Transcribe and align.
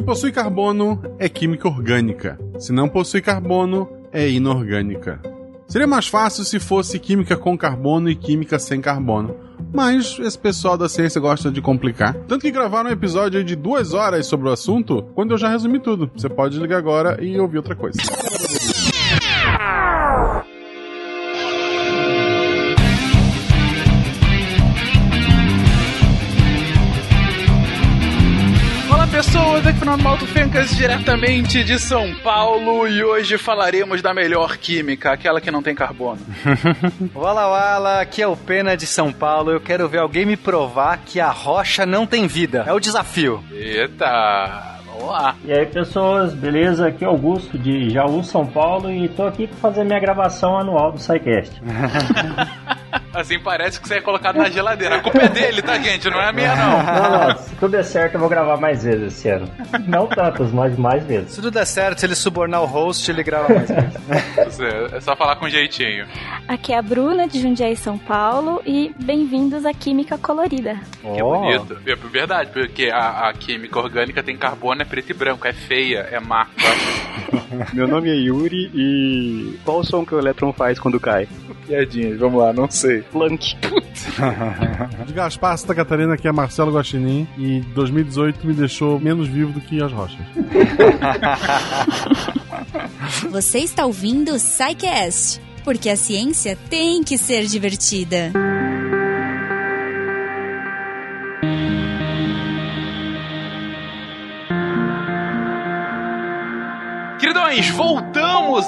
Se 0.00 0.06
possui 0.06 0.32
carbono, 0.32 0.98
é 1.18 1.28
química 1.28 1.68
orgânica. 1.68 2.40
Se 2.58 2.72
não 2.72 2.88
possui 2.88 3.20
carbono, 3.20 3.86
é 4.10 4.26
inorgânica. 4.30 5.20
Seria 5.68 5.86
mais 5.86 6.08
fácil 6.08 6.42
se 6.42 6.58
fosse 6.58 6.98
química 6.98 7.36
com 7.36 7.56
carbono 7.56 8.08
e 8.08 8.16
química 8.16 8.58
sem 8.58 8.80
carbono. 8.80 9.36
Mas 9.74 10.18
esse 10.18 10.38
pessoal 10.38 10.78
da 10.78 10.88
ciência 10.88 11.20
gosta 11.20 11.50
de 11.50 11.60
complicar. 11.60 12.14
Tanto 12.26 12.40
que 12.40 12.50
gravaram 12.50 12.88
um 12.88 12.92
episódio 12.94 13.44
de 13.44 13.54
duas 13.54 13.92
horas 13.92 14.24
sobre 14.24 14.48
o 14.48 14.52
assunto, 14.52 15.02
quando 15.14 15.32
eu 15.32 15.38
já 15.38 15.50
resumi 15.50 15.78
tudo. 15.78 16.10
Você 16.16 16.30
pode 16.30 16.58
ligar 16.58 16.78
agora 16.78 17.22
e 17.22 17.38
ouvir 17.38 17.58
outra 17.58 17.76
coisa. 17.76 18.00
Aqui 29.70 29.78
Fernando 29.78 30.02
Malto 30.02 30.26
Fencas, 30.26 30.76
diretamente 30.76 31.62
de 31.62 31.78
São 31.78 32.14
Paulo, 32.16 32.88
e 32.88 33.04
hoje 33.04 33.38
falaremos 33.38 34.02
da 34.02 34.12
melhor 34.12 34.56
química, 34.56 35.12
aquela 35.12 35.40
que 35.40 35.50
não 35.50 35.62
tem 35.62 35.74
carbono. 35.74 36.20
Wala 37.14 37.46
Wala, 37.46 38.00
aqui 38.00 38.20
é 38.20 38.26
o 38.26 38.36
Pena 38.36 38.76
de 38.76 38.86
São 38.86 39.12
Paulo, 39.12 39.50
eu 39.50 39.60
quero 39.60 39.88
ver 39.88 39.98
alguém 39.98 40.26
me 40.26 40.36
provar 40.36 40.98
que 41.04 41.20
a 41.20 41.30
rocha 41.30 41.86
não 41.86 42.06
tem 42.06 42.26
vida. 42.26 42.64
É 42.66 42.72
o 42.72 42.80
desafio. 42.80 43.42
Eita! 43.52 44.78
Vamos 44.86 45.08
lá. 45.08 45.36
E 45.44 45.52
aí, 45.52 45.66
pessoas, 45.66 46.34
beleza? 46.34 46.88
Aqui 46.88 47.04
é 47.04 47.06
Augusto 47.06 47.56
de 47.56 47.90
Jaú, 47.90 48.24
São 48.24 48.46
Paulo, 48.46 48.90
e 48.90 49.08
tô 49.08 49.24
aqui 49.24 49.46
para 49.46 49.56
fazer 49.56 49.84
minha 49.84 50.00
gravação 50.00 50.58
anual 50.58 50.92
do 50.92 50.98
SciCast. 50.98 51.60
Assim 53.12 53.38
parece 53.38 53.80
que 53.80 53.88
você 53.88 53.94
é 53.96 54.00
colocado 54.00 54.36
na 54.36 54.48
geladeira. 54.48 54.96
A 54.96 55.00
culpa 55.00 55.18
é 55.18 55.28
dele, 55.28 55.62
tá, 55.62 55.78
gente? 55.78 56.08
Não 56.08 56.20
é 56.20 56.28
a 56.28 56.32
minha, 56.32 56.54
não. 56.54 56.82
Não, 56.82 57.28
não. 57.28 57.36
Se 57.38 57.54
tudo 57.56 57.72
der 57.72 57.84
certo, 57.84 58.14
eu 58.14 58.20
vou 58.20 58.28
gravar 58.28 58.56
mais 58.56 58.84
vezes 58.84 59.14
esse 59.14 59.28
ano. 59.28 59.48
Não 59.86 60.06
tantas, 60.06 60.52
mas 60.52 60.76
mais 60.78 61.04
vezes. 61.04 61.30
Se 61.30 61.36
tudo 61.36 61.50
der 61.50 61.66
certo, 61.66 61.98
se 61.98 62.06
ele 62.06 62.14
subornar 62.14 62.62
o 62.62 62.66
host, 62.66 63.10
ele 63.10 63.22
grava 63.22 63.52
mais 63.52 63.68
vezes. 63.68 64.60
É 64.92 65.00
só 65.00 65.16
falar 65.16 65.36
com 65.36 65.48
jeitinho. 65.48 66.06
Aqui 66.46 66.72
é 66.72 66.78
a 66.78 66.82
Bruna, 66.82 67.26
de 67.26 67.40
Jundiaí, 67.40 67.76
São 67.76 67.98
Paulo, 67.98 68.62
e 68.64 68.94
bem-vindos 68.98 69.64
à 69.64 69.72
Química 69.72 70.18
Colorida. 70.18 70.78
Que 71.00 71.22
oh. 71.22 71.38
bonito. 71.38 71.78
É 71.86 71.94
verdade, 71.94 72.50
porque 72.52 72.90
a, 72.92 73.28
a, 73.28 73.32
química 73.32 73.78
orgânica 73.78 74.22
tem 74.22 74.36
carbono, 74.36 74.82
é 74.82 74.84
preto 74.84 75.10
e 75.10 75.14
branco, 75.14 75.46
é 75.46 75.52
feia, 75.52 76.08
é 76.10 76.20
má. 76.20 76.46
Meu 77.72 77.88
nome 77.88 78.10
é 78.10 78.14
Yuri 78.14 78.70
e 78.74 79.58
qual 79.64 79.80
o 79.80 79.84
som 79.84 80.04
que 80.04 80.14
o 80.14 80.18
elétron 80.18 80.52
faz 80.52 80.78
quando 80.78 81.00
cai? 81.00 81.28
Piadinhas, 81.66 82.18
vamos 82.18 82.40
lá, 82.40 82.52
não 82.52 82.70
sei. 82.70 82.79
Planck. 83.12 83.56
De 85.06 85.12
Gaspar, 85.12 85.58
Santa 85.58 85.74
Catarina, 85.74 86.14
aqui 86.14 86.26
é 86.28 86.32
Marcelo 86.32 86.72
Guaxinim 86.72 87.28
e 87.36 87.60
2018 87.74 88.46
me 88.46 88.54
deixou 88.54 88.98
menos 88.98 89.28
vivo 89.28 89.52
do 89.52 89.60
que 89.60 89.82
as 89.82 89.92
rochas. 89.92 90.24
Você 93.30 93.58
está 93.58 93.84
ouvindo 93.86 94.32
o 94.32 94.36
Psycast, 94.36 95.40
porque 95.64 95.90
a 95.90 95.96
ciência 95.96 96.56
tem 96.68 97.02
que 97.02 97.16
ser 97.18 97.46
divertida. 97.46 98.32
Queridões, 107.18 107.68
voltamos 107.70 108.09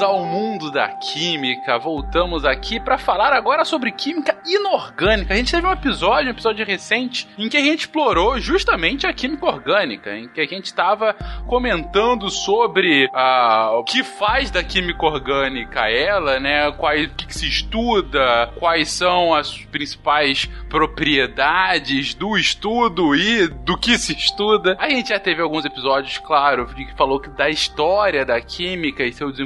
ao 0.02 0.24
mundo 0.24 0.70
da 0.70 0.88
química, 0.88 1.78
voltamos 1.78 2.44
aqui 2.44 2.80
para 2.80 2.98
falar 2.98 3.32
agora 3.32 3.64
sobre 3.64 3.92
química 3.92 4.36
inorgânica. 4.44 5.32
A 5.32 5.36
gente 5.36 5.52
teve 5.52 5.64
um 5.64 5.72
episódio, 5.72 6.28
um 6.28 6.32
episódio 6.32 6.66
recente, 6.66 7.28
em 7.38 7.48
que 7.48 7.56
a 7.56 7.60
gente 7.60 7.80
explorou 7.80 8.40
justamente 8.40 9.06
a 9.06 9.12
química 9.12 9.46
orgânica, 9.46 10.16
em 10.16 10.28
que 10.28 10.40
a 10.40 10.46
gente 10.46 10.66
estava 10.66 11.14
comentando 11.46 12.28
sobre 12.30 13.06
uh, 13.06 13.78
o 13.78 13.84
que 13.84 14.02
faz 14.02 14.50
da 14.50 14.64
química 14.64 15.06
orgânica 15.06 15.88
ela, 15.88 16.40
né? 16.40 16.72
Quais, 16.72 17.06
o 17.06 17.14
que, 17.14 17.26
que 17.26 17.34
se 17.34 17.46
estuda, 17.46 18.52
quais 18.58 18.90
são 18.90 19.34
as 19.34 19.56
principais 19.66 20.48
propriedades 20.68 22.14
do 22.14 22.36
estudo 22.36 23.14
e 23.14 23.46
do 23.46 23.76
que 23.76 23.98
se 23.98 24.12
estuda. 24.14 24.76
A 24.80 24.88
gente 24.88 25.10
já 25.10 25.20
teve 25.20 25.42
alguns 25.42 25.64
episódios, 25.64 26.18
claro, 26.18 26.66
que 26.66 26.92
falou 26.96 27.20
que 27.20 27.28
da 27.30 27.48
história 27.48 28.24
da 28.24 28.40
química 28.40 29.04
e 29.04 29.12
seu 29.12 29.30
desenvolvimento 29.30 29.41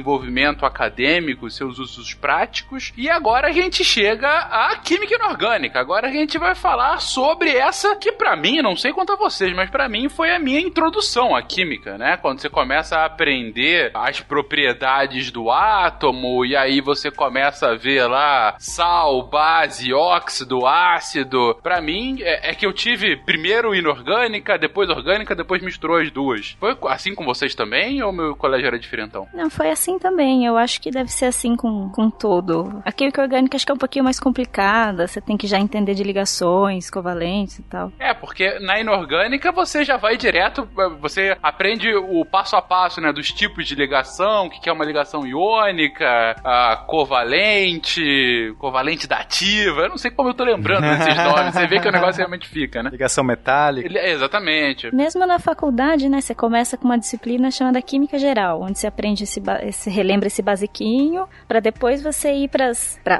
acadêmico, 0.65 1.49
seus 1.49 1.79
usos 1.79 2.13
práticos. 2.13 2.93
E 2.97 3.09
agora 3.09 3.47
a 3.47 3.51
gente 3.51 3.83
chega 3.83 4.29
à 4.29 4.75
química 4.77 5.15
inorgânica. 5.15 5.79
Agora 5.79 6.07
a 6.07 6.11
gente 6.11 6.37
vai 6.37 6.55
falar 6.55 6.99
sobre 6.99 7.55
essa 7.55 7.95
que 7.95 8.11
para 8.11 8.35
mim, 8.35 8.61
não 8.61 8.75
sei 8.75 8.91
quanto 8.91 9.13
a 9.13 9.15
vocês, 9.15 9.53
mas 9.55 9.69
para 9.69 9.87
mim 9.87 10.09
foi 10.09 10.31
a 10.31 10.39
minha 10.39 10.59
introdução 10.59 11.35
à 11.35 11.41
química, 11.41 11.97
né? 11.97 12.17
Quando 12.17 12.39
você 12.39 12.49
começa 12.49 12.97
a 12.97 13.05
aprender 13.05 13.91
as 13.93 14.19
propriedades 14.19 15.31
do 15.31 15.49
átomo 15.49 16.45
e 16.45 16.55
aí 16.55 16.81
você 16.81 17.11
começa 17.11 17.69
a 17.69 17.75
ver 17.75 18.07
lá 18.07 18.55
sal, 18.59 19.23
base, 19.27 19.93
óxido, 19.93 20.65
ácido. 20.65 21.55
Para 21.61 21.81
mim 21.81 22.17
é, 22.21 22.51
é 22.51 22.55
que 22.55 22.65
eu 22.65 22.73
tive 22.73 23.15
primeiro 23.15 23.75
inorgânica, 23.75 24.57
depois 24.57 24.89
orgânica, 24.89 25.35
depois 25.35 25.61
misturou 25.61 25.97
as 25.97 26.11
duas. 26.11 26.57
Foi 26.59 26.75
assim 26.87 27.13
com 27.13 27.23
vocês 27.23 27.55
também 27.55 28.01
ou 28.01 28.11
meu 28.11 28.35
colégio 28.35 28.67
era 28.67 28.79
diferentão? 28.79 29.27
Não, 29.33 29.49
foi 29.49 29.69
assim 29.69 29.86
também. 29.99 30.43
Eu 30.43 30.57
acho 30.57 30.81
que 30.81 30.89
deve 30.89 31.11
ser 31.11 31.25
assim 31.25 31.55
com, 31.55 31.89
com 31.89 32.09
todo. 32.09 32.81
A 32.83 32.91
química 32.91 33.21
orgânica 33.21 33.55
acho 33.55 33.65
que 33.65 33.71
é 33.71 33.75
um 33.75 33.77
pouquinho 33.77 34.03
mais 34.03 34.19
complicada. 34.19 35.07
Você 35.07 35.21
tem 35.21 35.37
que 35.37 35.45
já 35.45 35.59
entender 35.59 35.93
de 35.93 36.03
ligações, 36.03 36.89
covalentes 36.89 37.59
e 37.59 37.63
tal. 37.63 37.91
É, 37.99 38.13
porque 38.13 38.57
na 38.59 38.79
inorgânica 38.79 39.51
você 39.51 39.85
já 39.85 39.97
vai 39.97 40.17
direto, 40.17 40.67
você 40.99 41.37
aprende 41.43 41.93
o 41.93 42.25
passo 42.25 42.55
a 42.55 42.61
passo, 42.61 42.99
né, 42.99 43.13
dos 43.13 43.31
tipos 43.31 43.67
de 43.67 43.75
ligação, 43.75 44.47
o 44.47 44.49
que 44.49 44.67
é 44.67 44.73
uma 44.73 44.83
ligação 44.85 45.27
iônica, 45.27 46.07
a 46.43 46.77
covalente, 46.87 48.55
covalente 48.57 49.07
dativa. 49.07 49.81
Eu 49.81 49.89
não 49.89 49.97
sei 49.97 50.09
como 50.09 50.29
eu 50.29 50.33
tô 50.33 50.43
lembrando 50.43 50.81
desses 50.81 51.15
nomes. 51.23 51.53
Você 51.53 51.67
vê 51.67 51.79
que 51.79 51.87
o 51.87 51.91
negócio 51.91 52.17
realmente 52.17 52.47
fica, 52.47 52.81
né? 52.81 52.89
Ligação 52.89 53.23
metálica. 53.23 53.87
exatamente. 54.07 54.93
Mesmo 54.95 55.25
na 55.25 55.39
faculdade, 55.39 56.09
né, 56.09 56.21
você 56.21 56.33
começa 56.33 56.77
com 56.77 56.85
uma 56.85 56.97
disciplina 56.97 57.51
chamada 57.51 57.81
Química 57.81 58.17
Geral, 58.17 58.61
onde 58.61 58.79
você 58.79 58.87
aprende 58.87 59.23
esse, 59.23 59.41
esse 59.77 59.89
relembra 59.89 60.27
esse 60.27 60.41
basiquinho, 60.41 61.25
para 61.47 61.59
depois 61.59 62.01
você 62.01 62.33
ir 62.33 62.49
para 62.49 62.71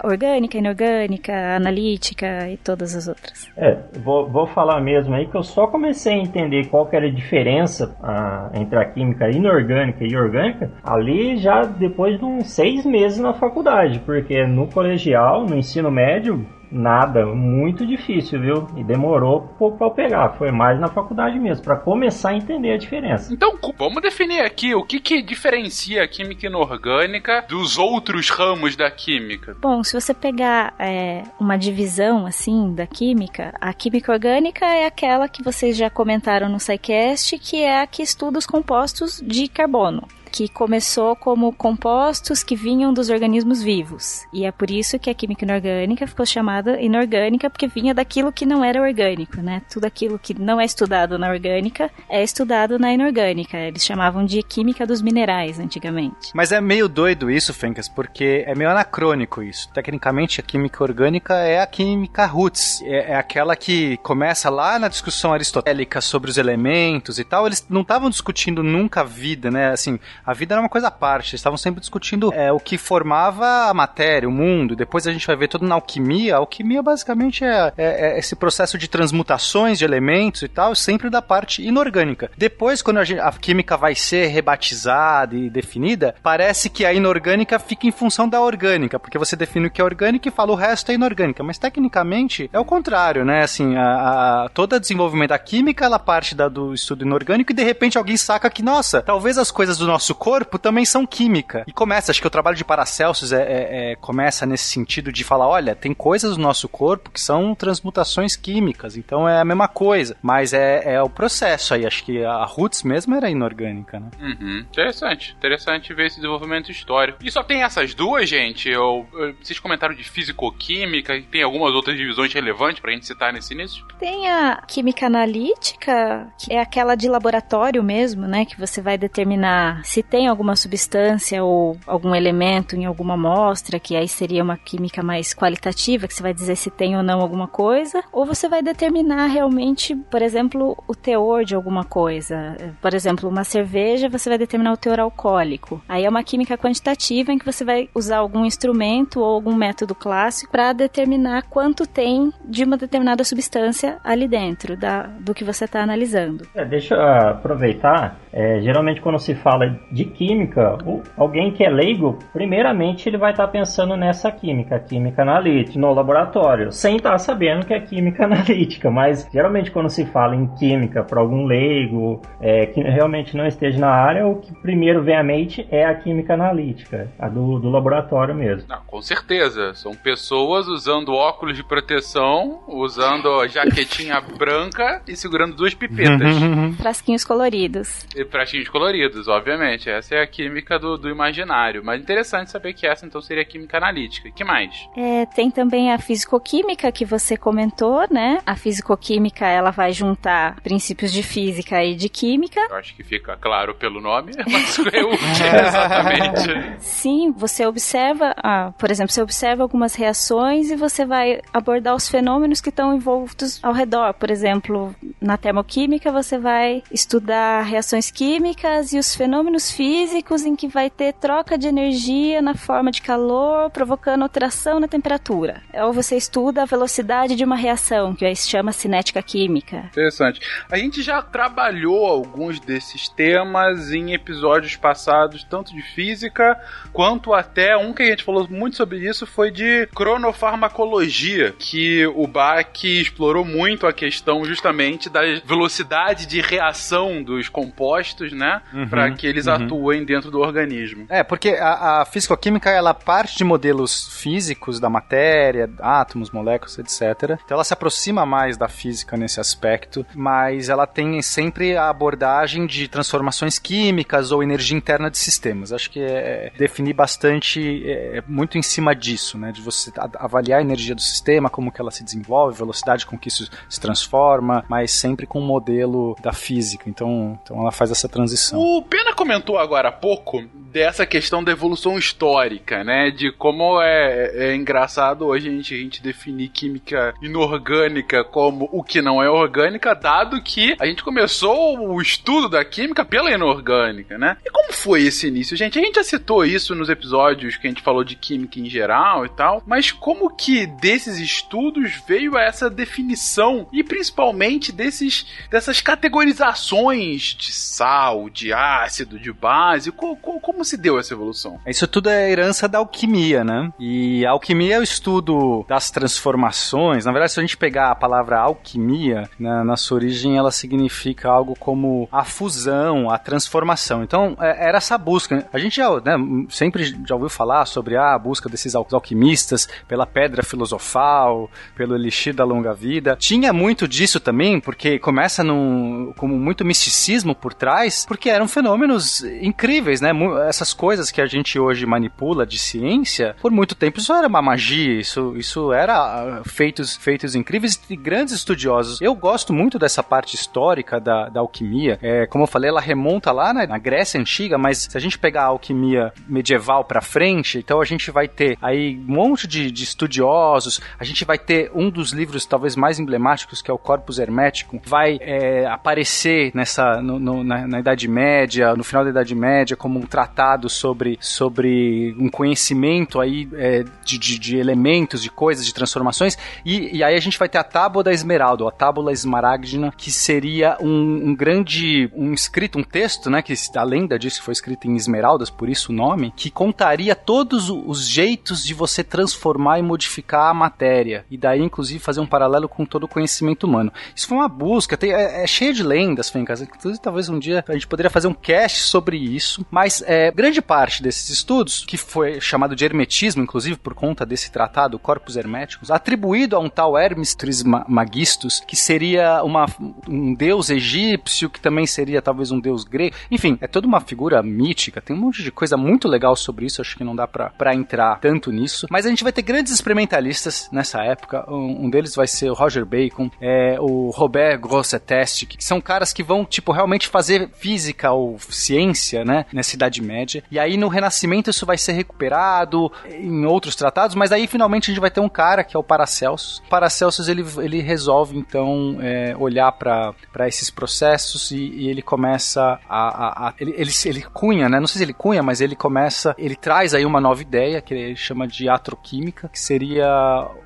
orgânica, 0.03 0.57
inorgânica, 0.57 1.55
analítica 1.55 2.49
e 2.49 2.57
todas 2.57 2.95
as 2.95 3.07
outras. 3.07 3.49
É, 3.55 3.77
vou, 4.03 4.27
vou 4.27 4.47
falar 4.47 4.81
mesmo 4.81 5.13
aí 5.13 5.27
que 5.27 5.35
eu 5.35 5.43
só 5.43 5.67
comecei 5.67 6.13
a 6.13 6.17
entender 6.17 6.67
qual 6.67 6.87
que 6.87 6.95
era 6.95 7.05
a 7.05 7.11
diferença 7.11 7.95
a, 8.01 8.49
entre 8.55 8.77
a 8.79 8.85
química 8.85 9.29
inorgânica 9.29 10.03
e 10.03 10.15
orgânica 10.15 10.71
ali 10.83 11.37
já 11.37 11.61
depois 11.61 12.17
de 12.17 12.25
uns 12.25 12.49
seis 12.49 12.85
meses 12.85 13.19
na 13.19 13.33
faculdade, 13.33 13.99
porque 13.99 14.45
no 14.45 14.67
colegial, 14.67 15.45
no 15.45 15.55
ensino 15.55 15.91
médio, 15.91 16.45
Nada, 16.71 17.25
muito 17.25 17.85
difícil, 17.85 18.39
viu? 18.41 18.67
E 18.75 18.83
demorou 18.83 19.43
um 19.43 19.47
pouco 19.57 19.77
para 19.77 19.87
eu 19.87 19.91
pegar. 19.91 20.29
Foi 20.37 20.51
mais 20.51 20.79
na 20.79 20.87
faculdade 20.87 21.39
mesmo, 21.39 21.63
para 21.63 21.75
começar 21.75 22.29
a 22.29 22.35
entender 22.35 22.71
a 22.71 22.77
diferença. 22.77 23.33
Então, 23.33 23.57
vamos 23.77 24.01
definir 24.01 24.41
aqui 24.41 24.75
o 24.75 24.83
que, 24.83 24.99
que 24.99 25.21
diferencia 25.21 26.03
a 26.03 26.07
química 26.07 26.47
inorgânica 26.47 27.45
dos 27.47 27.77
outros 27.77 28.29
ramos 28.29 28.75
da 28.75 28.89
química. 28.91 29.55
Bom, 29.61 29.83
se 29.83 29.93
você 29.99 30.13
pegar 30.13 30.73
é, 30.77 31.23
uma 31.39 31.57
divisão 31.57 32.25
assim 32.25 32.73
da 32.73 32.85
química, 32.85 33.53
a 33.59 33.73
química 33.73 34.11
orgânica 34.11 34.65
é 34.65 34.85
aquela 34.85 35.27
que 35.27 35.43
vocês 35.43 35.77
já 35.77 35.89
comentaram 35.89 36.49
no 36.49 36.59
SciCast, 36.59 37.37
que 37.39 37.63
é 37.63 37.81
a 37.81 37.87
que 37.87 38.01
estuda 38.01 38.37
os 38.37 38.45
compostos 38.45 39.21
de 39.25 39.47
carbono 39.47 40.07
que 40.37 40.47
começou 40.47 41.15
como 41.15 41.51
compostos 41.51 42.43
que 42.43 42.55
vinham 42.55 42.93
dos 42.93 43.09
organismos 43.09 43.63
vivos. 43.63 44.23
E 44.31 44.45
é 44.45 44.51
por 44.51 44.69
isso 44.69 44.99
que 44.99 45.09
a 45.09 45.13
química 45.15 45.43
inorgânica 45.43 46.05
ficou 46.05 46.27
chamada 46.27 46.79
inorgânica, 46.79 47.49
porque 47.49 47.67
vinha 47.67 47.91
daquilo 47.91 48.31
que 48.31 48.45
não 48.45 48.63
era 48.63 48.79
orgânico, 48.79 49.41
né? 49.41 49.63
Tudo 49.67 49.85
aquilo 49.85 50.19
que 50.19 50.39
não 50.39 50.61
é 50.61 50.65
estudado 50.65 51.17
na 51.17 51.27
orgânica 51.27 51.89
é 52.07 52.21
estudado 52.21 52.77
na 52.77 52.93
inorgânica. 52.93 53.57
Eles 53.57 53.83
chamavam 53.83 54.23
de 54.23 54.43
química 54.43 54.85
dos 54.85 55.01
minerais 55.01 55.59
antigamente. 55.59 56.29
Mas 56.35 56.51
é 56.51 56.61
meio 56.61 56.87
doido 56.87 57.31
isso, 57.31 57.51
Fencas, 57.51 57.89
porque 57.89 58.43
é 58.45 58.53
meio 58.53 58.69
anacrônico 58.69 59.41
isso. 59.41 59.67
Tecnicamente, 59.73 60.39
a 60.39 60.43
química 60.43 60.83
orgânica 60.83 61.33
é 61.33 61.59
a 61.59 61.65
química 61.65 62.27
roots. 62.27 62.79
É, 62.83 63.13
é 63.13 63.15
aquela 63.15 63.55
que 63.55 63.97
começa 64.03 64.51
lá 64.51 64.77
na 64.77 64.87
discussão 64.87 65.33
aristotélica 65.33 65.99
sobre 65.99 66.29
os 66.29 66.37
elementos 66.37 67.17
e 67.17 67.23
tal. 67.23 67.47
Eles 67.47 67.65
não 67.67 67.81
estavam 67.81 68.07
discutindo 68.07 68.61
nunca 68.61 69.01
a 69.01 69.03
vida, 69.03 69.49
né? 69.49 69.71
Assim, 69.71 69.99
A 70.27 70.33
vida 70.33 70.53
era 70.53 70.61
uma 70.61 70.67
coisa 70.67 70.89
à 70.89 70.91
parte. 70.91 71.29
Eles 71.29 71.39
estavam 71.39 71.55
sempre 71.55 71.79
discutindo 71.79 72.33
é, 72.33 72.51
o 72.51 72.59
que 72.59 72.77
formava 72.77 73.69
a 73.69 73.73
matéria, 73.73 74.27
o 74.27 74.31
mundo. 74.31 74.75
Depois 74.75 75.07
a 75.07 75.13
gente 75.13 75.25
vai 75.25 75.37
ver 75.37 75.47
tudo 75.47 75.65
na 75.65 75.75
alquimia. 75.75 76.35
A 76.35 76.39
alquimia 76.39 76.83
basicamente 76.83 77.45
é, 77.45 77.71
é, 77.77 78.15
é 78.15 78.19
esse 78.19 78.35
processo 78.35 78.77
de 78.77 78.89
transmutações 78.89 79.79
de 79.79 79.85
elementos 79.85 80.41
e 80.41 80.49
tal, 80.49 80.75
sempre 80.75 81.09
da 81.09 81.21
parte 81.21 81.65
inorgânica. 81.65 82.29
Depois, 82.37 82.81
quando 82.81 82.97
a, 82.97 83.05
gente, 83.05 83.21
a 83.21 83.31
química 83.31 83.77
vai 83.77 83.95
ser 83.95 84.27
rebatizada 84.27 85.33
e 85.33 85.49
definida, 85.49 86.13
parece 86.21 86.69
que 86.69 86.85
a 86.85 86.93
inorgânica 86.93 87.57
fica 87.57 87.87
em 87.87 87.91
função 87.91 88.27
da 88.27 88.41
orgânica, 88.41 88.99
porque 88.99 89.17
você 89.17 89.37
define 89.37 89.67
o 89.67 89.71
que 89.71 89.79
é 89.79 89.83
orgânico 89.85 90.27
e 90.27 90.31
fala 90.31 90.51
o 90.51 90.55
resto 90.55 90.91
é 90.91 90.95
inorgânica. 90.95 91.41
Mas 91.41 91.57
tecnicamente 91.57 92.49
é 92.51 92.59
o 92.59 92.65
contrário, 92.65 93.23
né? 93.23 93.43
Assim, 93.43 93.77
a, 93.77 94.43
a 94.43 94.49
todo 94.49 94.77
desenvolvimento 94.77 95.29
da 95.29 95.39
química 95.39 95.85
ela 95.85 95.97
parte 95.97 96.35
da, 96.35 96.49
do 96.49 96.73
estudo 96.73 97.05
inorgânico 97.05 97.53
e 97.53 97.55
de 97.55 97.63
repente 97.63 97.97
alguém 97.97 98.17
saca 98.17 98.49
que, 98.49 98.61
nossa, 98.61 99.01
talvez 99.01 99.37
as 99.37 99.51
coisas 99.51 99.77
do 99.77 99.87
nosso 99.87 100.16
corpo 100.17 100.57
também 100.57 100.85
são 100.85 101.05
química. 101.05 101.63
E 101.67 101.71
começa, 101.71 102.11
acho 102.11 102.21
que 102.21 102.27
o 102.27 102.31
trabalho 102.31 102.57
de 102.57 102.65
Paracelsus 102.65 103.31
é, 103.31 103.41
é, 103.41 103.91
é, 103.91 103.95
começa 103.95 104.45
nesse 104.45 104.65
sentido 104.65 105.11
de 105.11 105.23
falar: 105.23 105.47
olha, 105.47 105.75
tem 105.75 105.93
coisas 105.93 106.35
do 106.35 106.41
nosso 106.41 106.67
corpo 106.67 107.11
que 107.11 107.21
são 107.21 107.55
transmutações 107.55 108.35
químicas, 108.35 108.97
então 108.97 109.27
é 109.27 109.39
a 109.39 109.45
mesma 109.45 109.67
coisa. 109.67 110.17
Mas 110.21 110.53
é, 110.53 110.95
é 110.95 111.01
o 111.01 111.09
processo 111.09 111.73
aí, 111.73 111.85
acho 111.85 112.03
que 112.03 112.23
a 112.23 112.43
roots 112.45 112.83
mesmo 112.83 113.15
era 113.15 113.29
inorgânica, 113.29 113.99
né? 113.99 114.09
Uhum. 114.19 114.59
Interessante, 114.59 115.35
interessante 115.37 115.93
ver 115.93 116.07
esse 116.07 116.17
desenvolvimento 116.17 116.71
histórico. 116.71 117.19
E 117.23 117.31
só 117.31 117.43
tem 117.43 117.63
essas 117.63 117.93
duas, 117.93 118.27
gente? 118.27 118.69
Eu, 118.69 119.07
eu, 119.13 119.35
vocês 119.41 119.59
comentaram 119.59 119.95
de 119.95 120.03
físico-química, 120.03 121.21
tem 121.31 121.43
algumas 121.43 121.73
outras 121.73 121.97
divisões 121.97 122.33
relevantes 122.33 122.79
pra 122.79 122.91
gente 122.91 123.05
citar 123.05 123.31
nesse 123.31 123.53
início? 123.53 123.85
Tem 123.99 124.29
a 124.29 124.61
química 124.67 125.05
analítica, 125.07 126.27
que 126.37 126.53
é 126.53 126.59
aquela 126.59 126.95
de 126.95 127.07
laboratório 127.07 127.83
mesmo, 127.83 128.27
né? 128.27 128.45
Que 128.45 128.59
você 128.59 128.81
vai 128.81 128.97
determinar 128.97 129.83
se 129.83 130.03
tem 130.09 130.27
alguma 130.27 130.55
substância 130.55 131.43
ou 131.43 131.77
algum 131.85 132.15
elemento 132.15 132.75
em 132.75 132.85
alguma 132.85 133.15
amostra, 133.15 133.79
que 133.79 133.95
aí 133.95 134.07
seria 134.07 134.43
uma 134.43 134.57
química 134.57 135.03
mais 135.03 135.33
qualitativa, 135.33 136.07
que 136.07 136.13
você 136.13 136.23
vai 136.23 136.33
dizer 136.33 136.55
se 136.55 136.69
tem 136.69 136.95
ou 136.95 137.03
não 137.03 137.19
alguma 137.21 137.47
coisa, 137.47 138.03
ou 138.11 138.25
você 138.25 138.47
vai 138.47 138.61
determinar 138.61 139.27
realmente, 139.27 139.95
por 139.95 140.21
exemplo, 140.21 140.77
o 140.87 140.95
teor 140.95 141.43
de 141.43 141.55
alguma 141.55 141.83
coisa. 141.83 142.55
Por 142.81 142.93
exemplo, 142.93 143.29
uma 143.29 143.43
cerveja, 143.43 144.09
você 144.09 144.29
vai 144.29 144.37
determinar 144.37 144.73
o 144.73 144.77
teor 144.77 144.99
alcoólico. 144.99 145.81
Aí 145.87 146.05
é 146.05 146.09
uma 146.09 146.23
química 146.23 146.57
quantitativa 146.57 147.31
em 147.31 147.37
que 147.37 147.45
você 147.45 147.63
vai 147.63 147.89
usar 147.93 148.17
algum 148.17 148.45
instrumento 148.45 149.19
ou 149.19 149.25
algum 149.25 149.55
método 149.55 149.93
clássico 149.95 150.51
para 150.51 150.73
determinar 150.73 151.43
quanto 151.43 151.85
tem 151.85 152.31
de 152.43 152.63
uma 152.63 152.77
determinada 152.77 153.23
substância 153.23 153.97
ali 154.03 154.27
dentro 154.27 154.77
da, 154.77 155.03
do 155.03 155.33
que 155.33 155.43
você 155.43 155.65
está 155.65 155.81
analisando. 155.81 156.47
É, 156.55 156.65
deixa 156.65 156.95
eu 156.95 157.01
aproveitar. 157.01 158.19
É, 158.37 158.61
geralmente 158.61 159.01
quando 159.01 159.17
se 159.17 159.33
fala 159.33 159.79
de 159.91 160.05
química, 160.05 160.77
o, 160.85 161.01
alguém 161.17 161.51
que 161.51 161.63
é 161.63 161.69
leigo, 161.69 162.19
primeiramente 162.31 163.09
ele 163.09 163.17
vai 163.17 163.31
estar 163.31 163.47
tá 163.47 163.51
pensando 163.51 163.97
nessa 163.97 164.31
química, 164.31 164.79
química 164.79 165.23
analítica, 165.23 165.79
no 165.79 165.91
laboratório, 165.91 166.71
sem 166.71 166.97
estar 166.97 167.13
tá 167.13 167.17
sabendo 167.17 167.65
que 167.65 167.73
é 167.73 167.79
química 167.79 168.25
analítica. 168.29 168.91
Mas 168.91 169.27
geralmente 169.33 169.71
quando 169.71 169.89
se 169.89 170.05
fala 170.05 170.35
em 170.35 170.45
química 170.53 171.03
para 171.03 171.19
algum 171.19 171.47
leigo 171.47 172.21
é, 172.39 172.67
que 172.67 172.79
realmente 172.79 173.35
não 173.35 173.47
esteja 173.47 173.79
na 173.79 173.89
área, 173.89 174.27
o 174.27 174.35
que 174.35 174.53
primeiro 174.61 175.01
vem 175.01 175.17
à 175.17 175.23
mente 175.23 175.67
é 175.71 175.83
a 175.83 175.95
química 175.95 176.35
analítica, 176.35 177.11
a 177.17 177.27
do, 177.27 177.57
do 177.57 177.71
laboratório 177.71 178.35
mesmo. 178.35 178.69
Não, 178.69 178.81
com 178.85 179.01
certeza. 179.01 179.73
São 179.73 179.95
pessoas 179.95 180.67
usando 180.67 181.11
óculos 181.11 181.57
de 181.57 181.63
proteção, 181.63 182.61
usando 182.67 183.47
jaquetinha 183.47 184.21
branca 184.37 185.01
e 185.07 185.15
segurando 185.15 185.55
duas 185.55 185.73
pipetas. 185.73 186.35
Frasquinhos 186.77 187.25
coloridos. 187.25 188.05
E 188.15 188.26
frasquinhos 188.27 188.69
coloridos, 188.69 189.27
obviamente. 189.27 189.89
Essa 189.89 190.15
é 190.15 190.21
a 190.21 190.27
química 190.27 190.77
do, 190.77 190.97
do 190.97 191.09
imaginário. 191.09 191.83
Mas 191.83 192.01
interessante 192.01 192.51
saber 192.51 192.73
que 192.73 192.87
essa 192.87 193.05
então 193.05 193.21
seria 193.21 193.43
a 193.43 193.45
química 193.45 193.77
analítica. 193.77 194.31
que 194.31 194.43
mais? 194.43 194.87
É, 194.95 195.25
tem 195.25 195.49
também 195.49 195.91
a 195.91 195.97
fisicoquímica 195.97 196.91
que 196.91 197.05
você 197.05 197.37
comentou, 197.37 198.05
né? 198.11 198.39
A 198.45 198.55
fisicoquímica 198.55 199.45
ela 199.45 199.71
vai 199.71 199.91
juntar 199.91 200.59
princípios 200.61 201.11
de 201.11 201.23
física 201.23 201.83
e 201.83 201.95
de 201.95 202.09
química. 202.09 202.59
Eu 202.69 202.75
acho 202.75 202.95
que 202.95 203.03
fica 203.03 203.37
claro 203.37 203.75
pelo 203.75 204.01
nome, 204.01 204.31
mas 204.49 204.77
eu 204.77 205.11
exatamente. 205.67 206.75
Sim, 206.79 207.31
você 207.31 207.65
observa, 207.65 208.33
ah, 208.37 208.73
por 208.77 208.91
exemplo, 208.91 209.11
você 209.11 209.21
observa 209.21 209.63
algumas 209.63 209.95
reações 209.95 210.69
e 210.69 210.75
você 210.75 211.05
vai 211.05 211.41
abordar 211.53 211.95
os 211.95 212.07
fenômenos 212.07 212.61
que 212.61 212.69
estão 212.69 212.93
envolvidos 212.93 213.59
ao 213.63 213.73
redor. 213.73 214.13
Por 214.13 214.29
exemplo, 214.29 214.95
na 215.21 215.37
termoquímica 215.37 216.11
você 216.11 216.37
vai 216.37 216.83
estudar 216.91 217.61
reações 217.61 218.06
químicas 218.11 218.93
e 218.93 218.99
os 218.99 219.15
fenômenos 219.15 219.71
físicos 219.71 220.45
em 220.45 220.55
que 220.55 220.67
vai 220.67 220.89
ter 220.89 221.13
troca 221.13 221.57
de 221.57 221.67
energia 221.67 222.41
na 222.41 222.53
forma 222.53 222.91
de 222.91 223.01
calor, 223.01 223.69
provocando 223.69 224.23
alteração 224.23 224.79
na 224.79 224.87
temperatura. 224.87 225.61
Ou 225.73 225.93
você 225.93 226.15
estuda 226.15 226.63
a 226.63 226.65
velocidade 226.65 227.35
de 227.35 227.43
uma 227.43 227.55
reação, 227.55 228.15
que 228.15 228.33
se 228.35 228.49
chama 228.49 228.71
cinética 228.71 229.21
química. 229.21 229.85
Interessante. 229.91 230.41
A 230.69 230.77
gente 230.77 231.01
já 231.01 231.21
trabalhou 231.21 232.05
alguns 232.05 232.59
desses 232.59 233.09
temas 233.09 233.91
em 233.91 234.13
episódios 234.13 234.75
passados, 234.75 235.43
tanto 235.43 235.73
de 235.73 235.81
física 235.81 236.59
quanto 236.93 237.33
até 237.33 237.75
um 237.77 237.93
que 237.93 238.03
a 238.03 238.05
gente 238.07 238.23
falou 238.23 238.47
muito 238.49 238.77
sobre 238.77 239.07
isso 239.07 239.25
foi 239.25 239.51
de 239.51 239.87
cronofarmacologia, 239.95 241.53
que 241.57 242.05
o 242.07 242.27
Bach 242.27 242.83
explorou 242.83 243.43
muito 243.43 243.87
a 243.87 243.93
questão 243.93 244.43
justamente 244.45 245.09
da 245.09 245.21
velocidade 245.45 246.25
de 246.25 246.41
reação 246.41 247.23
dos 247.23 247.49
compostos, 247.49 247.96
né, 248.33 248.61
uhum, 248.73 248.87
para 248.87 249.11
que 249.11 249.25
eles 249.27 249.47
uhum. 249.47 249.53
atuem 249.53 250.05
dentro 250.05 250.31
do 250.31 250.39
organismo. 250.39 251.05
É, 251.09 251.23
porque 251.23 251.49
a, 251.49 252.01
a 252.01 252.05
físico-química 252.05 252.69
ela 252.69 252.93
parte 252.93 253.37
de 253.37 253.43
modelos 253.43 254.07
físicos 254.21 254.79
da 254.79 254.89
matéria, 254.89 255.69
átomos, 255.79 256.31
moléculas, 256.31 256.77
etc. 256.77 257.39
Então 257.43 257.55
ela 257.55 257.63
se 257.63 257.73
aproxima 257.73 258.25
mais 258.25 258.57
da 258.57 258.67
física 258.67 259.17
nesse 259.17 259.39
aspecto, 259.39 260.05
mas 260.15 260.69
ela 260.69 260.85
tem 260.85 261.21
sempre 261.21 261.75
a 261.75 261.89
abordagem 261.89 262.65
de 262.65 262.87
transformações 262.87 263.59
químicas 263.59 264.31
ou 264.31 264.43
energia 264.43 264.77
interna 264.77 265.09
de 265.09 265.17
sistemas. 265.17 265.71
Acho 265.71 265.89
que 265.89 265.99
é, 265.99 266.47
é 266.47 266.51
definir 266.57 266.93
bastante, 266.93 267.83
é, 267.85 268.17
é, 268.17 268.23
muito 268.27 268.57
em 268.57 268.61
cima 268.61 268.95
disso, 268.95 269.37
né? 269.37 269.51
De 269.51 269.61
você 269.61 269.91
avaliar 270.15 270.59
a 270.59 270.61
energia 270.61 270.95
do 270.95 271.01
sistema, 271.01 271.49
como 271.49 271.71
que 271.71 271.81
ela 271.81 271.91
se 271.91 272.03
desenvolve, 272.03 272.57
velocidade 272.57 273.05
com 273.05 273.17
que 273.17 273.27
isso 273.27 273.49
se 273.69 273.79
transforma, 273.79 274.63
mas 274.67 274.91
sempre 274.91 275.25
com 275.25 275.39
o 275.39 275.43
um 275.43 275.45
modelo 275.45 276.15
da 276.21 276.33
física. 276.33 276.89
Então, 276.89 277.39
então 277.43 277.61
ela 277.61 277.71
faz 277.71 277.86
essa 277.91 278.09
transição. 278.09 278.59
O 278.59 278.81
Pena 278.81 279.13
comentou 279.13 279.57
agora 279.57 279.89
há 279.89 279.91
pouco 279.91 280.43
dessa 280.77 281.07
questão 281.07 281.43
da 281.43 281.51
evolução 281.51 281.97
histórica, 281.97 282.83
né? 282.83 283.09
De 283.09 283.31
como 283.31 283.81
é, 283.81 284.51
é 284.51 284.55
engraçado 284.55 285.25
hoje 285.25 285.49
a 285.49 285.51
gente, 285.51 285.73
a 285.73 285.77
gente 285.77 286.03
definir 286.03 286.49
química 286.49 287.15
inorgânica 287.19 288.23
como 288.23 288.69
o 288.71 288.83
que 288.83 289.01
não 289.01 289.21
é 289.21 289.27
orgânica, 289.27 289.95
dado 289.95 290.39
que 290.39 290.75
a 290.79 290.85
gente 290.85 291.03
começou 291.03 291.79
o 291.79 291.99
estudo 291.99 292.47
da 292.47 292.63
química 292.63 293.03
pela 293.03 293.31
inorgânica, 293.31 294.19
né? 294.19 294.37
E 294.45 294.51
como 294.51 294.71
foi 294.71 295.01
esse 295.01 295.27
início, 295.27 295.57
gente? 295.57 295.79
A 295.79 295.81
gente 295.81 295.95
já 295.95 296.03
citou 296.03 296.45
isso 296.45 296.75
nos 296.75 296.89
episódios 296.89 297.57
que 297.57 297.65
a 297.65 297.71
gente 297.71 297.81
falou 297.81 298.03
de 298.03 298.15
química 298.15 298.59
em 298.59 298.69
geral 298.69 299.25
e 299.25 299.29
tal, 299.29 299.63
mas 299.65 299.91
como 299.91 300.35
que 300.35 300.67
desses 300.67 301.17
estudos 301.17 301.91
veio 302.07 302.37
essa 302.37 302.69
definição 302.69 303.67
e 303.73 303.83
principalmente 303.83 304.71
desses 304.71 305.25
dessas 305.49 305.81
categorizações 305.81 307.35
de 307.35 307.51
sal, 307.51 308.29
de 308.29 308.53
ácido, 308.53 309.17
de 309.17 309.33
base? 309.33 309.91
Como, 309.91 310.15
como 310.17 310.66
se 310.67 310.77
deu 310.77 310.99
essa 310.99 311.13
evolução? 311.13 311.59
Isso 311.65 311.87
tudo 311.87 312.09
é 312.09 312.31
herança 312.31 312.67
da 312.67 312.79
alquimia, 312.79 313.43
né? 313.43 313.71
E 313.79 314.25
a 314.25 314.31
alquimia 314.31 314.75
é 314.75 314.79
o 314.79 314.83
estudo 314.83 315.65
das 315.67 315.89
transformações. 315.89 317.05
Na 317.05 317.11
verdade, 317.11 317.33
se 317.33 317.39
a 317.39 317.43
gente 317.43 317.57
pegar 317.57 317.91
a 317.91 317.95
palavra 317.95 318.39
alquimia, 318.39 319.29
né, 319.39 319.63
na 319.63 319.77
sua 319.77 319.97
origem 319.97 320.37
ela 320.37 320.51
significa 320.51 321.29
algo 321.29 321.55
como 321.59 322.07
a 322.11 322.23
fusão, 322.23 323.09
a 323.09 323.17
transformação. 323.17 324.03
Então, 324.03 324.35
é, 324.39 324.67
era 324.67 324.77
essa 324.77 324.97
busca. 324.97 325.47
A 325.51 325.57
gente 325.57 325.77
já 325.77 325.89
né, 326.01 326.17
sempre 326.49 326.95
já 327.05 327.15
ouviu 327.15 327.29
falar 327.29 327.65
sobre 327.65 327.95
a 327.97 328.17
busca 328.17 328.49
desses 328.49 328.75
alquimistas 328.75 329.67
pela 329.87 330.05
pedra 330.05 330.43
filosofal, 330.43 331.49
pelo 331.75 331.95
elixir 331.95 332.33
da 332.33 332.43
longa 332.43 332.73
vida. 332.73 333.15
Tinha 333.19 333.53
muito 333.53 333.87
disso 333.87 334.19
também, 334.19 334.59
porque 334.59 334.99
começa 334.99 335.43
num, 335.43 336.13
como 336.17 336.37
muito 336.37 336.65
misticismo 336.65 337.33
por 337.33 337.53
trás, 337.53 338.05
porque 338.05 338.29
eram 338.29 338.47
fenômenos 338.47 339.23
incríveis, 339.41 340.01
né? 340.01 340.11
Essas 340.47 340.73
coisas 340.73 341.11
que 341.11 341.21
a 341.21 341.25
gente 341.25 341.59
hoje 341.59 341.85
manipula 341.85 342.45
de 342.45 342.57
ciência, 342.57 343.35
por 343.41 343.51
muito 343.51 343.75
tempo 343.75 343.99
isso 343.99 344.13
era 344.13 344.27
uma 344.27 344.41
magia, 344.41 344.99
isso, 344.99 345.35
isso 345.35 345.73
era 345.73 346.41
uh, 346.41 346.49
feitos, 346.49 346.95
feitos 346.95 347.35
incríveis 347.35 347.79
e 347.89 347.95
grandes 347.95 348.33
estudiosos. 348.33 349.01
Eu 349.01 349.13
gosto 349.13 349.53
muito 349.53 349.77
dessa 349.77 350.01
parte 350.01 350.35
histórica 350.35 350.99
da, 350.99 351.29
da 351.29 351.39
alquimia. 351.39 351.99
É, 352.01 352.25
como 352.27 352.43
eu 352.43 352.47
falei, 352.47 352.69
ela 352.69 352.81
remonta 352.81 353.31
lá 353.31 353.53
na, 353.53 353.67
na 353.67 353.77
Grécia 353.77 354.19
Antiga, 354.19 354.57
mas 354.57 354.87
se 354.89 354.97
a 354.97 355.01
gente 355.01 355.17
pegar 355.17 355.43
a 355.43 355.47
alquimia 355.47 356.13
medieval 356.27 356.83
para 356.83 357.01
frente, 357.01 357.59
então 357.59 357.81
a 357.81 357.85
gente 357.85 358.11
vai 358.11 358.27
ter 358.27 358.57
aí 358.61 358.97
um 358.97 359.13
monte 359.13 359.47
de, 359.47 359.71
de 359.71 359.83
estudiosos, 359.83 360.79
a 360.99 361.03
gente 361.03 361.25
vai 361.25 361.37
ter 361.37 361.71
um 361.73 361.89
dos 361.89 362.11
livros 362.11 362.45
talvez 362.45 362.75
mais 362.75 362.99
emblemáticos, 362.99 363.61
que 363.61 363.69
é 363.69 363.73
o 363.73 363.77
Corpus 363.77 364.19
Hermético, 364.19 364.79
vai 364.85 365.17
é, 365.21 365.65
aparecer 365.65 366.51
nessa 366.53 367.01
no, 367.01 367.19
no, 367.19 367.43
na, 367.43 367.67
na, 367.67 367.79
Idade 367.79 368.07
Média, 368.07 368.75
no 368.75 368.83
final 368.83 369.03
da 369.03 369.09
Idade 369.09 369.35
Média, 369.35 369.75
como 369.75 369.99
um 369.99 370.05
tratado 370.05 370.36
sobre, 370.69 371.17
sobre 371.19 372.15
um 372.19 372.29
conhecimento 372.29 373.19
aí 373.19 373.47
é, 373.53 373.83
de, 374.03 374.17
de, 374.17 374.39
de, 374.39 374.57
elementos, 374.57 375.23
de 375.23 375.29
coisas, 375.29 375.65
de 375.65 375.73
transformações, 375.73 376.37
e, 376.63 376.97
e, 376.97 377.03
aí 377.03 377.15
a 377.15 377.19
gente 377.19 377.39
vai 377.39 377.49
ter 377.49 377.57
a 377.57 377.63
Tábua 377.63 378.03
da 378.03 378.13
Esmeralda, 378.13 378.63
ou 378.63 378.69
a 378.69 378.71
Tábula 378.71 379.11
Esmaragdina, 379.11 379.91
que 379.95 380.11
seria 380.11 380.77
um, 380.79 381.29
um 381.29 381.35
grande, 381.35 382.09
um 382.13 382.33
escrito, 382.33 382.77
um 382.77 382.83
texto, 382.83 383.29
né, 383.29 383.41
que 383.41 383.53
a 383.75 383.83
lenda 383.83 384.19
diz 384.19 384.37
que 384.37 384.45
foi 384.45 384.51
escrito 384.51 384.87
em 384.87 384.95
esmeraldas, 384.95 385.49
por 385.49 385.69
isso 385.69 385.91
o 385.91 385.95
nome, 385.95 386.31
que 386.35 386.51
contaria 386.51 387.15
todos 387.15 387.69
os 387.69 388.07
jeitos 388.07 388.63
de 388.63 388.73
você 388.73 389.03
transformar 389.03 389.79
e 389.79 389.81
modificar 389.81 390.49
a 390.49 390.53
matéria, 390.53 391.25
e 391.29 391.37
daí 391.37 391.61
inclusive 391.61 391.99
fazer 391.99 392.19
um 392.19 392.27
paralelo 392.27 392.69
com 392.69 392.85
todo 392.85 393.05
o 393.05 393.07
conhecimento 393.07 393.65
humano. 393.65 393.91
Isso 394.15 394.27
foi 394.27 394.37
uma 394.37 394.47
busca, 394.47 394.97
tem, 394.97 395.13
é, 395.13 395.43
é 395.43 395.47
cheio 395.47 395.73
de 395.73 395.83
lendas, 395.83 396.29
Fencas, 396.29 396.61
inclusive 396.61 397.01
talvez 397.01 397.29
um 397.29 397.39
dia 397.39 397.63
a 397.67 397.73
gente 397.73 397.87
poderia 397.87 398.09
fazer 398.09 398.27
um 398.27 398.33
cast 398.33 398.79
sobre 398.79 399.17
isso, 399.17 399.65
mas 399.71 400.03
é, 400.05 400.26
grande 400.31 400.61
parte 400.61 401.01
desses 401.01 401.29
estudos, 401.29 401.83
que 401.85 401.97
foi 401.97 402.39
chamado 402.39 402.75
de 402.75 402.85
hermetismo, 402.85 403.43
inclusive 403.43 403.77
por 403.77 403.93
conta 403.93 404.25
desse 404.25 404.51
tratado, 404.51 404.99
Corpus 404.99 405.35
Herméticos, 405.35 405.91
atribuído 405.91 406.55
a 406.55 406.59
um 406.59 406.69
tal 406.69 406.97
Hermes 406.97 407.35
Trismegistus, 407.35 408.61
que 408.67 408.75
seria 408.75 409.43
uma, 409.43 409.65
um 410.07 410.33
deus 410.33 410.69
egípcio, 410.69 411.49
que 411.49 411.59
também 411.59 411.85
seria 411.85 412.21
talvez 412.21 412.51
um 412.51 412.59
deus 412.59 412.83
grego, 412.83 413.15
enfim, 413.29 413.57
é 413.61 413.67
toda 413.67 413.87
uma 413.87 414.01
figura 414.01 414.41
mítica, 414.43 415.01
tem 415.01 415.15
um 415.15 415.19
monte 415.19 415.43
de 415.43 415.51
coisa 415.51 415.77
muito 415.77 416.07
legal 416.07 416.35
sobre 416.35 416.65
isso, 416.65 416.81
acho 416.81 416.97
que 416.97 417.03
não 417.03 417.15
dá 417.15 417.27
para 417.27 417.75
entrar 417.75 418.19
tanto 418.19 418.51
nisso, 418.51 418.87
mas 418.89 419.05
a 419.05 419.09
gente 419.09 419.23
vai 419.23 419.31
ter 419.31 419.41
grandes 419.41 419.71
experimentalistas 419.71 420.69
nessa 420.71 421.03
época, 421.03 421.45
um, 421.49 421.85
um 421.85 421.89
deles 421.89 422.15
vai 422.15 422.27
ser 422.27 422.49
o 422.49 422.53
Roger 422.53 422.85
Bacon, 422.85 423.29
é, 423.41 423.77
o 423.79 424.09
Robert 424.09 424.59
Grosseteste, 424.59 425.45
que 425.45 425.63
são 425.63 425.79
caras 425.79 426.13
que 426.13 426.23
vão, 426.23 426.45
tipo, 426.45 426.71
realmente 426.71 427.07
fazer 427.07 427.49
física 427.53 428.11
ou 428.11 428.37
ciência, 428.39 429.23
né, 429.23 429.45
nessa 429.53 429.75
Idade 429.75 430.01
Média, 430.01 430.16
e 430.51 430.59
aí 430.59 430.77
no 430.77 430.87
Renascimento 430.87 431.49
isso 431.49 431.65
vai 431.65 431.77
ser 431.77 431.93
recuperado 431.93 432.91
em 433.09 433.45
outros 433.45 433.75
tratados, 433.75 434.15
mas 434.15 434.31
aí 434.31 434.47
finalmente 434.47 434.89
a 434.89 434.93
gente 434.93 435.01
vai 435.01 435.11
ter 435.11 435.19
um 435.19 435.29
cara 435.29 435.63
que 435.63 435.75
é 435.75 435.79
o 435.79 435.83
Paracelsus. 435.83 436.59
O 436.65 436.69
Paracelsus, 436.69 437.27
ele, 437.27 437.45
ele 437.57 437.81
resolve, 437.81 438.37
então, 438.37 438.97
é, 439.01 439.35
olhar 439.37 439.71
para 439.71 440.47
esses 440.47 440.69
processos 440.69 441.51
e, 441.51 441.57
e, 441.57 441.89
ele 441.89 442.01
começa 442.01 442.79
a... 442.87 443.07
a, 443.07 443.47
a 443.47 443.53
ele, 443.59 443.73
ele, 443.77 443.91
ele 444.05 444.21
cunha, 444.21 444.69
né, 444.69 444.79
não 444.79 444.87
sei 444.87 444.99
se 444.99 445.03
ele 445.03 445.13
cunha, 445.13 445.41
mas 445.41 445.61
ele 445.61 445.75
começa, 445.75 446.35
ele 446.37 446.55
traz 446.55 446.93
aí 446.93 447.05
uma 447.05 447.19
nova 447.19 447.41
ideia, 447.41 447.81
que 447.81 447.93
ele 447.93 448.15
chama 448.15 448.47
de 448.47 448.69
atroquímica, 448.69 449.49
que 449.49 449.59
seria 449.59 450.07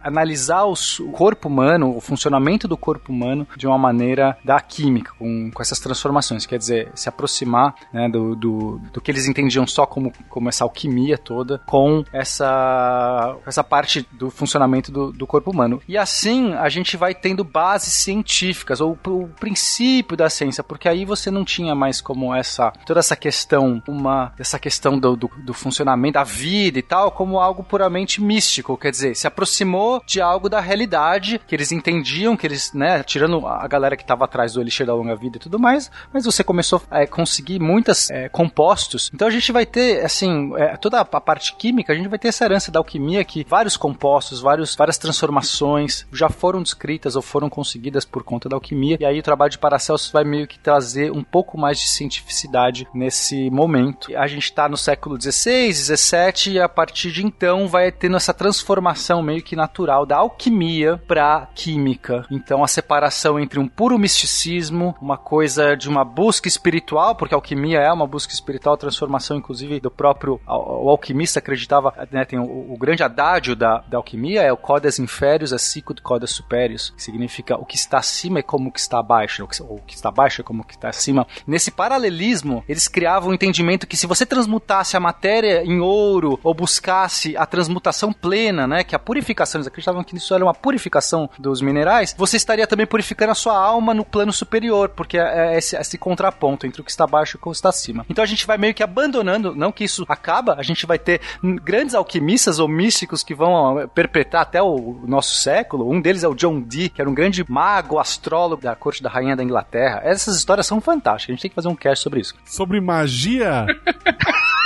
analisar 0.04 0.66
os, 0.66 1.00
o 1.00 1.12
corpo 1.12 1.48
humano, 1.48 1.96
o 1.96 2.02
funcionamento 2.02 2.68
do 2.68 2.78
corpo 2.78 3.12
humano 3.12 3.48
de 3.56 3.68
uma 3.68 3.78
maneira 3.78 4.38
da 4.44 4.60
química, 4.60 5.12
com, 5.18 5.52
com 5.52 5.62
essas 5.62 5.80
transformações. 5.80 6.46
Quer 6.46 6.58
dizer, 6.58 6.92
se 6.96 7.10
aproximar 7.10 7.76
né, 7.94 8.10
do, 8.10 8.36
do, 8.36 8.82
do, 8.92 9.02
que 9.02 9.12
eles 9.12 9.28
entendiam 9.42 9.68
só 9.68 9.86
como, 9.86 10.14
como 10.30 10.50
essa 10.50 10.64
alquimia 10.64 11.18
toda, 11.18 11.60
com 11.66 12.04
essa, 12.14 13.36
essa 13.46 13.64
parte 13.64 14.08
do 14.12 14.30
funcionamento 14.30 14.92
do, 14.92 15.12
do 15.12 15.28
corpo 15.28 15.52
humano. 15.52 15.82
E 15.88 15.98
assim 15.98 16.54
a 16.54 16.70
gente 16.70 16.96
vai 16.98 17.14
tendo 17.14 17.44
bases 17.44 17.94
científicas, 17.94 18.82
ou 18.82 18.98
o 19.08 19.28
princípio 19.28 20.16
da 20.16 20.30
ciência, 20.30 20.64
porque 20.64 20.88
aí 20.88 21.06
você 21.06 21.32
não 21.32 21.44
tinha 21.44 21.76
mais 21.76 22.02
como 22.02 22.34
essa 22.34 22.72
toda 22.86 23.00
essa 23.00 23.16
questão, 23.16 23.82
uma 23.88 24.34
essa 24.38 24.60
questão 24.60 24.98
do, 24.98 25.16
do, 25.16 25.32
do 25.38 25.54
funcionamento 25.54 26.14
da 26.14 26.24
vida 26.24 26.80
e 26.80 26.82
tal, 26.82 27.12
como 27.12 27.40
algo 27.40 27.64
puramente 27.64 28.22
místico. 28.22 28.78
Quer 28.78 28.92
dizer, 28.92 29.16
se 29.16 29.28
aproximou 29.28 30.02
de 30.06 30.22
algo 30.22 30.50
da 30.50 30.60
realidade 30.60 31.40
que 31.48 31.56
eles 31.56 31.72
entendiam, 31.72 32.36
que 32.36 32.46
eles, 32.46 32.74
né, 32.74 33.04
tirando 33.04 33.46
a 33.48 33.68
galera 33.68 33.96
que 33.96 34.04
estava 34.04 34.26
atrás 34.26 34.54
do 34.54 34.62
Elixir 34.62 34.86
da 34.86 34.94
Longa 34.94 35.16
Vida 35.16 35.38
e 35.38 35.40
tudo 35.40 35.60
mais, 35.60 35.90
mas 36.14 36.26
você 36.26 36.44
começou 36.44 36.82
a 36.90 37.02
é, 37.02 37.08
conseguir 37.08 37.60
muitos 37.60 38.10
é, 38.10 38.28
compostos. 38.30 39.10
Então 39.14 39.30
a 39.32 39.34
gente 39.34 39.52
vai 39.52 39.66
ter, 39.66 40.04
assim, 40.04 40.52
é, 40.58 40.76
toda 40.78 41.00
a 41.00 41.06
parte 41.06 41.56
química, 41.56 41.94
a 41.94 41.96
gente 41.96 42.10
vai 42.10 42.20
ter 42.20 42.28
essa 42.28 42.46
herança 42.46 42.72
da 42.72 42.80
alquimia 42.80 43.24
que 43.24 43.46
vários 43.48 43.78
compostos, 43.78 44.42
vários, 44.42 44.76
várias 44.76 44.98
transformações 44.98 46.06
já 46.12 46.30
foram 46.30 46.62
descritas 46.62 47.16
ou 47.16 47.22
foram 47.22 47.50
conseguidas 47.50 48.04
por 48.04 48.24
conta 48.24 48.50
da 48.50 48.56
alquimia. 48.56 48.98
E 49.00 49.06
aí 49.06 49.20
o 49.20 49.24
trabalho 49.24 49.52
de 49.52 49.58
Paracelsus 49.58 50.12
vai 50.12 50.24
meio 50.24 50.48
que 50.48 50.60
trazer 50.60 51.12
um 51.12 51.24
pouco 51.24 51.58
mais 51.58 51.80
de 51.80 51.88
cientificidade 51.88 52.88
nesse 52.94 53.50
momento. 53.50 54.16
A 54.16 54.28
gente 54.28 54.44
está 54.44 54.68
no 54.68 54.78
século 54.78 55.20
XVI, 55.20 55.74
XVII 55.74 56.54
e 56.54 56.60
a 56.60 56.68
partir 56.68 57.12
de 57.12 57.26
então 57.26 57.68
vai 57.68 57.92
tendo 57.92 58.18
essa 58.18 58.34
transformação 58.34 59.22
meio 59.22 59.42
que 59.42 59.56
natural 59.56 60.06
da 60.06 60.18
alquimia 60.18 61.02
para 61.08 61.48
química. 61.56 62.26
Então 62.30 62.64
a 62.64 62.68
separação 62.68 63.40
entre 63.40 63.60
um 63.60 63.68
puro 63.68 63.98
misticismo, 63.98 64.96
uma 65.02 65.18
coisa 65.18 65.76
de 65.76 65.88
uma 65.88 66.04
busca 66.04 66.48
espiritual, 66.48 67.16
porque 67.16 67.34
a 67.34 67.38
alquimia 67.38 67.80
é 67.80 67.92
uma 67.92 68.08
busca 68.08 68.34
espiritual, 68.34 68.76
transformação 68.78 69.21
inclusive 69.36 69.80
do 69.80 69.92
próprio 69.92 70.40
o 70.48 70.90
alquimista 70.90 71.40
acreditava, 71.40 71.94
né, 72.12 72.26
tem 72.26 72.40
o, 72.40 72.74
o, 72.74 72.78
grande 72.78 73.04
adágio 73.04 73.56
da, 73.56 73.84
da 73.88 73.98
alquimia 73.98 74.42
é 74.42 74.52
o 74.52 74.58
codes 74.58 75.00
inferius 75.00 75.54
é 75.54 75.58
sicut 75.58 76.02
codes 76.02 76.32
superius, 76.32 76.92
que 76.96 77.04
significa 77.04 77.56
o 77.56 77.66
que 77.66 77.76
está 77.76 78.00
acima 78.00 78.40
é 78.40 78.42
como 78.42 78.70
o 78.70 78.72
que 78.72 78.80
está 78.80 79.00
abaixo, 79.00 79.48
ou 79.62 79.76
o 79.76 79.82
que 79.82 79.96
está 79.96 80.10
abaixo 80.10 80.42
é 80.42 80.44
como 80.44 80.64
o 80.64 80.66
que 80.66 80.76
está 80.76 80.90
acima. 80.90 81.28
Nesse 81.46 81.72
paralelismo, 81.72 82.64
eles 82.68 82.88
criavam 82.88 83.30
o 83.30 83.32
um 83.32 83.36
entendimento 83.36 83.88
que 83.88 83.98
se 83.98 84.08
você 84.08 84.26
transmutasse 84.26 84.96
a 84.98 85.00
matéria 85.00 85.64
em 85.64 85.80
ouro 85.80 86.40
ou 86.44 86.54
buscasse 86.54 87.36
a 87.38 87.46
transmutação 87.46 88.12
plena, 88.14 88.68
né, 88.68 88.84
que 88.84 88.96
a 88.96 89.00
purificação, 89.00 89.60
eles 89.60 89.68
acreditavam 89.68 90.04
que 90.04 90.16
isso 90.16 90.34
era 90.34 90.44
uma 90.44 90.54
purificação 90.54 91.30
dos 91.38 91.62
minerais, 91.62 92.16
você 92.18 92.38
estaria 92.38 92.68
também 92.68 92.86
purificando 92.86 93.32
a 93.32 93.36
sua 93.36 93.58
alma 93.58 93.94
no 93.94 94.06
plano 94.06 94.34
superior, 94.34 94.90
porque 94.90 95.18
é 95.18 95.58
esse, 95.58 95.76
esse 95.76 95.98
contraponto 95.98 96.66
entre 96.66 96.82
o 96.82 96.84
que 96.84 96.92
está 96.92 97.04
abaixo 97.04 97.38
e 97.38 97.40
o 97.40 97.42
que 97.42 97.50
está 97.52 97.70
acima. 97.70 98.06
Então 98.10 98.24
a 98.24 98.28
gente 98.28 98.46
vai 98.46 98.58
meio 98.58 98.74
que 98.74 98.84
abandonando, 99.12 99.54
não 99.54 99.72
que 99.72 99.84
isso 99.84 100.06
acaba, 100.08 100.56
a 100.58 100.64
gente 100.64 100.86
vai 100.86 100.98
ter 100.98 101.20
grandes 101.64 101.94
alquimistas 101.94 102.60
ou 102.60 102.68
místicos 102.68 103.24
que 103.24 103.36
vão 103.36 103.88
perpetrar 103.94 104.42
até 104.42 104.62
o 104.62 105.02
nosso 105.06 105.36
século. 105.36 105.92
Um 105.92 106.02
deles 106.02 106.24
é 106.24 106.28
o 106.28 106.34
John 106.34 106.62
Dee, 106.62 106.90
que 106.90 107.02
era 107.02 107.10
um 107.10 107.14
grande 107.14 107.46
mago, 107.48 108.00
astrólogo 108.00 108.64
da 108.64 108.76
corte 108.76 109.04
da 109.04 109.10
rainha 109.10 109.36
da 109.36 109.44
Inglaterra. 109.44 110.02
Essas 110.04 110.38
histórias 110.38 110.66
são 110.66 110.80
fantásticas, 110.80 111.30
a 111.30 111.34
gente 111.34 111.42
tem 111.42 111.50
que 111.50 111.56
fazer 111.56 111.68
um 111.68 111.76
cast 111.76 112.02
sobre 112.02 112.22
isso. 112.22 112.34
Sobre 112.46 112.80
magia? 112.80 113.66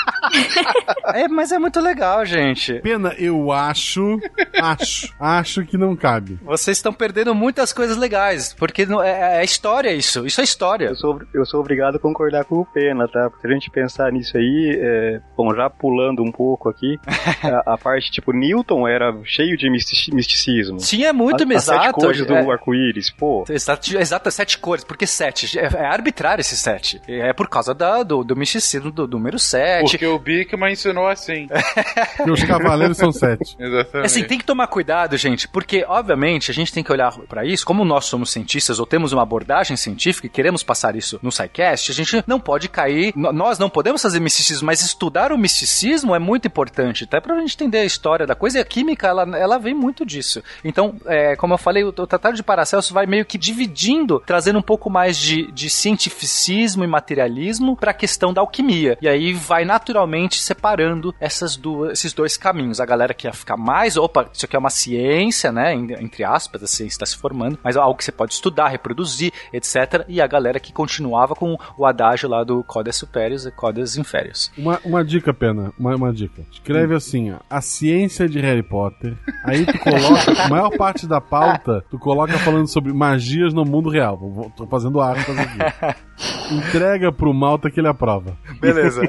é, 1.13 1.27
mas 1.27 1.51
é 1.51 1.59
muito 1.59 1.79
legal, 1.79 2.25
gente. 2.25 2.79
Pena, 2.81 3.13
eu 3.17 3.51
acho, 3.51 4.19
acho, 4.61 5.13
acho 5.19 5.65
que 5.65 5.77
não 5.77 5.95
cabe. 5.95 6.39
Vocês 6.43 6.77
estão 6.77 6.93
perdendo 6.93 7.33
muitas 7.33 7.73
coisas 7.73 7.97
legais, 7.97 8.53
porque 8.53 8.85
não, 8.85 9.01
é, 9.01 9.39
é, 9.39 9.43
história 9.43 9.93
isso, 9.93 10.25
isso 10.25 10.41
é 10.41 10.43
história. 10.43 10.87
Eu 10.87 10.95
sou, 10.95 11.21
eu 11.33 11.45
sou 11.45 11.59
obrigado 11.59 11.95
a 11.95 11.99
concordar 11.99 12.45
com 12.45 12.59
o 12.59 12.65
Pena, 12.65 13.07
tá? 13.07 13.29
Porque 13.29 13.41
se 13.41 13.47
a 13.47 13.53
gente 13.53 13.69
pensar 13.69 14.11
nisso 14.11 14.34
aí, 14.37 14.79
é, 14.81 15.21
bom, 15.35 15.53
já 15.55 15.69
pulando 15.69 16.23
um 16.23 16.31
pouco 16.31 16.69
aqui, 16.69 16.99
a, 17.43 17.73
a, 17.73 17.77
parte, 17.77 18.11
tipo, 18.11 18.31
Newton 18.31 18.87
era 18.87 19.15
cheio 19.23 19.57
de 19.57 19.69
misticismo. 19.69 20.77
Tinha 20.77 21.13
muito, 21.13 21.43
a, 21.43 21.53
exato. 21.53 21.79
As 21.79 21.85
sete 21.85 21.93
cores 21.93 22.25
do 22.25 22.33
é, 22.33 22.51
arco-íris, 22.51 23.09
pô. 23.11 23.45
Exato, 23.49 23.97
exato, 23.97 24.31
sete 24.31 24.57
cores, 24.57 24.83
porque 24.83 25.07
sete, 25.07 25.57
é, 25.57 25.65
é 25.65 25.85
arbitrário 25.85 26.41
esse 26.41 26.57
sete. 26.57 27.01
É 27.07 27.33
por 27.33 27.49
causa 27.49 27.73
da, 27.73 28.03
do, 28.03 28.23
do 28.23 28.35
misticismo 28.35 28.91
do 28.91 29.07
número 29.07 29.39
sete. 29.39 29.91
Porque 29.91 30.05
o 30.05 30.19
Bigman 30.19 30.73
ensinou 30.73 31.07
assim. 31.07 31.47
e 32.25 32.31
os 32.31 32.43
cavaleiros 32.43 32.97
são 32.97 33.11
sete. 33.11 33.55
Exatamente. 33.59 34.05
Assim, 34.05 34.23
tem 34.23 34.37
que 34.37 34.45
tomar 34.45 34.67
cuidado, 34.67 35.17
gente, 35.17 35.47
porque, 35.47 35.85
obviamente, 35.87 36.51
a 36.51 36.53
gente 36.53 36.73
tem 36.73 36.83
que 36.83 36.91
olhar 36.91 37.11
para 37.27 37.45
isso, 37.45 37.65
como 37.65 37.83
nós 37.85 38.05
somos 38.05 38.31
cientistas 38.31 38.79
ou 38.79 38.85
temos 38.85 39.13
uma 39.13 39.23
abordagem 39.23 39.77
científica 39.77 40.27
e 40.27 40.29
queremos 40.29 40.63
passar 40.63 40.95
isso 40.95 41.19
no 41.21 41.31
SciCast, 41.31 41.91
a 41.91 41.95
gente 41.95 42.23
não 42.27 42.39
pode 42.39 42.69
cair, 42.69 43.13
nós 43.15 43.59
não 43.59 43.69
podemos 43.69 44.01
fazer 44.01 44.14
misticismo, 44.19 44.65
mas 44.65 44.81
estudar 44.81 45.31
o 45.31 45.37
misticismo 45.37 46.15
é 46.15 46.19
muito 46.19 46.47
importante, 46.47 47.03
até 47.03 47.19
pra 47.19 47.39
gente 47.39 47.55
entender 47.55 47.79
a 47.79 47.85
história 47.85 48.25
da 48.25 48.35
coisa, 48.35 48.57
e 48.57 48.61
a 48.61 48.65
química, 48.65 49.07
ela, 49.07 49.37
ela 49.37 49.57
vem 49.57 49.73
muito 49.73 50.05
disso. 50.05 50.43
Então, 50.63 50.95
é, 51.05 51.35
como 51.35 51.53
eu 51.53 51.57
falei, 51.57 51.83
o, 51.83 51.89
o 51.89 52.07
Tratado 52.07 52.35
de 52.35 52.43
Paracelsus 52.43 52.91
vai 52.91 53.05
meio 53.05 53.25
que 53.25 53.37
dividindo, 53.37 54.21
trazendo 54.25 54.59
um 54.59 54.61
pouco 54.61 54.89
mais 54.89 55.17
de, 55.17 55.51
de 55.51 55.69
cientificismo 55.69 56.83
e 56.83 56.87
materialismo 56.87 57.75
para 57.75 57.91
a 57.91 57.93
questão 57.93 58.33
da 58.33 58.41
alquimia. 58.41 58.97
E 59.01 59.07
aí 59.07 59.33
vai 59.33 59.65
naturalmente 59.65 60.05
naturalmente 60.05 60.41
separando 60.41 61.13
essas 61.19 61.55
duas, 61.55 61.93
esses 61.93 62.13
dois 62.13 62.37
caminhos. 62.37 62.79
A 62.79 62.85
galera 62.85 63.13
que 63.13 63.27
ia 63.27 63.33
ficar 63.33 63.57
mais, 63.57 63.97
opa, 63.97 64.29
isso 64.31 64.45
aqui 64.45 64.55
é 64.55 64.59
uma 64.59 64.69
ciência, 64.69 65.51
né? 65.51 65.73
Entre 65.73 66.23
aspas, 66.23 66.63
a 66.63 66.67
ciência 66.67 66.95
está 66.95 67.05
se 67.05 67.17
formando, 67.17 67.57
mas 67.63 67.75
é 67.75 67.79
algo 67.79 67.97
que 67.97 68.03
você 68.03 68.11
pode 68.11 68.33
estudar, 68.33 68.67
reproduzir, 68.67 69.31
etc. 69.53 70.05
E 70.07 70.21
a 70.21 70.27
galera 70.27 70.59
que 70.59 70.73
continuava 70.73 71.35
com 71.35 71.57
o 71.77 71.85
adágio 71.85 72.29
lá 72.29 72.43
do 72.43 72.63
Codes 72.63 72.95
Superius 72.95 73.45
e 73.45 73.51
Codes 73.51 73.95
Inferius. 74.05 74.51
Uma, 74.57 74.79
uma 74.85 75.03
dica, 75.03 75.33
Pena, 75.33 75.73
uma, 75.77 75.95
uma 75.95 76.13
dica. 76.13 76.43
Escreve 76.51 76.93
hum. 76.93 76.97
assim, 76.97 77.31
ó, 77.31 77.37
a 77.49 77.61
ciência 77.61 78.29
de 78.29 78.39
Harry 78.39 78.63
Potter. 78.63 79.15
Aí 79.43 79.65
tu 79.65 79.77
coloca, 79.79 80.43
a 80.43 80.47
maior 80.47 80.69
parte 80.77 81.07
da 81.07 81.19
pauta, 81.19 81.83
tu 81.89 81.97
coloca 81.97 82.37
falando 82.39 82.67
sobre 82.67 82.93
magias 82.93 83.53
no 83.53 83.65
mundo 83.65 83.89
real. 83.89 84.19
Tô 84.55 84.67
fazendo 84.67 85.01
aspas 85.01 85.37
aqui. 85.37 85.57
Entrega 86.51 87.11
pro 87.11 87.33
Malta 87.33 87.71
que 87.71 87.79
ele 87.79 87.87
aprova. 87.87 88.37
Beleza. 88.59 89.01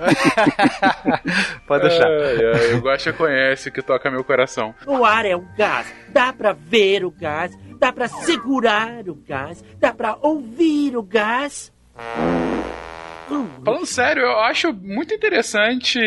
Pode 1.68 1.88
deixar. 1.88 2.08
É, 2.08 2.36
é, 2.36 2.72
eu 2.72 2.80
gosto 2.80 3.12
conhece 3.12 3.70
que 3.70 3.82
toca 3.82 4.10
meu 4.10 4.24
coração. 4.24 4.74
O 4.86 5.04
ar 5.04 5.26
é 5.26 5.36
um 5.36 5.44
gás. 5.56 5.92
Dá 6.08 6.32
pra 6.32 6.52
ver 6.52 7.04
o 7.04 7.10
gás. 7.10 7.56
Dá 7.78 7.92
pra 7.92 8.08
segurar 8.08 9.08
o 9.08 9.14
gás. 9.14 9.62
Dá 9.78 9.92
pra 9.92 10.16
ouvir 10.20 10.96
o 10.96 11.02
gás. 11.02 11.72
Falando 13.64 13.86
sério, 13.86 14.22
eu 14.22 14.38
acho 14.40 14.72
muito 14.72 15.12
interessante. 15.12 15.98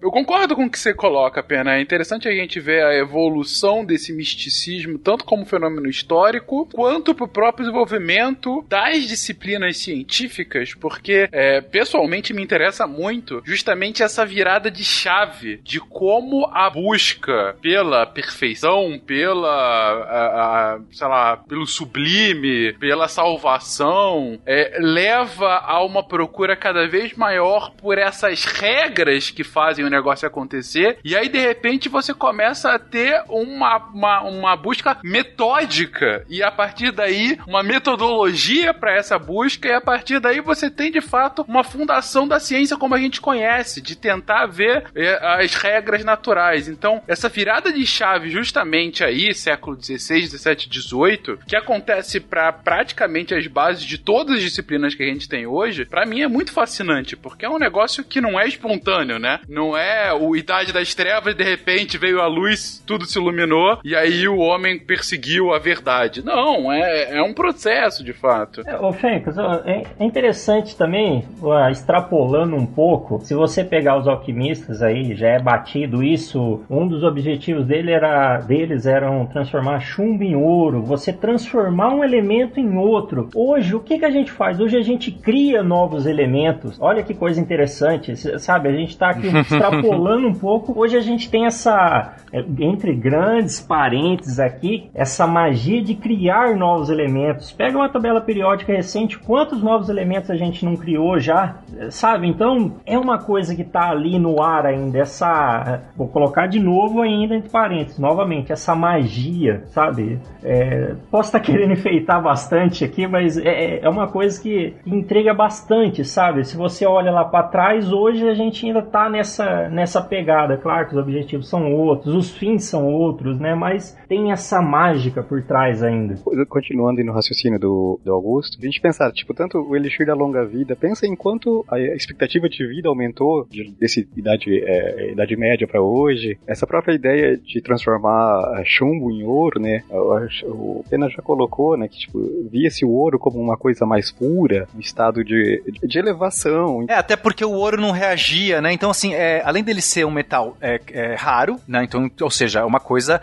Eu 0.00 0.10
concordo 0.10 0.54
com 0.54 0.66
o 0.66 0.70
que 0.70 0.78
você 0.78 0.94
coloca, 0.94 1.42
Pena. 1.42 1.76
É 1.76 1.80
interessante 1.80 2.28
a 2.28 2.32
gente 2.32 2.60
ver 2.60 2.84
a 2.84 2.94
evolução 2.94 3.84
desse 3.84 4.12
misticismo, 4.12 4.98
tanto 4.98 5.24
como 5.24 5.44
fenômeno 5.44 5.88
histórico, 5.88 6.68
quanto 6.72 7.14
pro 7.14 7.26
próprio 7.26 7.66
desenvolvimento 7.66 8.64
das 8.68 9.08
disciplinas 9.08 9.78
científicas, 9.78 10.74
porque 10.74 11.28
é, 11.32 11.60
pessoalmente 11.60 12.32
me 12.32 12.42
interessa 12.42 12.86
muito 12.86 13.42
justamente 13.44 14.02
essa 14.02 14.24
virada 14.24 14.70
de 14.70 14.84
chave 14.84 15.60
de 15.64 15.80
como 15.80 16.46
a 16.52 16.70
busca 16.70 17.56
pela 17.60 18.06
perfeição, 18.06 19.00
pela, 19.04 19.48
a, 19.48 20.74
a, 20.74 20.80
sei 20.92 21.08
lá, 21.08 21.36
pelo 21.36 21.66
sublime, 21.66 22.72
pela 22.74 23.08
salvação, 23.08 24.38
é, 24.46 24.78
leva 24.80 25.58
a 25.58 25.84
uma 25.84 26.06
procura 26.06 26.35
procura 26.36 26.54
cada 26.54 26.86
vez 26.86 27.14
maior 27.14 27.70
por 27.70 27.96
essas 27.96 28.44
regras 28.44 29.30
que 29.30 29.42
fazem 29.42 29.82
o 29.86 29.88
negócio 29.88 30.28
acontecer. 30.28 30.98
E 31.02 31.16
aí, 31.16 31.30
de 31.30 31.38
repente, 31.38 31.88
você 31.88 32.12
começa 32.12 32.72
a 32.72 32.78
ter 32.78 33.22
uma, 33.26 33.78
uma, 33.78 34.20
uma 34.20 34.56
busca 34.56 34.98
metódica. 35.02 36.26
E 36.28 36.42
a 36.42 36.50
partir 36.50 36.92
daí, 36.92 37.38
uma 37.46 37.62
metodologia 37.62 38.74
para 38.74 38.94
essa 38.94 39.18
busca. 39.18 39.66
E 39.66 39.72
a 39.72 39.80
partir 39.80 40.20
daí, 40.20 40.42
você 40.42 40.70
tem 40.70 40.92
de 40.92 41.00
fato 41.00 41.42
uma 41.48 41.64
fundação 41.64 42.28
da 42.28 42.38
ciência 42.38 42.76
como 42.76 42.94
a 42.94 42.98
gente 42.98 43.18
conhece, 43.18 43.80
de 43.80 43.96
tentar 43.96 44.44
ver 44.44 44.84
é, 44.94 45.18
as 45.42 45.54
regras 45.54 46.04
naturais. 46.04 46.68
Então, 46.68 47.02
essa 47.08 47.30
virada 47.30 47.72
de 47.72 47.86
chave, 47.86 48.28
justamente 48.28 49.02
aí, 49.02 49.32
século 49.32 49.82
XVI, 49.82 50.26
XVII, 50.26 50.68
XVIII, 50.70 51.38
que 51.48 51.56
acontece 51.56 52.20
para 52.20 52.52
praticamente 52.52 53.34
as 53.34 53.46
bases 53.46 53.84
de 53.84 53.96
todas 53.96 54.36
as 54.36 54.42
disciplinas 54.42 54.94
que 54.94 55.02
a 55.02 55.06
gente 55.06 55.26
tem 55.26 55.46
hoje, 55.46 55.86
para 55.86 56.04
mim 56.04 56.25
é 56.26 56.28
muito 56.28 56.52
fascinante, 56.52 57.16
porque 57.16 57.46
é 57.46 57.48
um 57.48 57.58
negócio 57.58 58.04
que 58.04 58.20
não 58.20 58.38
é 58.38 58.46
espontâneo, 58.46 59.18
né? 59.18 59.38
Não 59.48 59.76
é 59.76 60.12
o 60.12 60.36
Idade 60.36 60.72
das 60.72 60.94
Trevas, 60.94 61.34
de 61.34 61.44
repente 61.44 61.96
veio 61.96 62.20
a 62.20 62.26
luz, 62.26 62.82
tudo 62.84 63.06
se 63.06 63.18
iluminou, 63.18 63.78
e 63.84 63.94
aí 63.94 64.26
o 64.28 64.38
homem 64.38 64.78
perseguiu 64.78 65.54
a 65.54 65.58
verdade. 65.58 66.24
Não, 66.24 66.72
é, 66.72 67.16
é 67.16 67.22
um 67.22 67.32
processo, 67.32 68.04
de 68.04 68.12
fato. 68.12 68.62
É, 68.66 68.76
ô, 68.76 68.92
Fencas, 68.92 69.36
é, 69.64 69.84
é 69.98 70.04
interessante 70.04 70.76
também, 70.76 71.24
extrapolando 71.70 72.56
um 72.56 72.66
pouco, 72.66 73.20
se 73.20 73.34
você 73.34 73.62
pegar 73.64 73.96
os 73.96 74.08
alquimistas 74.08 74.82
aí, 74.82 75.14
já 75.14 75.28
é 75.28 75.38
batido 75.38 76.02
isso, 76.02 76.64
um 76.68 76.88
dos 76.88 77.04
objetivos 77.04 77.66
dele 77.66 77.92
era, 77.92 78.38
deles 78.38 78.84
eram 78.84 79.26
transformar 79.26 79.80
chumbo 79.80 80.24
em 80.24 80.34
ouro, 80.34 80.82
você 80.82 81.12
transformar 81.12 81.94
um 81.94 82.02
elemento 82.02 82.58
em 82.58 82.76
outro. 82.76 83.28
Hoje, 83.34 83.76
o 83.76 83.80
que, 83.80 83.98
que 83.98 84.04
a 84.04 84.10
gente 84.10 84.32
faz? 84.32 84.58
Hoje 84.58 84.76
a 84.76 84.82
gente 84.82 85.12
cria 85.12 85.62
novos 85.62 86.04
elementos 86.04 86.15
elementos. 86.16 86.78
Olha 86.80 87.02
que 87.02 87.14
coisa 87.14 87.40
interessante, 87.40 88.16
sabe? 88.38 88.68
A 88.68 88.72
gente 88.72 88.90
está 88.90 89.10
aqui 89.10 89.28
extrapolando 89.36 90.26
um 90.28 90.34
pouco. 90.34 90.78
Hoje 90.78 90.96
a 90.96 91.00
gente 91.00 91.30
tem 91.30 91.46
essa, 91.46 92.14
é, 92.32 92.44
entre 92.60 92.94
grandes 92.94 93.60
parênteses 93.60 94.38
aqui, 94.38 94.90
essa 94.94 95.26
magia 95.26 95.82
de 95.82 95.94
criar 95.94 96.56
novos 96.56 96.90
elementos. 96.90 97.52
Pega 97.52 97.76
uma 97.76 97.88
tabela 97.88 98.20
periódica 98.20 98.72
recente, 98.72 99.18
quantos 99.18 99.62
novos 99.62 99.88
elementos 99.88 100.30
a 100.30 100.36
gente 100.36 100.64
não 100.64 100.76
criou 100.76 101.18
já, 101.18 101.56
sabe? 101.90 102.26
Então 102.28 102.76
é 102.84 102.98
uma 102.98 103.18
coisa 103.18 103.54
que 103.54 103.62
está 103.62 103.90
ali 103.90 104.18
no 104.18 104.42
ar 104.42 104.66
ainda. 104.66 104.98
Essa, 104.98 105.82
vou 105.96 106.08
colocar 106.08 106.46
de 106.46 106.58
novo 106.58 107.02
ainda 107.02 107.34
entre 107.34 107.48
parênteses, 107.48 107.98
novamente, 107.98 108.52
essa 108.52 108.74
magia, 108.74 109.62
sabe? 109.66 110.18
É, 110.42 110.94
posso 111.10 111.28
estar 111.28 111.40
tá 111.40 111.44
querendo 111.44 111.72
enfeitar 111.72 112.22
bastante 112.22 112.84
aqui, 112.84 113.06
mas 113.06 113.36
é, 113.36 113.80
é 113.82 113.88
uma 113.88 114.08
coisa 114.08 114.40
que 114.40 114.74
entrega 114.86 115.34
bastante, 115.34 116.04
sabe? 116.06 116.44
Se 116.44 116.56
você 116.56 116.86
olha 116.86 117.10
lá 117.10 117.24
para 117.24 117.48
trás, 117.48 117.92
hoje 117.92 118.28
a 118.28 118.34
gente 118.34 118.66
ainda 118.66 118.82
tá 118.82 119.08
nessa, 119.08 119.68
nessa 119.68 120.00
pegada. 120.00 120.56
Claro 120.56 120.86
que 120.88 120.94
os 120.94 121.00
objetivos 121.00 121.48
são 121.48 121.72
outros, 121.72 122.14
os 122.14 122.30
fins 122.30 122.64
são 122.64 122.86
outros, 122.92 123.38
né? 123.38 123.54
Mas 123.54 123.96
tem 124.08 124.32
essa 124.32 124.60
mágica 124.60 125.22
por 125.22 125.42
trás 125.42 125.82
ainda. 125.82 126.16
Continuando 126.48 127.02
no 127.04 127.12
raciocínio 127.12 127.58
do, 127.58 128.00
do 128.04 128.12
Augusto, 128.12 128.58
a 128.60 128.64
gente 128.64 128.80
pensar, 128.80 129.10
tipo, 129.12 129.34
tanto 129.34 129.58
o 129.58 129.76
Elixir 129.76 130.06
da 130.06 130.14
Longa 130.14 130.44
Vida, 130.44 130.76
pensa 130.76 131.06
em 131.06 131.14
quanto 131.14 131.64
a 131.68 131.78
expectativa 131.78 132.48
de 132.48 132.66
vida 132.66 132.88
aumentou 132.88 133.46
de, 133.50 133.72
desse 133.78 134.08
idade, 134.16 134.62
é, 134.64 135.12
idade 135.12 135.36
média 135.36 135.66
para 135.66 135.82
hoje. 135.82 136.38
Essa 136.46 136.66
própria 136.66 136.94
ideia 136.94 137.36
de 137.36 137.60
transformar 137.60 138.62
chumbo 138.64 139.10
em 139.10 139.24
ouro, 139.24 139.60
né? 139.60 139.82
O 139.90 140.84
Pena 140.88 141.08
já 141.08 141.22
colocou, 141.22 141.76
né? 141.76 141.88
Que, 141.88 141.98
tipo, 141.98 142.18
via-se 142.50 142.84
o 142.84 142.90
ouro 142.90 143.18
como 143.18 143.38
uma 143.38 143.56
coisa 143.56 143.84
mais 143.86 144.10
pura, 144.10 144.66
um 144.74 144.80
estado 144.80 145.24
de, 145.24 145.62
de 145.82 145.95
de 145.96 145.98
elevação. 145.98 146.84
É, 146.88 146.94
até 146.94 147.16
porque 147.16 147.44
o 147.44 147.52
ouro 147.52 147.80
não 147.80 147.90
reagia, 147.90 148.60
né? 148.60 148.72
Então, 148.72 148.90
assim, 148.90 149.14
é, 149.14 149.42
além 149.44 149.64
dele 149.64 149.80
ser 149.80 150.04
um 150.04 150.10
metal 150.10 150.56
é, 150.60 150.80
é, 150.92 151.14
raro, 151.14 151.58
né? 151.66 151.84
Então, 151.84 152.10
ou 152.20 152.30
seja, 152.30 152.60
é 152.60 152.64
uma 152.64 152.80
coisa. 152.80 153.20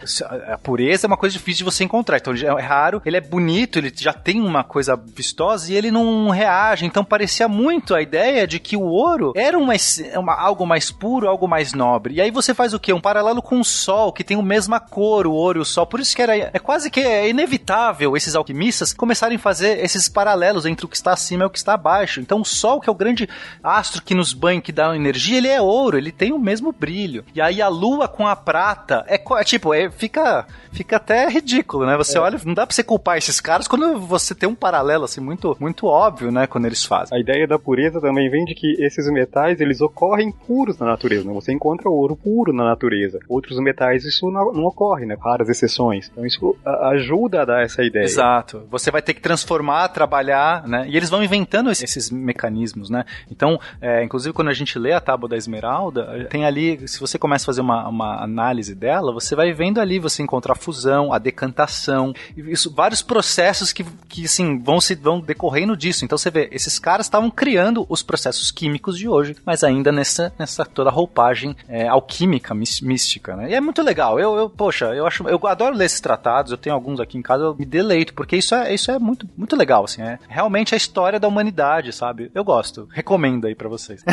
A 0.52 0.58
pureza 0.58 1.06
é 1.06 1.08
uma 1.08 1.17
coisa 1.17 1.34
difícil 1.34 1.60
de 1.60 1.71
você 1.71 1.84
encontrar. 1.84 2.17
Então, 2.17 2.34
é 2.34 2.62
raro, 2.62 3.02
ele 3.06 3.17
é 3.17 3.21
bonito, 3.21 3.78
ele 3.78 3.93
já 3.95 4.13
tem 4.13 4.41
uma 4.41 4.63
coisa 4.63 4.95
vistosa 4.95 5.71
e 5.71 5.76
ele 5.76 5.91
não 5.91 6.30
reage. 6.30 6.86
Então, 6.86 7.04
parecia 7.04 7.48
muito 7.48 7.93
a 7.93 8.02
ideia 8.02 8.48
de 8.48 8.60
que 8.60 8.76
o 8.76 8.84
ouro 8.84 9.34
era 9.36 9.58
uma, 9.58 9.74
uma, 10.15 10.34
algo 10.34 10.65
mais 10.65 10.91
puro, 10.91 11.28
algo 11.28 11.48
mais 11.48 11.74
nobre. 11.74 12.15
E 12.15 12.21
aí 12.21 12.32
você 12.32 12.54
faz 12.54 12.74
o 12.74 12.80
quê? 12.80 12.91
Um 12.91 13.02
paralelo 13.02 13.41
com 13.41 13.60
o 13.60 13.65
sol, 13.65 14.12
que 14.12 14.24
tem 14.24 14.38
a 14.38 14.41
mesma 14.41 14.80
cor, 14.80 15.28
o 15.28 15.34
ouro 15.34 15.60
e 15.60 15.62
o 15.62 15.65
sol. 15.65 15.86
Por 15.86 16.00
isso 16.00 16.15
que 16.15 16.21
era, 16.21 16.36
é 16.36 16.60
quase 16.60 16.89
que 16.89 17.00
é 17.00 17.30
inevitável 17.30 18.17
esses 18.17 18.36
alquimistas 18.36 18.93
começarem 18.93 19.38
a 19.38 19.39
fazer 19.39 19.84
esses 19.84 20.10
paralelos 20.10 20.65
entre 20.65 20.86
o 20.86 20.89
que 20.89 20.95
está 20.95 21.13
acima 21.13 21.43
e 21.43 21.48
o 21.48 21.50
que 21.50 21.58
está 21.58 21.74
abaixo. 21.74 22.19
Então, 22.19 22.41
o 22.41 22.45
Sol, 22.54 22.80
que 22.80 22.89
é 22.89 22.92
o 22.92 22.96
grande 22.96 23.28
astro 23.63 24.02
que 24.02 24.16
nos 24.16 24.34
banha, 24.34 24.62
que 24.62 24.72
dá 24.72 24.96
energia, 24.96 25.38
ele 25.38 25.48
é 25.48 25.62
ouro, 25.62 25.98
ele 25.98 26.12
tem 26.12 26.32
o 26.32 26.39
mesmo 26.39 26.72
brilho. 26.72 27.24
E 27.34 27.42
aí 27.42 27.62
a 27.62 27.68
Lua 27.68 28.08
com 28.08 28.28
a 28.28 28.36
prata 28.36 29.06
é, 29.08 29.16
é 29.16 29.44
tipo, 29.44 29.74
é, 29.74 29.89
fica, 29.89 30.46
fica 30.72 30.98
até 30.98 31.28
ridículo, 31.28 31.86
né? 31.86 31.98
Você 31.98 32.18
é. 32.18 32.22
olha, 32.22 32.39
não 32.46 32.54
dá 32.54 32.66
pra 32.66 32.76
você 32.76 32.84
culpar 32.84 33.18
esses 33.18 33.39
caras 33.39 33.68
quando 33.68 34.00
você 34.00 34.36
tem 34.36 34.48
um 34.48 34.56
paralelo 34.56 35.06
assim 35.06 35.22
muito, 35.22 35.56
muito 35.60 35.88
óbvio, 35.88 36.32
né? 36.32 36.48
Quando 36.48 36.66
eles 36.66 36.86
fazem. 36.86 37.18
A 37.18 37.22
ideia 37.22 37.48
da 37.48 37.58
pureza 37.58 38.00
também 38.00 38.30
vem 38.30 38.46
de 38.46 38.54
que 38.54 38.76
esses 38.84 39.10
metais 39.12 39.60
eles 39.60 39.82
ocorrem 39.82 40.32
puros 40.32 40.78
na 40.78 40.86
natureza, 40.86 41.28
né? 41.28 41.34
Você 41.34 41.52
encontra 41.52 41.89
ouro 41.89 42.16
puro 42.16 42.54
na 42.54 42.63
natureza. 42.63 43.20
Outros 43.28 43.60
metais 43.60 44.06
isso 44.06 44.30
não, 44.30 44.52
não 44.54 44.66
ocorre, 44.66 45.06
né? 45.06 45.16
Raras 45.20 45.50
exceções. 45.50 46.10
Então 46.12 46.26
isso 46.26 46.56
ajuda 46.66 47.42
a 47.42 47.46
dar 47.46 47.63
essa 47.63 47.84
ideia. 47.84 48.04
Exato. 48.04 48.63
Você 48.70 48.92
vai 48.92 49.02
ter 49.02 49.13
que 49.13 49.22
transformar, 49.22 49.89
trabalhar, 49.89 50.68
né? 50.68 50.86
E 50.88 50.96
eles 50.96 51.10
vão 51.10 51.24
inventando 51.24 51.72
esses 51.72 52.10
mecanismos 52.10 52.42
mecanismos, 52.43 52.89
né? 52.89 53.06
Então, 53.32 53.60
é, 53.82 54.03
inclusive 54.03 54.34
quando 54.34 54.49
a 54.49 54.53
gente 54.53 54.77
lê 54.77 54.91
a 54.91 54.99
Tábua 54.99 55.29
da 55.29 55.38
Esmeralda, 55.38 56.27
tem 56.29 56.45
ali, 56.45 56.88
se 56.88 56.99
você 56.99 57.17
começa 57.17 57.45
a 57.45 57.47
fazer 57.47 57.62
uma, 57.62 57.88
uma 57.88 58.23
análise 58.23 58.75
dela, 58.75 59.13
você 59.13 59.36
vai 59.36 59.53
vendo 59.53 59.79
ali, 59.79 59.99
você 59.99 60.21
encontra 60.21 60.53
a 60.53 60.56
fusão, 60.56 61.13
a 61.13 61.17
decantação, 61.17 62.13
isso, 62.36 62.73
vários 62.73 63.01
processos 63.01 63.71
que, 63.71 63.86
que 64.08 64.25
assim, 64.25 64.60
vão 64.60 64.82
se 64.82 64.95
vão 64.95 65.19
decorrendo 65.19 65.77
disso. 65.77 66.03
Então 66.03 66.17
você 66.17 66.29
vê, 66.29 66.49
esses 66.51 66.77
caras 66.77 67.06
estavam 67.06 67.29
criando 67.29 67.86
os 67.89 68.03
processos 68.03 68.51
químicos 68.51 68.97
de 68.97 69.08
hoje, 69.08 69.36
mas 69.45 69.63
ainda 69.63 69.91
nessa, 69.91 70.34
nessa 70.38 70.65
toda 70.65 70.89
roupagem 70.89 71.56
é, 71.67 71.88
alquímica, 71.88 72.53
mística, 72.53 73.36
né? 73.36 73.51
E 73.51 73.56
é 73.56 73.62
muito 73.62 73.82
legal. 73.82 74.19
Eu, 74.19 74.36
eu, 74.36 74.49
poxa, 74.49 74.93
eu 74.93 75.06
acho, 75.08 75.27
eu 75.27 75.39
adoro 75.47 75.75
ler 75.75 75.86
esses 75.86 76.01
tratados, 76.01 76.51
eu 76.51 76.58
tenho 76.58 76.75
alguns 76.75 76.99
aqui 76.99 77.17
em 77.17 77.21
casa, 77.21 77.43
eu 77.43 77.56
me 77.56 77.65
deleito, 77.65 78.13
porque 78.13 78.36
isso 78.36 78.53
é, 78.56 78.73
isso 78.73 78.91
é 78.91 78.99
muito, 78.99 79.27
muito 79.38 79.56
legal, 79.56 79.86
assim, 79.86 80.01
é 80.01 80.19
realmente 80.27 80.73
a 80.73 80.77
história 80.77 81.19
da 81.19 81.27
humanidade, 81.27 81.93
sabe? 81.93 82.32
Eu 82.34 82.43
gosto. 82.43 82.88
Recomendo 82.91 83.46
aí 83.46 83.54
para 83.54 83.69
vocês. 83.69 84.04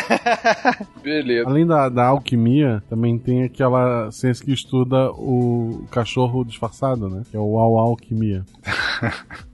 Beleza. 1.02 1.48
Além 1.48 1.66
da, 1.66 1.88
da 1.88 2.06
alquimia, 2.06 2.82
também 2.88 3.18
tem 3.18 3.44
aquela 3.44 4.10
ciência 4.10 4.44
que 4.44 4.52
estuda 4.52 5.10
o 5.12 5.86
cachorro 5.90 6.44
disfarçado, 6.44 7.08
né? 7.08 7.22
Que 7.30 7.36
é 7.36 7.40
o 7.40 7.58
Au 7.58 7.78
Alquimia. 7.78 8.44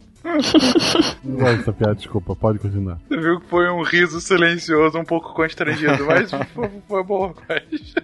Não 1.23 1.37
gosto 1.37 1.57
dessa 1.59 1.73
piada, 1.73 1.95
desculpa, 1.95 2.35
pode 2.35 2.59
continuar. 2.59 2.99
Você 3.09 3.17
viu 3.17 3.41
que 3.41 3.47
foi 3.47 3.71
um 3.71 3.83
riso 3.83 4.21
silencioso, 4.21 4.99
um 4.99 5.05
pouco 5.05 5.33
constrangido, 5.33 6.05
mas 6.05 6.31
foi, 6.53 6.71
foi 6.89 7.05
bom. 7.05 7.33
Mas... 7.49 7.95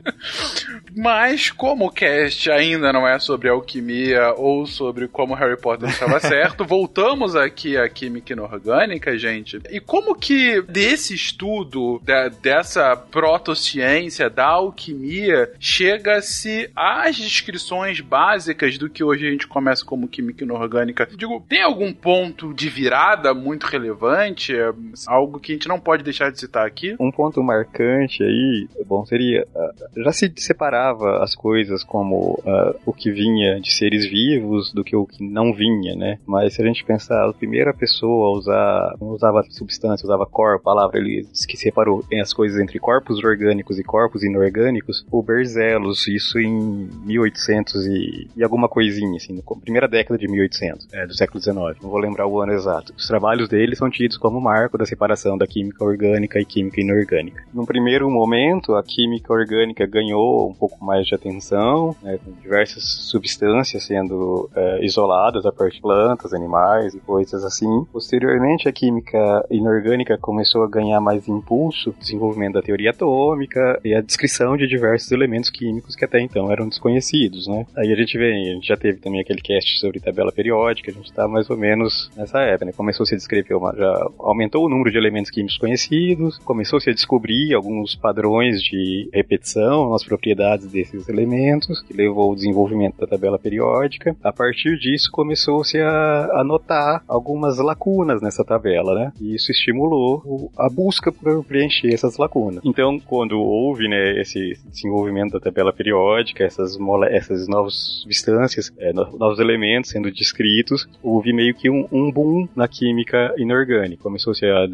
mas 0.97 1.51
como 1.51 1.87
o 1.87 1.91
cast 1.91 2.49
ainda 2.51 2.93
não 2.93 3.07
é 3.07 3.19
sobre 3.19 3.49
alquimia 3.49 4.35
ou 4.37 4.67
sobre 4.67 5.09
como 5.09 5.35
Harry 5.35 5.61
Potter 5.61 5.89
estava 5.89 6.21
certo, 6.21 6.65
voltamos 6.65 7.35
aqui 7.35 7.77
à 7.77 7.89
química 7.89 8.33
inorgânica, 8.33 9.19
gente. 9.19 9.59
E 9.69 9.81
como 9.81 10.15
que 10.15 10.63
desse 10.63 11.15
estudo, 11.15 12.01
da, 12.05 12.29
dessa 12.29 12.97
protociência, 12.97 14.31
da 14.31 14.47
alquimia, 14.47 15.53
chega-se 15.59 16.71
às 16.77 17.17
descrições 17.17 18.01
básicas 18.01 18.79
do 18.79 18.89
que 18.89 19.03
hoje 19.03 19.27
a 19.27 19.31
gente 19.31 19.49
começa 19.49 19.85
como 19.85 20.07
química 20.07 20.45
inorgânica? 20.45 21.09
Digo, 21.17 21.45
tem 21.49 21.63
algum 21.63 21.93
ponto 21.93 22.12
de 22.55 22.69
virada 22.69 23.35
muito 23.35 23.67
relevante? 23.67 24.55
É 24.55 24.73
algo 25.07 25.39
que 25.39 25.53
a 25.53 25.55
gente 25.55 25.69
não 25.69 25.79
pode 25.79 26.03
deixar 26.03 26.31
de 26.31 26.39
citar 26.39 26.67
aqui? 26.67 26.97
Um 26.99 27.11
ponto 27.11 27.43
marcante 27.43 28.23
aí, 28.23 28.69
bom, 28.87 29.05
seria. 29.05 29.47
Uh, 29.55 30.03
já 30.03 30.13
se 30.13 30.33
separava 30.37 31.23
as 31.23 31.35
coisas 31.35 31.85
como 31.85 32.41
uh, 32.45 32.79
o 32.85 32.93
que 32.93 33.11
vinha 33.11 33.61
de 33.61 33.73
seres 33.73 34.09
vivos 34.09 34.73
do 34.73 34.85
que 34.85 34.97
o 34.97 35.07
que 35.07 35.23
não 35.23 35.53
vinha, 35.53 35.95
né? 35.95 36.19
Mas 36.27 36.55
se 36.55 36.63
a 36.63 36.67
gente 36.67 36.85
pensar, 36.85 37.29
a 37.29 37.33
primeira 37.33 37.73
pessoa 37.73 38.29
a 38.29 38.33
usar. 38.33 38.97
não 39.01 39.09
usava 39.09 39.43
substância, 39.51 40.05
usava 40.05 40.27
corpo, 40.27 40.65
palavra, 40.65 40.99
ele 40.99 41.27
que 41.47 41.57
separou 41.57 42.05
as 42.21 42.33
coisas 42.33 42.61
entre 42.61 42.79
corpos 42.79 43.23
orgânicos 43.23 43.79
e 43.79 43.85
corpos 43.85 44.23
inorgânicos, 44.23 45.05
o 45.11 45.23
Berzelos, 45.23 46.07
isso 46.09 46.39
em 46.39 46.89
1800 47.05 47.87
e, 47.87 48.29
e 48.37 48.43
alguma 48.43 48.69
coisinha, 48.69 49.17
assim, 49.17 49.35
na 49.35 49.43
primeira 49.61 49.89
década 49.89 50.19
de 50.19 50.29
1800, 50.29 50.89
é, 50.93 51.07
do 51.07 51.15
século 51.15 51.41
XIX, 51.41 51.57
não 51.83 51.91
vou 51.91 51.99
lembrar 52.03 52.27
o 52.27 52.41
ano 52.41 52.53
exato. 52.53 52.93
Os 52.97 53.07
trabalhos 53.07 53.49
dele 53.49 53.77
são 53.77 53.91
tidos 53.91 54.17
como 54.17 54.41
marco 54.41 54.77
da 54.77 54.87
separação 54.87 55.39
da 55.39 55.47
química 55.47 55.85
orgânica 55.85 56.39
e 56.41 56.45
química 56.45 56.81
inorgânica. 56.81 57.45
Num 57.53 57.65
primeiro 57.65 58.11
momento, 58.11 58.75
a 58.75 58.83
química 58.83 59.33
orgânica 59.33 59.87
ganhou 59.87 60.49
um 60.49 60.55
pouco 60.55 60.85
mais 60.85 61.07
de 61.07 61.15
atenção, 61.15 61.97
né, 62.03 62.19
com 62.25 62.33
diversas 62.41 62.83
substâncias 63.11 63.85
sendo 63.85 64.51
é, 64.55 64.85
isoladas 64.85 65.47
a 65.47 65.53
partir 65.53 65.77
de 65.77 65.83
plantas, 65.83 66.35
animais 66.35 66.95
e 66.95 67.01
coisas 67.01 67.45
assim. 67.45 67.85
Posteriormente, 67.93 68.69
a 68.69 68.73
química 68.73 69.47
inorgânica 69.51 70.19
começou 70.19 70.63
a 70.63 70.69
ganhar 70.69 71.01
mais 71.01 71.29
impulso, 71.29 71.95
desenvolvimento 71.99 72.55
da 72.55 72.63
teoria 72.63 72.91
atômica 72.91 73.81
e 73.85 73.95
a 73.95 74.01
descrição 74.01 74.57
de 74.57 74.67
diversos 74.67 75.11
elementos 75.13 75.51
químicos 75.51 75.97
que 75.97 76.05
até 76.05 76.21
então 76.21 76.51
eram 76.51 76.69
desconhecidos, 76.69 77.47
né? 77.47 77.67
Aí 77.77 77.93
a 77.93 77.97
gente 77.97 78.17
vem, 78.19 78.51
a 78.51 78.55
gente 78.55 78.67
já 78.67 78.77
teve 78.77 78.99
também 78.99 79.21
aquele 79.21 79.41
cast 79.41 79.79
sobre 79.79 80.01
tabela 80.01 80.33
periódica, 80.33 80.91
a 80.91 80.95
gente 80.95 81.07
está 81.07 81.27
mais 81.29 81.49
ou 81.49 81.57
menos 81.57 81.92
nessa 82.17 82.41
época, 82.41 82.67
né? 82.67 82.73
Começou 82.73 83.07
-se 83.07 83.15
a 83.15 83.17
descrever 83.17 83.55
uma, 83.55 83.75
já 83.75 84.09
aumentou 84.19 84.67
o 84.67 84.69
número 84.69 84.91
de 84.91 84.99
elementos 84.99 85.31
químicos 85.31 85.59
conhecidos, 85.59 86.39
começou-se 86.39 86.89
a 86.89 86.93
descobrir 86.93 87.55
alguns 87.55 87.95
padrões 87.95 88.63
de 88.63 89.09
repetição 89.13 89.91
nas 89.91 90.05
propriedades 90.05 90.67
desses 90.67 91.09
elementos, 91.09 91.83
que 91.83 91.95
levou 91.95 92.31
ao 92.31 92.35
desenvolvimento 92.35 92.99
da 92.99 93.07
tabela 93.07 93.39
periódica. 93.39 94.17
A 94.23 94.33
partir 94.33 94.79
disso, 94.79 95.11
começou-se 95.11 95.79
a, 95.79 96.41
a 96.41 96.45
notar 96.45 97.03
algumas 97.09 97.59
lacunas 97.59 98.21
nessa 98.21 98.45
tabela, 98.45 98.95
né? 98.95 99.13
E 99.21 99.35
isso 99.35 99.51
estimulou 99.51 100.51
a 100.57 100.69
busca 100.69 101.13
por 101.13 101.45
preencher 101.45 101.93
essas 101.93 102.17
lacunas. 102.17 102.63
Então, 102.65 102.99
quando 103.01 103.39
houve 103.41 103.89
né, 103.89 104.21
esse 104.21 104.59
desenvolvimento 104.67 105.33
da 105.33 105.41
tabela 105.41 105.73
periódica, 105.73 106.45
essas, 106.45 106.79
essas 107.11 107.49
novas 107.49 108.01
substâncias, 108.03 108.73
é, 108.79 108.93
novos 108.93 109.39
elementos 109.39 109.91
sendo 109.91 110.11
descritos, 110.11 110.89
houve 111.03 111.33
meio 111.33 111.55
que 111.55 111.69
um, 111.71 111.82
um 111.91 112.11
boom 112.11 112.49
na 112.55 112.69
química 112.69 113.35
inorgânica. 113.37 114.03
Começou-se 114.03 114.45
a, 114.45 114.67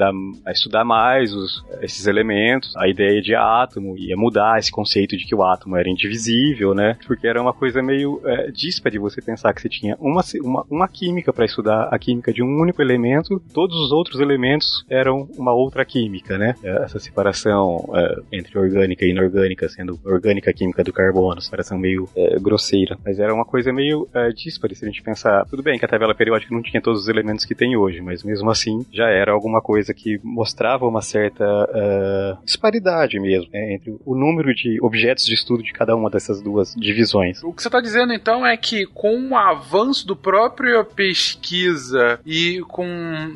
a, 0.44 0.52
estudar 0.52 0.84
mais 0.84 1.32
os, 1.32 1.64
esses 1.80 2.06
elementos, 2.06 2.76
a 2.76 2.88
ideia 2.88 3.20
de 3.20 3.34
átomo, 3.34 3.96
ia 3.96 4.16
mudar 4.16 4.58
esse 4.58 4.70
conceito 4.70 5.16
de 5.16 5.24
que 5.24 5.34
o 5.34 5.42
átomo 5.42 5.76
era 5.76 5.88
indivisível, 5.88 6.74
né? 6.74 6.96
Porque 7.06 7.26
era 7.26 7.40
uma 7.40 7.52
coisa 7.52 7.82
meio 7.82 8.20
é, 8.24 8.50
de 8.50 8.68
você 8.98 9.20
pensar 9.20 9.52
que 9.52 9.60
você 9.60 9.68
tinha 9.68 9.96
uma, 10.00 10.22
uma, 10.42 10.64
uma 10.70 10.88
química 10.88 11.32
para 11.32 11.44
estudar 11.44 11.88
a 11.90 11.98
química 11.98 12.32
de 12.32 12.42
um 12.42 12.60
único 12.60 12.80
elemento, 12.80 13.40
todos 13.52 13.76
os 13.76 13.92
outros 13.92 14.20
elementos 14.20 14.84
eram 14.88 15.28
uma 15.36 15.52
outra 15.52 15.84
química, 15.84 16.38
né? 16.38 16.54
Essa 16.62 16.98
separação 16.98 17.90
é, 17.94 18.36
entre 18.38 18.58
orgânica 18.58 19.04
e 19.04 19.10
inorgânica, 19.10 19.68
sendo 19.68 19.98
orgânica 20.04 20.50
a 20.50 20.54
química 20.54 20.82
do 20.84 20.92
carbono, 20.92 21.40
separação 21.40 21.78
meio 21.78 22.08
é, 22.16 22.38
grosseira. 22.38 22.96
Mas 23.04 23.18
era 23.18 23.34
uma 23.34 23.44
coisa 23.44 23.72
meio 23.72 24.08
é, 24.14 24.30
dispare 24.30 24.74
se 24.74 24.84
a 24.84 24.88
gente 24.88 25.02
pensar. 25.02 25.44
Tudo 25.46 25.62
bem 25.62 25.78
que 25.78 25.84
a 25.84 25.88
tabela 25.88 26.14
periódica 26.14 26.54
não 26.54 26.62
tinha 26.62 26.80
todos 26.88 27.02
os 27.02 27.08
elementos 27.08 27.44
que 27.44 27.54
tem 27.54 27.76
hoje, 27.76 28.00
mas 28.00 28.24
mesmo 28.24 28.50
assim 28.50 28.86
já 28.90 29.10
era 29.10 29.30
alguma 29.30 29.60
coisa 29.60 29.92
que 29.92 30.18
mostrava 30.24 30.86
uma 30.86 31.02
certa 31.02 31.44
uh, 31.44 32.44
disparidade 32.44 33.20
mesmo 33.20 33.50
né, 33.52 33.74
entre 33.74 33.94
o 34.06 34.14
número 34.14 34.54
de 34.54 34.78
objetos 34.80 35.26
de 35.26 35.34
estudo 35.34 35.62
de 35.62 35.72
cada 35.72 35.94
uma 35.94 36.08
dessas 36.08 36.40
duas 36.40 36.74
divisões. 36.74 37.42
O 37.44 37.52
que 37.52 37.60
você 37.60 37.68
está 37.68 37.80
dizendo 37.80 38.14
então 38.14 38.46
é 38.46 38.56
que 38.56 38.86
com 38.86 39.28
o 39.28 39.36
avanço 39.36 40.06
do 40.06 40.16
próprio 40.16 40.82
pesquisa 40.82 42.18
e 42.24 42.60
com 42.68 42.86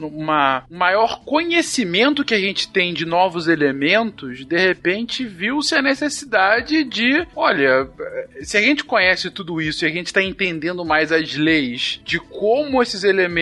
uma 0.00 0.64
maior 0.70 1.22
conhecimento 1.22 2.24
que 2.24 2.34
a 2.34 2.40
gente 2.40 2.72
tem 2.72 2.94
de 2.94 3.04
novos 3.04 3.48
elementos, 3.48 4.46
de 4.46 4.56
repente 4.56 5.26
viu-se 5.26 5.74
a 5.74 5.82
necessidade 5.82 6.84
de, 6.84 7.26
olha, 7.36 7.86
se 8.40 8.56
a 8.56 8.62
gente 8.62 8.82
conhece 8.82 9.30
tudo 9.30 9.60
isso 9.60 9.84
e 9.84 9.88
a 9.88 9.92
gente 9.92 10.06
está 10.06 10.22
entendendo 10.22 10.86
mais 10.86 11.12
as 11.12 11.34
leis 11.36 12.00
de 12.02 12.18
como 12.18 12.80
esses 12.82 13.04
elementos 13.04 13.41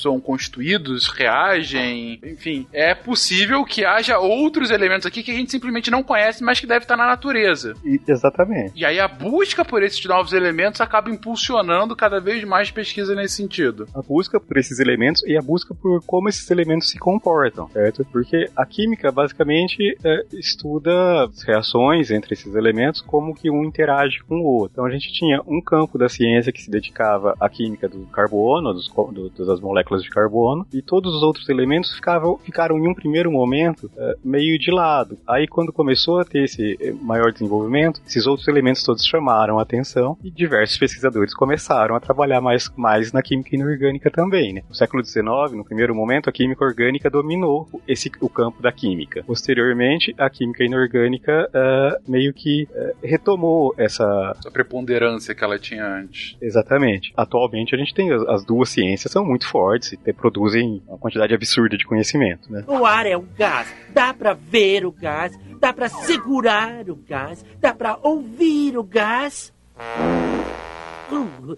são 0.00 0.20
constituídos, 0.20 1.08
reagem, 1.08 2.18
enfim, 2.24 2.66
é 2.72 2.94
possível 2.94 3.64
que 3.64 3.84
haja 3.84 4.18
outros 4.18 4.70
elementos 4.70 5.06
aqui 5.06 5.22
que 5.22 5.30
a 5.30 5.34
gente 5.34 5.50
simplesmente 5.50 5.90
não 5.90 6.02
conhece, 6.02 6.42
mas 6.42 6.60
que 6.60 6.66
deve 6.66 6.84
estar 6.84 6.96
na 6.96 7.06
natureza. 7.06 7.74
E, 7.84 8.00
exatamente. 8.06 8.72
E 8.74 8.84
aí 8.84 8.98
a 8.98 9.08
busca 9.08 9.64
por 9.64 9.82
esses 9.82 10.04
novos 10.04 10.32
elementos 10.32 10.80
acaba 10.80 11.10
impulsionando 11.10 11.96
cada 11.96 12.20
vez 12.20 12.42
mais 12.44 12.70
pesquisa 12.70 13.14
nesse 13.14 13.36
sentido. 13.36 13.86
A 13.94 14.02
busca 14.02 14.40
por 14.40 14.56
esses 14.56 14.78
elementos 14.78 15.22
e 15.24 15.36
a 15.36 15.42
busca 15.42 15.74
por 15.74 16.02
como 16.04 16.28
esses 16.28 16.50
elementos 16.50 16.90
se 16.90 16.98
comportam, 16.98 17.68
certo? 17.70 18.04
Porque 18.10 18.48
a 18.56 18.64
química 18.66 19.10
basicamente 19.10 19.96
é, 20.04 20.24
estuda 20.32 21.24
as 21.24 21.42
reações 21.42 22.10
entre 22.10 22.34
esses 22.34 22.54
elementos, 22.54 23.00
como 23.00 23.34
que 23.34 23.50
um 23.50 23.64
interage 23.64 24.20
com 24.26 24.40
o 24.40 24.44
outro. 24.44 24.72
Então 24.72 24.84
a 24.86 24.90
gente 24.90 25.12
tinha 25.12 25.40
um 25.46 25.60
campo 25.60 25.98
da 25.98 26.08
ciência 26.08 26.52
que 26.52 26.62
se 26.62 26.70
dedicava 26.70 27.34
à 27.40 27.48
química 27.48 27.88
do 27.88 28.06
carbono, 28.06 28.72
dos, 28.72 28.90
do, 29.28 29.46
das 29.46 29.60
moléculas 29.60 30.02
de 30.02 30.10
carbono, 30.10 30.66
e 30.72 30.80
todos 30.80 31.14
os 31.14 31.22
outros 31.22 31.48
elementos 31.48 31.94
ficavam, 31.94 32.38
ficaram 32.38 32.78
em 32.78 32.88
um 32.88 32.94
primeiro 32.94 33.30
momento 33.30 33.90
é, 33.96 34.14
meio 34.24 34.58
de 34.58 34.70
lado. 34.70 35.18
Aí 35.26 35.46
quando 35.46 35.72
começou 35.72 36.20
a 36.20 36.24
ter 36.24 36.44
esse 36.44 36.78
é, 36.80 36.92
maior 36.92 37.32
desenvolvimento, 37.32 38.00
esses 38.06 38.26
outros 38.26 38.48
elementos 38.48 38.82
todos 38.82 39.04
chamaram 39.04 39.58
a 39.58 39.62
atenção 39.62 40.16
e 40.22 40.30
diversos 40.30 40.78
pesquisadores 40.78 41.34
começaram 41.34 41.94
a 41.94 42.00
trabalhar 42.00 42.40
mais, 42.40 42.70
mais 42.76 43.12
na 43.12 43.22
química 43.22 43.54
inorgânica 43.54 44.10
também. 44.10 44.52
Né? 44.52 44.62
No 44.68 44.74
século 44.74 45.04
XIX, 45.04 45.24
no 45.52 45.64
primeiro 45.64 45.94
momento, 45.94 46.28
a 46.28 46.32
química 46.32 46.64
orgânica 46.64 47.10
dominou 47.10 47.68
esse, 47.86 48.10
o 48.20 48.28
campo 48.28 48.62
da 48.62 48.72
química. 48.72 49.22
Posteriormente, 49.26 50.14
a 50.18 50.28
química 50.30 50.64
inorgânica 50.64 51.48
uh, 51.48 52.10
meio 52.10 52.32
que 52.32 52.68
uh, 52.70 52.96
retomou 53.02 53.74
essa... 53.76 54.34
essa 54.38 54.50
preponderância 54.50 55.34
que 55.34 55.44
ela 55.44 55.58
tinha 55.58 55.84
antes. 55.86 56.36
Exatamente. 56.40 57.12
Atualmente 57.16 57.74
a 57.74 57.78
gente 57.78 57.94
tem 57.94 58.12
as, 58.12 58.22
as 58.22 58.44
duas 58.44 58.68
ciências 58.68 59.09
são 59.10 59.24
muito 59.24 59.46
fortes 59.46 59.92
e 60.06 60.12
produzem 60.12 60.82
uma 60.86 60.98
quantidade 60.98 61.34
absurda 61.34 61.76
de 61.76 61.84
conhecimento. 61.84 62.50
Né? 62.50 62.64
O 62.66 62.86
ar 62.86 63.06
é 63.06 63.16
um 63.16 63.26
gás, 63.36 63.72
dá 63.92 64.14
para 64.14 64.32
ver 64.32 64.86
o 64.86 64.92
gás, 64.92 65.36
dá 65.58 65.72
para 65.72 65.88
segurar 65.88 66.88
o 66.88 66.96
gás, 66.96 67.44
dá 67.60 67.74
para 67.74 67.98
ouvir 68.02 68.78
o 68.78 68.84
gás. 68.84 69.52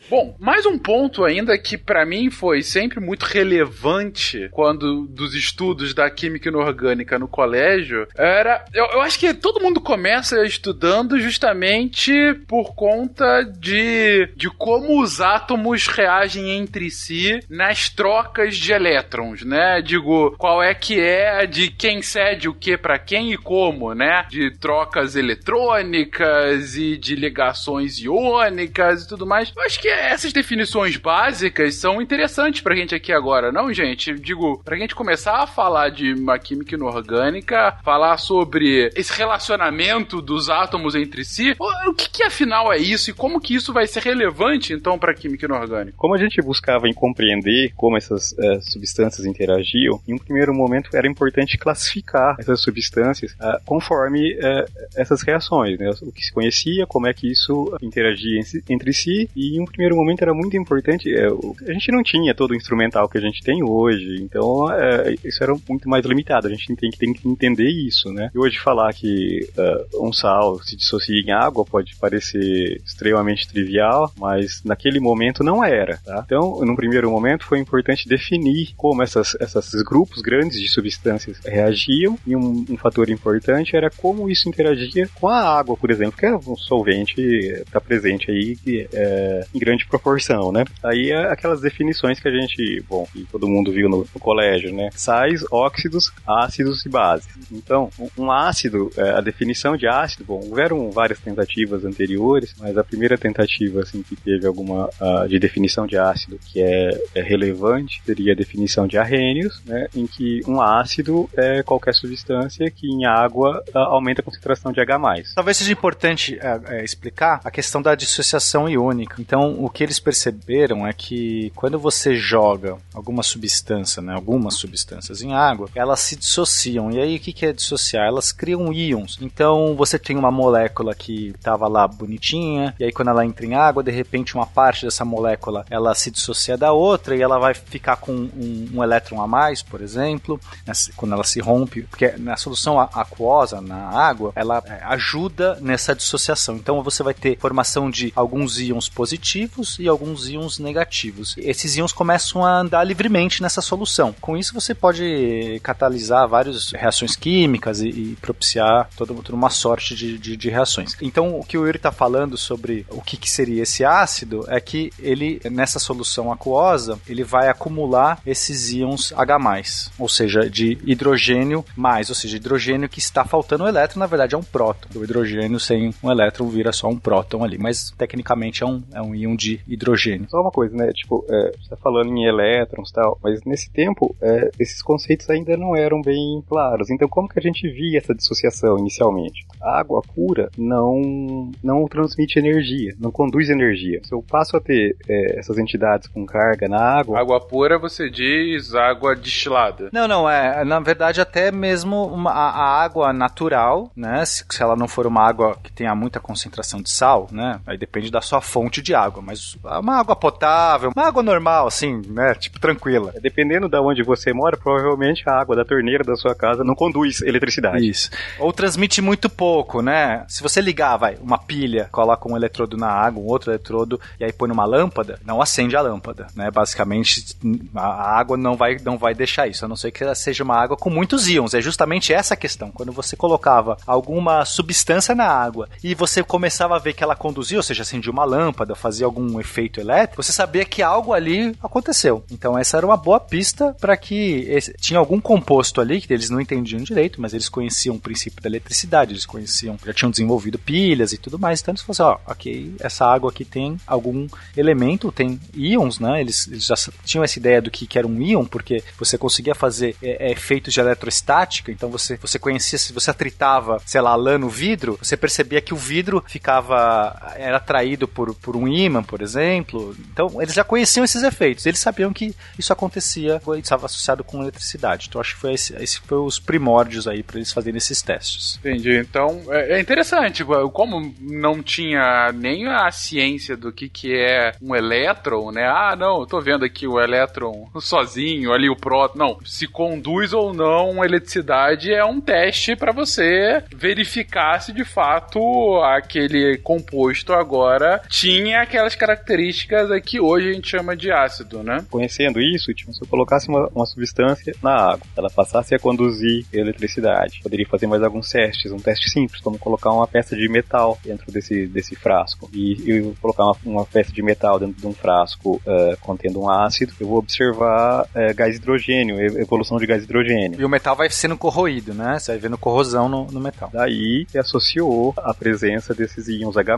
Bom, 0.09 0.37
mais 0.38 0.65
um 0.65 0.79
ponto 0.79 1.25
ainda 1.25 1.57
que 1.59 1.77
para 1.77 2.07
mim 2.07 2.31
foi 2.31 2.62
sempre 2.62 3.01
muito 3.01 3.25
relevante 3.25 4.49
quando 4.51 5.07
dos 5.07 5.35
estudos 5.35 5.95
da 5.95 6.11
química 6.11 6.49
inorgânica 6.49 7.19
no 7.19 7.29
colégio 7.29 8.07
era. 8.17 8.65
Eu, 8.73 8.87
eu 8.87 9.01
acho 9.01 9.19
que 9.19 9.35
todo 9.35 9.61
mundo 9.61 9.81
começa 9.81 10.45
estudando 10.45 11.21
justamente 11.21 12.12
por 12.47 12.75
conta 12.75 13.43
de, 13.43 14.29
de 14.37 14.49
como 14.51 15.03
os 15.03 15.21
átomos 15.21 15.87
reagem 15.87 16.51
entre 16.51 16.91
si 16.91 17.41
nas 17.49 17.88
trocas 17.88 18.57
de 18.57 18.73
elétrons, 18.73 19.43
né? 19.43 19.83
Digo, 19.83 20.35
qual 20.38 20.62
é 20.62 20.75
que 20.75 20.99
é 20.99 21.47
de 21.47 21.71
quem 21.71 22.03
cede 22.03 22.49
o 22.49 22.55
que 22.55 22.77
para 22.77 22.99
quem 22.99 23.33
e 23.33 23.37
como, 23.37 23.95
né? 23.95 24.25
De 24.29 24.51
trocas 24.59 25.17
eletrônicas 25.17 26.77
e 26.77 26.97
de 26.97 27.15
ligações 27.15 27.99
iônicas 27.99 29.03
e 29.03 29.09
tudo 29.09 29.27
mais. 29.27 29.41
Eu 29.55 29.62
acho 29.62 29.81
que 29.81 29.88
essas 29.88 30.33
definições 30.33 30.96
básicas 30.96 31.74
são 31.74 32.00
interessantes 32.00 32.61
pra 32.61 32.76
gente 32.76 32.94
aqui 32.94 33.12
agora, 33.12 33.50
não, 33.50 33.72
gente? 33.72 34.14
Digo, 34.14 34.62
pra 34.64 34.76
gente 34.76 34.94
começar 34.94 35.42
a 35.42 35.46
falar 35.46 35.90
de 35.90 36.12
uma 36.14 36.38
química 36.38 36.74
inorgânica, 36.74 37.78
falar 37.83 38.16
sobre 38.18 38.90
esse 38.94 39.12
relacionamento 39.12 40.20
dos 40.20 40.48
átomos 40.48 40.94
entre 40.94 41.24
si, 41.24 41.55
o 41.59 41.94
que, 41.94 42.09
que 42.09 42.22
afinal 42.22 42.72
é 42.72 42.78
isso 42.78 43.11
e 43.11 43.14
como 43.14 43.40
que 43.40 43.55
isso 43.55 43.72
vai 43.72 43.87
ser 43.87 44.02
relevante 44.02 44.72
então 44.72 44.98
pra 44.98 45.14
química 45.14 45.46
inorgânica? 45.46 45.96
Como 45.96 46.14
a 46.14 46.18
gente 46.18 46.40
buscava 46.42 46.88
em 46.88 46.94
compreender 46.94 47.72
como 47.76 47.96
essas 47.96 48.37
eh, 48.38 48.61
substâncias 48.61 49.26
interagiam, 49.26 50.00
em 50.07 50.14
um 50.14 50.18
primeiro 50.18 50.55
momento 50.55 50.94
era 50.96 51.09
importante 51.09 51.59
classificar 51.59 52.37
essas 52.38 52.61
substâncias 52.61 53.35
ah, 53.40 53.61
conforme 53.64 54.33
eh, 54.40 54.66
essas 54.96 55.22
reações, 55.22 55.78
né? 55.78 55.90
o 56.02 56.12
que 56.12 56.22
se 56.22 56.33
conhecia, 56.33 56.87
como 56.87 57.07
é 57.07 57.14
que 57.14 57.31
isso 57.31 57.76
interagia 57.81 58.40
entre 58.68 58.92
si, 58.92 59.28
e 59.35 59.57
em 59.57 59.61
um 59.61 59.64
primeiro 59.64 59.97
momento 59.97 60.23
era 60.23 60.35
muito 60.35 60.57
importante. 60.57 61.09
o- 61.33 61.55
a 61.66 61.73
gente 61.73 61.90
não 61.92 62.03
tinha 62.03 62.35
todo 62.35 62.53
o 62.53 62.57
instrumental 62.57 63.09
que 63.09 63.18
a 63.18 63.21
gente 63.21 63.42
tem 63.42 63.62
hoje, 63.62 64.16
então 64.23 64.71
eh, 64.73 65.14
isso 65.25 65.42
era 65.42 65.55
muito 65.68 65.88
mais 65.88 66.05
limitado. 66.05 66.47
A 66.47 66.51
gente 66.51 66.75
tem 66.75 66.90
que, 66.90 66.99
tem 66.99 67.12
que 67.12 67.29
entender 67.29 67.68
isso, 67.68 68.12
né? 68.12 68.31
E 68.35 68.38
hoje 68.38 68.59
falar 68.59 68.92
que 68.92 69.40
eh, 69.57 69.87
um 70.01 70.12
sal 70.12 70.61
se 70.62 70.77
dissocia 70.77 71.21
em 71.21 71.31
água 71.33 71.64
pode 71.64 71.97
parecer 71.97 72.81
extremamente 72.85 73.49
trivial, 73.49 74.12
mas 74.18 74.62
naquele 74.64 75.01
momento 75.01 75.42
não 75.45 75.64
era, 75.64 75.99
tá? 76.05 76.23
Então, 76.25 76.61
num 76.64 76.77
primeiro 76.77 77.11
momento 77.11 77.45
foi 77.45 77.59
importante 77.59 78.09
definir 78.09 78.73
como 78.77 79.03
essas, 79.03 79.37
essas 79.40 79.71
grupos 79.83 80.21
grandes 80.23 80.61
de 80.61 80.68
substâncias 80.68 81.38
reagiam, 81.45 82.18
e 82.27 82.35
um, 82.37 82.64
um 82.68 82.77
fator 82.77 83.09
importante 83.11 83.77
era 83.77 83.90
como 83.90 84.29
isso 84.29 84.49
interagia 84.49 85.09
com 85.21 85.29
a 85.29 85.59
água, 85.59 85.77
por 85.77 85.90
exemplo, 85.90 86.16
que 86.18 86.27
é 86.27 86.35
um 86.35 86.57
solvente 86.57 87.21
está 87.21 87.81
presente 87.81 88.31
aí 88.31 88.57
é, 88.92 89.22
em 89.55 89.59
grande 89.59 89.87
proporção, 89.87 90.53
né? 90.53 90.65
Aí 90.83 91.11
é 91.11 91.33
aquelas 91.33 91.61
definições 91.61 92.21
que 92.21 92.29
a 92.29 92.33
gente, 92.33 92.83
bom, 92.89 93.07
que 93.13 93.25
todo 93.31 93.49
mundo 93.49 93.73
viu 93.73 93.89
no, 93.89 93.99
no 93.99 94.21
colégio, 94.21 94.73
né? 94.75 94.89
Sais, 94.95 95.45
óxidos, 95.51 96.13
ácidos 96.27 96.85
e 96.87 96.89
bases. 96.89 97.29
Então, 97.51 97.91
um- 98.19 98.33
ácido, 98.33 98.91
é, 98.97 99.11
a 99.11 99.21
definição 99.21 99.77
de 99.77 99.87
ácido, 99.87 100.25
bom, 100.25 100.41
houveram 100.43 100.91
várias 100.91 101.19
tentativas 101.21 101.85
anteriores, 101.85 102.55
mas 102.59 102.77
a 102.79 102.85
primeira 102.85 103.19
tentativa, 103.19 103.81
assim, 103.81 104.03
que 104.03 104.17
teve 104.17 104.47
alguma 104.47 104.89
ah, 105.01 105.27
de 105.29 105.39
definição 105.39 105.87
de 105.87 105.99
ácido 105.99 106.39
que 106.39 106.63
é, 106.63 106.91
é 107.15 107.23
relevante 107.23 108.01
seria 108.05 108.33
a 108.33 108.37
definição 108.37 108.87
de 108.87 108.97
Arrhenius, 108.97 109.63
né? 109.67 109.87
Em 109.95 110.07
que 110.07 110.41
um 110.47 110.61
ácido 110.61 111.29
é 111.37 111.63
qualquer 111.63 111.95
substância 111.95 112.71
que 112.71 112.87
em 112.87 113.05
água 113.05 113.63
ah, 113.75 113.81
aumenta 113.81 114.21
a 114.21 114.25
concentração 114.25 114.73
de 114.73 114.81
H+. 114.81 114.99
Talvez 115.35 115.57
seja 115.57 115.73
importante 115.73 116.39
é, 116.41 116.85
explicar 116.85 117.41
a 117.45 117.51
questão 117.51 117.83
da 117.83 117.95
dissociação 117.95 118.69
iônica. 118.69 119.12
Então, 119.18 119.57
o 119.64 119.68
que 119.68 119.83
eles 119.83 119.98
perceberam 120.01 120.87
é 120.87 120.92
que 120.92 121.51
quando 121.55 121.79
você 121.79 122.14
joga 122.16 122.77
alguma 122.94 123.22
substância, 123.22 124.01
né, 124.03 124.14
algumas 124.14 124.55
substâncias 124.55 125.22
em 125.22 125.33
água, 125.35 125.68
elas 125.75 126.01
se 126.01 126.16
dissociam. 126.16 126.90
E 126.90 127.01
aí, 127.01 127.16
o 127.16 127.20
que 127.20 127.44
é 127.46 127.53
dissociar? 127.53 128.07
Elas 128.07 128.33
criam 128.33 128.72
íons. 128.72 129.18
Então, 129.20 129.75
você 129.77 129.98
tem 129.98 130.16
uma 130.16 130.31
molécula 130.31 130.94
que 130.94 131.29
estava 131.29 131.68
lá 131.68 131.87
bonitinha, 131.87 132.75
e 132.79 132.85
aí 132.85 132.92
quando 132.92 133.09
ela 133.09 133.25
entra 133.25 133.44
em 133.46 133.55
água, 133.55 133.83
de 133.83 133.90
repente 133.90 134.35
uma 134.35 134.46
parte 134.46 134.85
dessa 134.85 135.05
molécula 135.05 135.64
ela 135.70 135.94
se 135.94 136.11
dissocia 136.11 136.57
da 136.57 136.72
outra 136.72 137.16
e 137.16 137.22
ela 137.22 137.38
vai 137.38 137.55
ficar 137.55 137.96
com 137.96 138.12
um, 138.12 138.68
um 138.75 138.83
elétron 138.83 139.20
a 139.20 139.27
mais, 139.27 139.62
por 139.62 139.81
exemplo, 139.81 140.40
nessa- 140.66 140.92
quando 140.96 141.12
ela 141.12 141.25
se 141.25 141.40
rompe, 141.40 141.83
porque 141.83 142.09
na 142.18 142.37
solução 142.37 142.79
aquosa, 142.81 143.61
na 143.61 143.88
água, 143.90 144.33
ela 144.35 144.62
é, 144.66 144.81
ajuda 144.85 145.59
nessa 145.61 145.94
dissociação. 145.94 146.57
Então 146.57 146.83
você 146.83 147.03
vai 147.03 147.14
ter 147.14 147.38
formação 147.38 147.90
de 147.90 148.12
alguns 148.14 148.59
íons 148.61 148.88
positivos 148.92 149.78
e 149.78 149.88
alguns 149.88 150.28
íons 150.28 150.59
negativos. 150.59 151.35
Esses 151.38 151.76
íons 151.76 151.92
começam 151.92 152.44
a 152.44 152.61
andar 152.61 152.85
livremente 152.85 153.42
nessa 153.42 153.61
solução. 153.61 154.14
Com 154.20 154.37
isso 154.37 154.55
você 154.55 154.74
pode 154.74 155.61
catalisar 155.62 156.28
várias 156.28 156.70
reações 156.72 157.16
químicas 157.16 157.81
e, 157.81 157.88
e 157.88 158.18
propiciar 158.20 158.88
toda, 158.96 159.14
toda 159.14 159.35
uma 159.35 159.50
sorte 159.50 159.94
de, 159.94 160.18
de, 160.18 160.37
de 160.37 160.50
reações. 160.50 160.96
Então 161.00 161.38
o 161.38 161.44
que 161.44 161.59
o 161.59 161.66
Yuri 161.66 161.76
está 161.76 161.92
falando 161.92 162.37
sobre 162.37 162.87
o 162.90 163.00
que, 163.00 163.16
que 163.16 163.31
seria 163.31 163.62
esse 163.62 163.85
ácido 163.85 164.44
é 164.48 164.61
que 164.61 164.92
ele, 164.98 165.40
nessa 165.50 165.78
solução 165.78 166.31
aquosa, 166.31 166.98
ele 167.09 167.24
vai 167.24 167.48
acumular 167.48 168.20
esses 168.26 168.72
íons 168.72 169.12
H+, 169.16 169.90
ou 169.98 170.09
seja, 170.09 170.48
de 170.48 170.78
hidrogênio 170.85 171.64
mais, 171.76 172.09
ou 172.09 172.14
seja, 172.14 172.37
hidrogênio 172.37 172.88
que 172.88 172.98
está 172.98 173.24
faltando 173.24 173.64
um 173.64 173.68
elétron, 173.68 174.00
na 174.00 174.07
verdade 174.07 174.35
é 174.35 174.38
um 174.38 174.42
próton. 174.42 174.88
O 174.98 175.05
hidrogênio 175.05 175.59
sem 175.59 175.94
um 176.02 176.11
elétron 176.11 176.48
vira 176.48 176.72
só 176.72 176.88
um 176.88 176.98
próton 176.98 177.44
ali, 177.44 177.59
mas 177.59 177.92
tecnicamente 177.96 178.62
é 178.62 178.66
um, 178.66 178.82
é 178.92 179.01
um 179.03 179.14
íon 179.14 179.37
de 179.37 179.61
hidrogênio. 179.66 180.29
Só 180.29 180.40
uma 180.40 180.51
coisa, 180.51 180.77
né? 180.77 180.92
Tipo, 180.92 181.25
é, 181.29 181.53
você 181.53 181.71
tá 181.71 181.77
falando 181.77 182.16
em 182.16 182.25
elétrons 182.25 182.90
e 182.90 182.92
tal, 182.92 183.18
mas 183.23 183.40
nesse 183.45 183.71
tempo, 183.71 184.14
é, 184.21 184.51
esses 184.59 184.83
conceitos 184.83 185.29
ainda 185.31 185.57
não 185.57 185.75
eram 185.77 186.01
bem 186.01 186.42
claros. 186.49 186.90
Então, 186.90 187.09
como 187.09 187.29
que 187.29 187.38
a 187.38 187.42
gente 187.42 187.68
via 187.68 187.99
essa 187.99 188.14
dissociação 188.14 188.79
inicialmente? 188.79 189.47
A 189.61 189.79
água 189.81 190.03
pura 190.03 190.51
não, 190.57 191.51
não 191.62 191.87
transmite 191.87 192.38
energia, 192.38 192.95
não 192.99 193.11
conduz 193.11 193.49
energia. 193.49 194.01
Se 194.05 194.14
eu 194.14 194.23
passo 194.23 194.57
a 194.57 194.61
ter 194.61 194.97
é, 195.09 195.38
essas 195.38 195.59
entidades 195.59 196.09
com 196.09 196.25
carga 196.27 196.68
na 196.68 196.81
água, 196.81 197.21
Água 197.21 197.40
pura, 197.40 197.79
você 197.79 198.11
diz 198.11 198.75
água 198.75 199.14
destilada. 199.14 199.90
Não, 199.92 200.09
não, 200.09 200.29
é, 200.29 200.64
na 200.64 200.81
verdade 200.81 201.21
até 201.21 201.51
mesmo 201.51 202.07
uma, 202.07 202.31
a, 202.31 202.51
a 202.51 202.83
água 202.83 203.12
natural, 203.12 203.90
né, 203.95 204.25
se, 204.25 204.45
se 204.49 204.62
ela 204.62 204.77
não 204.77 204.88
for 204.88 205.07
uma 205.07 205.23
água 205.23 205.57
que 205.62 205.73
tenha 205.73 205.95
muita 205.95 206.21
concentração 206.21 206.81
de 206.81 206.90
sal, 206.90 207.29
né, 207.31 207.61
aí 207.66 207.77
depende 207.77 208.11
da 208.11 208.21
sua 208.21 208.40
fonte 208.40 208.72
de 208.81 208.95
água, 208.95 209.23
mas 209.23 209.57
uma 209.63 209.99
água 209.99 210.15
potável, 210.15 210.93
uma 210.95 211.07
água 211.07 211.23
normal, 211.23 211.67
assim, 211.67 212.01
né, 212.09 212.35
tipo 212.35 212.61
tranquila. 212.61 213.13
dependendo 213.21 213.69
da 213.69 213.81
onde 213.81 214.03
você 214.03 214.33
mora, 214.33 214.57
provavelmente 214.57 215.23
a 215.29 215.41
água 215.41 215.57
da 215.57 215.65
torneira 215.65 216.05
da 216.05 216.17
sua 216.17 216.35
casa 216.35 216.65
não 216.65 216.75
conduz 216.75 217.21
eletricidade. 217.23 217.89
Isso. 217.89 218.11
Ou 218.39 218.53
transmite 218.53 219.01
muito 219.03 219.29
pouco, 219.29 219.83
né? 219.83 220.25
Se 220.29 220.43
você 220.43 220.61
ligar, 220.61 220.97
vai, 220.97 221.17
uma 221.21 221.39
pilha, 221.39 221.89
coloca 221.91 222.31
um 222.31 222.37
eletrodo 222.37 222.77
na 222.77 222.89
água, 222.89 223.23
um 223.23 223.27
outro 223.27 223.51
eletrodo, 223.51 224.01
e 224.19 224.25
aí 224.25 224.33
põe 224.33 224.49
numa 224.49 224.65
lâmpada, 224.65 225.19
não 225.25 225.43
acende 225.43 225.77
a 225.77 225.81
lâmpada, 225.81 226.27
né? 226.37 226.51
Basicamente, 226.51 227.37
a 227.75 228.13
a 228.13 228.19
água 228.19 228.37
não 228.37 228.57
vai, 228.57 228.77
não 228.83 228.99
vai 228.99 229.15
deixar 229.15 229.47
isso, 229.47 229.65
a 229.65 229.69
não 229.69 229.77
ser 229.77 229.91
que 229.91 230.03
ela 230.03 230.15
seja 230.15 230.45
uma 230.45 230.57
água 230.57 230.77
com 230.77 230.91
muitos 230.91 231.29
íons. 231.29 231.55
É 231.55 231.61
justamente 231.61 232.13
essa 232.13 232.35
a 232.35 232.37
questão. 232.37 232.71
Quando 232.71 232.93
você 232.93 233.17
colocava 233.17 233.77
alguma 233.87 234.45
substância 234.45 235.15
na 235.15 235.27
água 235.27 235.69
e 235.83 235.95
você 235.95 236.23
começava 236.23 236.77
a 236.77 236.79
ver 236.79 236.93
que 236.93 237.03
ela 237.03 237.17
conduzia, 237.17 237.59
ou 237.59 237.63
seja, 237.63 237.83
acendia 237.83 238.13
uma 238.13 238.25
lâmpada, 238.25 238.62
fazia 238.75 239.07
algum 239.07 239.38
efeito 239.40 239.81
elétrico, 239.81 240.22
você 240.22 240.33
sabia 240.33 240.64
que 240.64 240.83
algo 240.83 241.12
ali 241.12 241.55
aconteceu. 241.62 242.25
Então 242.31 242.59
essa 242.59 242.77
era 242.77 242.87
uma 242.87 242.96
boa 242.96 243.20
pista 243.20 243.75
para 243.81 243.96
que 243.96 244.44
esse- 244.48 244.72
tinha 244.81 244.98
algum 244.98 245.20
composto 245.20 245.81
ali 245.81 246.01
que 246.01 246.12
eles 246.12 246.31
não 246.31 246.40
entendiam 246.40 246.83
direito, 246.83 247.20
mas 247.20 247.33
eles 247.35 247.48
conheciam 247.48 247.96
o 247.96 248.01
princípio 248.01 248.42
da 248.42 248.48
eletricidade, 248.48 249.12
eles 249.12 249.27
conheciam, 249.27 249.77
já 249.85 249.92
tinham 249.92 250.11
desenvolvido 250.11 250.59
pilhas 250.59 251.12
e 251.12 251.18
tudo 251.18 251.38
mais. 251.38 251.61
Então 251.61 251.72
eles 251.72 251.83
falaram 251.83 252.14
assim, 252.16 252.22
ó, 252.27 252.33
ok, 252.33 252.75
essa 252.81 253.07
água 253.07 253.31
aqui 253.31 253.44
tem 253.44 253.77
algum 253.87 254.27
elemento, 254.57 255.12
tem 255.12 255.40
íons, 255.55 255.98
né? 255.98 256.20
Eles, 256.20 256.46
eles 256.48 256.64
já 256.66 256.75
tinham 257.05 257.25
essa 257.25 257.38
ideia 257.38 257.61
do 257.61 257.70
que, 257.70 257.87
que 257.87 257.98
era 257.98 258.07
um 258.07 258.20
íon, 258.20 258.44
porque 258.44 258.83
você 258.98 259.16
conseguia 259.18 259.55
fazer 259.55 259.96
é, 260.03 260.29
é, 260.29 260.33
efeitos 260.33 260.72
de 260.72 260.81
eletrostática, 260.81 261.70
então 261.72 261.90
você, 261.90 262.16
você 262.16 262.38
conhecia, 262.38 262.79
se 262.79 262.92
você 262.92 263.11
atritava, 263.11 263.81
sei 263.85 264.01
lá, 264.01 264.14
lã 264.14 264.38
no 264.38 264.48
vidro, 264.48 264.98
você 265.03 265.16
percebia 265.16 265.61
que 265.61 265.75
o 265.75 265.77
vidro 265.77 266.22
ficava, 266.27 267.33
era 267.37 267.57
atraído 267.57 268.07
por, 268.09 268.35
por 268.35 268.52
um 268.57 268.69
ímã, 268.69 269.03
por 269.03 269.23
exemplo. 269.23 269.97
Então 270.12 270.41
eles 270.41 270.55
já 270.55 270.65
conheciam 270.65 271.05
esses 271.05 271.23
efeitos, 271.23 271.67
eles 271.67 271.81
sabiam 271.81 272.12
que 272.12 272.35
isso 272.59 272.73
acontecia, 272.73 273.41
e 273.57 273.59
estava 273.59 273.87
associado 273.87 274.23
com 274.23 274.43
eletricidade. 274.43 275.07
Então 275.09 275.21
acho 275.21 275.35
que 275.35 275.41
foi 275.41 275.55
esse, 275.55 275.75
esse 275.83 276.01
foi 276.01 276.19
os 276.19 276.38
primórdios 276.38 277.09
aí 277.09 277.23
para 277.23 277.37
eles 277.37 277.53
fazerem 277.53 277.79
esses 277.79 278.01
testes. 278.03 278.59
Entendi. 278.61 278.97
Então, 278.99 279.43
é 279.51 279.73
é 279.73 279.81
interessante. 279.81 280.45
Como 280.73 281.15
não 281.21 281.62
tinha 281.62 282.31
nem 282.33 282.67
a 282.67 282.91
ciência 282.91 283.57
do 283.57 283.73
que, 283.73 283.88
que 283.88 284.15
é 284.15 284.53
um 284.61 284.75
elétron, 284.75 285.51
né? 285.51 285.67
Ah, 285.67 285.97
não, 285.97 286.21
eu 286.21 286.27
tô 286.27 286.41
vendo 286.41 286.65
aqui 286.65 286.87
o 286.87 287.01
elétron 287.01 287.71
sozinho, 287.81 288.53
ali 288.53 288.69
o 288.69 288.77
próton. 288.77 289.19
Não, 289.19 289.38
se 289.45 289.67
conduz 289.67 290.33
ou 290.33 290.53
não 290.53 291.05
eletricidade 291.05 291.93
é 291.93 292.05
um 292.05 292.21
teste 292.21 292.77
para 292.77 292.93
você 292.93 293.62
verificar 293.75 294.61
se 294.61 294.73
de 294.73 294.85
fato 294.85 295.41
aquele 295.83 296.59
composto 296.59 297.33
agora 297.33 298.03
tinha 298.09 298.41
aquelas 298.55 298.94
características 298.94 299.88
que 300.05 300.20
hoje 300.20 300.50
a 300.50 300.52
gente 300.52 300.68
chama 300.68 300.96
de 300.96 301.11
ácido, 301.11 301.62
né? 301.62 301.85
Conhecendo 301.90 302.40
isso, 302.40 302.72
tipo, 302.74 302.92
se 302.92 303.02
eu 303.02 303.07
colocasse 303.09 303.48
uma, 303.48 303.68
uma 303.74 303.87
substância 303.87 304.55
na 304.62 304.74
água, 304.74 305.07
ela 305.16 305.31
passasse 305.31 305.74
a 305.74 305.78
conduzir 305.78 306.44
eletricidade. 306.52 307.40
Poderia 307.42 307.66
fazer 307.66 307.87
mais 307.87 308.02
alguns 308.02 308.28
testes, 308.31 308.72
um 308.72 308.78
teste 308.78 309.11
simples, 309.11 309.40
como 309.40 309.59
colocar 309.59 309.90
uma 309.90 310.07
peça 310.07 310.37
de 310.37 310.48
metal 310.48 310.98
dentro 311.05 311.31
desse, 311.31 311.66
desse 311.66 311.94
frasco. 311.94 312.50
E 312.52 312.83
eu 312.87 313.14
colocar 313.20 313.44
uma, 313.44 313.57
uma 313.64 313.87
peça 313.87 314.12
de 314.12 314.22
metal 314.22 314.59
dentro 314.59 314.81
de 314.81 314.87
um 314.87 314.92
frasco 314.92 315.61
eh, 315.66 315.96
contendo 316.00 316.40
um 316.40 316.50
ácido, 316.50 316.92
eu 316.98 317.07
vou 317.07 317.18
observar 317.18 318.09
eh, 318.14 318.33
gás 318.33 318.57
hidrogênio, 318.57 319.20
e- 319.20 319.40
evolução 319.40 319.78
de 319.78 319.87
gás 319.87 320.05
hidrogênio. 320.05 320.61
E 320.61 320.64
o 320.64 320.68
metal 320.68 320.96
vai 320.96 321.11
sendo 321.11 321.37
corroído, 321.37 321.94
né? 321.94 322.18
Você 322.18 322.33
vai 322.33 322.40
vendo 322.40 322.59
corrosão 322.59 323.09
no, 323.09 323.26
no 323.26 323.40
metal. 323.40 323.70
Daí 323.72 324.26
se 324.28 324.38
associou 324.38 325.14
a 325.18 325.35
presença 325.35 325.94
desses 325.94 326.28
íons 326.28 326.57
H+, 326.57 326.76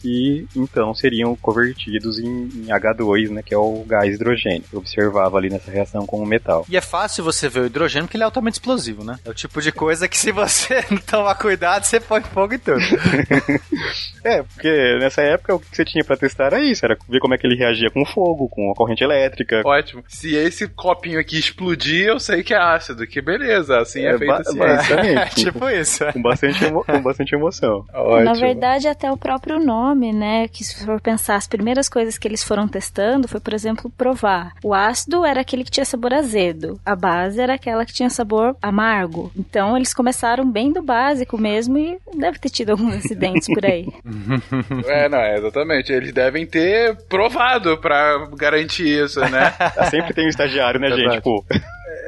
que 0.00 0.46
então 0.56 0.94
se 0.94 1.03
seriam 1.04 1.36
convertidos 1.36 2.18
em, 2.18 2.26
em 2.26 2.66
H2, 2.68 3.28
né, 3.28 3.42
que 3.42 3.52
é 3.52 3.58
o 3.58 3.84
gás 3.86 4.14
hidrogênio. 4.14 4.64
Eu 4.72 4.78
observava 4.78 5.36
ali 5.36 5.50
nessa 5.50 5.70
reação 5.70 6.06
com 6.06 6.16
o 6.16 6.26
metal. 6.26 6.64
E 6.66 6.78
é 6.78 6.80
fácil 6.80 7.22
você 7.22 7.46
ver 7.46 7.60
o 7.60 7.66
hidrogênio 7.66 8.06
porque 8.06 8.16
ele 8.16 8.24
é 8.24 8.26
altamente 8.26 8.54
explosivo, 8.54 9.04
né? 9.04 9.18
É 9.22 9.28
o 9.28 9.34
tipo 9.34 9.60
de 9.60 9.70
coisa 9.70 10.08
que 10.08 10.16
se 10.16 10.32
você 10.32 10.82
não 10.90 10.96
tomar 11.06 11.34
cuidado, 11.34 11.84
você 11.84 12.00
põe 12.00 12.22
fogo 12.22 12.54
em 12.54 12.58
tudo. 12.58 12.80
é, 14.24 14.42
porque 14.42 14.98
nessa 14.98 15.20
época 15.20 15.56
o 15.56 15.60
que 15.60 15.76
você 15.76 15.84
tinha 15.84 16.02
pra 16.02 16.16
testar 16.16 16.46
era 16.46 16.60
isso, 16.60 16.84
era 16.84 16.96
ver 17.06 17.20
como 17.20 17.34
é 17.34 17.38
que 17.38 17.46
ele 17.46 17.56
reagia 17.56 17.90
com 17.90 18.04
fogo, 18.06 18.48
com 18.48 18.70
a 18.70 18.74
corrente 18.74 19.04
elétrica. 19.04 19.60
Ótimo. 19.62 20.02
Se 20.08 20.34
esse 20.34 20.66
copinho 20.68 21.20
aqui 21.20 21.38
explodir, 21.38 22.06
eu 22.06 22.18
sei 22.18 22.42
que 22.42 22.54
é 22.54 22.58
ácido, 22.58 23.06
que 23.06 23.20
beleza, 23.20 23.78
assim 23.78 24.06
é, 24.06 24.14
é 24.14 24.18
feito 24.18 24.32
assim. 24.32 24.58
Basicamente. 24.58 25.34
tipo 25.44 25.68
isso. 25.68 26.04
Com 26.12 26.22
bastante, 26.22 26.64
emo 26.64 26.82
com 26.82 27.02
bastante 27.02 27.34
emoção. 27.34 27.84
Ótimo. 27.92 28.24
Na 28.24 28.32
verdade, 28.32 28.88
até 28.88 29.10
o 29.12 29.16
próprio 29.16 29.58
nome, 29.58 30.12
né, 30.12 30.48
que 30.48 30.64
se 30.64 30.84
for 30.84 30.93
pensar, 31.00 31.36
as 31.36 31.46
primeiras 31.46 31.88
coisas 31.88 32.18
que 32.18 32.26
eles 32.26 32.42
foram 32.42 32.68
testando 32.68 33.28
foi, 33.28 33.40
por 33.40 33.54
exemplo, 33.54 33.90
provar. 33.96 34.52
O 34.62 34.74
ácido 34.74 35.24
era 35.24 35.40
aquele 35.40 35.64
que 35.64 35.70
tinha 35.70 35.84
sabor 35.84 36.12
azedo, 36.12 36.80
a 36.84 36.94
base 36.94 37.40
era 37.40 37.54
aquela 37.54 37.84
que 37.84 37.92
tinha 37.92 38.10
sabor 38.10 38.56
amargo. 38.60 39.30
Então, 39.36 39.76
eles 39.76 39.94
começaram 39.94 40.50
bem 40.50 40.72
do 40.72 40.82
básico 40.82 41.38
mesmo 41.38 41.78
e 41.78 41.98
deve 42.16 42.38
ter 42.38 42.50
tido 42.50 42.70
alguns 42.70 42.94
acidentes 42.96 43.46
por 43.52 43.64
aí. 43.64 43.86
é, 44.86 45.08
não, 45.08 45.18
é, 45.18 45.38
exatamente. 45.38 45.92
Eles 45.92 46.12
devem 46.12 46.46
ter 46.46 46.96
provado 47.08 47.78
para 47.78 48.28
garantir 48.36 49.04
isso, 49.04 49.20
né? 49.20 49.52
Sempre 49.90 50.14
tem 50.14 50.26
um 50.26 50.28
estagiário, 50.28 50.80
né, 50.80 50.90
gente? 50.90 51.16
Tipo, 51.16 51.44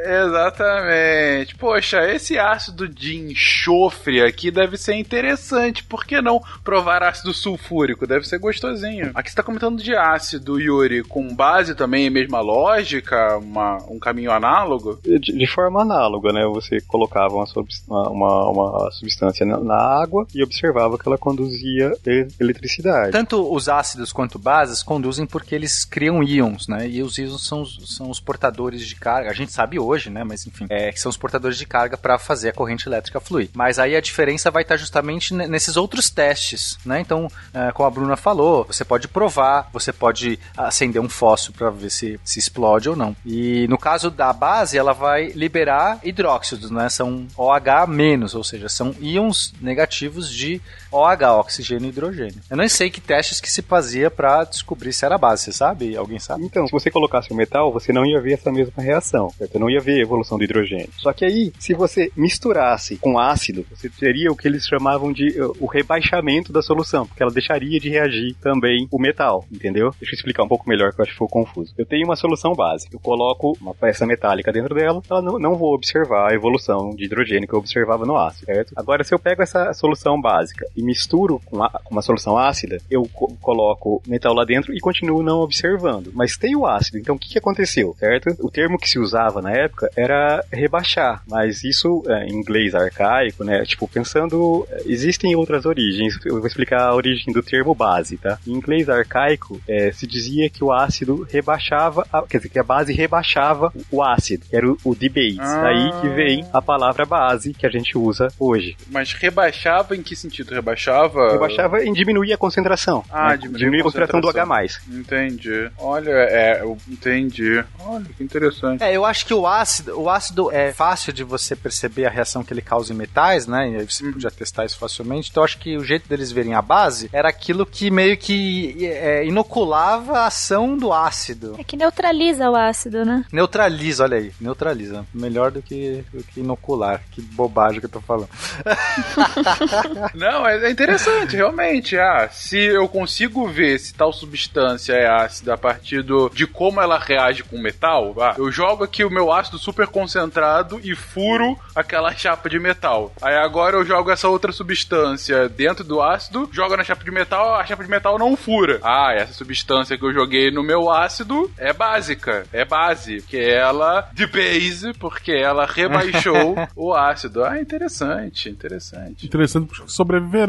Exatamente. 0.07 1.57
Poxa, 1.57 2.11
esse 2.13 2.39
ácido 2.39 2.89
de 2.89 3.17
enxofre 3.17 4.23
aqui 4.23 4.51
deve 4.51 4.77
ser 4.77 4.95
interessante. 4.95 5.83
Por 5.83 6.05
que 6.05 6.21
não 6.21 6.41
provar 6.63 7.03
ácido 7.03 7.33
sulfúrico? 7.33 8.07
Deve 8.07 8.27
ser 8.27 8.39
gostosinho. 8.39 9.11
Aqui 9.15 9.31
você 9.31 9.37
tá 9.37 9.43
comentando 9.43 9.83
de 9.83 9.95
ácido, 9.95 10.61
Yuri, 10.61 11.03
com 11.03 11.35
base 11.35 11.75
também, 11.75 12.09
mesma 12.11 12.41
lógica, 12.41 13.37
uma, 13.39 13.79
um 13.89 13.99
caminho 13.99 14.31
análogo? 14.31 14.99
De, 15.03 15.19
de 15.19 15.47
forma 15.47 15.83
análoga, 15.83 16.33
né? 16.33 16.45
Você 16.47 16.81
colocava 16.81 17.35
uma, 17.35 18.09
uma, 18.09 18.51
uma 18.51 18.91
substância 18.93 19.45
na, 19.45 19.59
na, 19.59 19.77
água 19.77 20.27
e 20.35 20.43
observava 20.43 20.99
que 20.99 21.09
ela 21.09 21.19
conduzia 21.19 21.93
eletricidade. 22.41 23.13
Tanto 23.13 23.53
os 23.53 23.69
ácidos 23.69 24.13
quanto 24.13 24.39
bases 24.39 24.83
conduzem 24.83 25.27
porque 25.27 25.55
eles 25.55 25.85
criam 25.85 26.23
íons, 26.23 26.69
né? 26.69 26.89
E 26.89 27.03
os 27.03 27.19
íons 27.19 27.47
são, 27.47 27.65
são 27.65 28.11
os 28.11 28.21
portadores 28.21 28.87
de 28.87 28.97
carga. 28.97 29.31
A 29.31 29.35
gente 29.35 29.53
sabe 29.53 29.76
hoje 29.79 30.07
hoje, 30.07 30.11
né? 30.11 30.25
Mas 30.25 30.47
enfim, 30.47 30.67
é, 30.69 30.93
que 30.93 31.01
são 31.01 31.11
os 31.11 31.17
portadores 31.17 31.59
de 31.59 31.67
carga 31.67 31.97
para 31.97 32.19
fazer 32.19 32.51
a 32.51 32.53
corrente 32.53 32.89
elétrica 32.89 33.21
fluir. 33.21 33.51
Mas 33.55 33.79
aí 33.79 33.97
a 33.97 34.01
diferença 34.01 34.51
vai 34.51 34.63
estar 34.63 34.77
justamente 34.77 35.35
nesses 35.35 35.77
outros 35.77 36.11
testes, 36.11 36.79
né? 36.85 37.01
Então, 37.01 37.29
é, 37.53 37.73
como 37.73 37.87
a 37.87 37.91
Bruna 37.91 38.17
falou, 38.17 38.65
você 38.65 38.85
pode 38.85 39.09
provar, 39.09 39.69
você 39.73 39.93
pode 39.93 40.39
acender 40.57 41.01
um 41.01 41.09
fósforo 41.09 41.59
para 41.59 41.71
ver 41.71 41.91
se, 41.91 42.21
se 42.25 42.39
explode 42.39 42.89
ou 42.89 42.97
não. 42.97 43.17
E 43.25 43.67
no 43.69 43.79
caso 43.79 44.11
da 44.11 44.33
base, 44.33 44.79
ela 44.79 44.93
vai 44.93 45.29
liberar 45.29 45.99
hidróxidos, 46.03 46.71
né? 46.71 46.89
São 46.89 47.27
OH-, 47.37 48.35
ou 48.35 48.45
seja, 48.45 48.69
são 48.69 48.95
íons 49.01 49.55
negativos 49.61 50.31
de 50.31 50.61
OH, 50.91 51.41
oxigênio 51.41 51.87
e 51.87 51.89
hidrogênio. 51.89 52.41
Eu 52.51 52.57
nem 52.57 52.69
sei 52.69 52.91
que 52.91 53.01
testes 53.01 53.41
que 53.41 53.51
se 53.51 53.63
fazia 53.63 54.11
para 54.11 54.45
descobrir 54.45 54.93
se 54.93 55.05
era 55.05 55.19
base, 55.19 55.45
você 55.45 55.53
sabe? 55.53 55.97
Alguém 55.97 56.19
sabe? 56.19 56.45
Então, 56.45 56.67
se 56.67 56.73
você 56.73 56.91
colocasse 56.91 57.33
o 57.33 57.37
metal, 57.37 57.73
você 57.73 57.93
não 57.93 58.05
ia 58.05 58.21
ver 58.21 58.35
essa 58.35 58.53
mesma 58.53 58.83
reação, 58.83 59.33
Você 59.39 59.59
não 59.59 59.71
ia 59.71 59.81
ver 59.81 59.99
a 59.99 60.03
evolução 60.03 60.39
do 60.39 60.45
hidrogênio. 60.45 60.91
Só 60.99 61.13
que 61.13 61.25
aí, 61.25 61.53
se 61.59 61.75
você 61.75 62.11
misturasse 62.17 62.97
com 62.97 63.19
ácido, 63.19 63.67
você 63.71 63.89
teria 63.89 64.31
o 64.31 64.37
que 64.37 64.47
eles 64.47 64.65
chamavam 64.67 65.13
de 65.13 65.41
uh, 65.41 65.57
o 65.61 65.67
rebaixamento 65.67 66.53
da 66.53 66.63
solução, 66.63 67.07
porque 67.07 67.23
ela 67.23 67.33
deixaria 67.33 67.79
de 67.79 67.89
reagir 67.89 68.35
também 68.41 68.89
o 68.91 68.99
metal, 68.99 69.45
entendeu? 69.51 69.91
Deixa 69.99 70.15
eu 70.15 70.17
explicar 70.17 70.43
um 70.43 70.49
pouco 70.49 70.69
melhor, 70.69 70.93
que 70.93 71.01
eu 71.01 71.03
acho 71.03 71.13
que 71.13 71.19
ficou 71.19 71.29
confuso. 71.29 71.75
Eu 71.77 71.87
tenho 71.87 72.07
uma 72.07 72.17
solução 72.17 72.53
base, 72.55 72.89
eu 72.93 73.01
coloco 73.01 73.57
uma 73.61 73.75
peça 73.75 74.07
metálica 74.07 74.53
dentro 74.53 74.75
dela, 74.75 75.03
ela 75.09 75.23
não, 75.23 75.39
não 75.39 75.55
vou 75.55 75.75
observar 75.75 76.31
a 76.31 76.35
evolução 76.35 76.91
de 76.91 77.05
hidrogênio 77.05 77.49
que 77.49 77.55
eu 77.55 77.59
observava 77.59 78.05
no 78.05 78.17
ácido, 78.17 78.47
certo? 78.47 78.73
Agora, 78.77 79.05
se 79.05 79.15
eu 79.15 79.19
pego 79.19 79.43
essa 79.43 79.73
solução 79.73 80.21
básica 80.21 80.67
e 80.77 80.83
misturo 80.83 81.41
com, 81.45 81.63
a, 81.63 81.71
com 81.71 81.95
uma 81.95 82.03
solução 82.03 82.37
ácida, 82.37 82.79
eu 82.91 83.09
co 83.13 83.27
coloco 83.41 84.03
metal 84.07 84.35
lá 84.35 84.45
dentro 84.45 84.75
e 84.75 84.81
continuo 84.81 85.23
não 85.23 85.41
observando. 85.41 86.11
Mas 86.15 86.37
tem 86.37 86.57
o 86.57 86.67
ácido, 86.67 86.99
então 86.99 87.17
o 87.17 87.19
que, 87.19 87.31
que 87.31 87.39
aconteceu, 87.39 87.95
certo? 87.99 88.35
O 88.41 88.51
termo 88.51 88.79
que 88.79 88.89
se 88.89 88.99
usava 88.99 89.41
na 89.41 89.53
época 89.53 89.91
era 89.97 90.45
rebaixar, 90.53 91.23
mas 91.29 91.65
isso 91.65 92.03
é, 92.09 92.27
em 92.27 92.33
inglês 92.33 92.75
arcaico, 92.75 93.45
né? 93.45 93.65
Tipo, 93.65 93.89
pensando, 93.89 94.67
existem 94.85 95.35
outras 95.37 95.65
origens. 95.65 96.19
Eu 96.25 96.39
vou 96.39 96.47
explicar 96.47 96.83
a 96.83 96.95
origem 96.95 97.33
do 97.33 97.43
termo 97.43 97.75
base, 97.75 98.17
tá? 98.17 98.39
Em 98.47 98.53
inglês 98.53 98.89
arcaico, 98.89 99.61
é, 99.69 99.93
se 99.93 100.07
dizia 100.07 100.51
que 100.51 100.63
o 100.63 100.73
ácido 100.73 101.27
rebaixava, 101.31 102.07
a, 102.13 102.23
quer 102.23 102.39
dizer, 102.39 102.49
que 102.51 102.59
a 102.59 102.65
base 102.65 102.93
rebaixava 102.93 103.73
o 103.91 104.03
ácido, 104.03 104.47
que 104.49 104.57
era 104.57 104.69
o, 104.69 104.79
o 104.85 104.95
debase. 104.95 105.39
Ah. 105.41 105.63
Daí 105.63 106.01
que 106.01 106.09
vem 106.09 106.45
a 106.53 106.61
palavra 106.61 107.05
base 107.05 107.55
que 107.55 107.67
a 107.67 107.71
gente 107.71 107.97
usa 107.97 108.29
hoje. 108.39 108.77
Mas 108.91 109.13
rebaixava 109.13 109.97
em 109.97 110.03
que 110.03 110.17
sentido? 110.17 110.55
Rebaixava? 110.67 111.33
Rebaixava 111.33 111.85
em 111.85 111.93
diminuir 111.93 112.33
a 112.33 112.37
concentração. 112.37 113.05
Ah, 113.11 113.31
né? 113.31 113.37
diminuir, 113.37 113.59
diminuir 113.59 113.81
a 113.81 113.85
concentração, 113.85 114.21
do 114.21 114.29
H+. 114.29 114.81
Entendi. 114.91 115.71
Olha, 115.79 116.11
é, 116.11 116.61
eu 116.61 116.77
entendi. 116.89 117.65
Olha, 117.79 118.05
que 118.17 118.25
interessante. 118.25 118.83
É, 118.83 118.97
eu 118.97 119.05
acho 119.05 119.25
que 119.27 119.33
o 119.33 119.47
ácido, 119.47 120.01
o 120.01 120.11
ácido 120.11 120.51
é 120.51 120.73
fácil 120.73 121.13
de 121.13 121.23
você 121.23 121.55
perceber 121.55 122.07
a 122.07 122.11
reação 122.11 122.43
que 122.43 122.53
ele 122.53 122.63
causa 122.63 122.93
em 122.93 122.97
metais, 122.97 123.47
né? 123.47 123.71
E 123.71 123.77
aí 123.77 123.87
você 123.89 124.11
podia 124.11 124.31
testar 124.31 124.65
isso 124.65 124.77
facilmente. 124.77 125.31
Então 125.31 125.43
eu 125.43 125.45
acho 125.45 125.59
que 125.59 125.77
o 125.77 125.85
jeito 125.85 126.09
deles 126.09 126.33
verem 126.33 126.55
a 126.55 126.63
base 126.63 127.09
era 127.13 127.29
aquilo 127.29 127.65
que 127.65 127.91
meio 127.91 128.17
que 128.17 128.85
é, 128.85 129.25
inoculava 129.25 130.19
a 130.19 130.27
ação 130.27 130.77
do 130.77 130.93
ácido. 130.93 131.55
É 131.59 131.63
que 131.63 131.77
neutraliza 131.77 132.51
o 132.51 132.57
ácido, 132.57 133.05
né? 133.05 133.25
Neutraliza, 133.31 134.03
olha 134.03 134.19
aí. 134.19 134.33
Neutraliza. 134.41 135.07
Melhor 135.15 135.53
do 135.53 135.63
que, 135.63 136.05
do 136.13 136.25
que 136.25 136.41
inocular. 136.41 137.03
Que 137.13 137.23
bobagem 137.23 137.79
que 137.79 137.87
eu 137.87 137.91
tô 137.91 138.01
falando. 138.01 138.29
Não, 140.15 140.47
é 140.47 140.56
interessante, 140.71 141.35
realmente. 141.37 141.99
Ah, 141.99 142.29
se 142.31 142.59
eu 142.59 142.89
consigo 142.89 143.47
ver 143.49 143.79
se 143.79 143.95
tal 143.95 144.13
substância 144.13 144.93
é 144.93 145.07
ácida 145.07 145.55
a 145.55 145.59
partir 145.59 146.03
do, 146.03 146.29
de 146.29 146.47
como 146.47 146.81
ela 146.81 146.99
reage 146.99 147.43
com 147.43 147.59
metal, 147.59 148.15
ah, 148.21 148.35
eu 148.39 148.51
jogo 148.51 148.85
aqui 148.85 149.05
o 149.05 149.11
meu 149.11 149.33
ácido 149.33 149.59
super 149.59 149.87
concentrado 149.87 150.81
e 150.83 150.95
furo 150.95 151.59
aquela 151.75 152.15
chapa 152.15 152.49
de 152.49 152.59
metal. 152.59 153.13
Aí 153.21 153.37
agora 153.37 153.77
eu 153.77 153.85
jogo 153.85 154.11
essa 154.11 154.29
outra 154.29 154.53
substância 154.53 155.49
dentro 155.49 155.85
do 155.85 156.03
ácido, 156.03 156.49
jogo 156.53 156.77
na 156.77 156.85
chapa 156.85 157.05
de 157.05 157.11
metal, 157.11 157.55
a 157.55 157.65
chapa 157.65 157.85
de 157.85 157.91
metal 157.91 158.19
não 158.19 158.37
fura. 158.37 158.81
Ah, 158.83 159.13
essa 159.15 159.33
substância 159.33 159.97
que 159.99 160.05
eu 160.05 160.13
joguei 160.13 160.51
no 160.51 160.63
meu 160.63 160.91
ácido 160.91 161.51
é 161.59 161.73
básica, 161.73 162.45
é 162.53 162.65
base, 162.65 163.21
porque 163.21 163.37
ela 163.39 164.09
de 164.13 164.27
base, 164.27 164.93
porque 164.95 165.33
ela 165.33 165.67
rebaixou 165.67 166.57
o 166.75 166.95
ácido. 166.95 167.45
Ah, 167.45 167.61
interessante, 167.61 168.49
interessante. 168.49 169.27
Interessante 169.27 169.67
porque 169.67 169.89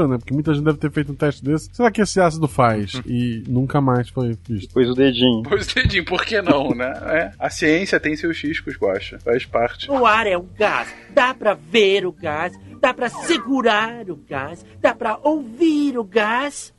né? 0.05 0.17
Porque 0.17 0.33
muita 0.33 0.53
gente 0.53 0.65
deve 0.65 0.77
ter 0.77 0.91
feito 0.91 1.13
um 1.13 1.15
teste 1.15 1.41
desse. 1.41 1.69
Será 1.71 1.89
que 1.89 2.01
esse 2.01 2.19
ácido 2.19 2.45
faz? 2.49 2.95
Uhum. 2.95 3.01
e 3.05 3.43
nunca 3.47 3.79
mais 3.79 4.10
foi 4.10 4.38
visto. 4.47 4.73
Pôs 4.73 4.89
o 4.89 4.93
dedinho. 4.93 5.43
Pôs 5.43 5.71
o 5.71 5.75
dedinho, 5.75 6.03
por 6.03 6.25
que 6.25 6.41
não, 6.41 6.71
né? 6.75 6.91
É. 7.05 7.31
A 7.39 7.49
ciência 7.49 7.97
tem 8.01 8.17
seus 8.17 8.38
riscos, 8.43 8.75
Guacha. 8.75 9.17
Faz 9.19 9.45
parte. 9.45 9.89
O 9.89 10.05
ar 10.05 10.27
é 10.27 10.38
um 10.38 10.45
gás. 10.57 10.93
Dá 11.13 11.33
pra 11.33 11.53
ver 11.53 12.05
o 12.05 12.12
gás. 12.12 12.53
Dá 12.81 12.93
pra 12.93 13.07
segurar 13.07 14.10
o 14.10 14.19
gás. 14.29 14.65
Dá 14.81 14.93
pra 14.93 15.17
ouvir 15.23 15.97
o 15.97 16.03
gás. 16.03 16.73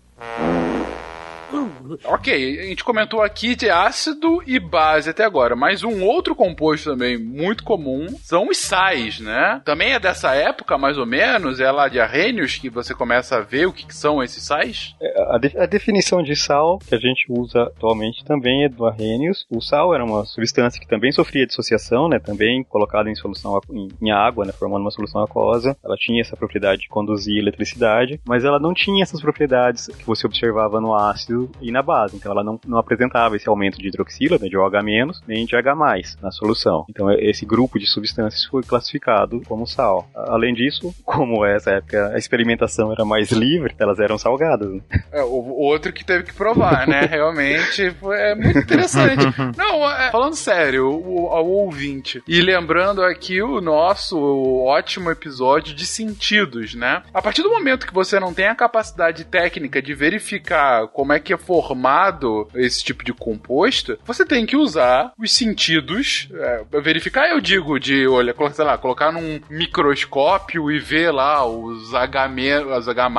Ok, 2.04 2.60
a 2.60 2.62
gente 2.64 2.84
comentou 2.84 3.22
aqui 3.22 3.56
de 3.56 3.70
ácido 3.70 4.42
e 4.46 4.58
base 4.58 5.10
até 5.10 5.24
agora, 5.24 5.56
mas 5.56 5.82
um 5.82 6.04
outro 6.04 6.34
composto 6.34 6.90
também 6.90 7.16
muito 7.16 7.64
comum 7.64 8.06
são 8.22 8.48
os 8.48 8.58
sais, 8.58 9.20
né? 9.20 9.60
Também 9.64 9.92
é 9.92 9.98
dessa 9.98 10.34
época, 10.34 10.76
mais 10.76 10.98
ou 10.98 11.06
menos, 11.06 11.60
é 11.60 11.70
lá 11.70 11.88
de 11.88 11.98
Arrhenius 11.98 12.56
que 12.56 12.68
você 12.68 12.94
começa 12.94 13.36
a 13.36 13.40
ver 13.40 13.66
o 13.66 13.72
que, 13.72 13.86
que 13.86 13.94
são 13.94 14.22
esses 14.22 14.42
sais? 14.42 14.94
É, 15.00 15.34
a, 15.34 15.38
de 15.38 15.58
a, 15.58 15.66
definição 15.66 16.22
de 16.22 16.36
sal 16.36 16.78
que 16.78 16.94
a 16.94 16.98
gente 16.98 17.26
usa 17.28 17.62
atualmente 17.62 18.24
também 18.24 18.64
é 18.64 18.68
do 18.68 18.86
Arrhenius. 18.86 19.46
O 19.50 19.60
sal 19.60 19.94
era 19.94 20.04
uma 20.04 20.24
substância 20.24 20.80
que 20.80 20.88
também 20.88 21.12
sofria 21.12 21.46
dissociação, 21.46 22.08
né? 22.08 22.18
Também 22.18 22.62
colocada 22.64 23.10
em 23.10 23.14
solução 23.14 23.58
em, 23.70 23.88
em 24.00 24.10
água, 24.10 24.44
né? 24.44 24.52
Formando 24.52 24.82
uma 24.82 24.90
solução 24.90 25.22
aquosa. 25.22 25.76
Ela 25.84 25.96
tinha 25.96 26.20
essa 26.20 26.36
propriedade 26.36 26.82
de 26.82 26.88
conduzir 26.88 27.38
eletricidade, 27.38 28.20
mas 28.26 28.44
ela 28.44 28.58
não 28.58 28.74
tinha 28.74 29.02
essas 29.02 29.20
propriedades 29.20 29.86
que 29.86 30.04
você 30.04 30.26
observava 30.26 30.80
no 30.80 30.94
ácido 30.94 31.37
e 31.60 31.70
na 31.70 31.82
base. 31.82 32.16
Então 32.16 32.32
ela 32.32 32.44
não, 32.44 32.58
não 32.66 32.78
apresentava 32.78 33.36
esse 33.36 33.48
aumento 33.48 33.78
de 33.78 33.88
hidroxila, 33.88 34.38
né, 34.38 34.48
de 34.48 34.56
OH- 34.56 34.78
nem 35.26 35.44
de 35.44 35.56
H+, 35.56 35.74
na 36.22 36.30
solução. 36.30 36.84
Então 36.88 37.10
esse 37.10 37.44
grupo 37.44 37.78
de 37.78 37.86
substâncias 37.86 38.44
foi 38.44 38.62
classificado 38.62 39.40
como 39.46 39.66
sal. 39.66 40.08
Além 40.14 40.54
disso, 40.54 40.94
como 41.04 41.44
essa 41.44 41.72
época 41.72 42.08
a 42.14 42.18
experimentação 42.18 42.92
era 42.92 43.04
mais 43.04 43.30
livre, 43.30 43.74
elas 43.78 43.98
eram 43.98 44.18
salgadas. 44.18 44.70
Né? 44.72 44.80
É, 45.10 45.22
o 45.22 45.54
outro 45.58 45.92
que 45.92 46.04
teve 46.04 46.24
que 46.24 46.34
provar, 46.34 46.86
né? 46.86 47.00
Realmente 47.08 47.94
é 48.12 48.34
muito 48.34 48.58
interessante. 48.58 49.24
Não, 49.56 49.90
é, 49.90 50.10
falando 50.10 50.34
sério, 50.34 50.86
o, 50.90 51.24
o, 51.24 51.50
ouvinte. 51.64 52.22
E 52.28 52.40
lembrando 52.40 53.02
aqui 53.02 53.40
o 53.42 53.60
nosso 53.60 54.18
ótimo 54.64 55.10
episódio 55.10 55.74
de 55.74 55.86
sentidos, 55.86 56.74
né? 56.74 57.02
A 57.12 57.22
partir 57.22 57.42
do 57.42 57.50
momento 57.50 57.86
que 57.86 57.94
você 57.94 58.20
não 58.20 58.34
tem 58.34 58.46
a 58.46 58.54
capacidade 58.54 59.24
técnica 59.24 59.80
de 59.80 59.94
verificar 59.94 60.88
como 60.88 61.12
é 61.12 61.18
que 61.18 61.27
que 61.28 61.34
é 61.34 61.36
formado 61.36 62.48
esse 62.54 62.82
tipo 62.82 63.04
de 63.04 63.12
composto, 63.12 63.98
você 64.06 64.24
tem 64.24 64.46
que 64.46 64.56
usar 64.56 65.12
os 65.18 65.30
sentidos, 65.30 66.26
é, 66.32 66.64
verificar, 66.80 67.28
eu 67.28 67.38
digo, 67.38 67.78
de, 67.78 68.08
olha, 68.08 68.34
sei 68.50 68.64
lá, 68.64 68.78
colocar 68.78 69.12
num 69.12 69.38
microscópio 69.50 70.70
e 70.70 70.78
ver 70.78 71.10
lá 71.10 71.44
os 71.46 71.94
H, 71.94 72.30
os 72.78 72.88
H+, 72.88 73.10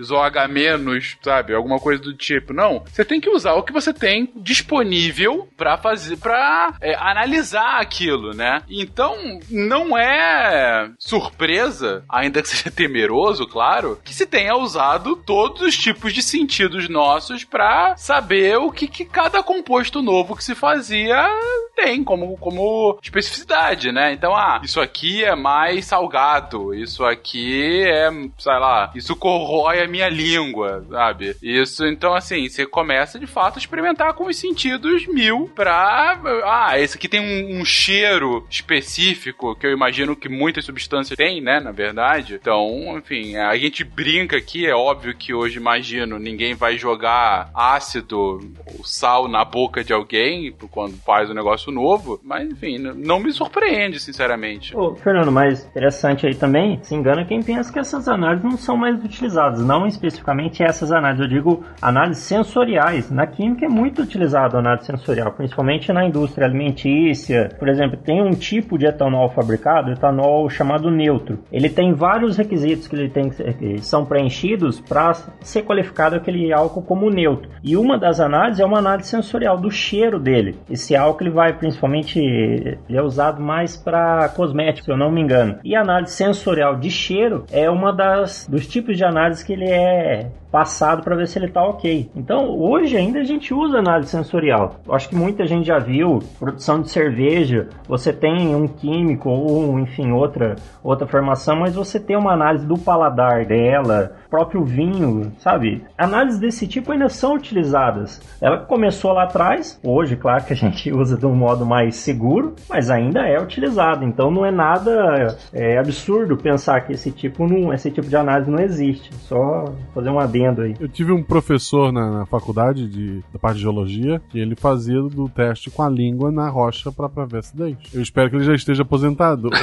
OH 0.00 0.48
menos, 0.48 1.16
sabe? 1.22 1.54
Alguma 1.54 1.78
coisa 1.78 2.02
do 2.02 2.14
tipo. 2.14 2.52
Não. 2.52 2.84
Você 2.92 3.04
tem 3.04 3.20
que 3.20 3.30
usar 3.30 3.54
o 3.54 3.62
que 3.62 3.72
você 3.72 3.92
tem 3.92 4.30
disponível 4.36 5.48
pra 5.56 5.76
fazer, 5.76 6.16
pra 6.16 6.74
é, 6.80 6.94
analisar 6.94 7.80
aquilo, 7.80 8.32
né? 8.32 8.62
Então, 8.68 9.16
não 9.50 9.96
é 9.96 10.90
surpresa, 10.98 12.04
ainda 12.08 12.42
que 12.42 12.48
seja 12.48 12.70
temeroso, 12.70 13.46
claro, 13.46 14.00
que 14.04 14.14
se 14.14 14.26
tenha 14.26 14.56
usado 14.56 15.16
todos 15.16 15.62
os 15.62 15.76
tipos 15.76 16.12
de 16.12 16.22
sentidos 16.22 16.88
nossos 16.88 17.44
pra 17.44 17.96
saber 17.96 18.56
o 18.56 18.70
que, 18.70 18.86
que 18.88 19.04
cada 19.04 19.42
composto 19.42 20.02
novo 20.02 20.36
que 20.36 20.44
se 20.44 20.54
fazia 20.54 21.28
tem 21.74 22.04
como, 22.04 22.36
como 22.38 22.98
especificidade, 23.02 23.90
né? 23.92 24.12
Então, 24.12 24.34
ah, 24.34 24.60
isso 24.62 24.80
aqui 24.80 25.24
é 25.24 25.34
mais 25.34 25.86
salgado, 25.86 26.74
isso 26.74 27.04
aqui 27.04 27.82
é, 27.82 28.10
sei 28.38 28.58
lá, 28.58 28.92
isso 28.94 29.16
corrói 29.16 29.80
a 29.80 29.88
minha 29.94 30.08
língua, 30.08 30.84
sabe? 30.90 31.36
Isso, 31.40 31.86
então, 31.86 32.14
assim, 32.14 32.48
você 32.48 32.66
começa 32.66 33.18
de 33.18 33.26
fato 33.26 33.56
a 33.56 33.58
experimentar 33.58 34.12
com 34.14 34.26
os 34.26 34.36
sentidos 34.36 35.06
mil 35.06 35.50
pra. 35.54 36.18
Ah, 36.44 36.78
esse 36.78 36.96
aqui 36.96 37.08
tem 37.08 37.20
um, 37.20 37.60
um 37.60 37.64
cheiro 37.64 38.44
específico 38.50 39.54
que 39.54 39.66
eu 39.66 39.72
imagino 39.72 40.16
que 40.16 40.28
muitas 40.28 40.64
substâncias 40.64 41.16
têm, 41.16 41.40
né? 41.40 41.60
Na 41.60 41.70
verdade. 41.70 42.34
Então, 42.34 42.98
enfim, 42.98 43.36
a 43.36 43.56
gente 43.56 43.84
brinca 43.84 44.36
aqui, 44.36 44.66
é 44.66 44.74
óbvio 44.74 45.14
que 45.14 45.32
hoje, 45.32 45.58
imagino, 45.58 46.18
ninguém 46.18 46.54
vai 46.54 46.76
jogar 46.76 47.50
ácido 47.54 48.40
ou 48.66 48.84
sal 48.84 49.28
na 49.28 49.44
boca 49.44 49.84
de 49.84 49.92
alguém 49.92 50.52
quando 50.70 50.96
faz 51.04 51.30
um 51.30 51.34
negócio 51.34 51.70
novo, 51.70 52.20
mas 52.22 52.50
enfim, 52.50 52.78
não 52.78 53.20
me 53.20 53.32
surpreende, 53.32 54.00
sinceramente. 54.00 54.76
Ô, 54.76 54.94
Fernando, 54.96 55.30
mas 55.30 55.64
interessante 55.64 56.26
aí 56.26 56.34
também, 56.34 56.80
se 56.82 56.94
engana 56.94 57.24
quem 57.24 57.42
pensa 57.42 57.72
que 57.72 57.78
essas 57.78 58.08
análises 58.08 58.44
não 58.44 58.56
são 58.56 58.76
mais 58.76 59.02
utilizadas, 59.04 59.60
não 59.78 59.86
especificamente 59.86 60.62
essas 60.62 60.92
análises, 60.92 61.22
eu 61.22 61.28
digo 61.28 61.64
análises 61.80 62.22
sensoriais. 62.24 63.10
Na 63.10 63.26
química 63.26 63.66
é 63.66 63.68
muito 63.68 64.02
utilizado 64.02 64.56
a 64.56 64.60
análise 64.60 64.86
sensorial, 64.86 65.32
principalmente 65.32 65.92
na 65.92 66.04
indústria 66.06 66.46
alimentícia. 66.46 67.50
Por 67.58 67.68
exemplo, 67.68 67.98
tem 67.98 68.22
um 68.22 68.30
tipo 68.30 68.78
de 68.78 68.86
etanol 68.86 69.30
fabricado, 69.30 69.90
etanol 69.90 70.48
chamado 70.48 70.90
neutro. 70.90 71.38
Ele 71.52 71.68
tem 71.68 71.92
vários 71.92 72.36
requisitos 72.36 72.86
que 72.88 72.96
ele 72.96 73.08
tem 73.08 73.28
que 73.28 73.34
ser- 73.36 73.54
que 73.54 73.78
são 73.78 74.04
preenchidos 74.04 74.80
para 74.80 75.12
ser 75.40 75.62
qualificado 75.62 76.16
aquele 76.16 76.52
álcool 76.52 76.82
como 76.82 77.10
neutro. 77.10 77.50
E 77.62 77.76
uma 77.76 77.98
das 77.98 78.20
análises 78.20 78.60
é 78.60 78.64
uma 78.64 78.78
análise 78.78 79.08
sensorial 79.08 79.58
do 79.58 79.70
cheiro 79.70 80.18
dele. 80.18 80.56
Esse 80.70 80.94
álcool 80.96 81.24
ele 81.24 81.30
vai 81.30 81.52
principalmente 81.52 82.18
ele 82.18 82.78
é 82.88 83.02
usado 83.02 83.42
mais 83.42 83.76
para 83.76 84.28
cosméticos, 84.30 84.84
se 84.84 84.90
eu 84.90 84.96
não 84.96 85.10
me 85.10 85.20
engano. 85.20 85.58
E 85.64 85.74
a 85.74 85.80
análise 85.80 86.12
sensorial 86.12 86.76
de 86.76 86.90
cheiro 86.90 87.44
é 87.52 87.68
uma 87.68 87.92
das 87.92 88.46
dos 88.48 88.66
tipos 88.66 88.96
de 88.96 89.04
análise 89.04 89.44
que 89.44 89.52
ele 89.52 89.63
é 89.70 90.30
passado 90.54 91.02
para 91.02 91.16
ver 91.16 91.26
se 91.26 91.36
ele 91.36 91.48
tá 91.48 91.66
ok. 91.66 92.08
Então, 92.14 92.48
hoje 92.48 92.96
ainda 92.96 93.18
a 93.18 93.24
gente 93.24 93.52
usa 93.52 93.78
análise 93.78 94.12
sensorial. 94.12 94.76
Acho 94.88 95.08
que 95.08 95.16
muita 95.16 95.44
gente 95.48 95.66
já 95.66 95.80
viu 95.80 96.20
produção 96.38 96.80
de 96.80 96.90
cerveja, 96.90 97.70
você 97.88 98.12
tem 98.12 98.54
um 98.54 98.68
químico 98.68 99.28
ou, 99.28 99.80
enfim, 99.80 100.12
outra 100.12 100.54
outra 100.80 101.08
formação, 101.08 101.56
mas 101.56 101.74
você 101.74 101.98
tem 101.98 102.14
uma 102.14 102.32
análise 102.32 102.66
do 102.66 102.78
paladar 102.78 103.46
dela, 103.46 104.12
próprio 104.30 104.62
vinho, 104.62 105.32
sabe? 105.38 105.82
Análises 105.96 106.38
desse 106.38 106.68
tipo 106.68 106.92
ainda 106.92 107.08
são 107.08 107.34
utilizadas. 107.34 108.20
Ela 108.40 108.58
começou 108.58 109.12
lá 109.12 109.24
atrás, 109.24 109.80
hoje, 109.82 110.14
claro 110.14 110.44
que 110.44 110.52
a 110.52 110.56
gente 110.56 110.90
usa 110.94 111.16
de 111.16 111.26
um 111.26 111.34
modo 111.34 111.64
mais 111.64 111.96
seguro, 111.96 112.54
mas 112.68 112.90
ainda 112.90 113.26
é 113.26 113.40
utilizada. 113.40 114.04
Então 114.04 114.30
não 114.30 114.44
é 114.44 114.50
nada 114.50 115.36
é, 115.52 115.78
absurdo 115.78 116.36
pensar 116.36 116.82
que 116.82 116.92
esse 116.92 117.10
tipo, 117.10 117.46
não, 117.48 117.72
esse 117.72 117.90
tipo 117.90 118.06
de 118.06 118.16
análise 118.16 118.50
não 118.50 118.60
existe. 118.60 119.14
Só 119.14 119.72
fazer 119.94 120.10
um 120.10 120.18
adendo 120.18 120.43
aí. 120.62 120.74
Eu 120.78 120.88
tive 120.88 121.12
um 121.12 121.22
professor 121.22 121.92
na, 121.92 122.10
na 122.10 122.26
faculdade 122.26 122.88
de, 122.88 123.22
da 123.32 123.38
parte 123.38 123.56
de 123.56 123.62
geologia 123.62 124.20
que 124.28 124.38
ele 124.38 124.54
fazia 124.54 125.00
do 125.02 125.28
teste 125.28 125.70
com 125.70 125.82
a 125.82 125.88
língua 125.88 126.30
na 126.30 126.48
rocha 126.48 126.92
pra, 126.92 127.08
pra 127.08 127.24
ver 127.24 127.38
acidente. 127.38 127.94
Eu 127.94 128.02
espero 128.02 128.30
que 128.30 128.36
ele 128.36 128.44
já 128.44 128.54
esteja 128.54 128.82
aposentado. 128.82 129.50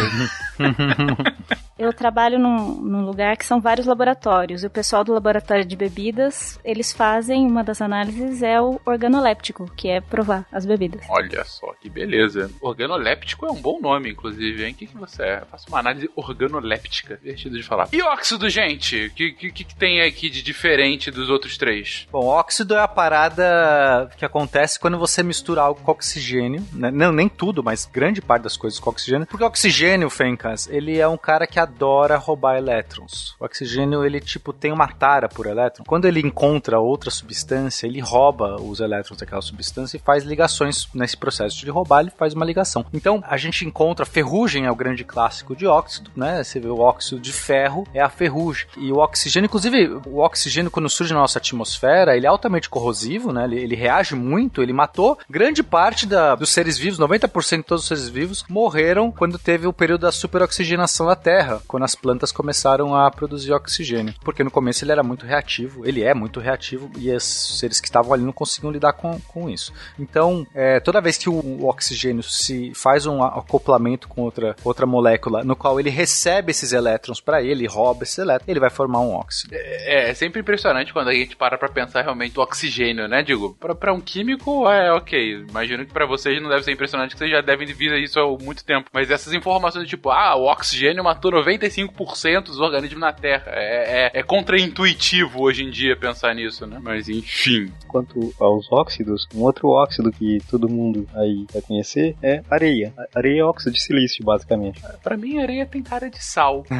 Eu 1.82 1.91
trabalho 1.91 2.38
num, 2.38 2.75
num 2.75 3.03
lugar 3.03 3.36
que 3.36 3.43
são 3.43 3.59
vários 3.59 3.88
laboratórios. 3.88 4.63
E 4.63 4.67
o 4.67 4.69
pessoal 4.69 5.03
do 5.03 5.13
laboratório 5.13 5.65
de 5.65 5.75
bebidas, 5.75 6.59
eles 6.63 6.93
fazem, 6.93 7.47
uma 7.47 7.63
das 7.63 7.82
análises 7.82 8.43
é 8.43 8.61
o 8.61 8.79
organoléptico, 8.86 9.65
que 9.75 9.89
é 9.89 9.99
provar 9.99 10.45
as 10.51 10.63
bebidas. 10.63 11.01
Olha 11.09 11.43
só, 11.43 11.73
que 11.82 11.89
beleza. 11.89 12.51
Organoléptico 12.61 13.47
é 13.47 13.51
um 13.51 13.59
bom 13.59 13.82
nome, 13.82 14.11
inclusive, 14.11 14.63
hein? 14.63 14.73
O 14.73 14.75
que, 14.75 14.86
que 14.86 14.95
você 14.95 15.23
é? 15.23 15.39
Eu 15.41 15.47
faço 15.47 15.69
uma 15.69 15.79
análise 15.79 16.07
organoléptica. 16.15 17.17
Divertido 17.17 17.57
de 17.57 17.63
falar. 17.63 17.89
E 17.91 17.99
óxido, 18.03 18.47
gente? 18.47 19.07
O 19.07 19.13
que, 19.15 19.32
que, 19.32 19.51
que 19.51 19.75
tem 19.75 20.01
aqui 20.03 20.29
de 20.29 20.43
diferente 20.43 20.70
dos 21.11 21.30
outros 21.30 21.57
três? 21.57 22.07
Bom, 22.11 22.26
óxido 22.26 22.76
é 22.76 22.80
a 22.80 22.88
parada 22.88 24.09
que 24.17 24.26
acontece 24.26 24.80
quando 24.80 24.97
você 24.97 25.24
mistura 25.24 25.61
algo 25.61 25.82
com 25.82 25.91
oxigênio. 25.91 26.65
Né? 26.74 26.91
Não, 26.91 27.11
nem 27.11 27.28
tudo, 27.28 27.63
mas 27.63 27.86
grande 27.86 28.22
parte 28.22 28.43
das 28.43 28.57
coisas 28.57 28.80
com 28.80 28.89
oxigênio. 28.89 29.28
Porque 29.28 29.43
o 29.43 29.47
oxigênio, 29.47 30.09
Fencas, 30.09 30.67
ele 30.69 30.99
é 30.99 31.07
um 31.07 31.17
cara 31.17 31.47
que 31.47 31.59
adora 31.59 32.17
roubar 32.17 32.57
elétrons. 32.57 33.36
O 33.39 33.45
oxigênio, 33.45 34.05
ele, 34.05 34.19
tipo, 34.19 34.53
tem 34.53 34.72
uma 34.72 34.88
tara 34.88 35.28
por 35.28 35.45
elétron. 35.45 35.84
Quando 35.86 36.05
ele 36.05 36.19
encontra 36.19 36.80
outra 36.80 37.09
substância, 37.09 37.88
ele 37.88 37.99
rouba 37.99 38.61
os 38.61 38.80
elétrons 38.80 39.17
daquela 39.17 39.41
substância 39.41 39.97
e 39.97 39.99
faz 39.99 40.24
ligações. 40.24 40.88
Nesse 40.93 41.17
processo 41.17 41.57
de 41.57 41.69
roubar, 41.69 42.01
ele 42.01 42.11
faz 42.11 42.34
uma 42.34 42.45
ligação. 42.45 42.86
Então, 42.93 43.24
a 43.28 43.38
gente 43.38 43.65
encontra 43.65 44.05
ferrugem, 44.05 44.65
é 44.65 44.72
o 44.72 44.76
grande 44.76 45.03
clássico 45.03 45.55
de 45.55 45.65
óxido, 45.65 46.11
né? 46.15 46.43
Você 46.43 46.59
vê 46.59 46.67
o 46.67 46.80
óxido 46.80 47.19
de 47.19 47.32
ferro, 47.32 47.88
é 47.93 48.01
a 48.01 48.09
ferrugem. 48.09 48.67
E 48.78 48.91
o 48.91 48.97
oxigênio, 48.97 49.47
inclusive, 49.47 50.01
o 50.05 50.19
oxigênio, 50.19 50.61
quando 50.70 50.89
surge 50.89 51.14
na 51.14 51.20
nossa 51.20 51.39
atmosfera, 51.39 52.16
ele 52.16 52.26
é 52.26 52.30
altamente 52.30 52.70
corrosivo, 52.70 53.32
né? 53.32 53.45
Ele, 53.45 53.59
ele 53.59 53.76
reage 53.76 54.16
muito, 54.16 54.62
ele 54.62 54.74
matou 54.74 55.18
grande 55.30 55.64
parte 55.64 56.05
da- 56.05 56.36
dos 56.36 56.49
seres 56.49 56.78
vivos, 56.78 56.99
90% 56.99 57.57
de 57.57 57.64
todos 57.64 57.84
os 57.84 57.88
seres 57.88 58.07
vivos 58.09 58.43
morreram 58.49 59.12
quando 59.12 59.39
teve 59.39 59.66
o 59.68 59.74
período 59.74 60.01
da 60.01 60.12
superoxigenação 60.12 61.05
da 61.07 61.16
Terra, 61.16 61.62
quando 61.68 61.84
as 61.84 61.95
plantas 61.95 62.32
começaram 62.32 62.95
a 62.95 63.09
produzir 63.09 63.53
oxigênio. 63.53 64.14
Porque 64.24 64.43
no 64.43 64.51
começo 64.51 64.84
ele 64.84 64.91
era 64.91 65.03
muito 65.03 65.26
reativo, 65.26 65.86
ele 65.86 66.03
é 66.03 66.14
muito 66.14 66.39
reativo 66.39 66.89
e 66.97 67.12
os 67.12 67.59
seres 67.59 67.80
que 67.80 67.88
estavam 67.88 68.14
ali 68.14 68.24
não 68.24 68.34
conseguiam 68.34 68.72
lidar 68.72 68.93
com, 68.93 69.20
com 69.28 69.49
isso. 69.49 69.72
Então, 69.97 70.45
é, 70.53 70.80
toda 70.80 71.01
vez 71.01 71.18
que 71.18 71.30
o, 71.30 71.34
o 71.34 71.68
oxigênio 71.68 72.24
se 72.24 72.74
faz 72.76 73.05
um 73.05 73.22
acoplamento 73.24 74.07
com 74.07 74.22
outra, 74.22 74.55
outra 74.64 74.86
molécula, 74.86 75.43
no 75.43 75.55
qual 75.55 75.80
ele 75.80 75.89
recebe 75.89 76.51
esses 76.51 76.72
elétrons 76.74 77.20
para 77.22 77.41
ele, 77.41 77.68
rouba 77.68 78.03
esses 78.03 78.18
elétrons, 78.18 78.47
ele 78.49 78.59
vai 78.59 78.70
formar 78.70 78.99
um 79.01 79.14
óxido. 79.14 79.53
É, 79.55 80.09
é 80.09 80.14
sempre 80.14 80.41
impressionante 80.42 80.92
quando 80.94 81.08
a 81.10 81.14
gente 81.14 81.36
para 81.36 81.58
pra 81.58 81.70
pensar 81.70 82.02
realmente 82.02 82.34
do 82.34 82.42
oxigênio, 82.42 83.08
né? 83.08 83.22
Digo, 83.24 83.56
pra, 83.60 83.74
pra 83.76 83.94
um 83.94 84.02
químico 84.02 84.68
é 84.70 84.92
ok. 84.92 85.46
Imagino 85.50 85.86
que 85.86 85.94
pra 85.94 86.06
vocês 86.06 86.42
não 86.42 86.50
deve 86.50 86.64
ser 86.64 86.72
impressionante, 86.72 87.12
que 87.14 87.18
vocês 87.20 87.32
já 87.32 87.42
devem 87.42 87.66
vir 87.68 87.94
isso 88.04 88.20
há 88.20 88.28
muito 88.44 88.64
tempo. 88.66 88.89
Mas 88.94 89.10
essas 89.12 89.34
informações, 89.34 89.88
tipo, 89.88 90.10
ah, 90.10 90.36
o 90.36 90.46
oxigênio 90.52 91.04
matou 91.04 91.32
95% 91.32 92.44
dos 92.46 92.60
organismos 92.60 93.00
na 93.00 93.14
Terra. 93.14 93.44
É, 93.48 94.12
é, 94.16 94.20
é 94.20 94.24
contra-intuitivo 94.24 95.42
hoje 95.42 95.64
em 95.64 95.70
dia 95.70 95.96
pensar 95.96 96.34
nisso, 96.36 96.66
né? 96.66 96.80
Mas 96.82 97.08
enfim. 97.10 97.72
Quanto 97.88 98.34
aos 98.39 98.72
óxidos, 98.72 99.28
um 99.36 99.42
outro 99.42 99.68
óxido 99.70 100.12
que 100.12 100.39
todo 100.50 100.70
mundo 100.70 101.08
aí 101.16 101.46
vai 101.54 101.62
conhecer 101.62 102.16
é 102.22 102.42
areia. 102.50 102.94
A- 102.98 103.22
Areia 103.22 103.42
é 103.42 103.44
óxido 103.44 103.72
de 103.74 103.82
silício, 103.82 104.24
basicamente. 104.26 104.82
Pra 105.04 105.16
mim, 105.18 105.39
areia 105.39 105.66
tem 105.66 105.84
cara 105.84 106.10
de 106.10 106.24
sal. 106.24 106.64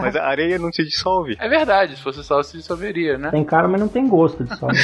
Mas 0.00 0.16
a 0.16 0.24
areia 0.24 0.58
não 0.58 0.72
se 0.72 0.82
dissolve. 0.84 1.36
É 1.38 1.48
verdade, 1.48 1.96
se 1.96 2.02
fosse 2.02 2.22
sal, 2.24 2.42
se 2.42 2.56
dissolveria, 2.78 3.18
né? 3.18 3.30
Tem 3.30 3.44
cara, 3.44 3.66
mas 3.68 3.80
não 3.80 3.88
tem 3.88 4.06
gosto 4.08 4.44
de 4.44 4.56
sal. 4.56 4.70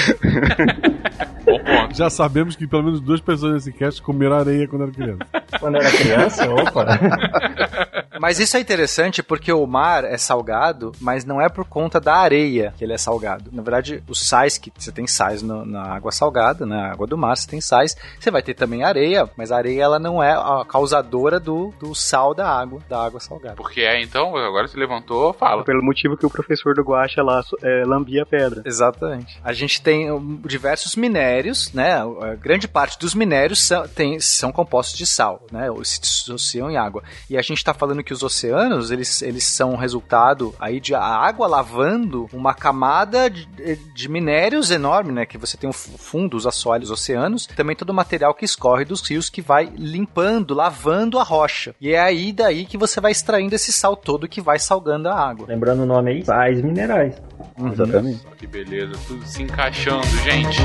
Já 1.94 2.10
sabemos 2.10 2.56
que 2.56 2.66
pelo 2.66 2.82
menos 2.84 3.00
duas 3.00 3.20
pessoas 3.20 3.54
nesse 3.54 3.72
cast 3.72 4.02
comeram 4.02 4.36
areia 4.36 4.66
quando 4.66 4.82
era 4.82 4.92
criança. 4.92 5.18
Quando 5.60 5.76
era 5.76 5.90
criança, 5.90 6.50
opa. 6.50 6.84
Mas 8.20 8.38
isso 8.38 8.56
é 8.56 8.60
interessante 8.60 9.22
porque 9.22 9.52
o 9.52 9.66
mar 9.66 10.02
é 10.04 10.16
salgado, 10.16 10.92
mas 11.00 11.24
não 11.26 11.40
é 11.40 11.48
por 11.48 11.64
conta 11.66 12.00
da 12.00 12.14
areia 12.14 12.72
que 12.78 12.82
ele 12.84 12.92
é 12.94 12.96
salgado. 12.96 13.50
Na 13.52 13.60
verdade, 13.60 14.02
os 14.08 14.26
sais 14.26 14.56
que 14.56 14.72
você 14.74 14.90
tem 14.92 15.06
sais 15.06 15.42
no- 15.42 15.66
na 15.66 15.82
água 15.82 16.10
salgada, 16.12 16.64
na 16.64 16.90
água 16.92 17.06
do 17.08 17.18
mar, 17.18 17.36
você 17.36 17.46
tem 17.50 17.60
sais. 17.60 17.94
Você 18.18 18.30
vai 18.30 18.40
ter 18.40 18.54
também 18.54 18.82
areia, 18.84 19.28
mas 19.36 19.50
a 19.52 19.56
areia 19.56 19.82
ela 19.82 19.98
não 19.98 20.22
é 20.22 20.32
a 20.32 20.64
causadora 20.66 21.38
do, 21.40 21.74
do 21.78 21.92
sal 21.94 22.32
da 22.32 22.48
água, 22.48 22.80
da 22.88 23.04
água 23.04 23.18
salgada. 23.20 23.56
Porque 23.56 23.80
é, 23.82 24.00
então, 24.00 24.34
agora 24.36 24.68
se 24.68 24.78
levantou, 24.78 25.32
fala. 25.34 25.64
Pelo 25.64 25.82
motivo 25.82 26.16
que 26.16 26.24
o 26.24 26.30
professor 26.30 26.72
do 26.74 26.82
Guaxa 26.82 27.20
lá 27.22 27.42
é, 27.62 27.83
lambia 27.84 28.22
a 28.22 28.26
pedra. 28.26 28.62
Exatamente. 28.64 29.38
A 29.42 29.52
gente 29.52 29.80
tem 29.82 30.08
diversos 30.44 30.96
minérios, 30.96 31.72
né? 31.72 31.94
A 31.94 32.34
grande 32.34 32.66
parte 32.68 32.98
dos 32.98 33.14
minérios 33.14 33.60
são, 33.60 33.86
tem- 33.88 34.20
são 34.20 34.52
compostos 34.52 34.96
de 34.98 35.06
sal, 35.06 35.42
né? 35.50 35.70
Ou 35.70 35.84
se 35.84 36.00
dissociam 36.00 36.70
em 36.70 36.76
água. 36.76 37.02
E 37.28 37.36
a 37.36 37.42
gente 37.42 37.58
está 37.58 37.72
falando 37.74 38.02
que 38.02 38.12
os 38.12 38.22
oceanos 38.22 38.44
oceanos, 38.44 38.90
eles, 38.90 39.22
eles 39.22 39.44
são 39.44 39.74
resultado 39.76 40.54
aí 40.58 40.78
de 40.80 40.94
a 40.94 41.00
água 41.02 41.46
lavando 41.46 42.28
uma 42.32 42.52
camada 42.52 43.30
de, 43.30 43.46
de 43.94 44.08
minérios 44.08 44.70
enorme, 44.70 45.12
né? 45.12 45.24
Que 45.24 45.38
você 45.38 45.56
tem 45.56 45.68
o 45.70 45.72
fundo, 45.72 46.36
os 46.36 46.46
assoalhos, 46.46 46.90
os 46.90 47.00
oceanos, 47.00 47.46
também 47.46 47.74
todo 47.76 47.90
o 47.90 47.94
material 47.94 48.34
que 48.34 48.44
escorre 48.44 48.84
dos 48.84 49.00
rios 49.08 49.30
que 49.30 49.40
vai 49.40 49.72
limpando, 49.76 50.52
lavando 50.54 51.18
a 51.18 51.22
rocha. 51.22 51.74
E 51.80 51.92
é 51.92 52.00
aí 52.00 52.32
daí 52.32 52.66
que 52.66 52.76
você 52.76 53.00
vai 53.00 53.12
extraindo 53.12 53.54
esse 53.54 53.72
sal 53.72 53.96
todo 53.96 54.28
que 54.28 54.40
vai 54.40 54.58
salgando 54.58 55.08
a 55.08 55.14
água. 55.14 55.46
Lembrando 55.48 55.82
o 55.82 55.86
nome 55.86 56.10
aí, 56.10 56.24
sais 56.24 56.60
minerais. 56.62 57.14
Uhum. 57.58 57.73
Exatamente. 57.74 58.20
Que 58.38 58.46
beleza, 58.46 58.92
tudo 59.06 59.26
se 59.26 59.42
encaixando, 59.42 60.06
gente. 60.24 60.58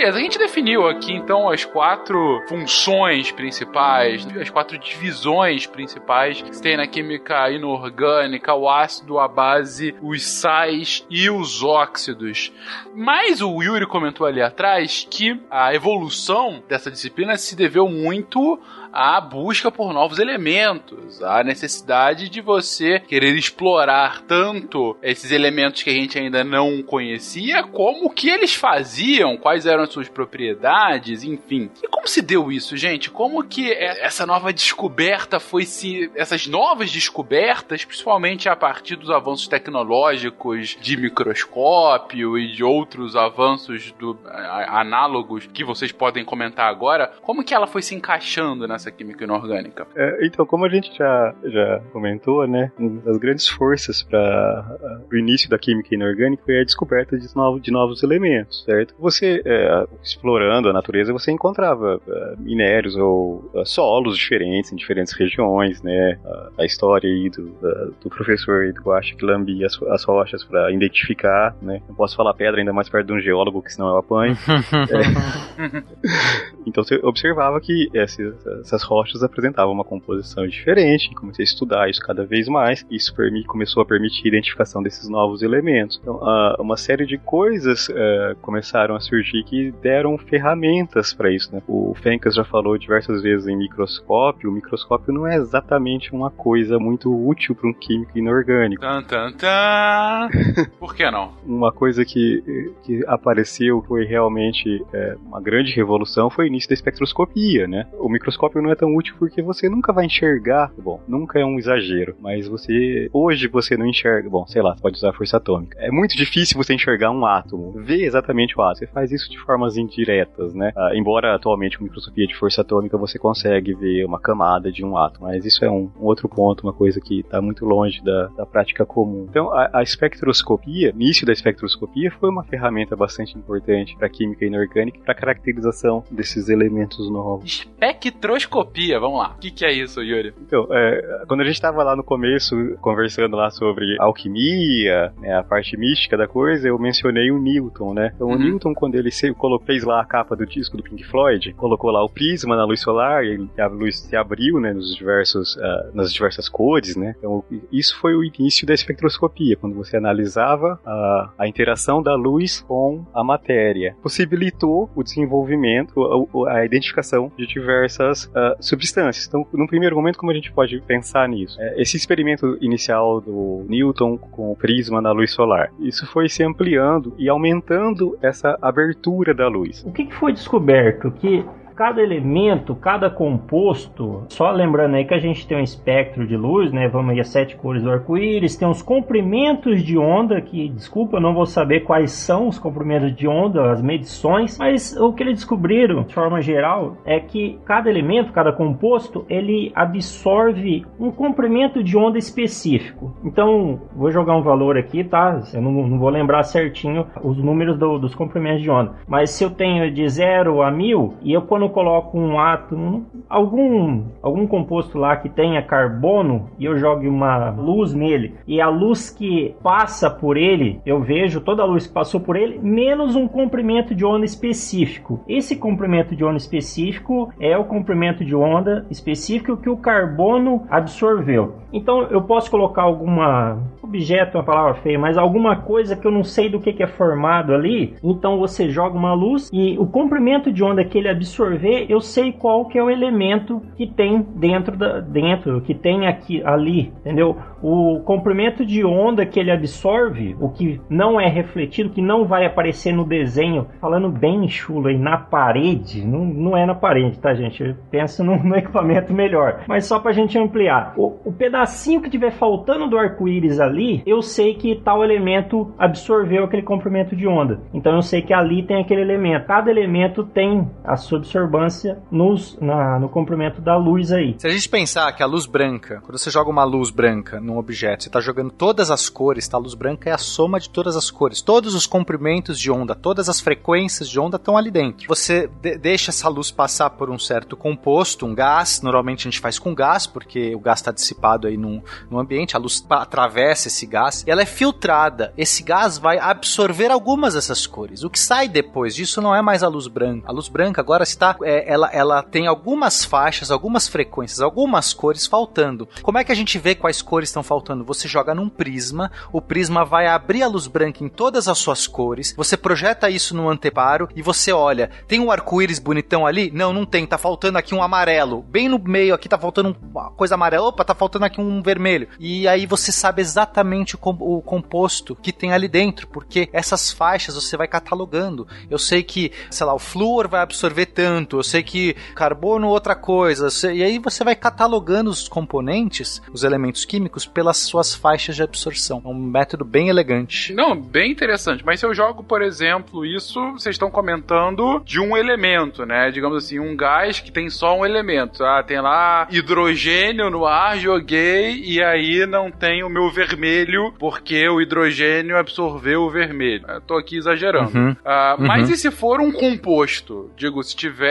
Beleza, 0.00 0.16
a 0.16 0.22
gente 0.22 0.38
definiu 0.38 0.88
aqui 0.88 1.12
então 1.12 1.50
as 1.50 1.62
quatro 1.62 2.42
funções 2.48 3.30
principais, 3.32 4.26
as 4.40 4.48
quatro 4.48 4.78
divisões 4.78 5.66
principais 5.66 6.40
que 6.40 6.58
tem 6.58 6.74
na 6.74 6.86
química 6.86 7.50
inorgânica, 7.50 8.54
o 8.54 8.66
ácido, 8.66 9.18
a 9.18 9.28
base, 9.28 9.94
os 10.00 10.26
sais 10.26 11.04
e 11.10 11.28
os 11.28 11.62
óxidos. 11.62 12.50
Mas 12.94 13.42
o 13.42 13.62
Yuri 13.62 13.84
comentou 13.84 14.26
ali 14.26 14.40
atrás 14.40 15.06
que 15.10 15.38
a 15.50 15.74
evolução 15.74 16.62
dessa 16.66 16.90
disciplina 16.90 17.36
se 17.36 17.54
deveu 17.54 17.86
muito 17.86 18.58
à 18.92 19.20
busca 19.20 19.70
por 19.70 19.92
novos 19.92 20.18
elementos, 20.18 21.22
à 21.22 21.42
necessidade 21.42 22.28
de 22.28 22.40
você 22.40 23.00
querer 23.00 23.36
explorar 23.36 24.22
tanto 24.22 24.96
esses 25.02 25.30
elementos 25.30 25.82
que 25.82 25.90
a 25.90 25.94
gente 25.94 26.18
ainda 26.18 26.42
não 26.44 26.82
conhecia, 26.82 27.62
como 27.62 28.06
o 28.06 28.10
que 28.10 28.28
eles 28.28 28.54
faziam, 28.54 29.36
quais 29.36 29.66
eram 29.66 29.84
as 29.84 29.92
suas 29.92 30.08
propriedades, 30.08 31.22
enfim. 31.24 31.70
E 31.82 31.88
como 31.88 32.06
se 32.06 32.22
deu 32.22 32.50
isso, 32.50 32.76
gente? 32.76 33.10
Como 33.10 33.44
que 33.44 33.72
essa 33.72 34.26
nova 34.26 34.52
descoberta 34.52 35.38
foi 35.38 35.64
se. 35.64 36.10
essas 36.14 36.46
novas 36.46 36.90
descobertas, 36.90 37.84
principalmente 37.84 38.48
a 38.48 38.56
partir 38.56 38.96
dos 38.96 39.10
avanços 39.10 39.48
tecnológicos 39.48 40.76
de 40.80 40.96
microscópio 40.96 42.38
e 42.38 42.52
de 42.52 42.64
outros 42.64 43.16
avanços 43.16 43.92
do, 43.98 44.18
análogos 44.26 45.46
que 45.46 45.64
vocês 45.64 45.92
podem 45.92 46.24
comentar 46.24 46.68
agora, 46.68 47.12
como 47.22 47.44
que 47.44 47.54
ela 47.54 47.66
foi 47.66 47.82
se 47.82 47.94
encaixando 47.94 48.66
nessa 48.66 48.79
química 48.88 49.24
inorgânica. 49.24 49.84
É, 49.96 50.24
então, 50.24 50.46
como 50.46 50.64
a 50.64 50.68
gente 50.68 50.96
já, 50.96 51.34
já 51.42 51.80
comentou, 51.92 52.46
né, 52.46 52.70
uma 52.78 53.00
das 53.00 53.16
grandes 53.16 53.48
forças 53.48 54.04
para 54.04 54.78
o 55.10 55.16
início 55.16 55.50
da 55.50 55.58
química 55.58 55.92
inorgânica 55.92 56.44
foi 56.44 56.60
a 56.60 56.64
descoberta 56.64 57.18
de, 57.18 57.34
novo, 57.34 57.58
de 57.58 57.72
novos 57.72 58.04
elementos, 58.04 58.62
certo? 58.64 58.94
Você, 59.00 59.42
é, 59.44 59.86
explorando 60.00 60.68
a 60.68 60.72
natureza, 60.72 61.12
você 61.12 61.32
encontrava 61.32 62.00
é, 62.06 62.34
minérios 62.38 62.96
ou 62.96 63.50
é, 63.56 63.64
solos 63.64 64.16
diferentes 64.16 64.72
em 64.72 64.76
diferentes 64.76 65.12
regiões, 65.14 65.82
né? 65.82 66.18
A, 66.24 66.62
a 66.62 66.64
história 66.64 67.10
aí 67.10 67.28
do, 67.30 67.50
da, 67.60 67.84
do 68.00 68.08
professor 68.08 68.64
Eduardo 68.66 69.00
que 69.00 69.24
lambia 69.24 69.66
as, 69.66 69.80
as 69.82 70.04
rochas 70.04 70.44
para 70.44 70.70
identificar, 70.70 71.56
né? 71.62 71.80
Não 71.88 71.94
posso 71.94 72.14
falar 72.16 72.34
pedra 72.34 72.60
ainda 72.60 72.72
mais 72.72 72.88
perto 72.88 73.06
de 73.06 73.12
um 73.14 73.20
geólogo, 73.20 73.62
que 73.62 73.72
senão 73.72 73.88
eu 73.88 73.96
apanho. 73.96 74.36
é. 74.90 75.82
então 76.66 76.84
você 76.84 77.00
observava 77.02 77.60
que 77.60 77.88
essas, 77.94 78.34
essas 78.70 78.82
rochas 78.82 79.22
apresentavam 79.22 79.72
uma 79.72 79.84
composição 79.84 80.46
diferente, 80.46 81.12
comecei 81.14 81.42
a 81.42 81.44
estudar 81.44 81.90
isso 81.90 82.00
cada 82.00 82.24
vez 82.24 82.48
mais, 82.48 82.86
e 82.90 82.96
isso 82.96 83.12
começou 83.46 83.82
a 83.82 83.86
permitir 83.86 84.26
a 84.26 84.28
identificação 84.28 84.82
desses 84.82 85.08
novos 85.08 85.42
elementos. 85.42 85.98
Então, 86.00 86.16
uh, 86.16 86.60
uma 86.60 86.76
série 86.76 87.04
de 87.04 87.18
coisas 87.18 87.88
uh, 87.88 88.36
começaram 88.40 88.94
a 88.94 89.00
surgir 89.00 89.42
que 89.44 89.72
deram 89.82 90.16
ferramentas 90.16 91.12
para 91.12 91.30
isso. 91.30 91.54
Né? 91.54 91.62
O 91.66 91.94
Fencas 92.00 92.34
já 92.34 92.44
falou 92.44 92.78
diversas 92.78 93.22
vezes 93.22 93.48
em 93.48 93.56
microscópio, 93.56 94.50
o 94.50 94.52
microscópio 94.52 95.12
não 95.12 95.26
é 95.26 95.36
exatamente 95.36 96.12
uma 96.12 96.30
coisa 96.30 96.78
muito 96.78 97.10
útil 97.10 97.54
para 97.54 97.68
um 97.68 97.72
químico 97.72 98.16
inorgânico. 98.16 98.80
Tan, 98.80 99.02
tan, 99.02 99.32
tan. 99.32 100.28
Por 100.78 100.94
que 100.94 101.10
não? 101.10 101.32
uma 101.44 101.72
coisa 101.72 102.04
que, 102.04 102.72
que 102.84 103.02
apareceu 103.06 103.82
foi 103.86 104.04
realmente 104.04 104.84
é, 104.92 105.16
uma 105.26 105.40
grande 105.40 105.72
revolução 105.72 106.30
foi 106.30 106.44
o 106.44 106.48
início 106.48 106.68
da 106.68 106.74
espectroscopia, 106.74 107.66
né? 107.66 107.86
O 107.98 108.08
microscópio 108.08 108.59
não 108.60 108.70
é 108.70 108.74
tão 108.74 108.94
útil 108.94 109.14
porque 109.18 109.42
você 109.42 109.68
nunca 109.68 109.92
vai 109.92 110.06
enxergar, 110.06 110.72
bom, 110.78 111.00
nunca 111.06 111.38
é 111.38 111.44
um 111.44 111.58
exagero, 111.58 112.16
mas 112.20 112.46
você, 112.46 113.08
hoje 113.12 113.48
você 113.48 113.76
não 113.76 113.86
enxerga, 113.86 114.28
bom, 114.28 114.46
sei 114.46 114.62
lá, 114.62 114.76
pode 114.80 114.96
usar 114.96 115.12
força 115.12 115.36
atômica. 115.36 115.78
É 115.80 115.90
muito 115.90 116.16
difícil 116.16 116.56
você 116.56 116.74
enxergar 116.74 117.10
um 117.10 117.24
átomo, 117.24 117.72
ver 117.72 118.04
exatamente 118.04 118.58
o 118.58 118.62
átomo. 118.62 118.76
Você 118.76 118.86
faz 118.86 119.12
isso 119.12 119.30
de 119.30 119.38
formas 119.38 119.76
indiretas, 119.76 120.54
né? 120.54 120.72
Ah, 120.76 120.90
embora 120.94 121.34
atualmente 121.34 121.78
com 121.78 121.84
microscopia 121.84 122.26
de 122.26 122.36
força 122.36 122.60
atômica 122.62 122.96
você 122.96 123.18
consegue 123.18 123.74
ver 123.74 124.04
uma 124.04 124.20
camada 124.20 124.70
de 124.70 124.84
um 124.84 124.96
átomo, 124.96 125.26
mas 125.26 125.44
isso 125.44 125.64
é 125.64 125.70
um, 125.70 125.90
um 126.00 126.04
outro 126.04 126.28
ponto, 126.28 126.62
uma 126.62 126.72
coisa 126.72 127.00
que 127.00 127.20
está 127.20 127.40
muito 127.40 127.64
longe 127.64 128.02
da, 128.02 128.26
da 128.28 128.46
prática 128.46 128.84
comum. 128.86 129.26
Então, 129.28 129.52
a, 129.52 129.70
a 129.74 129.82
espectroscopia, 129.82 130.90
início 130.90 131.26
da 131.26 131.32
espectroscopia, 131.32 132.10
foi 132.10 132.30
uma 132.30 132.44
ferramenta 132.44 132.96
bastante 132.96 133.36
importante 133.36 133.96
para 133.96 134.08
química 134.08 134.44
inorgânica 134.44 134.98
e 134.98 135.02
para 135.02 135.14
caracterização 135.14 136.04
desses 136.10 136.48
elementos 136.48 137.10
novos. 137.10 137.44
Espectroscopia, 137.44 138.49
vamos 138.98 139.18
lá. 139.20 139.34
O 139.36 139.38
que, 139.38 139.50
que, 139.50 139.64
é 139.64 139.72
isso, 139.72 140.02
Yuri? 140.02 140.34
Então, 140.40 140.66
é, 140.70 141.24
quando 141.28 141.40
a 141.40 141.44
gente 141.44 141.54
estava 141.54 141.82
lá 141.84 141.94
no 141.94 142.02
começo 142.02 142.54
conversando 142.80 143.36
lá 143.36 143.48
sobre 143.50 143.96
alquimia, 144.00 145.12
né, 145.18 145.38
a 145.38 145.42
parte 145.42 145.76
mística 145.76 146.16
da 146.16 146.26
coisa, 146.26 146.68
eu 146.68 146.78
mencionei 146.78 147.30
o 147.30 147.38
Newton, 147.38 147.94
né? 147.94 148.10
Então, 148.14 148.28
uhum. 148.28 148.34
o 148.34 148.38
Newton, 148.38 148.74
quando 148.74 148.96
ele 148.96 149.10
se, 149.10 149.32
colocou, 149.34 149.66
fez 149.66 149.84
lá 149.84 150.00
a 150.00 150.04
capa 150.04 150.34
do 150.34 150.44
disco 150.44 150.76
do 150.76 150.82
Pink 150.82 151.04
Floyd, 151.04 151.52
colocou 151.54 151.90
lá 151.90 152.04
o 152.04 152.08
prisma 152.08 152.56
na 152.56 152.64
luz 152.64 152.80
solar 152.80 153.24
e 153.24 153.48
a 153.58 153.66
luz 153.68 154.00
se 154.00 154.16
abriu, 154.16 154.58
né, 154.58 154.72
nos 154.72 154.96
diversos, 154.96 155.56
uh, 155.56 155.94
nas 155.94 156.12
diversas 156.12 156.48
cores, 156.48 156.96
né? 156.96 157.14
Então, 157.18 157.44
isso 157.70 157.98
foi 158.00 158.14
o 158.14 158.24
início 158.24 158.66
da 158.66 158.74
espectroscopia, 158.74 159.56
quando 159.56 159.76
você 159.76 159.96
analisava 159.96 160.80
a, 160.84 161.30
a 161.38 161.48
interação 161.48 162.02
da 162.02 162.16
luz 162.16 162.60
com 162.66 163.04
a 163.14 163.22
matéria. 163.22 163.94
Possibilitou 164.02 164.90
o 164.96 165.04
desenvolvimento, 165.04 166.02
a, 166.46 166.58
a 166.58 166.64
identificação 166.64 167.30
de 167.38 167.46
diversas 167.46 168.30
uh, 168.40 168.56
substâncias. 168.62 169.26
Então, 169.26 169.46
num 169.52 169.66
primeiro 169.66 169.96
momento, 169.96 170.18
como 170.18 170.30
a 170.30 170.34
gente 170.34 170.52
pode 170.52 170.80
pensar 170.80 171.28
nisso? 171.28 171.60
É, 171.60 171.80
esse 171.80 171.96
experimento 171.96 172.56
inicial 172.60 173.20
do 173.20 173.64
Newton 173.68 174.16
com 174.16 174.52
o 174.52 174.56
prisma 174.56 175.00
na 175.00 175.12
luz 175.12 175.32
solar, 175.32 175.70
isso 175.80 176.06
foi 176.06 176.28
se 176.28 176.42
ampliando 176.42 177.14
e 177.18 177.28
aumentando 177.28 178.18
essa 178.22 178.58
abertura 178.60 179.34
da 179.34 179.48
luz. 179.48 179.84
O 179.84 179.92
que, 179.92 180.06
que 180.06 180.14
foi 180.14 180.32
descoberto? 180.32 181.10
Que 181.12 181.44
cada 181.80 182.02
elemento, 182.02 182.74
cada 182.74 183.08
composto, 183.08 184.26
só 184.28 184.50
lembrando 184.50 184.96
aí 184.96 185.06
que 185.06 185.14
a 185.14 185.18
gente 185.18 185.46
tem 185.46 185.56
um 185.56 185.62
espectro 185.62 186.26
de 186.26 186.36
luz, 186.36 186.70
né? 186.70 186.86
Vamos 186.88 187.12
aí 187.12 187.20
as 187.20 187.28
sete 187.28 187.56
cores 187.56 187.82
do 187.82 187.90
arco-íris, 187.90 188.54
tem 188.54 188.68
os 188.68 188.82
comprimentos 188.82 189.82
de 189.82 189.96
onda, 189.96 190.42
que, 190.42 190.68
desculpa, 190.68 191.16
eu 191.16 191.22
não 191.22 191.32
vou 191.32 191.46
saber 191.46 191.80
quais 191.80 192.12
são 192.12 192.48
os 192.48 192.58
comprimentos 192.58 193.16
de 193.16 193.26
onda, 193.26 193.72
as 193.72 193.80
medições, 193.80 194.58
mas 194.58 194.94
o 194.94 195.14
que 195.14 195.22
eles 195.22 195.36
descobriram, 195.36 196.02
de 196.02 196.12
forma 196.12 196.42
geral, 196.42 196.98
é 197.02 197.18
que 197.18 197.58
cada 197.64 197.88
elemento, 197.88 198.30
cada 198.30 198.52
composto, 198.52 199.24
ele 199.26 199.72
absorve 199.74 200.84
um 200.98 201.10
comprimento 201.10 201.82
de 201.82 201.96
onda 201.96 202.18
específico. 202.18 203.16
Então, 203.24 203.80
vou 203.96 204.10
jogar 204.10 204.36
um 204.36 204.42
valor 204.42 204.76
aqui, 204.76 205.02
tá? 205.02 205.40
Eu 205.54 205.62
não, 205.62 205.72
não 205.72 205.98
vou 205.98 206.10
lembrar 206.10 206.42
certinho 206.42 207.06
os 207.24 207.38
números 207.38 207.78
do, 207.78 207.98
dos 207.98 208.14
comprimentos 208.14 208.60
de 208.60 208.70
onda, 208.70 208.96
mas 209.08 209.30
se 209.30 209.42
eu 209.42 209.50
tenho 209.50 209.90
de 209.90 210.06
0 210.06 210.60
a 210.60 210.70
1000, 210.70 211.14
e 211.22 211.32
eu 211.32 211.40
quando 211.40 211.69
coloco 211.70 212.18
um 212.18 212.38
átomo, 212.38 213.06
algum, 213.28 214.04
algum 214.22 214.46
composto 214.46 214.98
lá 214.98 215.16
que 215.16 215.28
tenha 215.28 215.62
carbono 215.62 216.48
e 216.58 216.64
eu 216.64 216.76
jogue 216.76 217.08
uma 217.08 217.50
luz 217.50 217.94
nele 217.94 218.34
e 218.46 218.60
a 218.60 218.68
luz 218.68 219.10
que 219.10 219.54
passa 219.62 220.10
por 220.10 220.36
ele, 220.36 220.80
eu 220.84 221.00
vejo 221.00 221.40
toda 221.40 221.62
a 221.62 221.66
luz 221.66 221.86
que 221.86 221.92
passou 221.92 222.20
por 222.20 222.36
ele, 222.36 222.58
menos 222.58 223.16
um 223.16 223.26
comprimento 223.26 223.94
de 223.94 224.04
onda 224.04 224.24
específico. 224.24 225.20
Esse 225.28 225.56
comprimento 225.56 226.14
de 226.14 226.24
onda 226.24 226.36
específico 226.36 227.32
é 227.40 227.56
o 227.56 227.64
comprimento 227.64 228.24
de 228.24 228.34
onda 228.34 228.86
específico 228.90 229.56
que 229.56 229.70
o 229.70 229.76
carbono 229.76 230.64
absorveu. 230.68 231.54
Então 231.72 232.02
eu 232.04 232.22
posso 232.22 232.50
colocar 232.50 232.82
alguma 232.82 233.58
objeto, 233.82 234.38
uma 234.38 234.44
palavra 234.44 234.74
feia, 234.74 234.98
mas 234.98 235.18
alguma 235.18 235.56
coisa 235.56 235.96
que 235.96 236.06
eu 236.06 236.12
não 236.12 236.22
sei 236.22 236.48
do 236.48 236.60
que, 236.60 236.72
que 236.72 236.82
é 236.82 236.86
formado 236.86 237.52
ali. 237.52 237.94
Então 238.02 238.38
você 238.38 238.68
joga 238.68 238.96
uma 238.96 239.12
luz 239.12 239.50
e 239.52 239.76
o 239.78 239.86
comprimento 239.86 240.52
de 240.52 240.62
onda 240.62 240.84
que 240.84 240.96
ele 240.96 241.08
absorveu 241.08 241.59
absorver, 241.60 241.86
eu 241.88 242.00
sei 242.00 242.32
qual 242.32 242.64
que 242.64 242.78
é 242.78 242.82
o 242.82 242.90
elemento 242.90 243.62
que 243.76 243.86
tem 243.86 244.22
dentro 244.34 244.76
da 244.76 245.00
dentro, 245.00 245.60
que 245.60 245.74
tem 245.74 246.06
aqui 246.06 246.42
ali, 246.42 246.92
entendeu? 247.00 247.36
O 247.62 248.00
comprimento 248.04 248.64
de 248.64 248.84
onda 248.84 249.26
que 249.26 249.38
ele 249.38 249.50
absorve, 249.50 250.34
o 250.40 250.48
que 250.48 250.80
não 250.88 251.20
é 251.20 251.28
refletido, 251.28 251.90
que 251.90 252.00
não 252.00 252.24
vai 252.24 252.46
aparecer 252.46 252.92
no 252.92 253.04
desenho, 253.04 253.66
falando 253.80 254.08
bem 254.08 254.48
chulo 254.48 254.88
aí 254.88 254.98
na 254.98 255.18
parede, 255.18 256.06
não, 256.06 256.24
não 256.24 256.56
é 256.56 256.64
na 256.64 256.74
parede, 256.74 257.18
tá 257.18 257.34
gente? 257.34 257.76
Pensa 257.90 258.24
no, 258.24 258.42
no 258.42 258.56
equipamento 258.56 259.12
melhor. 259.12 259.64
Mas 259.68 259.86
só 259.86 259.98
pra 259.98 260.12
gente 260.12 260.38
ampliar, 260.38 260.94
o, 260.96 261.18
o 261.24 261.32
pedacinho 261.32 262.00
que 262.00 262.10
tiver 262.10 262.30
faltando 262.30 262.88
do 262.88 262.98
arco-íris 262.98 263.60
ali, 263.60 264.02
eu 264.06 264.22
sei 264.22 264.54
que 264.54 264.76
tal 264.76 265.04
elemento 265.04 265.72
absorveu 265.78 266.44
aquele 266.44 266.62
comprimento 266.62 267.14
de 267.14 267.26
onda. 267.26 267.60
Então 267.74 267.94
eu 267.94 268.02
sei 268.02 268.22
que 268.22 268.32
ali 268.32 268.62
tem 268.62 268.80
aquele 268.80 269.02
elemento. 269.02 269.46
Cada 269.46 269.70
elemento 269.70 270.24
tem 270.24 270.68
a 270.84 270.96
sua 270.96 271.20
absorbância 271.40 271.98
nos, 272.10 272.56
na, 272.60 272.98
no 272.98 273.08
comprimento 273.08 273.60
da 273.60 273.76
luz 273.76 274.12
aí. 274.12 274.34
Se 274.38 274.46
a 274.46 274.50
gente 274.50 274.68
pensar 274.68 275.10
que 275.12 275.22
a 275.22 275.26
luz 275.26 275.46
branca, 275.46 276.00
quando 276.04 276.18
você 276.18 276.30
joga 276.30 276.50
uma 276.50 276.64
luz 276.64 276.90
branca 276.90 277.40
num 277.40 277.58
objeto, 277.58 278.02
você 278.02 278.08
está 278.08 278.20
jogando 278.20 278.50
todas 278.50 278.90
as 278.90 279.08
cores, 279.08 279.48
tá? 279.48 279.56
A 279.56 279.60
luz 279.60 279.74
branca 279.74 280.10
é 280.10 280.12
a 280.12 280.18
soma 280.18 280.60
de 280.60 280.70
todas 280.70 280.96
as 280.96 281.10
cores. 281.10 281.40
Todos 281.40 281.74
os 281.74 281.86
comprimentos 281.86 282.58
de 282.58 282.70
onda, 282.70 282.94
todas 282.94 283.28
as 283.28 283.40
frequências 283.40 284.08
de 284.08 284.18
onda 284.18 284.36
estão 284.36 284.56
ali 284.56 284.70
dentro. 284.70 285.06
Você 285.08 285.48
de 285.60 285.78
deixa 285.78 286.10
essa 286.10 286.28
luz 286.28 286.50
passar 286.50 286.90
por 286.90 287.10
um 287.10 287.18
certo 287.18 287.56
composto, 287.56 288.26
um 288.26 288.34
gás. 288.34 288.82
Normalmente 288.82 289.20
a 289.20 289.30
gente 289.30 289.40
faz 289.40 289.58
com 289.58 289.74
gás, 289.74 290.06
porque 290.06 290.54
o 290.54 290.60
gás 290.60 290.80
está 290.80 290.92
dissipado 290.92 291.46
aí 291.46 291.56
no, 291.56 291.82
no 292.10 292.18
ambiente, 292.18 292.56
a 292.56 292.58
luz 292.58 292.84
atravessa 292.90 293.68
esse 293.68 293.86
gás 293.86 294.24
e 294.26 294.30
ela 294.30 294.42
é 294.42 294.46
filtrada. 294.46 295.32
Esse 295.36 295.62
gás 295.62 295.98
vai 295.98 296.18
absorver 296.18 296.90
algumas 296.90 297.34
dessas 297.34 297.66
cores. 297.66 298.02
O 298.02 298.10
que 298.10 298.18
sai 298.18 298.48
depois 298.48 298.94
disso 298.94 299.20
não 299.20 299.34
é 299.34 299.40
mais 299.40 299.62
a 299.62 299.68
luz 299.68 299.86
branca. 299.86 300.28
A 300.28 300.32
luz 300.32 300.48
branca 300.48 300.80
agora 300.80 301.02
está, 301.02 301.29
é, 301.42 301.70
ela, 301.70 301.90
ela 301.92 302.22
tem 302.22 302.46
algumas 302.46 303.04
faixas, 303.04 303.50
algumas 303.50 303.88
frequências, 303.88 304.40
algumas 304.40 304.92
cores 304.92 305.26
faltando. 305.26 305.88
Como 306.02 306.18
é 306.18 306.24
que 306.24 306.32
a 306.32 306.34
gente 306.34 306.58
vê 306.58 306.74
quais 306.74 307.02
cores 307.02 307.28
estão 307.28 307.42
faltando? 307.42 307.84
Você 307.84 308.08
joga 308.08 308.34
num 308.34 308.48
prisma, 308.48 309.10
o 309.32 309.40
prisma 309.40 309.84
vai 309.84 310.06
abrir 310.06 310.42
a 310.42 310.48
luz 310.48 310.66
branca 310.66 311.04
em 311.04 311.08
todas 311.08 311.48
as 311.48 311.58
suas 311.58 311.86
cores, 311.86 312.34
você 312.36 312.56
projeta 312.56 313.10
isso 313.10 313.34
no 313.36 313.48
anteparo 313.48 314.08
e 314.14 314.22
você 314.22 314.52
olha, 314.52 314.90
tem 315.06 315.20
um 315.20 315.30
arco-íris 315.30 315.78
bonitão 315.78 316.26
ali? 316.26 316.50
Não, 316.52 316.72
não 316.72 316.86
tem, 316.86 317.06
tá 317.06 317.18
faltando 317.18 317.58
aqui 317.58 317.74
um 317.74 317.82
amarelo. 317.82 318.42
Bem 318.42 318.68
no 318.68 318.78
meio 318.78 319.14
aqui 319.14 319.28
tá 319.28 319.38
faltando 319.38 319.76
uma 319.82 320.10
coisa 320.10 320.34
amarela, 320.34 320.68
opa, 320.68 320.84
tá 320.84 320.94
faltando 320.94 321.24
aqui 321.24 321.40
um 321.40 321.62
vermelho. 321.62 322.08
E 322.18 322.46
aí 322.48 322.66
você 322.66 322.92
sabe 322.92 323.22
exatamente 323.22 323.96
o, 323.96 323.98
o 324.02 324.42
composto 324.42 325.16
que 325.16 325.32
tem 325.32 325.52
ali 325.52 325.68
dentro, 325.68 326.06
porque 326.06 326.48
essas 326.52 326.90
faixas 326.90 327.34
você 327.34 327.56
vai 327.56 327.68
catalogando. 327.68 328.46
Eu 328.70 328.78
sei 328.78 329.02
que, 329.02 329.32
sei 329.50 329.66
lá, 329.66 329.74
o 329.74 329.78
flúor 329.78 330.28
vai 330.28 330.40
absorver 330.40 330.86
tanto, 330.86 331.19
eu 331.32 331.42
sei 331.42 331.62
que 331.62 331.94
carbono 332.14 332.68
outra 332.68 332.94
coisa, 332.94 333.48
e 333.72 333.82
aí 333.82 333.98
você 333.98 334.24
vai 334.24 334.34
catalogando 334.34 335.10
os 335.10 335.28
componentes, 335.28 336.22
os 336.32 336.44
elementos 336.44 336.84
químicos, 336.84 337.26
pelas 337.26 337.58
suas 337.58 337.94
faixas 337.94 338.36
de 338.36 338.42
absorção. 338.42 339.02
É 339.04 339.08
um 339.08 339.14
método 339.14 339.64
bem 339.64 339.88
elegante. 339.88 340.52
Não, 340.54 340.74
bem 340.80 341.10
interessante. 341.12 341.64
Mas 341.64 341.80
se 341.80 341.86
eu 341.86 341.94
jogo, 341.94 342.22
por 342.22 342.42
exemplo, 342.42 343.04
isso, 343.04 343.40
vocês 343.52 343.74
estão 343.74 343.90
comentando 343.90 344.80
de 344.84 345.00
um 345.00 345.16
elemento, 345.16 345.84
né? 345.84 346.10
Digamos 346.10 346.44
assim, 346.44 346.58
um 346.58 346.76
gás 346.76 347.20
que 347.20 347.30
tem 347.30 347.48
só 347.50 347.78
um 347.78 347.84
elemento. 347.84 348.44
Ah, 348.44 348.62
tem 348.62 348.80
lá 348.80 349.26
hidrogênio 349.30 350.30
no 350.30 350.46
ar, 350.46 350.78
joguei, 350.78 351.60
e 351.64 351.82
aí 351.82 352.26
não 352.26 352.50
tem 352.50 352.82
o 352.82 352.88
meu 352.88 353.10
vermelho, 353.10 353.92
porque 353.98 354.48
o 354.48 354.60
hidrogênio 354.60 355.36
absorveu 355.36 356.02
o 356.02 356.10
vermelho. 356.10 356.64
Eu 356.68 356.80
tô 356.80 356.96
aqui 356.96 357.16
exagerando. 357.16 357.76
Uhum. 357.76 357.96
Ah, 358.04 358.36
Uhum. 358.38 358.46
Mas 358.46 358.70
e 358.70 358.76
se 358.76 358.90
for 358.90 359.20
um 359.20 359.30
composto? 359.30 360.30
Digo, 360.36 360.62
se 360.62 360.74
tiver 360.74 361.09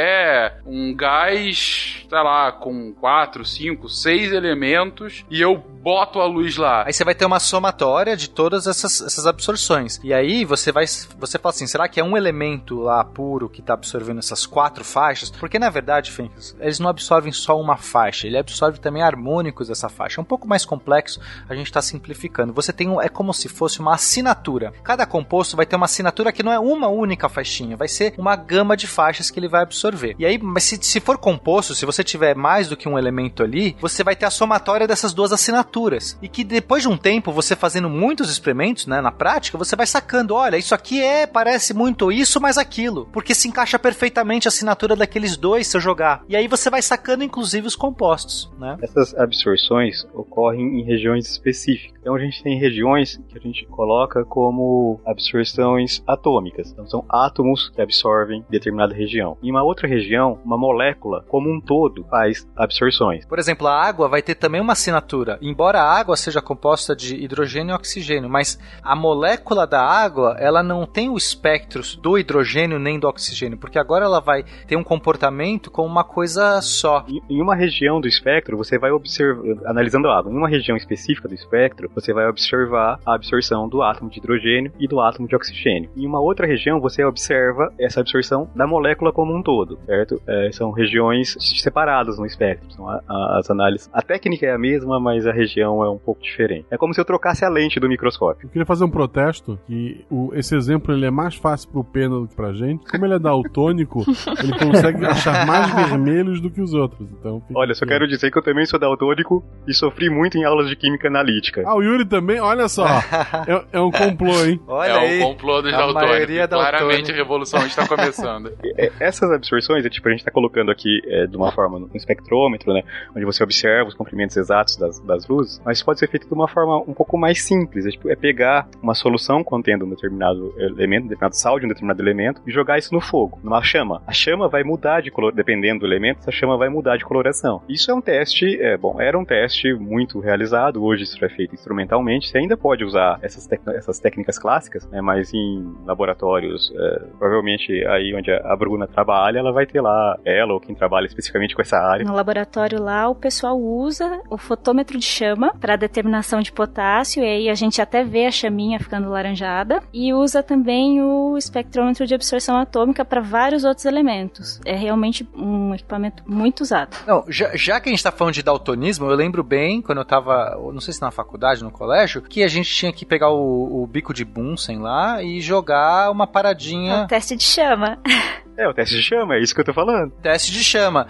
um 0.66 0.96
gás, 0.96 2.06
sei 2.08 2.24
lá, 2.24 2.52
com 2.52 2.94
quatro, 2.94 3.46
cinco, 3.46 3.90
seis 3.90 4.32
elementos 4.32 5.26
e 5.30 5.42
eu 5.42 5.58
boto 5.58 6.20
a 6.20 6.26
luz 6.26 6.58
lá. 6.58 6.84
Aí 6.86 6.94
você 6.94 7.04
vai 7.04 7.16
ter 7.16 7.26
uma 7.26 7.40
somatória 7.40 8.16
de 8.16 8.30
todas 8.30 8.68
essas, 8.68 9.02
essas 9.02 9.26
absorções. 9.26 10.00
E 10.04 10.14
aí 10.14 10.46
você 10.46 10.72
vai. 10.72 10.86
Você 10.86 11.40
fala 11.40 11.54
assim: 11.54 11.68
será 11.68 11.88
que 11.88 12.00
é 12.00 12.04
um 12.04 12.18
elemento 12.18 12.82
lá 12.82 13.04
puro 13.04 13.50
que 13.50 13.62
está 13.62 13.74
absorvendo 13.74 14.20
essas 14.20 14.46
quatro 14.46 14.84
faixas? 14.84 15.30
Porque 15.30 15.60
na 15.60 15.70
verdade, 15.70 16.12
Fencas, 16.12 16.56
eles 16.60 16.80
não 16.80 16.90
absorvem 16.90 17.32
só 17.32 17.60
uma 17.60 17.78
faixa, 17.78 18.28
ele 18.28 18.38
absorve 18.38 18.80
também 18.80 19.02
harmônicos 19.02 19.68
dessa 19.68 19.90
faixa. 19.90 20.20
É 20.20 20.22
um 20.22 20.26
pouco 20.26 20.48
mais 20.48 20.66
complexo, 20.66 21.20
a 21.48 21.56
gente 21.56 21.68
está 21.68 21.82
simplificando. 21.82 22.54
Você 22.54 22.74
tem 22.74 22.90
um. 22.90 23.02
É 23.02 23.10
como 23.10 23.34
se 23.34 23.48
fosse 23.48 23.80
uma 23.80 23.96
assinatura. 23.96 24.74
Cada 24.84 25.06
composto 25.06 25.56
vai 25.56 25.66
ter 25.66 25.76
uma 25.76 25.86
assinatura 25.86 26.32
que 26.32 26.44
não 26.44 26.52
é 26.52 26.60
uma 26.60 26.88
única 26.88 27.30
faixinha, 27.30 27.78
vai 27.78 27.88
ser 27.88 28.14
uma 28.18 28.36
gama 28.36 28.76
de 28.76 28.88
faixas 28.88 29.32
que 29.32 29.40
ele 29.40 29.48
vai 29.48 29.64
absorver. 29.64 29.89
E 30.18 30.26
aí, 30.26 30.38
mas 30.38 30.64
se, 30.64 30.80
se 30.82 31.00
for 31.00 31.18
composto, 31.18 31.76
se 31.76 31.86
você 31.86 32.04
tiver 32.04 32.36
mais 32.36 32.68
do 32.68 32.78
que 32.78 32.88
um 32.88 32.98
elemento 32.98 33.44
ali, 33.44 33.76
você 33.80 34.04
vai 34.04 34.16
ter 34.16 34.26
a 34.26 34.30
somatória 34.30 34.88
dessas 34.88 35.14
duas 35.14 35.32
assinaturas. 35.32 36.18
E 36.22 36.28
que 36.28 36.44
depois 36.44 36.84
de 36.84 36.90
um 36.90 36.98
tempo, 36.98 37.32
você 37.32 37.56
fazendo 37.56 37.90
muitos 37.90 38.32
experimentos, 38.32 38.88
né, 38.88 39.02
na 39.02 39.12
prática, 39.12 39.58
você 39.58 39.76
vai 39.76 39.86
sacando, 39.86 40.34
olha, 40.36 40.58
isso 40.58 40.76
aqui 40.76 41.02
é, 41.02 41.26
parece 41.26 41.74
muito 41.74 42.12
isso, 42.12 42.42
mas 42.42 42.58
aquilo. 42.58 43.08
Porque 43.12 43.36
se 43.36 43.48
encaixa 43.48 43.80
perfeitamente 43.80 44.48
a 44.48 44.50
assinatura 44.50 44.96
daqueles 44.96 45.38
dois 45.38 45.68
se 45.68 45.78
eu 45.78 45.82
jogar. 45.82 46.24
E 46.28 46.36
aí 46.36 46.48
você 46.48 46.70
vai 46.70 46.82
sacando, 46.82 47.24
inclusive, 47.24 47.68
os 47.68 47.76
compostos, 47.76 48.52
né? 48.58 48.78
Essas 48.82 49.14
absorções 49.16 50.08
ocorrem 50.14 50.80
em 50.80 50.84
regiões 50.84 51.30
específicas. 51.30 52.00
Então 52.02 52.16
a 52.16 52.20
gente 52.20 52.42
tem 52.42 52.58
regiões 52.58 53.22
que 53.28 53.38
a 53.38 53.42
gente 53.42 53.66
coloca 53.68 54.26
como 54.26 55.00
absorções 55.06 56.02
atômicas. 56.08 56.72
Então 56.72 56.88
são 56.88 57.06
átomos 57.08 57.70
que 57.70 57.82
absorvem 57.82 58.44
determinada 58.50 58.94
região. 58.94 59.38
Em 59.44 59.52
uma 59.52 59.64
outra 59.64 59.79
região, 59.88 60.40
uma 60.44 60.58
molécula 60.58 61.24
como 61.28 61.50
um 61.50 61.60
todo 61.62 62.04
faz 62.10 62.48
absorções. 62.56 63.26
Por 63.26 63.40
exemplo, 63.40 63.68
a 63.68 63.82
água 63.82 64.08
vai 64.08 64.22
ter 64.22 64.36
também 64.36 64.62
uma 64.62 64.74
assinatura. 64.74 65.38
Embora 65.42 65.80
a 65.82 66.00
água 66.00 66.16
seja 66.18 66.42
composta 66.42 66.96
de 66.96 67.16
hidrogênio 67.16 67.72
e 67.74 67.76
oxigênio, 67.76 68.30
mas 68.30 68.60
a 68.84 68.96
molécula 68.96 69.66
da 69.68 69.82
água, 69.82 70.36
ela 70.40 70.62
não 70.64 70.86
tem 70.86 71.10
o 71.10 71.18
espectro 71.18 71.82
do 72.02 72.18
hidrogênio 72.18 72.80
nem 72.80 73.00
do 73.00 73.08
oxigênio, 73.08 73.58
porque 73.58 73.80
agora 73.80 74.06
ela 74.06 74.20
vai 74.20 74.44
ter 74.68 74.76
um 74.76 74.84
comportamento 74.84 75.70
como 75.72 75.88
uma 75.88 76.04
coisa 76.04 76.62
só. 76.62 77.06
Em- 77.08 77.20
Em 77.30 77.42
uma 77.42 77.56
região 77.56 78.02
do 78.02 78.08
espectro, 78.08 78.58
você 78.58 78.78
vai 78.78 78.92
observar, 78.92 79.44
analisando 79.66 80.08
a 80.10 80.18
água, 80.18 80.32
em 80.32 80.36
uma 80.38 80.50
região 80.50 80.76
específica 80.76 81.28
do 81.28 81.34
espectro, 81.34 81.90
você 81.94 82.14
vai 82.14 82.28
observar 82.28 83.00
a 83.06 83.14
absorção 83.16 83.68
do 83.70 83.82
átomo 83.82 84.10
de 84.10 84.18
hidrogênio 84.20 84.72
e 84.80 84.88
do 84.88 85.00
átomo 85.00 85.28
de 85.28 85.36
oxigênio. 85.36 85.90
Em 85.96 86.06
uma 86.06 86.20
outra 86.20 86.46
região, 86.48 86.80
você 86.80 87.04
observa 87.04 87.72
essa 87.80 88.00
absorção 88.02 88.50
da 88.56 88.66
molécula 88.68 89.12
como 89.12 89.36
um 89.36 89.42
todo, 89.44 89.69
certo? 89.86 90.22
É, 90.28 90.50
são 90.52 90.72
regiões 90.72 91.36
separadas 91.62 92.18
no 92.18 92.26
espectro. 92.26 92.72
São 92.72 92.88
a- 92.90 93.02
a- 93.08 93.40
as 93.40 93.50
análises. 93.50 93.90
A 93.94 94.02
técnica 94.02 94.46
é 94.46 94.52
a 94.54 94.58
mesma, 94.58 95.00
mas 95.00 95.26
a 95.28 95.32
região 95.32 95.84
é 95.84 95.90
um 95.90 95.98
pouco 95.98 96.22
diferente. 96.22 96.66
É 96.72 96.78
como 96.78 96.94
se 96.94 97.00
eu 97.02 97.06
trocasse 97.06 97.44
a 97.46 97.50
lente 97.50 97.80
do 97.80 97.88
microscópio. 97.90 98.46
Eu 98.48 98.50
queria 98.50 98.66
fazer 98.66 98.84
um 98.84 98.90
protesto 98.90 99.60
que 99.68 100.06
o, 100.10 100.32
esse 100.34 100.56
exemplo 100.56 100.94
ele 100.94 101.06
é 101.06 101.12
mais 101.12 101.36
fácil 101.36 101.70
pro 101.70 101.84
Pena 101.84 102.20
do 102.20 102.28
que 102.28 102.36
pra 102.36 102.54
gente. 102.54 102.86
Como 102.90 103.06
ele 103.06 103.16
é 103.16 103.20
daltônico, 103.20 104.04
ele 104.44 104.58
consegue 104.58 105.06
achar 105.06 105.46
mais 105.46 105.74
vermelhos 105.74 106.40
do 106.42 106.50
que 106.50 106.62
os 106.62 106.74
outros. 106.74 107.08
Então, 107.20 107.42
Olha, 107.54 107.74
só 107.74 107.86
quero 107.86 108.08
dizer 108.08 108.32
que 108.32 108.38
eu 108.38 108.44
também 108.44 108.66
sou 108.66 108.80
daltônico 108.80 109.44
e 109.68 109.74
sofri 109.74 110.10
muito 110.10 110.38
em 110.38 110.44
aulas 110.44 110.70
de 110.70 110.76
química 110.76 111.08
analítica. 111.08 111.64
Ah, 111.66 111.76
o 111.76 111.82
Yuri 111.82 112.06
também? 112.06 112.40
Olha 112.40 112.68
só. 112.68 112.86
é, 113.48 113.66
é 113.74 113.80
um 113.80 113.92
complô, 113.92 114.46
hein? 114.46 114.60
Olha 114.68 114.92
é 114.92 114.98
aí. 115.00 115.22
o 115.22 115.28
complô 115.28 115.62
dos 115.62 115.72
daltônicos. 115.72 116.30
é 116.30 116.48
Claramente 116.48 117.12
a 117.12 117.16
revolução 117.16 117.66
está 117.66 117.88
começando. 117.88 118.52
É, 118.78 118.92
essas 119.00 119.30
é, 119.68 119.90
tipo, 119.90 120.08
a 120.08 120.12
gente 120.12 120.24
tá 120.24 120.32
colocando 120.32 120.72
aqui 120.72 121.02
é, 121.06 121.26
de 121.26 121.36
uma 121.36 121.52
forma 121.52 121.80
no 121.80 121.90
espectrômetro, 121.94 122.74
né? 122.74 122.84
Onde 123.16 123.26
você 123.26 123.44
observa 123.44 123.90
os 123.90 123.96
comprimentos 123.96 124.38
exatos 124.38 124.78
das, 124.78 125.00
das 125.00 125.28
luzes, 125.28 125.62
mas 125.66 125.82
pode 125.82 126.00
ser 126.00 126.08
feito 126.08 126.28
de 126.28 126.34
uma 126.34 126.48
forma 126.48 126.78
um 126.78 126.94
pouco 126.94 127.18
mais 127.18 127.44
simples. 127.44 127.86
É, 127.86 127.90
tipo, 127.90 128.10
é 128.10 128.16
pegar 128.16 128.68
uma 128.82 128.94
solução 128.94 129.44
contendo 129.44 129.86
um 129.86 129.90
determinado 129.90 130.54
elemento, 130.58 131.06
um 131.06 131.08
determinado 131.08 131.36
sal 131.36 131.60
de 131.60 131.66
um 131.66 131.70
determinado 131.70 132.02
elemento, 132.02 132.42
e 132.46 132.52
jogar 132.52 132.78
isso 132.78 132.94
no 132.94 133.02
fogo, 133.02 133.40
numa 133.44 133.62
chama. 133.62 134.02
A 134.06 134.14
chama 134.14 134.48
vai 134.48 134.64
mudar 134.64 135.02
de 135.02 135.12
color, 135.12 135.34
dependendo 135.34 135.82
do 135.82 135.86
elemento, 135.86 136.20
essa 136.20 136.32
chama 136.32 136.58
vai 136.58 136.70
mudar 136.70 136.98
de 136.98 137.06
coloração. 137.06 137.62
Isso 137.68 137.90
é 137.92 137.94
um 137.94 138.02
teste, 138.02 138.60
é, 138.62 138.78
bom, 138.78 139.00
era 139.00 139.18
um 139.18 139.26
teste 139.26 139.74
muito 139.74 140.20
realizado, 140.20 140.84
hoje 140.84 141.04
isso 141.04 141.24
é 141.24 141.30
feito 141.30 141.54
instrumentalmente, 141.54 142.30
você 142.30 142.38
ainda 142.38 142.58
pode 142.58 142.84
usar 142.84 143.20
essas, 143.22 143.48
tec- 143.48 143.68
essas 143.68 144.00
técnicas 144.00 144.38
clássicas, 144.38 144.88
né, 144.90 145.02
mas 145.02 145.34
em 145.34 145.76
laboratórios, 145.86 146.74
é, 146.76 147.02
provavelmente 147.18 147.72
aí 147.88 148.14
onde 148.16 148.32
a 148.32 148.56
Bruna 148.56 148.88
trabalha, 148.88 149.39
ela 149.40 149.52
vai 149.52 149.66
ter 149.66 149.82
lá, 149.82 150.18
ela 150.26 150.54
ou 150.54 150.60
quem 150.60 150.76
trabalha 150.76 151.06
especificamente 151.06 151.56
com 151.56 151.62
essa 151.62 151.78
área. 151.78 152.06
No 152.06 152.14
laboratório 152.14 152.82
lá, 152.82 153.08
o 153.08 153.16
pessoal 153.16 153.58
usa 153.60 154.22
o 154.30 154.38
fotômetro 154.38 154.98
de 154.98 155.06
chama 155.06 155.54
para 155.60 155.76
determinação 155.76 156.42
de 156.42 156.52
potássio, 156.52 157.24
e 157.24 157.26
aí 157.28 157.50
a 157.50 157.56
gente 157.56 157.82
até 157.82 158.04
vê 158.04 158.26
a 158.26 158.32
chaminha 158.32 158.80
ficando 158.80 159.10
laranjada, 159.10 159.82
e 159.94 160.14
usa 160.14 160.44
também 160.44 161.02
o 161.02 161.38
espectrômetro 161.38 162.06
de 162.06 162.14
absorção 162.14 162.58
atômica 162.58 163.04
para 163.06 163.22
vários 163.22 163.64
outros 163.64 163.86
elementos. 163.86 164.60
É 164.66 164.76
realmente 164.76 165.28
um 165.36 165.74
equipamento 165.74 166.24
muito 166.28 166.62
usado. 166.62 166.96
Não, 167.08 167.24
já, 167.28 167.56
já 167.56 167.80
que 167.80 167.90
a 167.90 167.92
gente 167.92 168.04
tá 168.04 168.12
falando 168.12 168.34
de 168.34 168.44
daltonismo, 168.44 169.10
eu 169.10 169.16
lembro 169.16 169.44
bem, 169.44 169.82
quando 169.82 170.00
eu 170.00 170.06
tava, 170.06 170.58
não 170.74 170.82
sei 170.82 170.94
se 170.94 171.02
na 171.02 171.12
faculdade, 171.12 171.64
no 171.64 171.72
colégio, 171.72 172.22
que 172.22 172.44
a 172.44 172.48
gente 172.48 172.70
tinha 172.74 172.92
que 172.92 173.06
pegar 173.06 173.30
o, 173.32 173.84
o 173.84 173.88
bico 173.88 174.14
de 174.14 174.26
Bunsen 174.26 174.80
lá 174.80 175.22
e 175.24 175.40
jogar 175.42 176.12
uma 176.12 176.26
É 176.26 176.28
paradinha. 176.28 177.04
o 177.04 177.08
teste 177.08 177.36
de 177.36 177.44
chama. 177.44 177.98
É, 178.60 178.68
o 178.68 178.74
teste 178.74 178.98
de 178.98 179.02
chama, 179.02 179.36
é 179.36 179.40
isso 179.40 179.56
que 179.56 179.62
eu 179.62 179.66
tô 179.66 179.74
falando. 179.74 180.12
Teste 180.22 180.52
de 180.52 180.62
chama. 180.62 181.08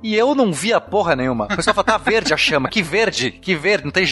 E 0.00 0.14
eu 0.14 0.32
não 0.32 0.52
via 0.52 0.80
porra 0.80 1.16
nenhuma. 1.16 1.46
O 1.46 1.56
pessoal 1.56 1.74
falava, 1.74 1.98
tá 1.98 1.98
verde 1.98 2.32
a 2.32 2.36
chama. 2.36 2.68
Que 2.68 2.82
verde? 2.82 3.32
Que 3.32 3.56
verde? 3.56 3.86
Não 3.86 3.90
tem... 3.90 4.04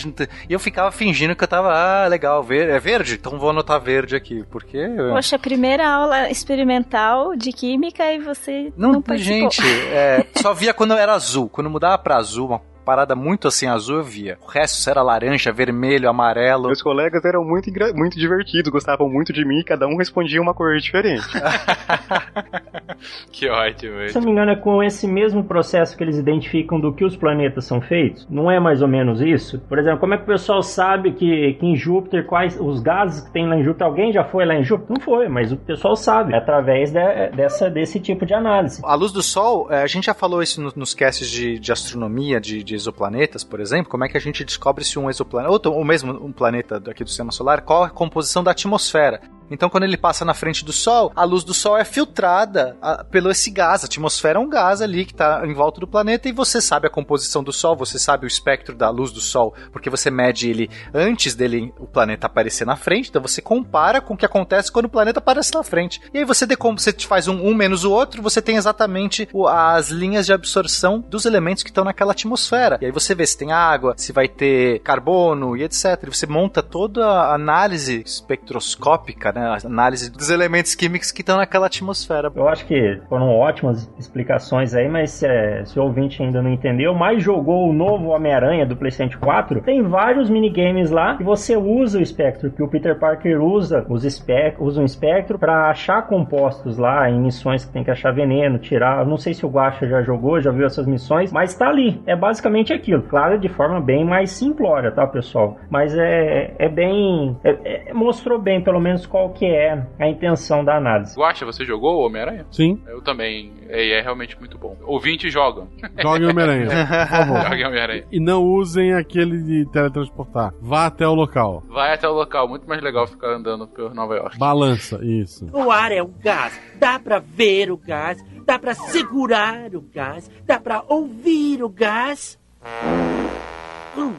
E 0.49 0.53
eu 0.53 0.59
ficava 0.59 0.91
fingindo 0.91 1.37
que 1.37 1.45
eu 1.45 1.49
tava, 1.49 1.70
ah, 1.70 2.09
legal, 2.09 2.43
ver... 2.43 2.70
é 2.70 2.80
verde? 2.80 3.14
Então 3.20 3.39
vou 3.39 3.51
anotar 3.51 3.80
verde 3.80 4.16
aqui. 4.16 4.43
Porque... 4.51 4.85
Poxa, 5.12 5.39
primeira 5.39 5.89
aula 5.89 6.28
experimental 6.28 7.37
de 7.37 7.53
química 7.53 8.11
e 8.12 8.18
você 8.18 8.72
não, 8.76 8.93
não 8.93 9.03
participou. 9.03 9.51
Gente, 9.51 9.62
é, 9.93 10.26
só 10.37 10.53
via 10.53 10.74
quando 10.74 10.95
era 10.95 11.12
azul. 11.12 11.49
Quando 11.49 11.70
mudava 11.70 11.99
pra 11.99 12.16
azul, 12.16 12.49
uma 12.49 12.62
parada 12.85 13.14
muito 13.14 13.49
assim 13.49 13.66
azul 13.66 13.99
eu 13.99 14.05
via. 14.05 14.39
O 14.43 14.47
resto 14.47 14.89
era 14.89 15.03
laranja, 15.03 15.53
vermelho, 15.53 16.09
amarelo. 16.09 16.66
Meus 16.66 16.83
colegas 16.83 17.24
eram 17.24 17.45
muito, 17.45 17.70
muito 17.95 18.18
divertidos, 18.18 18.70
gostavam 18.70 19.09
muito 19.09 19.33
de 19.33 19.45
mim 19.45 19.61
e 19.61 19.64
cada 19.64 19.87
um 19.87 19.97
respondia 19.97 20.41
uma 20.41 20.55
cor 20.55 20.76
diferente. 20.78 21.26
que 23.30 23.49
ótimo. 23.49 24.09
Se 24.09 24.14
não 24.16 24.24
me 24.24 24.33
engano, 24.33 24.53
é 24.53 24.57
com 24.57 24.83
esse 24.83 25.07
mesmo 25.07 25.45
processo 25.45 25.97
que 25.97 26.03
eles 26.03 26.16
identificam 26.18 26.80
do 26.80 26.93
que 26.93 27.05
os 27.05 27.16
planetas 27.16 27.64
são 27.64 27.80
feitos. 27.80 28.26
Não 28.28 28.51
é 28.51 28.59
mais 28.59 28.83
ou 28.83 28.89
menos 28.89 29.20
isso? 29.20 29.59
Por 29.61 29.78
exemplo, 29.78 30.01
como 30.01 30.14
é 30.14 30.16
que 30.16 30.24
o 30.24 30.26
pessoal 30.26 30.62
sabe 30.62 31.12
que, 31.12 31.55
que 31.55 31.66
em 31.66 31.76
Júpiter, 31.76 32.26
quais 32.26 32.59
os 32.59 32.80
gases 32.80 33.22
que 33.22 33.33
tem 33.33 33.47
lá 33.47 33.57
em 33.57 33.64
Júpiter, 33.64 33.87
alguém 33.87 34.12
já 34.12 34.24
foi 34.24 34.45
lá 34.45 34.55
em 34.55 34.64
Júpiter? 34.64 34.97
Não 34.97 35.05
foi, 35.05 35.28
mas 35.28 35.53
o 35.53 35.57
pessoal 35.57 35.97
sabe, 35.97 36.35
é 36.35 36.37
através 36.37 36.91
de, 36.91 37.28
dessa, 37.35 37.70
desse 37.70 38.01
tipo 38.01 38.26
de 38.26 38.35
análise. 38.35 38.80
A 38.85 38.95
luz 38.95 39.12
do 39.12 39.22
Sol, 39.22 39.68
é, 39.70 39.83
a 39.83 39.87
gente 39.87 40.07
já 40.07 40.14
falou 40.14 40.43
isso 40.43 40.61
nos 40.76 40.95
casts 40.95 41.28
de, 41.28 41.59
de 41.59 41.72
astronomia, 41.72 42.41
de, 42.41 42.62
de 42.62 42.72
exoplanetas, 42.75 43.45
por 43.45 43.61
exemplo, 43.61 43.91
como 43.91 44.05
é 44.05 44.09
que 44.09 44.16
a 44.16 44.20
gente 44.20 44.45
descobre 44.45 44.85
se 44.85 44.99
um 44.99 45.11
exoplaneta, 45.11 45.68
ou, 45.68 45.77
ou 45.77 45.85
mesmo 45.85 46.12
um 46.12 46.33
planeta 46.33 46.83
aqui 46.89 47.05
do 47.05 47.09
sistema 47.11 47.33
solar, 47.33 47.62
qual 47.62 47.83
a 47.85 47.91
composição 47.91 48.43
da 48.43 48.51
atmosfera? 48.51 49.20
Então, 49.53 49.68
quando 49.68 49.84
ele 49.84 49.96
passa 49.96 50.24
na 50.24 50.34
frente 50.34 50.64
do 50.64 50.72
Sol, 50.72 51.12
a 51.14 51.24
luz 51.24 51.44
do 51.44 51.55
Sol 51.55 51.76
é 51.76 51.84
filtrada 51.84 52.76
a, 52.80 53.05
pelo 53.05 53.30
esse 53.30 53.50
gás. 53.50 53.82
A 53.82 53.86
atmosfera 53.86 54.38
é 54.38 54.42
um 54.42 54.48
gás 54.48 54.80
ali 54.80 55.05
que 55.05 55.12
está 55.12 55.42
em 55.46 55.55
volta 55.55 55.80
do 55.80 55.86
planeta 55.86 56.28
e 56.28 56.32
você 56.32 56.61
sabe 56.61 56.86
a 56.86 56.90
composição 56.90 57.42
do 57.42 57.53
Sol, 57.53 57.76
você 57.76 57.98
sabe 57.98 58.26
o 58.26 58.28
espectro 58.28 58.74
da 58.74 58.90
luz 58.90 59.11
do 59.11 59.20
Sol, 59.20 59.55
porque 59.72 59.90
você 59.90 60.11
mede 60.11 60.48
ele 60.48 60.70
antes 60.94 61.34
dele 61.34 61.72
o 61.78 61.86
planeta 61.86 62.26
aparecer 62.26 62.66
na 62.66 62.76
frente. 62.76 63.11
Então, 63.11 63.22
você 63.22 63.42
compara 63.42 64.00
com 64.00 64.14
o 64.14 64.16
que 64.16 64.26
acontece 64.26 64.70
quando 64.70 64.86
o 64.86 64.90
planeta 64.90 65.18
aparece 65.18 65.55
na 65.55 65.62
frente. 65.62 66.00
E 66.12 66.18
aí 66.18 66.24
você 66.24 66.46
você 66.46 66.92
faz 67.07 67.28
um, 67.28 67.46
um 67.46 67.55
menos 67.55 67.84
o 67.84 67.90
outro, 67.90 68.22
você 68.22 68.40
tem 68.40 68.57
exatamente 68.57 69.28
o, 69.32 69.46
as 69.46 69.90
linhas 69.90 70.26
de 70.26 70.32
absorção 70.32 71.00
dos 71.00 71.24
elementos 71.24 71.62
que 71.62 71.70
estão 71.70 71.84
naquela 71.84 72.12
atmosfera. 72.12 72.78
E 72.80 72.86
aí 72.86 72.92
você 72.92 73.14
vê 73.14 73.26
se 73.26 73.36
tem 73.36 73.53
água, 73.53 73.94
se 73.96 74.12
vai 74.12 74.28
ter 74.28 74.80
carbono 74.80 75.57
e 75.57 75.62
etc. 75.62 75.98
E 76.03 76.07
você 76.07 76.26
monta 76.26 76.62
toda 76.62 77.07
a 77.07 77.34
análise 77.34 78.03
espectroscópica, 78.05 79.32
né? 79.32 79.41
Né? 79.43 79.59
Análise 79.64 80.11
dos 80.11 80.30
elementos 80.30 80.74
químicos 80.74 81.11
que 81.11 81.20
estão 81.20 81.36
naquela 81.36 81.66
atmosfera. 81.66 82.30
Eu 82.34 82.49
acho 82.49 82.64
que 82.66 83.01
foram 83.09 83.28
ótimas 83.28 83.90
explicações 83.99 84.74
aí, 84.74 84.88
mas 84.88 85.11
se, 85.11 85.26
é, 85.26 85.64
se 85.64 85.78
o 85.78 85.82
ouvinte 85.82 86.22
ainda 86.22 86.43
não 86.43 86.51
entendeu, 86.51 86.95
mas 86.95 87.22
jogou 87.22 87.68
o 87.68 87.72
novo 87.72 88.09
Homem-Aranha 88.09 88.66
do 88.66 88.76
PlayStation 88.76 89.18
4, 89.18 89.62
tem 89.62 89.82
vários 89.82 90.30
minigames 90.30 90.90
lá 90.90 91.16
que 91.16 91.24
você 91.24 91.57
usa 91.57 91.99
o 91.99 92.03
espectro, 92.03 92.51
que 92.51 92.62
o 92.62 92.68
Peter 92.68 92.99
Parker 92.99 93.43
usa, 93.43 93.84
espectro, 94.07 94.64
usa 94.64 94.80
um 94.80 94.84
espectro 94.84 95.38
para 95.38 95.70
achar 95.70 96.07
compostos 96.07 96.76
lá 96.78 97.09
em 97.09 97.20
missões 97.20 97.64
que 97.64 97.72
tem 97.72 97.84
que 97.84 97.90
achar 97.90 98.12
veneno, 98.12 98.59
tirar. 98.59 99.05
Não 99.07 99.16
sei 99.16 99.34
se 99.34 99.45
o 99.45 99.49
Guacha 99.49 99.86
já 99.86 100.03
jogou, 100.03 100.40
já 100.40 100.51
viu 100.51 100.66
essas 100.66 100.86
missões, 100.86 101.32
mas 101.32 101.55
tá 101.55 101.68
ali. 101.68 102.01
É 102.07 102.14
basicamente 102.14 102.72
aquilo. 102.72 103.03
Claro, 103.03 103.38
de 103.38 103.49
forma 103.49 103.80
bem 103.80 104.05
mais 104.05 104.30
simplória, 104.30 104.90
tá, 104.90 105.07
pessoal? 105.07 105.57
Mas 105.70 105.97
é, 105.97 106.55
é 106.59 106.68
bem. 106.68 107.36
É, 107.45 107.88
é, 107.90 107.93
mostrou 107.93 108.38
bem, 108.38 108.61
pelo 108.62 108.80
menos, 108.80 109.07
qual 109.07 109.22
que 109.31 109.47
é 109.47 109.87
a 109.99 110.09
intenção 110.09 110.64
da 110.64 110.77
análise. 110.77 111.18
Guacha, 111.18 111.45
você 111.45 111.64
jogou 111.64 112.01
o 112.01 112.07
Homem-Aranha? 112.07 112.47
Sim. 112.51 112.81
Eu 112.87 113.03
também. 113.03 113.53
É, 113.68 113.99
é 113.99 114.03
realmente 114.03 114.39
muito 114.39 114.59
bom. 114.59 114.77
Ouvinte 114.85 115.31
joga. 115.31 115.66
Joguem 116.01 116.29
Homem-Aranha. 116.29 116.68
Joguem 117.49 117.66
Homem-Aranha. 117.66 118.05
E 118.11 118.20
não 118.20 118.43
usem 118.43 118.95
aquele 118.95 119.43
de 119.43 119.70
teletransportar. 119.70 120.53
Vá 120.61 120.87
até 120.87 121.07
o 121.07 121.14
local. 121.14 121.62
Vai 121.68 121.95
até 121.95 122.09
o 122.09 122.12
local. 122.12 122.49
Muito 122.49 122.68
mais 122.68 122.83
legal 122.83 123.07
ficar 123.07 123.29
andando 123.29 123.66
por 123.66 123.95
Nova 123.95 124.14
York. 124.16 124.39
Balança, 124.39 124.99
isso. 125.03 125.49
O 125.53 125.70
ar 125.70 125.93
é 125.93 126.03
o 126.03 126.09
gás. 126.09 126.61
Dá 126.79 126.99
pra 126.99 127.18
ver 127.18 127.70
o 127.70 127.77
gás. 127.77 128.23
Dá 128.45 128.59
pra 128.59 128.75
segurar 128.75 129.75
o 129.75 129.81
gás. 129.81 130.31
Dá 130.45 130.59
pra 130.59 130.83
ouvir 130.89 131.62
o 131.62 131.68
gás. 131.68 132.39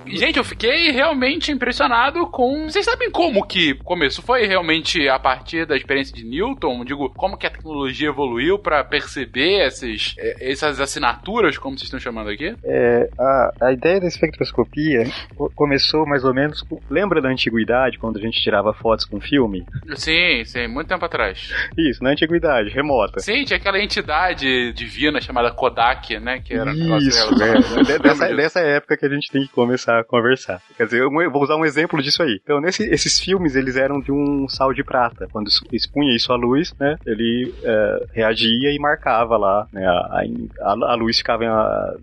Gente, 0.06 0.38
eu 0.38 0.44
fiquei 0.44 0.92
realmente 0.92 1.52
impressionado 1.52 2.28
com. 2.28 2.70
Vocês 2.70 2.86
sabem 2.86 3.10
como 3.10 3.46
que 3.46 3.74
começou? 3.84 4.24
Foi 4.24 4.46
realmente 4.46 5.08
a 5.10 5.18
partir 5.18 5.66
da 5.66 5.76
experiência 5.76 6.16
de 6.16 6.24
Newton? 6.24 6.86
Digo, 6.86 7.10
como 7.16 7.38
que 7.38 7.48
a 7.48 7.50
tecnologia 7.50 8.10
evoluiu 8.10 8.60
para 8.60 8.84
perceber 8.84 9.66
esses, 9.66 10.14
eh, 10.18 10.52
essas 10.52 10.80
assinaturas, 10.80 11.58
como 11.58 11.78
vocês 11.78 11.86
estão 11.86 12.00
chamando 12.00 12.30
aqui? 12.30 12.56
É, 12.64 13.10
a, 13.18 13.68
a 13.68 13.74
ideia 13.74 14.00
da 14.00 14.08
espectroscopia 14.08 15.06
começou 15.56 16.06
mais 16.06 16.24
ou 16.24 16.34
menos. 16.34 16.64
Lembra 16.90 17.22
da 17.22 17.30
antiguidade, 17.30 17.98
quando 17.98 18.18
a 18.18 18.22
gente 18.22 18.42
tirava 18.42 18.74
fotos 18.74 19.06
com 19.06 19.20
filme? 19.20 19.66
Sim, 19.96 20.44
sim, 20.46 20.68
muito 20.68 20.88
tempo 20.88 21.06
atrás. 21.06 21.52
Isso, 21.78 22.04
na 22.04 22.12
antiguidade, 22.12 22.70
remota. 22.70 23.20
Sim, 23.20 23.44
tinha 23.44 23.58
aquela 23.58 23.80
entidade 23.80 24.72
divina 24.74 25.20
chamada 25.20 25.52
Kodak, 25.52 26.20
né? 26.20 26.40
Que 26.40 26.54
era 26.54 26.72
Isso, 26.74 27.34
é, 27.42 27.98
dessa, 28.00 28.36
dessa 28.36 28.60
época 28.60 28.98
que 28.98 29.06
a 29.06 29.10
gente 29.10 29.32
tem 29.32 29.46
que 29.46 29.54
começar 29.64 30.00
a 30.00 30.04
conversar. 30.04 30.62
Quer 30.78 30.86
dizer, 30.86 31.02
eu 31.02 31.32
vou 31.32 31.42
usar 31.42 31.56
um 31.56 31.66
exemplo 31.66 32.02
disso 32.02 32.22
aí. 32.22 32.40
Então, 32.44 32.60
nesse, 32.60 32.84
esses 32.84 33.20
filmes, 33.20 33.56
eles 33.56 33.76
eram 33.76 34.00
de 34.00 34.12
um 34.12 34.48
sal 34.50 34.74
de 34.74 34.84
prata. 34.84 35.28
Quando 35.32 35.50
expunha 35.72 36.16
isso 36.16 36.32
à 36.32 36.36
luz, 36.36 36.74
né, 36.80 36.98
ele 37.06 37.54
é, 37.64 38.06
reagia 38.12 38.72
e 38.72 38.80
marcava 38.80 39.38
lá, 39.38 39.68
né, 39.72 39.86
a, 39.86 40.24
a, 40.62 40.92
a 40.92 40.96
luz 40.96 41.18
ficava 41.18 41.44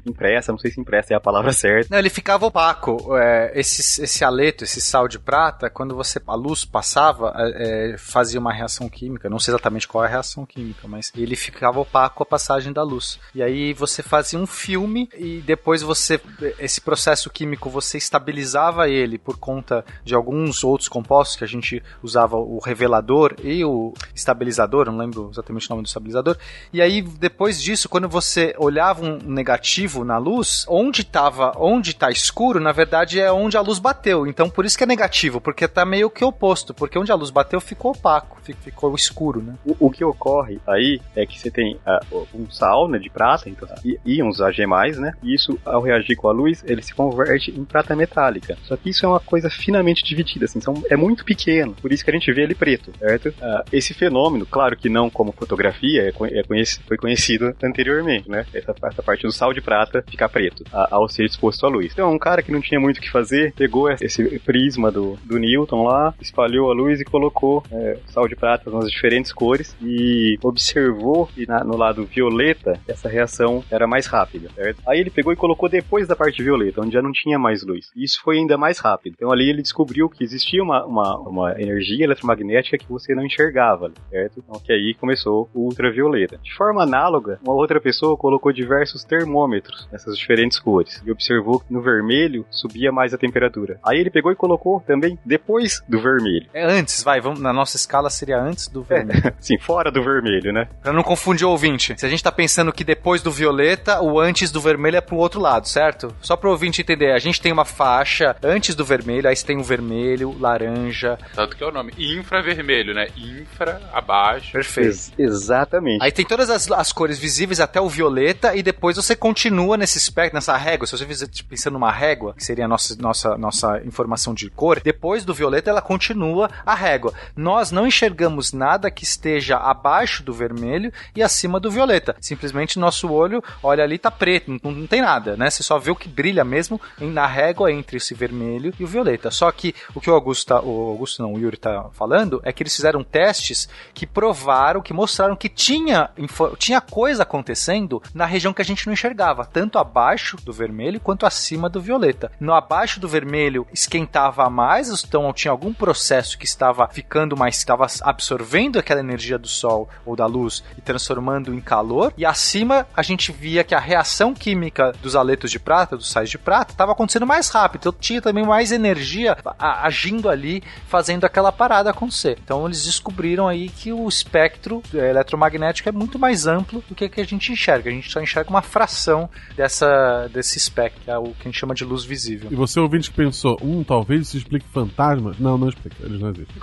impressa, 0.06 0.52
não 0.52 0.58
sei 0.58 0.70
se 0.70 0.80
impressa 0.80 1.12
é 1.12 1.16
a 1.16 1.20
palavra 1.20 1.52
certa. 1.52 1.88
Não, 1.90 1.98
ele 1.98 2.10
ficava 2.10 2.46
opaco. 2.46 3.16
É, 3.16 3.52
esse, 3.54 4.02
esse 4.02 4.24
aleto, 4.24 4.64
esse 4.64 4.80
sal 4.80 5.06
de 5.06 5.18
prata, 5.18 5.68
quando 5.68 5.94
você 5.94 6.20
a 6.26 6.34
luz 6.34 6.64
passava, 6.64 7.32
é, 7.36 7.92
é, 7.92 7.98
fazia 7.98 8.38
uma 8.38 8.52
reação 8.52 8.88
química. 8.88 9.28
Não 9.28 9.38
sei 9.38 9.52
exatamente 9.52 9.88
qual 9.88 10.04
é 10.04 10.06
a 10.06 10.10
reação 10.10 10.46
química, 10.46 10.86
mas 10.86 11.12
ele 11.16 11.36
ficava 11.36 11.80
opaco 11.80 12.22
a 12.22 12.26
passagem 12.26 12.72
da 12.72 12.82
luz. 12.82 13.18
E 13.34 13.42
aí 13.42 13.72
você 13.72 14.02
fazia 14.02 14.38
um 14.38 14.46
filme 14.46 15.08
e 15.16 15.42
depois 15.44 15.82
você 15.82 16.20
esse 16.58 16.80
processo 16.80 17.28
químico 17.30 17.49
você 17.58 17.98
estabilizava 17.98 18.88
ele 18.88 19.18
por 19.18 19.38
conta 19.38 19.84
de 20.04 20.14
alguns 20.14 20.62
outros 20.64 20.88
compostos 20.88 21.36
que 21.36 21.44
a 21.44 21.46
gente 21.46 21.82
usava 22.02 22.36
o 22.36 22.58
revelador 22.58 23.34
e 23.42 23.64
o 23.64 23.92
estabilizador, 24.14 24.86
não 24.86 24.98
lembro 24.98 25.28
exatamente 25.32 25.66
o 25.66 25.70
nome 25.70 25.82
do 25.82 25.86
estabilizador. 25.86 26.36
E 26.72 26.80
aí 26.80 27.02
depois 27.02 27.62
disso, 27.62 27.88
quando 27.88 28.08
você 28.08 28.54
olhava 28.58 29.04
um 29.04 29.18
negativo 29.18 30.04
na 30.04 30.18
luz, 30.18 30.64
onde 30.68 31.02
estava, 31.02 31.52
onde 31.56 31.90
está 31.90 32.10
escuro, 32.10 32.60
na 32.60 32.72
verdade 32.72 33.20
é 33.20 33.30
onde 33.30 33.56
a 33.56 33.60
luz 33.60 33.78
bateu. 33.78 34.26
Então 34.26 34.48
por 34.48 34.64
isso 34.64 34.76
que 34.76 34.84
é 34.84 34.86
negativo, 34.86 35.40
porque 35.40 35.64
está 35.64 35.84
meio 35.84 36.10
que 36.10 36.24
oposto, 36.24 36.74
porque 36.74 36.98
onde 36.98 37.12
a 37.12 37.14
luz 37.14 37.30
bateu 37.30 37.60
ficou 37.60 37.92
opaco, 37.92 38.38
ficou 38.42 38.94
escuro, 38.94 39.40
né? 39.40 39.54
O, 39.64 39.86
o 39.86 39.90
que 39.90 40.04
ocorre 40.04 40.60
aí 40.66 41.00
é 41.14 41.24
que 41.24 41.38
você 41.38 41.50
tem 41.50 41.76
uh, 41.76 42.26
um 42.34 42.50
sal, 42.50 42.88
né, 42.88 42.98
de 42.98 43.08
prata, 43.08 43.48
então, 43.48 43.68
íons 44.04 44.40
Ag+, 44.40 44.66
né? 44.98 45.12
E 45.22 45.34
isso 45.34 45.58
ao 45.64 45.82
reagir 45.82 46.16
com 46.16 46.28
a 46.28 46.32
luz, 46.32 46.62
ele 46.66 46.82
se 46.82 46.94
converte 46.94 47.39
em 47.48 47.64
prata 47.64 47.96
metálica. 47.96 48.56
Só 48.64 48.76
que 48.76 48.90
isso 48.90 49.04
é 49.04 49.08
uma 49.08 49.20
coisa 49.20 49.48
finamente 49.48 50.04
dividida, 50.04 50.44
assim, 50.44 50.60
é 50.88 50.96
muito 50.96 51.24
pequeno, 51.24 51.74
por 51.80 51.92
isso 51.92 52.04
que 52.04 52.10
a 52.10 52.14
gente 52.14 52.32
vê 52.32 52.42
ele 52.42 52.54
preto, 52.54 52.92
certo? 52.98 53.28
Uh, 53.28 53.64
esse 53.72 53.94
fenômeno, 53.94 54.46
claro 54.46 54.76
que 54.76 54.88
não 54.88 55.08
como 55.08 55.32
fotografia, 55.32 56.02
é, 56.02 56.08
é 56.08 56.42
foi 56.86 56.96
conhecido 56.96 57.54
anteriormente, 57.62 58.28
né? 58.28 58.44
Essa, 58.52 58.74
essa, 58.82 59.02
parte 59.02 59.22
do 59.22 59.32
sal 59.32 59.52
de 59.52 59.60
prata 59.60 60.04
ficar 60.08 60.28
preto 60.28 60.64
ao 60.72 61.08
ser 61.08 61.24
exposto 61.24 61.64
à 61.64 61.68
luz. 61.68 61.92
Então, 61.92 62.12
um 62.12 62.18
cara 62.18 62.42
que 62.42 62.52
não 62.52 62.60
tinha 62.60 62.80
muito 62.80 62.98
o 62.98 63.00
que 63.00 63.10
fazer, 63.10 63.52
pegou 63.54 63.90
esse 63.90 64.38
prisma 64.40 64.90
do, 64.90 65.18
do 65.24 65.38
Newton 65.38 65.84
lá, 65.84 66.14
espalhou 66.20 66.70
a 66.70 66.74
luz 66.74 67.00
e 67.00 67.04
colocou 67.04 67.62
é, 67.70 67.98
sal 68.08 68.28
de 68.28 68.36
prata 68.36 68.70
nas 68.70 68.90
diferentes 68.90 69.32
cores 69.32 69.76
e 69.82 70.38
observou 70.42 71.26
que 71.26 71.46
na, 71.46 71.64
no 71.64 71.76
lado 71.76 72.04
violeta 72.04 72.78
essa 72.86 73.08
reação 73.08 73.64
era 73.70 73.86
mais 73.86 74.06
rápida, 74.06 74.48
certo? 74.54 74.82
Aí 74.86 75.00
ele 75.00 75.10
pegou 75.10 75.32
e 75.32 75.36
colocou 75.36 75.68
depois 75.68 76.06
da 76.06 76.16
parte 76.16 76.42
violeta, 76.42 76.80
onde 76.80 76.92
já 76.92 77.02
não 77.02 77.12
tinha 77.12 77.29
mais 77.38 77.62
luz. 77.64 77.90
Isso 77.96 78.20
foi 78.22 78.38
ainda 78.38 78.56
mais 78.56 78.78
rápido. 78.78 79.14
Então 79.16 79.32
ali 79.32 79.48
ele 79.48 79.62
descobriu 79.62 80.08
que 80.08 80.24
existia 80.24 80.62
uma, 80.62 80.84
uma, 80.84 81.18
uma 81.18 81.60
energia 81.60 82.04
eletromagnética 82.04 82.78
que 82.78 82.88
você 82.88 83.14
não 83.14 83.24
enxergava, 83.24 83.92
certo? 84.10 84.38
Então 84.38 84.60
que 84.60 84.72
aí 84.72 84.94
começou 84.94 85.48
o 85.54 85.64
ultravioleta. 85.64 86.38
De 86.42 86.54
forma 86.54 86.82
análoga, 86.82 87.38
uma 87.42 87.54
outra 87.54 87.80
pessoa 87.80 88.16
colocou 88.16 88.52
diversos 88.52 89.04
termômetros 89.04 89.88
nessas 89.90 90.16
diferentes 90.16 90.58
cores 90.58 91.02
e 91.04 91.10
observou 91.10 91.60
que 91.60 91.72
no 91.72 91.80
vermelho 91.80 92.44
subia 92.50 92.92
mais 92.92 93.14
a 93.14 93.18
temperatura. 93.18 93.78
Aí 93.84 93.98
ele 93.98 94.10
pegou 94.10 94.32
e 94.32 94.36
colocou 94.36 94.80
também 94.86 95.18
depois 95.24 95.82
do 95.88 96.00
vermelho. 96.00 96.46
É 96.52 96.64
antes, 96.64 97.02
vai, 97.02 97.20
vamos, 97.20 97.40
na 97.40 97.52
nossa 97.52 97.76
escala 97.76 98.10
seria 98.10 98.40
antes 98.40 98.68
do 98.68 98.82
vermelho. 98.82 99.26
É, 99.26 99.34
sim, 99.40 99.58
fora 99.58 99.90
do 99.90 100.02
vermelho, 100.02 100.52
né? 100.52 100.68
Pra 100.82 100.92
não 100.92 101.02
confundir 101.02 101.46
o 101.46 101.50
ouvinte. 101.50 101.94
Se 101.98 102.06
a 102.06 102.08
gente 102.08 102.22
tá 102.22 102.32
pensando 102.32 102.72
que 102.72 102.84
depois 102.84 103.22
do 103.22 103.30
violeta, 103.30 104.00
o 104.02 104.18
antes 104.18 104.50
do 104.50 104.60
vermelho 104.60 104.96
é 104.96 105.00
pro 105.00 105.16
outro 105.16 105.40
lado, 105.40 105.66
certo? 105.66 106.14
Só 106.20 106.36
pro 106.36 106.50
ouvinte 106.50 106.80
entender, 106.80 107.12
gente 107.20 107.40
tem 107.40 107.52
uma 107.52 107.64
faixa 107.64 108.34
antes 108.42 108.74
do 108.74 108.84
vermelho, 108.84 109.28
aí 109.28 109.36
você 109.36 109.46
tem 109.46 109.58
o 109.58 109.62
vermelho, 109.64 110.36
laranja. 110.40 111.18
Tanto 111.34 111.56
que 111.56 111.62
é 111.62 111.66
o 111.66 111.70
nome. 111.72 111.92
Infravermelho, 111.98 112.94
né? 112.94 113.08
Infra, 113.16 113.80
abaixo. 113.92 114.52
Perfeito. 114.52 114.88
Ex- 114.88 115.12
exatamente. 115.18 116.02
Aí 116.02 116.12
tem 116.12 116.24
todas 116.24 116.50
as, 116.50 116.70
as 116.70 116.92
cores 116.92 117.18
visíveis 117.18 117.60
até 117.60 117.80
o 117.80 117.88
violeta 117.88 118.54
e 118.54 118.62
depois 118.62 118.96
você 118.96 119.14
continua 119.16 119.76
nesse 119.76 119.98
espectro, 119.98 120.34
nessa 120.36 120.56
régua. 120.56 120.86
Se 120.86 120.96
você 120.96 121.06
fizer 121.06 121.26
tipo, 121.28 121.50
pensando 121.50 121.74
numa 121.74 121.90
régua, 121.92 122.34
que 122.34 122.44
seria 122.44 122.64
a 122.64 122.68
nossa, 122.68 122.96
nossa, 123.00 123.36
nossa 123.38 123.80
informação 123.84 124.34
de 124.34 124.48
cor, 124.50 124.80
depois 124.80 125.24
do 125.24 125.34
violeta 125.34 125.70
ela 125.70 125.82
continua 125.82 126.50
a 126.64 126.74
régua. 126.74 127.12
Nós 127.36 127.70
não 127.70 127.86
enxergamos 127.86 128.52
nada 128.52 128.90
que 128.90 129.04
esteja 129.04 129.56
abaixo 129.56 130.22
do 130.22 130.32
vermelho 130.32 130.92
e 131.14 131.22
acima 131.22 131.58
do 131.58 131.70
violeta. 131.70 132.14
Simplesmente 132.20 132.78
nosso 132.78 133.10
olho 133.10 133.42
olha 133.62 133.82
ali 133.84 133.98
tá 133.98 134.10
preto, 134.10 134.50
não, 134.62 134.70
não 134.72 134.86
tem 134.86 135.00
nada, 135.02 135.36
né? 135.36 135.50
Você 135.50 135.62
só 135.62 135.78
vê 135.78 135.90
o 135.90 135.96
que 135.96 136.08
brilha 136.08 136.44
mesmo 136.44 136.80
em- 137.00 137.09
na 137.10 137.26
régua 137.26 137.72
entre 137.72 137.96
esse 137.96 138.14
vermelho 138.14 138.72
e 138.78 138.84
o 138.84 138.86
violeta. 138.86 139.30
Só 139.30 139.50
que 139.50 139.74
o 139.94 140.00
que 140.00 140.10
o 140.10 140.14
Augusto, 140.14 140.46
tá, 140.46 140.60
o 140.60 140.90
Augusto 140.90 141.22
não, 141.22 141.34
o 141.34 141.38
Yuri 141.38 141.56
tá 141.56 141.88
falando 141.92 142.40
é 142.44 142.52
que 142.52 142.62
eles 142.62 142.74
fizeram 142.74 143.02
testes 143.02 143.68
que 143.92 144.06
provaram, 144.06 144.80
que 144.80 144.92
mostraram 144.92 145.36
que 145.36 145.48
tinha, 145.48 146.10
tinha 146.58 146.80
coisa 146.80 147.22
acontecendo 147.22 148.02
na 148.14 148.26
região 148.26 148.52
que 148.52 148.62
a 148.62 148.64
gente 148.64 148.86
não 148.86 148.92
enxergava, 148.92 149.44
tanto 149.44 149.78
abaixo 149.78 150.36
do 150.44 150.52
vermelho 150.52 151.00
quanto 151.00 151.26
acima 151.26 151.68
do 151.68 151.80
violeta. 151.80 152.30
No 152.40 152.54
abaixo 152.54 153.00
do 153.00 153.08
vermelho 153.08 153.66
esquentava 153.72 154.48
mais, 154.48 155.04
então 155.04 155.32
tinha 155.32 155.50
algum 155.50 155.72
processo 155.72 156.38
que 156.38 156.44
estava 156.44 156.86
ficando 156.88 157.36
mais, 157.36 157.56
estava 157.56 157.86
absorvendo 158.02 158.78
aquela 158.78 159.00
energia 159.00 159.38
do 159.38 159.48
sol 159.48 159.88
ou 160.04 160.16
da 160.16 160.26
luz 160.26 160.62
e 160.76 160.80
transformando 160.80 161.54
em 161.54 161.60
calor, 161.60 162.12
e 162.16 162.24
acima 162.24 162.86
a 162.96 163.02
gente 163.02 163.32
via 163.32 163.64
que 163.64 163.74
a 163.74 163.80
reação 163.80 164.34
química 164.34 164.92
dos 165.00 165.16
aletos 165.16 165.50
de 165.50 165.58
prata, 165.58 165.96
dos 165.96 166.10
sais 166.10 166.30
de 166.30 166.38
prata, 166.38 166.72
estava 166.72 166.94
acontecendo 167.00 167.26
mais 167.26 167.48
rápido, 167.48 167.80
então 167.80 167.92
tinha 167.98 168.20
também 168.20 168.44
mais 168.44 168.70
energia 168.72 169.36
agindo 169.58 170.28
ali, 170.28 170.62
fazendo 170.86 171.24
aquela 171.24 171.50
parada 171.50 171.90
acontecer. 171.90 172.38
Então 172.44 172.66
eles 172.66 172.84
descobriram 172.84 173.48
aí 173.48 173.70
que 173.70 173.90
o 173.92 174.06
espectro 174.06 174.82
eh, 174.94 175.10
eletromagnético 175.10 175.88
é 175.88 175.92
muito 175.92 176.18
mais 176.18 176.46
amplo 176.46 176.84
do 176.88 176.94
que 176.94 177.08
que 177.08 177.20
a 177.20 177.24
gente 177.24 177.52
enxerga. 177.52 177.88
A 177.88 177.92
gente 177.92 178.10
só 178.10 178.20
enxerga 178.20 178.50
uma 178.50 178.60
fração 178.60 179.30
dessa, 179.56 180.28
desse 180.32 180.58
espectro, 180.58 181.00
que 181.02 181.10
é 181.10 181.16
o 181.16 181.24
que 181.24 181.42
a 181.42 181.44
gente 181.44 181.58
chama 181.58 181.74
de 181.74 181.84
luz 181.84 182.04
visível. 182.04 182.50
E 182.52 182.54
você 182.54 182.78
ouvinte 182.78 183.10
que 183.10 183.16
pensou, 183.16 183.58
hum, 183.62 183.82
talvez 183.82 184.28
isso 184.28 184.36
explique 184.36 184.66
fantasmas. 184.68 185.38
Não, 185.38 185.56
não 185.56 185.68
explica, 185.68 185.96
eles 186.00 186.20
não 186.20 186.30
existem. 186.30 186.56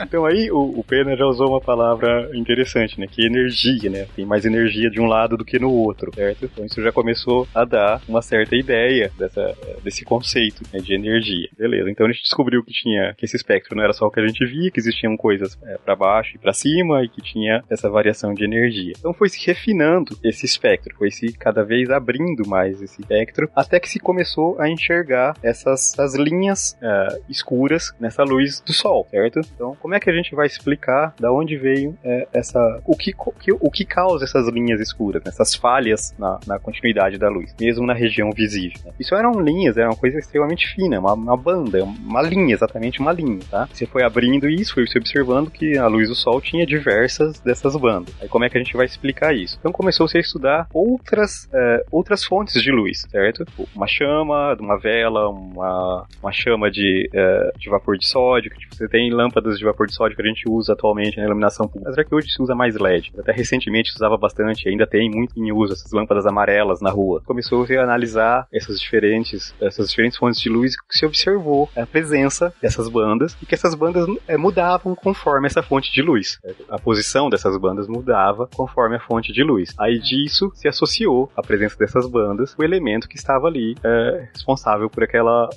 Então 0.00 0.24
aí 0.24 0.50
o, 0.50 0.78
o 0.78 0.84
Pena 0.84 1.14
já 1.16 1.26
usou 1.26 1.48
uma 1.48 1.60
palavra 1.60 2.30
interessante, 2.34 2.98
né? 2.98 3.06
Que 3.06 3.22
é 3.22 3.26
energia, 3.26 3.90
né? 3.90 4.06
Tem 4.16 4.24
mais 4.24 4.44
energia 4.44 4.88
de 4.90 5.00
um 5.00 5.06
lado 5.06 5.36
do 5.36 5.44
que 5.44 5.58
no 5.58 5.70
outro, 5.70 6.10
certo? 6.14 6.46
Então 6.46 6.64
isso 6.64 6.82
já 6.82 6.90
começou 6.90 7.46
a 7.54 7.64
dar 7.64 8.00
uma 8.08 8.22
certa 8.22 8.37
ideia 8.42 9.10
dessa, 9.18 9.54
desse 9.82 10.04
conceito 10.04 10.62
né, 10.72 10.80
de 10.80 10.94
energia. 10.94 11.48
Beleza, 11.56 11.90
então 11.90 12.06
a 12.06 12.10
gente 12.10 12.22
descobriu 12.22 12.62
que 12.64 12.72
tinha 12.72 13.14
que 13.16 13.24
esse 13.24 13.36
espectro 13.36 13.76
não 13.76 13.82
era 13.84 13.92
só 13.92 14.06
o 14.06 14.10
que 14.10 14.20
a 14.20 14.26
gente 14.26 14.44
via, 14.46 14.70
que 14.70 14.80
existiam 14.80 15.16
coisas 15.16 15.58
é, 15.64 15.76
para 15.78 15.94
baixo 15.96 16.36
e 16.36 16.38
para 16.38 16.52
cima 16.52 17.02
e 17.04 17.08
que 17.08 17.20
tinha 17.22 17.62
essa 17.70 17.88
variação 17.88 18.32
de 18.34 18.44
energia. 18.44 18.92
Então 18.98 19.12
foi 19.12 19.28
se 19.28 19.44
refinando 19.46 20.16
esse 20.24 20.44
espectro, 20.46 20.94
foi 20.96 21.10
se 21.10 21.32
cada 21.32 21.62
vez 21.64 21.90
abrindo 21.90 22.46
mais 22.48 22.80
esse 22.82 23.00
espectro, 23.00 23.48
até 23.54 23.78
que 23.80 23.88
se 23.88 23.98
começou 23.98 24.58
a 24.60 24.68
enxergar 24.68 25.34
essas, 25.42 25.92
essas 25.92 26.14
linhas 26.14 26.76
é, 26.82 27.20
escuras 27.28 27.92
nessa 28.00 28.22
luz 28.22 28.60
do 28.60 28.72
sol, 28.72 29.06
certo? 29.10 29.40
Então, 29.54 29.76
como 29.80 29.94
é 29.94 30.00
que 30.00 30.10
a 30.10 30.12
gente 30.12 30.34
vai 30.34 30.46
explicar 30.46 31.14
da 31.20 31.32
onde 31.32 31.56
veio 31.56 31.96
é, 32.04 32.26
essa 32.32 32.58
o 32.84 32.96
que, 32.96 33.12
co- 33.12 33.32
que- 33.32 33.52
o 33.52 33.70
que 33.70 33.84
causa 33.84 34.24
essas 34.24 34.48
linhas 34.48 34.80
escuras, 34.80 35.22
né? 35.24 35.28
essas 35.30 35.54
falhas 35.54 36.14
na, 36.18 36.38
na 36.46 36.58
continuidade 36.58 37.18
da 37.18 37.28
luz, 37.28 37.54
mesmo 37.60 37.86
na 37.86 37.94
região 37.94 38.17
visível? 38.34 38.78
né? 38.84 38.92
Isso 38.98 39.14
eram 39.14 39.40
linhas, 39.40 39.76
era 39.76 39.88
uma 39.88 39.96
coisa 39.96 40.18
extremamente 40.18 40.66
fina, 40.74 40.98
uma, 40.98 41.14
uma 41.14 41.36
banda, 41.36 41.84
uma 41.84 42.22
linha, 42.22 42.54
exatamente 42.54 43.00
uma 43.00 43.12
linha, 43.12 43.40
tá? 43.50 43.68
Você 43.72 43.86
foi 43.86 44.02
abrindo 44.02 44.48
isso, 44.48 44.74
foi 44.74 44.86
se 44.86 44.98
observando 44.98 45.50
que 45.50 45.76
a 45.76 45.86
luz 45.86 46.08
do 46.08 46.14
sol 46.14 46.40
tinha 46.40 46.66
diversas 46.66 47.40
dessas 47.40 47.76
bandas. 47.76 48.14
Aí 48.20 48.28
como 48.28 48.44
é 48.44 48.50
que 48.50 48.58
a 48.58 48.62
gente 48.62 48.76
vai 48.76 48.86
explicar 48.86 49.34
isso? 49.34 49.56
Então 49.58 49.72
começou-se 49.72 50.16
a 50.16 50.20
estudar 50.20 50.68
outras, 50.72 51.48
é, 51.52 51.84
outras 51.90 52.24
fontes 52.24 52.62
de 52.62 52.70
luz, 52.70 53.06
certo? 53.10 53.44
Uma 53.74 53.86
chama, 53.86 54.56
uma 54.60 54.78
vela, 54.78 55.28
uma, 55.28 56.06
uma 56.22 56.32
chama 56.32 56.70
de, 56.70 57.08
é, 57.12 57.52
de 57.58 57.68
vapor 57.68 57.96
de 57.96 58.06
sódio, 58.06 58.50
que 58.50 58.58
tipo, 58.58 58.74
você 58.74 58.88
tem 58.88 59.10
lâmpadas 59.10 59.58
de 59.58 59.64
vapor 59.64 59.86
de 59.86 59.94
sódio 59.94 60.16
que 60.16 60.22
a 60.22 60.26
gente 60.26 60.48
usa 60.48 60.72
atualmente 60.72 61.18
na 61.18 61.24
iluminação 61.24 61.66
pública. 61.66 61.90
Apesar 61.90 62.04
que 62.04 62.14
hoje 62.14 62.30
se 62.30 62.42
usa 62.42 62.54
mais 62.54 62.76
LED. 62.76 63.12
Até 63.18 63.32
recentemente 63.32 63.92
usava 63.94 64.16
bastante, 64.16 64.68
ainda 64.68 64.86
tem 64.86 65.10
muito 65.10 65.38
em 65.38 65.52
uso 65.52 65.72
essas 65.72 65.92
lâmpadas 65.92 66.26
amarelas 66.26 66.80
na 66.80 66.90
rua. 66.90 67.22
Começou 67.24 67.64
a 67.64 67.82
analisar 67.82 68.07
essas 68.52 68.80
diferentes, 68.80 69.54
essas 69.60 69.88
diferentes 69.90 70.18
fontes 70.18 70.40
de 70.40 70.48
luz 70.48 70.76
que 70.80 70.96
se 70.98 71.04
observou 71.06 71.68
a 71.76 71.86
presença 71.86 72.52
dessas 72.62 72.88
bandas 72.88 73.36
e 73.42 73.46
que 73.46 73.54
essas 73.54 73.74
bandas 73.74 74.06
é, 74.26 74.36
mudavam 74.36 74.94
conforme 74.94 75.46
essa 75.46 75.62
fonte 75.62 75.92
de 75.92 76.02
luz. 76.02 76.38
A 76.68 76.78
posição 76.78 77.28
dessas 77.30 77.56
bandas 77.58 77.86
mudava 77.88 78.48
conforme 78.54 78.96
a 78.96 79.00
fonte 79.00 79.32
de 79.32 79.42
luz. 79.42 79.74
Aí 79.78 79.98
disso 79.98 80.50
se 80.54 80.68
associou 80.68 81.30
a 81.36 81.42
presença 81.42 81.76
dessas 81.78 82.06
bandas 82.08 82.54
o 82.58 82.62
elemento 82.64 83.08
que 83.08 83.16
estava 83.16 83.46
ali 83.46 83.74
é, 83.84 84.28
responsável 84.32 84.88
por 84.90 85.02
aquela 85.04 85.48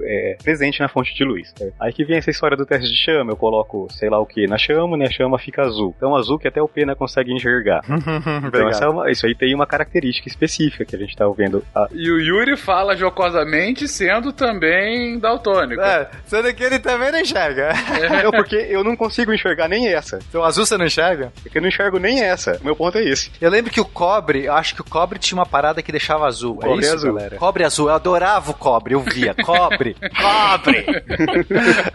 é, 0.00 0.36
presente 0.42 0.80
na 0.80 0.88
fonte 0.88 1.14
de 1.14 1.24
luz. 1.24 1.52
Aí 1.78 1.92
que 1.92 2.04
vem 2.04 2.16
essa 2.18 2.30
história 2.30 2.56
do 2.56 2.66
teste 2.66 2.88
de 2.88 2.96
chama. 2.96 3.32
Eu 3.32 3.36
coloco 3.36 3.86
sei 3.90 4.08
lá 4.10 4.18
o 4.18 4.26
que 4.26 4.46
na 4.46 4.58
chama, 4.58 4.96
né? 4.96 5.06
A 5.06 5.10
chama 5.10 5.38
fica 5.38 5.62
azul. 5.62 5.94
Então 5.96 6.14
azul 6.16 6.38
que 6.38 6.48
até 6.48 6.60
o 6.62 6.68
Pena 6.68 6.94
consegue 6.94 7.32
enxergar. 7.32 7.80
Então 8.46 8.68
é 8.84 8.88
uma- 8.88 9.10
isso 9.10 9.26
aí 9.26 9.34
tem 9.34 9.54
uma 9.54 9.66
característica 9.66 10.28
específica 10.28 10.84
que 10.84 10.94
a 10.96 10.98
gente 10.98 11.16
tá 11.16 11.28
vendo. 11.36 11.62
A- 11.74 11.86
E 11.92 12.10
o 12.10 12.18
Yuri 12.20 12.56
fala 12.56 12.96
jocosamente, 12.96 13.86
sendo 13.88 14.32
também 14.32 15.18
daltônico. 15.18 15.80
É, 15.80 16.08
sendo 16.26 16.52
que 16.54 16.62
ele 16.62 16.78
também 16.78 17.10
não 17.12 17.20
enxerga. 17.20 17.72
Não, 18.24 18.30
porque 18.30 18.56
eu 18.56 18.82
não 18.84 18.96
consigo 18.96 19.32
enxergar 19.32 19.68
nem 19.68 19.88
essa. 19.88 20.18
Então 20.28 20.44
azul 20.44 20.64
você 20.66 20.76
não 20.76 20.86
enxerga? 20.86 21.32
Porque 21.42 21.58
eu 21.58 21.62
não 21.62 21.68
enxergo 21.68 21.98
nem 21.98 22.22
essa. 22.22 22.58
O 22.60 22.64
meu 22.64 22.76
ponto 22.76 22.98
é 22.98 23.02
esse. 23.04 23.30
Eu 23.40 23.50
lembro 23.50 23.70
que 23.70 23.80
o 23.80 23.84
cobre, 23.84 24.44
eu 24.46 24.52
acho 24.54 24.74
que 24.74 24.80
o 24.80 24.84
cobre 24.84 25.18
tinha 25.18 25.38
uma 25.38 25.46
parada 25.46 25.82
que 25.82 25.92
deixava 25.92 26.26
azul. 26.26 26.58
é 26.62 26.66
Cobre 26.66 26.84
isso, 26.84 26.94
azul. 26.94 27.14
galera? 27.14 27.36
Cobre 27.36 27.64
azul, 27.64 27.88
eu 27.88 27.94
adorava 27.94 28.50
o 28.50 28.54
cobre, 28.54 28.94
eu 28.94 29.00
via. 29.00 29.34
Cobre, 29.34 29.94
cobre! 30.20 30.84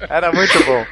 Era 0.09 0.31
muito 0.31 0.63
bom. 0.65 0.85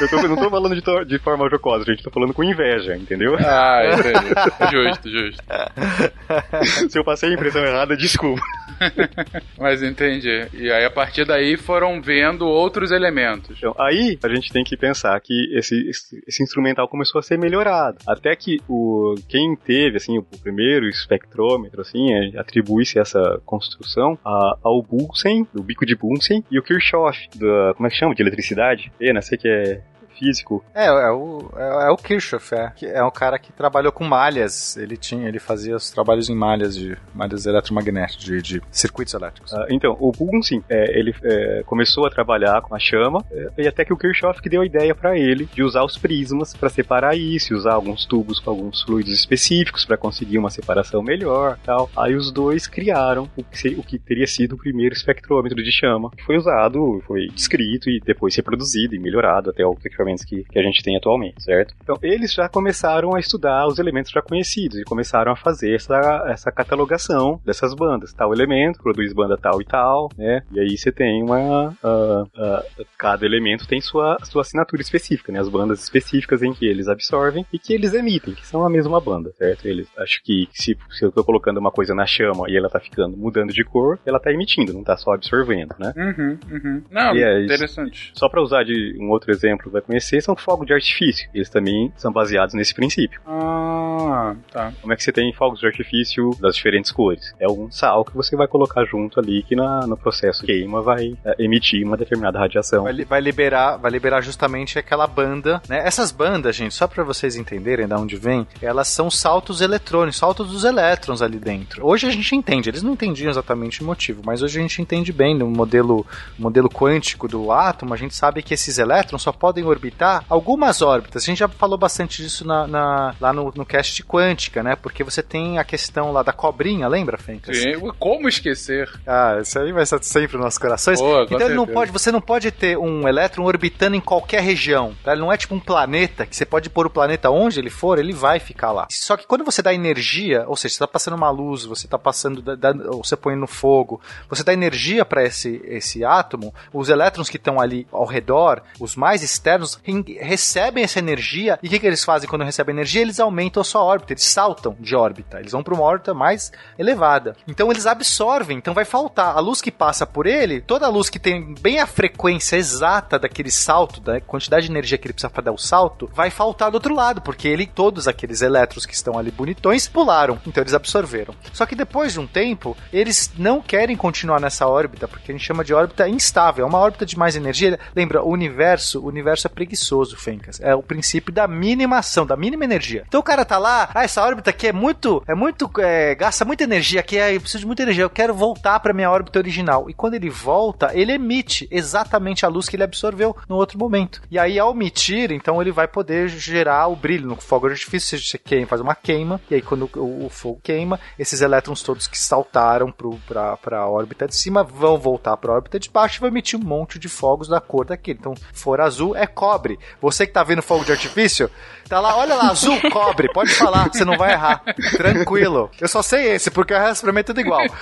Eu 0.00 0.08
tô- 0.08 0.28
não 0.28 0.36
tô 0.36 0.50
falando 0.50 0.74
de, 0.74 0.82
to- 0.82 1.04
de 1.04 1.18
forma 1.18 1.48
jocosa, 1.48 1.84
gente. 1.84 2.02
Tô 2.02 2.10
falando 2.10 2.32
com 2.34 2.42
inveja, 2.44 2.96
entendeu? 2.96 3.36
Ah, 3.38 3.80
entendi. 3.86 4.70
justo, 4.70 5.08
justo. 5.10 5.42
Se 6.90 6.98
eu 6.98 7.04
passei 7.04 7.30
a 7.30 7.32
impressão 7.34 7.64
errada, 7.64 7.93
desculpa. 7.96 8.40
Mas 9.58 9.82
entendi. 9.82 10.46
E 10.52 10.70
aí, 10.70 10.84
a 10.84 10.90
partir 10.90 11.24
daí, 11.24 11.56
foram 11.56 12.00
vendo 12.00 12.46
outros 12.46 12.90
elementos. 12.90 13.56
Então, 13.58 13.74
aí 13.78 14.18
a 14.22 14.28
gente 14.28 14.52
tem 14.52 14.64
que 14.64 14.76
pensar 14.76 15.18
que 15.20 15.56
esse, 15.56 15.88
esse, 15.88 16.22
esse 16.26 16.42
instrumental 16.42 16.88
começou 16.88 17.18
a 17.18 17.22
ser 17.22 17.38
melhorado. 17.38 17.98
Até 18.06 18.34
que 18.34 18.58
o, 18.68 19.14
quem 19.28 19.54
teve 19.56 19.96
assim, 19.96 20.18
o 20.18 20.22
primeiro 20.42 20.88
espectrômetro 20.88 21.80
assim, 21.80 22.12
é, 22.12 22.38
atribui-se 22.38 22.98
essa 22.98 23.40
construção 23.44 24.18
a- 24.24 24.56
ao 24.62 24.82
Bunsen, 24.82 25.46
do 25.54 25.62
bico 25.62 25.86
de 25.86 25.94
Bunsen, 25.94 26.44
e 26.50 26.58
o 26.58 26.62
Kirchhoff, 26.62 27.18
da, 27.36 27.74
como 27.74 27.86
é 27.86 27.90
que 27.90 27.96
chama? 27.96 28.14
De 28.14 28.22
eletricidade? 28.22 28.90
Pena, 28.98 29.22
sei 29.22 29.38
que 29.38 29.48
é 29.48 29.80
físico. 30.18 30.64
É, 30.74 30.86
é 30.86 31.10
o, 31.10 31.50
é, 31.56 31.86
é 31.86 31.90
o 31.90 31.96
Kirchhoff, 31.96 32.54
é. 32.54 32.72
Que 32.74 32.86
É 32.86 33.04
um 33.04 33.10
cara 33.10 33.38
que 33.38 33.52
trabalhou 33.52 33.92
com 33.92 34.04
malhas. 34.04 34.76
Ele 34.76 34.96
tinha, 34.96 35.28
ele 35.28 35.38
fazia 35.38 35.76
os 35.76 35.90
trabalhos 35.90 36.28
em 36.28 36.34
malhas 36.34 36.76
de 36.76 36.96
malhas 37.14 37.46
eletromagnéticas, 37.46 38.24
de, 38.24 38.42
de 38.42 38.62
circuitos 38.70 39.14
elétricos. 39.14 39.52
Ah, 39.52 39.66
então, 39.70 39.96
o 40.00 40.12
Bunsen, 40.12 40.62
é, 40.68 40.98
ele 40.98 41.14
é, 41.22 41.62
começou 41.66 42.06
a 42.06 42.10
trabalhar 42.10 42.62
com 42.62 42.74
a 42.74 42.78
chama, 42.78 43.24
é, 43.30 43.50
e 43.58 43.68
até 43.68 43.84
que 43.84 43.92
o 43.92 43.96
Kirchhoff 43.96 44.40
que 44.40 44.48
deu 44.48 44.62
a 44.62 44.66
ideia 44.66 44.94
para 44.94 45.16
ele 45.18 45.46
de 45.52 45.62
usar 45.62 45.84
os 45.84 45.96
prismas 45.96 46.54
para 46.54 46.68
separar 46.68 47.16
isso, 47.16 47.54
usar 47.54 47.74
alguns 47.74 48.04
tubos 48.04 48.38
com 48.40 48.50
alguns 48.50 48.82
fluidos 48.82 49.12
específicos 49.12 49.84
para 49.84 49.96
conseguir 49.96 50.38
uma 50.38 50.50
separação 50.50 51.02
melhor, 51.02 51.58
tal. 51.64 51.90
Aí 51.96 52.14
os 52.14 52.30
dois 52.32 52.66
criaram 52.66 53.28
o 53.36 53.42
que, 53.42 53.68
o 53.68 53.82
que 53.82 53.98
teria 53.98 54.26
sido 54.26 54.54
o 54.54 54.58
primeiro 54.58 54.94
espectrômetro 54.94 55.62
de 55.62 55.72
chama, 55.72 56.10
que 56.10 56.22
foi 56.24 56.36
usado, 56.36 57.02
foi 57.06 57.28
descrito 57.28 57.88
e 57.88 58.00
depois 58.00 58.34
reproduzido 58.36 58.94
e 58.94 58.98
melhorado 58.98 59.50
até 59.50 59.66
os 59.66 59.78
equipamentos 60.04 60.24
que, 60.24 60.44
que 60.44 60.58
a 60.58 60.62
gente 60.62 60.82
tem 60.82 60.96
atualmente, 60.96 61.42
certo? 61.42 61.74
Então, 61.82 61.96
eles 62.02 62.32
já 62.32 62.48
começaram 62.48 63.14
a 63.14 63.20
estudar 63.20 63.66
os 63.66 63.78
elementos 63.78 64.10
já 64.12 64.20
conhecidos 64.22 64.78
e 64.78 64.84
começaram 64.84 65.32
a 65.32 65.36
fazer 65.36 65.74
essa, 65.74 66.24
essa 66.28 66.52
catalogação 66.52 67.40
dessas 67.44 67.74
bandas. 67.74 68.12
Tal 68.12 68.32
elemento 68.32 68.82
produz 68.82 69.12
banda 69.12 69.36
tal 69.36 69.60
e 69.60 69.64
tal, 69.64 70.08
né? 70.16 70.42
E 70.52 70.60
aí 70.60 70.76
você 70.76 70.92
tem 70.92 71.22
uma. 71.22 71.74
ah, 71.82 72.24
ah, 72.36 72.64
cada 72.98 73.24
elemento 73.24 73.66
tem 73.66 73.80
sua, 73.80 74.16
sua 74.24 74.42
assinatura 74.42 74.82
específica, 74.82 75.32
né? 75.32 75.40
As 75.40 75.48
bandas 75.48 75.82
específicas 75.82 76.42
em 76.42 76.52
que 76.52 76.66
eles 76.66 76.88
absorvem 76.88 77.44
e 77.52 77.58
que 77.58 77.72
eles 77.72 77.94
emitem, 77.94 78.34
que 78.34 78.46
são 78.46 78.64
a 78.64 78.70
mesma 78.70 79.00
banda, 79.00 79.30
certo? 79.38 79.66
Eles, 79.66 79.88
acho 79.98 80.22
que 80.22 80.48
se, 80.52 80.76
se 80.90 81.04
eu 81.04 81.12
tô 81.12 81.24
colocando 81.24 81.58
uma 81.58 81.70
coisa 81.70 81.94
na 81.94 82.06
chama 82.06 82.48
e 82.48 82.56
ela 82.56 82.68
tá 82.68 82.80
ficando 82.80 83.16
mudando 83.16 83.52
de 83.52 83.64
cor, 83.64 83.98
ela 84.04 84.20
tá 84.20 84.32
emitindo, 84.32 84.72
não 84.72 84.82
tá 84.84 84.96
só 84.96 85.12
absorvendo, 85.12 85.74
né? 85.78 85.92
Uhum, 85.96 86.38
uhum. 86.50 86.82
Não, 86.90 87.14
E 87.16 87.22
é 87.22 87.36
isso. 87.40 87.54
interessante. 87.54 88.12
Só 88.14 88.28
para 88.28 88.42
usar 88.42 88.64
de 88.64 88.96
um 89.00 89.10
outro 89.10 89.30
exemplo, 89.30 89.70
vai- 89.70 89.82
conhecer 89.94 90.20
são 90.20 90.34
fogos 90.34 90.66
de 90.66 90.72
artifício. 90.72 91.28
Eles 91.32 91.48
também 91.48 91.92
são 91.96 92.12
baseados 92.12 92.54
nesse 92.54 92.74
princípio. 92.74 93.20
Ah, 93.26 94.34
tá. 94.52 94.72
Como 94.80 94.92
é 94.92 94.96
que 94.96 95.04
você 95.04 95.12
tem 95.12 95.32
fogos 95.32 95.60
de 95.60 95.66
artifício 95.66 96.30
das 96.40 96.56
diferentes 96.56 96.90
cores? 96.90 97.34
É 97.38 97.48
um 97.48 97.70
sal 97.70 98.04
que 98.04 98.14
você 98.14 98.36
vai 98.36 98.48
colocar 98.48 98.84
junto 98.84 99.20
ali 99.20 99.42
que 99.42 99.54
na, 99.54 99.86
no 99.86 99.96
processo 99.96 100.44
queima 100.44 100.82
vai 100.82 101.16
é, 101.24 101.36
emitir 101.38 101.86
uma 101.86 101.96
determinada 101.96 102.38
radiação. 102.38 102.84
Vai, 102.84 103.04
vai 103.04 103.20
liberar, 103.20 103.76
vai 103.76 103.90
liberar 103.90 104.20
justamente 104.20 104.78
aquela 104.78 105.06
banda, 105.06 105.62
né? 105.68 105.78
Essas 105.86 106.10
bandas, 106.10 106.56
gente, 106.56 106.74
só 106.74 106.86
pra 106.86 107.04
vocês 107.04 107.36
entenderem 107.36 107.86
de 107.86 107.94
onde 107.94 108.16
vem, 108.16 108.46
elas 108.60 108.88
são 108.88 109.10
saltos 109.10 109.60
eletrônicos, 109.60 110.16
saltos 110.16 110.50
dos 110.50 110.64
elétrons 110.64 111.22
ali 111.22 111.38
dentro. 111.38 111.86
Hoje 111.86 112.06
a 112.06 112.10
gente 112.10 112.34
entende, 112.34 112.68
eles 112.68 112.82
não 112.82 112.92
entendiam 112.92 113.30
exatamente 113.30 113.82
o 113.82 113.86
motivo, 113.86 114.22
mas 114.24 114.42
hoje 114.42 114.58
a 114.58 114.62
gente 114.62 114.82
entende 114.82 115.12
bem 115.12 115.36
no 115.36 115.46
modelo, 115.46 116.06
modelo 116.38 116.68
quântico 116.68 117.28
do 117.28 117.52
átomo, 117.52 117.94
a 117.94 117.96
gente 117.96 118.14
sabe 118.14 118.42
que 118.42 118.54
esses 118.54 118.78
elétrons 118.78 119.22
só 119.22 119.32
podem 119.32 119.64
orbitar 119.64 119.83
algumas 120.28 120.82
órbitas. 120.82 121.22
A 121.22 121.26
gente 121.26 121.38
já 121.38 121.48
falou 121.48 121.76
bastante 121.78 122.22
disso 122.22 122.46
na, 122.46 122.66
na- 122.66 123.14
lá 123.20 123.32
no, 123.32 123.52
no 123.54 123.64
cast 123.66 124.02
quântica, 124.04 124.62
né? 124.62 124.76
Porque 124.76 125.02
você 125.04 125.22
tem 125.22 125.58
a 125.58 125.64
questão 125.64 126.12
lá 126.12 126.22
da 126.22 126.32
cobrinha, 126.32 126.88
lembra, 126.88 127.16
Fencas? 127.18 127.56
Sim, 127.56 127.74
como 127.98 128.28
esquecer? 128.28 128.90
Ah, 129.06 129.38
isso 129.42 129.58
aí 129.58 129.72
vai 129.72 129.82
estar 129.82 130.02
sempre 130.02 130.36
nos 130.36 130.44
nossos 130.44 130.58
corações. 130.58 131.00
Boa, 131.00 131.24
então 131.24 131.40
ele 131.40 131.54
não 131.54 131.66
pode, 131.66 131.90
você 131.92 132.12
não 132.12 132.20
pode 132.20 132.50
ter 132.50 132.76
um 132.78 133.06
elétron 133.08 133.44
orbitando 133.44 133.96
em 133.96 134.00
qualquer 134.00 134.42
região. 134.42 134.94
Tá? 135.02 135.12
Ele 135.12 135.20
não 135.20 135.32
é 135.32 135.36
tipo 135.36 135.54
um 135.54 135.60
planeta 135.60 136.26
que 136.26 136.36
você 136.36 136.44
pode 136.44 136.68
pôr 136.70 136.86
o 136.86 136.90
planeta 136.90 137.30
onde 137.30 137.58
ele 137.58 137.70
for, 137.70 137.98
ele 137.98 138.12
vai 138.12 138.38
ficar 138.40 138.72
lá. 138.72 138.86
Só 138.90 139.16
que 139.16 139.26
quando 139.26 139.44
você 139.44 139.62
dá 139.62 139.72
energia, 139.74 140.44
ou 140.46 140.56
seja, 140.56 140.72
você 140.72 140.76
está 140.76 140.88
passando 140.88 141.14
uma 141.14 141.30
luz, 141.30 141.64
você 141.64 141.86
está 141.86 141.98
passando, 141.98 142.42
da- 142.42 142.54
da- 142.54 142.90
ou 142.90 143.04
você 143.04 143.16
põe 143.16 143.34
no 143.36 143.46
fogo, 143.46 144.00
você 144.28 144.42
dá 144.42 144.52
energia 144.52 145.04
para 145.04 145.24
esse, 145.24 145.60
esse 145.66 146.04
átomo, 146.04 146.54
os 146.72 146.88
elétrons 146.88 147.28
que 147.28 147.36
estão 147.36 147.60
ali 147.60 147.86
ao 147.92 148.04
redor, 148.06 148.62
os 148.78 148.96
mais 148.96 149.22
externos, 149.22 149.73
re- 149.82 150.18
recebem 150.20 150.84
essa 150.84 150.98
energia 150.98 151.58
e 151.62 151.66
o 151.66 151.70
que, 151.70 151.78
que 151.78 151.86
eles 151.86 152.04
fazem 152.04 152.28
quando 152.28 152.44
recebem 152.44 152.74
energia? 152.74 153.02
Eles 153.02 153.20
aumentam 153.20 153.60
a 153.60 153.64
sua 153.64 153.82
órbita, 153.82 154.12
eles 154.12 154.24
saltam 154.24 154.76
de 154.78 154.94
órbita, 154.94 155.38
eles 155.38 155.52
vão 155.52 155.62
para 155.62 155.74
uma 155.74 155.82
órbita 155.82 156.14
mais 156.14 156.52
elevada. 156.78 157.36
Então 157.46 157.70
eles 157.70 157.86
absorvem, 157.86 158.58
então 158.58 158.74
vai 158.74 158.84
faltar 158.84 159.36
a 159.36 159.40
luz 159.40 159.60
que 159.60 159.70
passa 159.70 160.06
por 160.06 160.26
ele, 160.26 160.60
toda 160.60 160.86
a 160.86 160.90
luz 160.90 161.08
que 161.08 161.18
tem 161.18 161.54
bem 161.60 161.80
a 161.80 161.86
frequência 161.86 162.56
exata 162.56 163.18
daquele 163.18 163.50
salto, 163.50 164.00
da 164.00 164.20
quantidade 164.20 164.66
de 164.66 164.72
energia 164.72 164.98
que 164.98 165.06
ele 165.06 165.14
precisa 165.14 165.30
para 165.30 165.44
dar 165.44 165.52
o 165.52 165.58
salto, 165.58 166.10
vai 166.12 166.30
faltar 166.30 166.70
do 166.70 166.74
outro 166.74 166.94
lado, 166.94 167.20
porque 167.20 167.48
ele, 167.48 167.66
todos 167.66 168.06
aqueles 168.08 168.42
elétrons 168.42 168.86
que 168.86 168.94
estão 168.94 169.18
ali 169.18 169.30
bonitões, 169.30 169.88
pularam, 169.88 170.38
então 170.46 170.62
eles 170.62 170.74
absorveram. 170.74 171.34
Só 171.52 171.66
que 171.66 171.74
depois 171.74 172.12
de 172.12 172.20
um 172.20 172.26
tempo, 172.26 172.76
eles 172.92 173.32
não 173.36 173.60
querem 173.60 173.96
continuar 173.96 174.40
nessa 174.40 174.66
órbita, 174.66 175.08
porque 175.08 175.30
a 175.30 175.34
gente 175.34 175.46
chama 175.46 175.64
de 175.64 175.74
órbita 175.74 176.08
instável, 176.08 176.64
é 176.64 176.68
uma 176.68 176.78
órbita 176.78 177.06
de 177.06 177.18
mais 177.18 177.36
energia. 177.36 177.78
Lembra, 177.94 178.22
o 178.22 178.30
universo, 178.30 179.00
o 179.00 179.06
universo 179.06 179.46
é 179.46 179.50
preguiçoso, 179.64 180.16
Fencas. 180.16 180.60
É 180.60 180.74
o 180.74 180.82
princípio 180.82 181.32
da 181.32 181.48
minimação, 181.48 182.26
da 182.26 182.36
mínima 182.36 182.64
energia. 182.64 183.04
Então 183.08 183.20
o 183.20 183.24
cara 183.24 183.44
tá 183.44 183.56
lá, 183.56 183.88
ah, 183.94 184.04
essa 184.04 184.22
órbita 184.22 184.50
aqui 184.50 184.68
é 184.68 184.72
muito, 184.72 185.22
é 185.26 185.34
muito, 185.34 185.70
é, 185.78 186.14
gasta 186.14 186.44
muita 186.44 186.64
energia 186.64 187.00
aqui, 187.00 187.18
é, 187.18 187.34
eu 187.34 187.40
preciso 187.40 187.60
de 187.60 187.66
muita 187.66 187.82
energia, 187.82 188.04
eu 188.04 188.10
quero 188.10 188.34
voltar 188.34 188.78
para 188.80 188.92
minha 188.92 189.10
órbita 189.10 189.38
original. 189.38 189.88
E 189.88 189.94
quando 189.94 190.14
ele 190.14 190.28
volta, 190.28 190.90
ele 190.92 191.12
emite 191.12 191.66
exatamente 191.70 192.44
a 192.44 192.48
luz 192.48 192.68
que 192.68 192.76
ele 192.76 192.82
absorveu 192.82 193.34
no 193.48 193.56
outro 193.56 193.78
momento. 193.78 194.20
E 194.30 194.38
aí, 194.38 194.58
ao 194.58 194.72
emitir, 194.72 195.32
então 195.32 195.60
ele 195.60 195.72
vai 195.72 195.88
poder 195.88 196.28
gerar 196.28 196.88
o 196.88 196.96
brilho 196.96 197.26
no 197.26 197.36
fogo 197.36 197.66
artifício, 197.66 198.18
você 198.18 198.36
queima, 198.36 198.66
faz 198.66 198.80
uma 198.80 198.94
queima, 198.94 199.40
e 199.50 199.54
aí 199.54 199.62
quando 199.62 199.90
o, 199.96 200.26
o 200.26 200.28
fogo 200.28 200.60
queima, 200.62 201.00
esses 201.18 201.40
elétrons 201.40 201.82
todos 201.82 202.06
que 202.06 202.18
saltaram 202.18 202.92
para 202.92 203.78
a 203.78 203.88
órbita 203.88 204.26
de 204.26 204.36
cima 204.36 204.62
vão 204.62 204.98
voltar 204.98 205.36
para 205.38 205.52
órbita 205.52 205.80
de 205.80 205.90
baixo 205.90 206.18
e 206.18 206.20
vai 206.20 206.30
emitir 206.30 206.58
um 206.58 206.62
monte 206.62 206.98
de 206.98 207.08
fogos 207.08 207.48
da 207.48 207.60
cor 207.60 207.86
daquele. 207.86 208.18
Então, 208.18 208.34
for 208.52 208.80
azul 208.80 209.16
é 209.16 209.26
cobre. 209.54 209.78
Você 210.00 210.26
que 210.26 210.32
tá 210.32 210.42
vendo 210.42 210.62
fogo 210.62 210.84
de 210.84 210.92
artifício, 210.92 211.50
tá 211.88 212.00
lá, 212.00 212.16
olha 212.16 212.34
lá, 212.34 212.50
azul, 212.50 212.78
cobre, 212.90 213.32
pode 213.32 213.54
falar, 213.54 213.88
você 213.88 214.04
não 214.04 214.16
vai 214.16 214.32
errar. 214.32 214.62
Tranquilo. 214.96 215.70
Eu 215.80 215.88
só 215.88 216.02
sei 216.02 216.32
esse, 216.32 216.50
porque 216.50 216.74
o 216.74 216.78
resto 216.78 217.02
pra 217.02 217.12
mim 217.12 217.20
é 217.20 217.22
tudo 217.22 217.40
igual. 217.40 217.64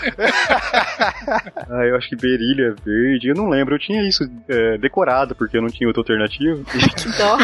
Ah, 1.70 1.84
eu 1.86 1.96
acho 1.96 2.08
que 2.08 2.16
berília 2.16 2.68
é 2.68 2.74
verde, 2.84 3.28
eu 3.28 3.34
não 3.34 3.48
lembro, 3.48 3.74
eu 3.74 3.78
tinha 3.78 4.06
isso 4.06 4.24
é, 4.48 4.76
decorado 4.78 5.34
porque 5.34 5.56
eu 5.56 5.62
não 5.62 5.68
tinha 5.68 5.88
outra 5.88 6.00
alternativa. 6.00 6.62
Que 6.64 7.08
dó. 7.16 7.38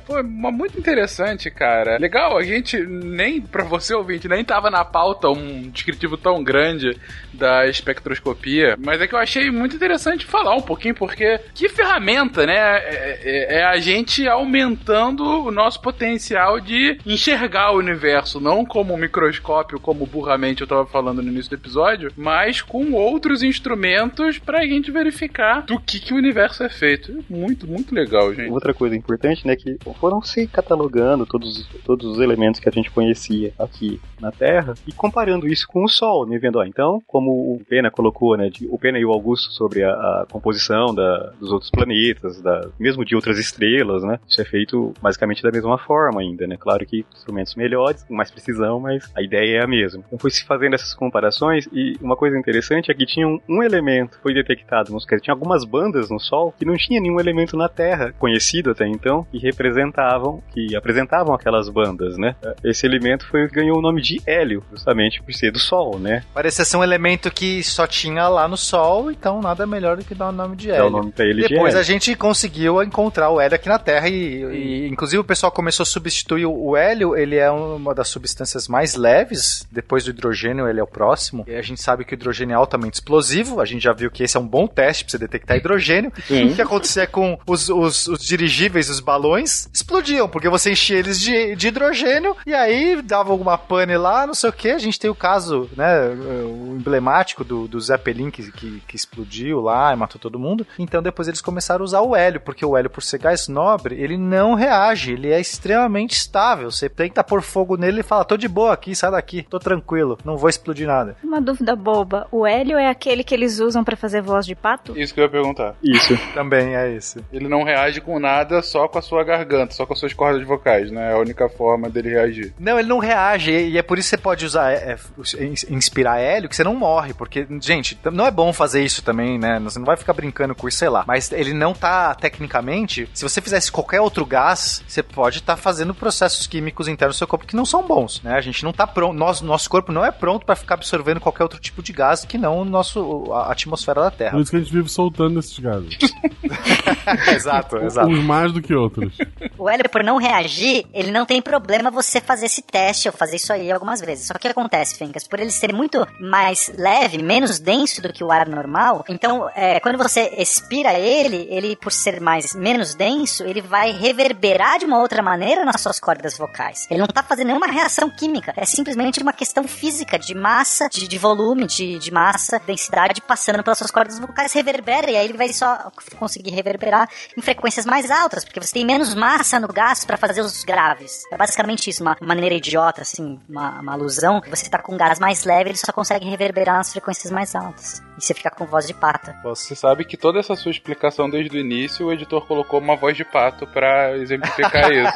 Pô, 0.06 0.22
mas 0.22 0.54
muito 0.54 0.78
interessante, 0.78 1.50
cara. 1.50 1.98
Legal, 1.98 2.38
a 2.38 2.42
gente 2.42 2.78
nem, 2.78 3.40
pra 3.40 3.64
você 3.64 3.94
ouvinte, 3.94 4.28
nem 4.28 4.44
tava 4.44 4.70
na 4.70 4.84
pauta 4.84 5.28
um 5.28 5.68
descritivo 5.70 6.16
tão 6.16 6.42
grande 6.42 6.98
da 7.32 7.66
espectroscopia, 7.66 8.76
mas 8.78 9.00
é 9.00 9.06
que 9.06 9.14
eu 9.14 9.18
achei 9.18 9.50
muito 9.50 9.76
interessante 9.76 10.26
falar 10.26 10.54
um 10.54 10.62
pouquinho, 10.62 10.94
porque 10.94 11.40
que 11.54 11.68
ferramenta, 11.68 12.46
né? 12.46 12.53
É, 12.56 13.20
é- 13.22 13.58
é 13.60 13.64
a 13.64 13.78
gente 13.78 14.26
aumentando 14.28 15.24
o 15.24 15.50
nosso 15.50 15.80
potencial 15.80 16.60
de 16.60 16.98
enxergar 17.06 17.72
o 17.72 17.78
universo, 17.78 18.40
não 18.40 18.64
como 18.64 18.94
um 18.94 18.96
microscópio, 18.96 19.80
como 19.80 20.06
burramente 20.06 20.60
eu 20.60 20.66
tava 20.66 20.86
falando 20.86 21.22
no 21.22 21.30
início 21.30 21.50
do 21.50 21.56
episódio, 21.60 22.12
mas 22.16 22.60
com 22.62 22.92
outros 22.92 23.42
instrumentos 23.42 24.38
pra 24.38 24.64
gente 24.66 24.90
verificar 24.90 25.62
do 25.62 25.78
que, 25.80 25.98
que 25.98 26.12
o 26.14 26.16
universo 26.16 26.62
é 26.62 26.68
feito. 26.68 27.24
Muito, 27.28 27.66
muito 27.66 27.94
legal, 27.94 28.32
gente. 28.34 28.50
Outra 28.50 28.72
coisa 28.74 28.94
importante, 28.96 29.46
né, 29.46 29.56
que 29.56 29.76
foram 30.00 30.22
se 30.22 30.46
catalogando 30.46 31.26
todos, 31.26 31.66
todos 31.84 32.06
os 32.06 32.20
elementos 32.20 32.60
que 32.60 32.68
a 32.68 32.72
gente 32.72 32.90
conhecia 32.90 33.52
aqui 33.58 34.00
na 34.20 34.30
Terra 34.30 34.74
e 34.86 34.92
comparando 34.92 35.46
isso 35.48 35.66
com 35.66 35.84
o 35.84 35.88
Sol, 35.88 36.26
né, 36.26 36.38
vendo, 36.38 36.58
ó, 36.58 36.64
então, 36.64 37.02
como 37.06 37.30
o 37.30 37.60
Pena 37.68 37.90
colocou, 37.90 38.36
né, 38.36 38.48
de- 38.48 38.66
o 38.70 38.78
Pena 38.78 38.98
e 38.98 39.04
o 39.04 39.10
Augusto 39.12 39.50
sobre 39.52 39.82
a, 39.82 39.90
a 39.90 40.26
composição 40.30 40.94
da- 40.94 41.32
dos 41.40 41.50
outros 41.50 41.70
planetas, 41.70 42.33
da, 42.40 42.68
mesmo 42.78 43.04
de 43.04 43.14
outras 43.14 43.38
estrelas, 43.38 44.02
né, 44.02 44.18
isso 44.28 44.40
é 44.40 44.44
feito 44.44 44.92
basicamente 45.00 45.42
da 45.42 45.50
mesma 45.50 45.78
forma 45.78 46.20
ainda, 46.20 46.46
né, 46.46 46.56
claro 46.58 46.84
que 46.86 47.04
instrumentos 47.14 47.54
melhores, 47.54 48.02
com 48.04 48.14
mais 48.14 48.30
precisão, 48.30 48.80
mas 48.80 49.10
a 49.14 49.22
ideia 49.22 49.58
é 49.58 49.64
a 49.64 49.66
mesma. 49.66 50.02
Então 50.06 50.18
foi 50.18 50.30
se 50.30 50.44
fazendo 50.44 50.74
essas 50.74 50.94
comparações 50.94 51.68
e 51.72 51.96
uma 52.00 52.16
coisa 52.16 52.38
interessante 52.38 52.90
é 52.90 52.94
que 52.94 53.06
tinha 53.06 53.26
um, 53.26 53.38
um 53.48 53.62
elemento, 53.62 54.18
foi 54.22 54.34
detectado, 54.34 54.90
dizer, 54.94 55.20
tinha 55.20 55.34
algumas 55.34 55.64
bandas 55.64 56.10
no 56.10 56.18
Sol 56.20 56.52
que 56.58 56.64
não 56.64 56.74
tinha 56.76 57.00
nenhum 57.00 57.20
elemento 57.20 57.56
na 57.56 57.68
Terra 57.68 58.12
conhecido 58.18 58.70
até 58.70 58.86
então 58.86 59.26
que 59.30 59.38
representavam, 59.38 60.42
que 60.52 60.74
apresentavam 60.76 61.34
aquelas 61.34 61.68
bandas, 61.68 62.16
né? 62.16 62.36
Esse 62.62 62.86
elemento 62.86 63.26
foi 63.28 63.48
ganhou 63.48 63.78
o 63.78 63.82
nome 63.82 64.00
de 64.00 64.20
hélio, 64.26 64.62
justamente 64.70 65.22
por 65.22 65.32
ser 65.32 65.50
do 65.50 65.58
Sol, 65.58 65.98
né? 65.98 66.22
Parecia 66.32 66.64
ser 66.64 66.76
um 66.76 66.84
elemento 66.84 67.30
que 67.30 67.62
só 67.62 67.86
tinha 67.86 68.28
lá 68.28 68.46
no 68.48 68.56
Sol, 68.56 69.10
então 69.10 69.40
nada 69.40 69.66
melhor 69.66 69.96
do 69.96 70.04
que 70.04 70.14
dar 70.14 70.28
o 70.28 70.32
nome 70.32 70.56
de 70.56 70.70
É 70.70 70.74
hélio. 70.74 70.86
o 70.86 70.90
nome 70.90 71.12
pra 71.12 71.24
ele 71.24 71.42
de 71.42 71.48
Depois 71.48 71.74
hélio. 71.74 71.80
a 71.80 71.82
gente 71.82 72.14
conseguiu 72.28 72.82
encontrar 72.82 73.28
o 73.28 73.38
hélio 73.38 73.54
aqui 73.54 73.68
na 73.68 73.78
Terra 73.78 74.08
e, 74.08 74.42
e, 74.42 74.88
inclusive 74.88 75.20
o 75.20 75.24
pessoal 75.24 75.52
começou 75.52 75.82
a 75.82 75.86
substituir 75.86 76.46
o- 76.46 76.74
hélio, 76.74 77.14
ele 77.14 77.36
é 77.36 77.50
uma 77.50 77.94
das 77.94 78.08
substâncias 78.08 78.66
mais 78.66 78.94
leves, 78.94 79.66
depois 79.70 80.04
do 80.04 80.10
hidrogênio 80.10 80.66
ele 80.66 80.80
é 80.80 80.82
o 80.82 80.86
próximo. 80.86 81.44
E 81.46 81.54
a 81.54 81.60
gente 81.60 81.82
sabe 81.82 82.02
que 82.02 82.14
o 82.14 82.16
hidrogênio 82.16 82.54
é 82.54 82.56
altamente 82.56 82.94
explosivo, 82.94 83.60
a 83.60 83.64
gente 83.66 83.82
já 83.84 83.92
viu 83.92 84.10
que 84.10 84.22
esse 84.22 84.38
é 84.38 84.40
um 84.40 84.46
bom 84.46 84.66
teste 84.66 85.04
para 85.04 85.10
você 85.12 85.18
detectar 85.18 85.56
hidrogênio. 85.58 86.10
O 86.50 86.54
que 86.54 86.62
acontecia 86.62 87.06
com 87.06 87.38
os, 87.46 87.68
os- 87.68 88.06
os 88.08 88.20
dirigíveis, 88.24 88.88
os 88.88 89.00
balões, 89.00 89.68
explodiam, 89.72 90.26
porque 90.28 90.48
você 90.48 90.70
enchia 90.72 90.98
eles 90.98 91.20
de, 91.20 91.54
de 91.56 91.68
hidrogênio 91.68 92.34
e 92.46 92.54
aí 92.54 93.02
dava 93.02 93.30
alguma 93.32 93.58
pane 93.58 93.96
lá, 93.98 94.26
não 94.26 94.34
sei 94.34 94.48
o 94.48 94.52
que. 94.52 94.70
A 94.70 94.78
gente 94.78 94.98
tem 94.98 95.10
o 95.10 95.14
caso, 95.14 95.68
né, 95.76 96.08
o 96.08 96.74
emblemático 96.78 97.44
do, 97.44 97.68
do 97.68 97.78
Zeppelin 97.80 98.30
que, 98.30 98.50
que, 98.50 98.82
que 98.88 98.96
explodiu 98.96 99.60
lá 99.60 99.92
e 99.92 99.96
matou 99.96 100.18
todo 100.20 100.38
mundo. 100.38 100.66
Então 100.78 101.02
depois 101.02 101.28
eles 101.28 101.40
começaram 101.42 101.82
a 101.82 101.84
usar 101.84 102.00
o 102.00 102.13
hélio, 102.16 102.40
porque 102.40 102.64
o 102.64 102.76
hélio, 102.76 102.90
por 102.90 103.02
ser 103.02 103.18
gás 103.18 103.48
nobre, 103.48 104.00
ele 104.00 104.16
não 104.16 104.54
reage, 104.54 105.12
ele 105.12 105.30
é 105.30 105.40
extremamente 105.40 106.12
estável. 106.12 106.70
Você 106.70 106.88
tenta 106.88 107.24
pôr 107.24 107.42
fogo 107.42 107.76
nele 107.76 108.00
e 108.00 108.02
fala: 108.02 108.24
tô 108.24 108.36
de 108.36 108.48
boa 108.48 108.72
aqui, 108.72 108.94
sai 108.94 109.10
daqui, 109.10 109.42
tô 109.48 109.58
tranquilo, 109.58 110.18
não 110.24 110.36
vou 110.36 110.48
explodir 110.48 110.86
nada. 110.86 111.16
Uma 111.22 111.40
dúvida 111.40 111.74
boba. 111.76 112.26
O 112.30 112.46
hélio 112.46 112.76
é 112.78 112.88
aquele 112.88 113.24
que 113.24 113.34
eles 113.34 113.58
usam 113.60 113.82
pra 113.84 113.96
fazer 113.96 114.20
voz 114.22 114.46
de 114.46 114.54
pato? 114.54 114.98
Isso 114.98 115.12
que 115.14 115.20
eu 115.20 115.24
ia 115.24 115.30
perguntar. 115.30 115.74
Isso. 115.82 116.18
Também 116.34 116.76
é 116.76 116.90
isso. 116.90 117.24
Ele 117.32 117.48
não 117.48 117.62
reage 117.62 118.00
com 118.00 118.18
nada, 118.18 118.62
só 118.62 118.86
com 118.88 118.98
a 118.98 119.02
sua 119.02 119.24
garganta, 119.24 119.72
só 119.74 119.86
com 119.86 119.92
as 119.92 119.98
suas 119.98 120.12
cordas 120.12 120.46
vocais, 120.46 120.90
né? 120.90 121.10
É 121.10 121.14
a 121.14 121.18
única 121.18 121.48
forma 121.48 121.88
dele 121.88 122.10
reagir. 122.10 122.52
Não, 122.58 122.78
ele 122.78 122.88
não 122.88 122.98
reage, 122.98 123.50
e 123.52 123.78
é 123.78 123.82
por 123.82 123.98
isso 123.98 124.10
que 124.10 124.16
você 124.16 124.22
pode 124.22 124.44
usar, 124.44 124.72
é, 124.72 124.96
é, 125.38 125.44
ins- 125.44 125.64
inspirar 125.70 126.18
hélio, 126.20 126.48
que 126.48 126.56
você 126.56 126.64
não 126.64 126.74
morre, 126.74 127.14
porque, 127.14 127.46
gente, 127.60 127.98
não 128.12 128.26
é 128.26 128.30
bom 128.30 128.52
fazer 128.52 128.82
isso 128.82 129.02
também, 129.02 129.38
né? 129.38 129.58
Você 129.64 129.78
não 129.78 129.86
vai 129.86 129.96
ficar 129.96 130.12
brincando 130.12 130.54
com 130.54 130.68
isso, 130.68 130.78
sei 130.78 130.88
lá. 130.88 131.04
Mas 131.06 131.30
ele 131.32 131.52
não 131.54 131.72
tá, 131.72 132.03
tecnicamente, 132.12 133.08
se 133.14 133.22
você 133.22 133.40
fizesse 133.40 133.70
qualquer 133.70 134.00
outro 134.00 134.26
gás, 134.26 134.82
você 134.88 135.00
pode 135.00 135.38
estar 135.38 135.56
fazendo 135.56 135.94
processos 135.94 136.48
químicos 136.48 136.88
internos 136.88 137.14
do 137.14 137.18
seu 137.18 137.26
corpo 137.28 137.46
que 137.46 137.54
não 137.54 137.64
são 137.64 137.86
bons, 137.86 138.20
né? 138.22 138.34
A 138.34 138.40
gente 138.40 138.64
não 138.64 138.72
tá 138.72 138.84
pronto, 138.84 139.16
nosso, 139.16 139.44
nosso 139.44 139.70
corpo 139.70 139.92
não 139.92 140.04
é 140.04 140.10
pronto 140.10 140.44
para 140.44 140.56
ficar 140.56 140.74
absorvendo 140.74 141.20
qualquer 141.20 141.44
outro 141.44 141.60
tipo 141.60 141.80
de 141.82 141.92
gás 141.92 142.24
que 142.24 142.36
não 142.36 142.58
o 142.58 142.64
nosso, 142.64 143.32
a 143.32 143.52
atmosfera 143.52 144.00
da 144.00 144.10
Terra. 144.10 144.32
Por 144.32 144.40
isso 144.40 144.50
que 144.50 144.56
a 144.56 144.60
gente 144.60 144.72
vive 144.72 144.88
soltando 144.88 145.38
esses 145.38 145.56
gases. 145.60 145.96
exato, 147.34 147.78
exato. 147.84 148.08
Uns 148.08 148.22
mais 148.24 148.52
do 148.52 148.60
que 148.60 148.74
outros. 148.74 149.16
o 149.58 149.68
hélio, 149.68 149.88
por 149.88 150.02
não 150.02 150.16
reagir, 150.16 150.86
ele 150.92 151.10
não 151.10 151.24
tem 151.24 151.40
problema 151.40 151.90
você 151.90 152.20
fazer 152.20 152.46
esse 152.46 152.62
teste, 152.62 153.08
ou 153.08 153.14
fazer 153.14 153.36
isso 153.36 153.52
aí 153.52 153.70
algumas 153.70 154.00
vezes. 154.00 154.26
Só 154.26 154.34
que 154.34 154.38
o 154.38 154.40
que 154.40 154.48
acontece, 154.48 154.96
Fencas? 154.96 155.26
Por 155.26 155.40
ele 155.40 155.50
ser 155.50 155.72
muito 155.72 156.06
mais 156.20 156.72
leve, 156.76 157.22
menos 157.22 157.58
denso 157.58 158.02
do 158.02 158.12
que 158.12 158.22
o 158.22 158.30
ar 158.30 158.48
normal, 158.48 159.04
então, 159.08 159.50
é, 159.54 159.80
quando 159.80 159.98
você 159.98 160.34
expira 160.38 160.92
ele, 160.98 161.46
ele, 161.50 161.76
por 161.76 161.92
ser 161.92 162.20
mais 162.20 162.54
menos 162.54 162.94
denso, 162.94 163.44
ele 163.44 163.60
vai 163.60 163.92
reverberar 163.92 164.78
de 164.78 164.84
uma 164.84 164.98
outra 164.98 165.22
maneira 165.22 165.64
nas 165.64 165.80
suas 165.80 165.98
cordas 165.98 166.36
vocais. 166.36 166.86
Ele 166.90 167.00
não 167.00 167.06
tá 167.06 167.22
fazendo 167.22 167.48
nenhuma 167.48 167.66
reação 167.66 168.10
química, 168.10 168.52
é 168.56 168.64
simplesmente 168.64 169.22
uma 169.22 169.32
questão 169.32 169.66
física, 169.66 170.18
de 170.18 170.34
massa, 170.34 170.88
de, 170.88 171.06
de 171.06 171.18
volume, 171.18 171.66
de, 171.66 171.98
de 171.98 172.10
massa, 172.12 172.60
densidade, 172.66 173.20
passando 173.20 173.62
pelas 173.62 173.78
suas 173.78 173.90
cordas 173.90 174.18
vocais, 174.18 174.52
reverbera, 174.52 175.10
e 175.10 175.16
aí 175.16 175.24
ele 175.24 175.38
vai 175.38 175.52
só 175.52 175.90
conseguir 176.18 176.50
reverberar 176.50 176.93
em 177.36 177.42
frequências 177.42 177.86
mais 177.86 178.10
altas, 178.10 178.44
porque 178.44 178.60
você 178.60 178.72
tem 178.72 178.84
menos 178.84 179.14
massa 179.14 179.58
no 179.58 179.68
gás 179.68 180.04
para 180.04 180.16
fazer 180.16 180.40
os 180.40 180.64
graves. 180.64 181.22
É 181.32 181.36
basicamente 181.36 181.90
isso, 181.90 182.02
uma 182.02 182.16
maneira 182.20 182.54
idiota, 182.54 183.02
assim, 183.02 183.38
uma, 183.48 183.80
uma 183.80 183.92
alusão. 183.92 184.40
Você 184.48 184.68
tá 184.68 184.78
com 184.78 184.94
um 184.94 184.96
gás 184.96 185.18
mais 185.18 185.44
leve, 185.44 185.70
ele 185.70 185.78
só 185.78 185.92
consegue 185.92 186.28
reverberar 186.28 186.76
nas 186.76 186.92
frequências 186.92 187.32
mais 187.32 187.54
altas. 187.54 188.02
E 188.18 188.24
você 188.24 188.34
fica 188.34 188.50
com 188.50 188.66
voz 188.66 188.86
de 188.86 188.94
pata. 188.94 189.36
Você 189.42 189.74
sabe 189.74 190.04
que 190.04 190.16
toda 190.16 190.38
essa 190.38 190.54
sua 190.54 190.70
explicação 190.70 191.28
desde 191.28 191.56
o 191.56 191.60
início, 191.60 192.06
o 192.06 192.12
editor 192.12 192.46
colocou 192.46 192.80
uma 192.80 192.96
voz 192.96 193.16
de 193.16 193.24
pato 193.24 193.66
pra 193.66 194.16
exemplificar 194.16 194.90
isso. 194.92 195.14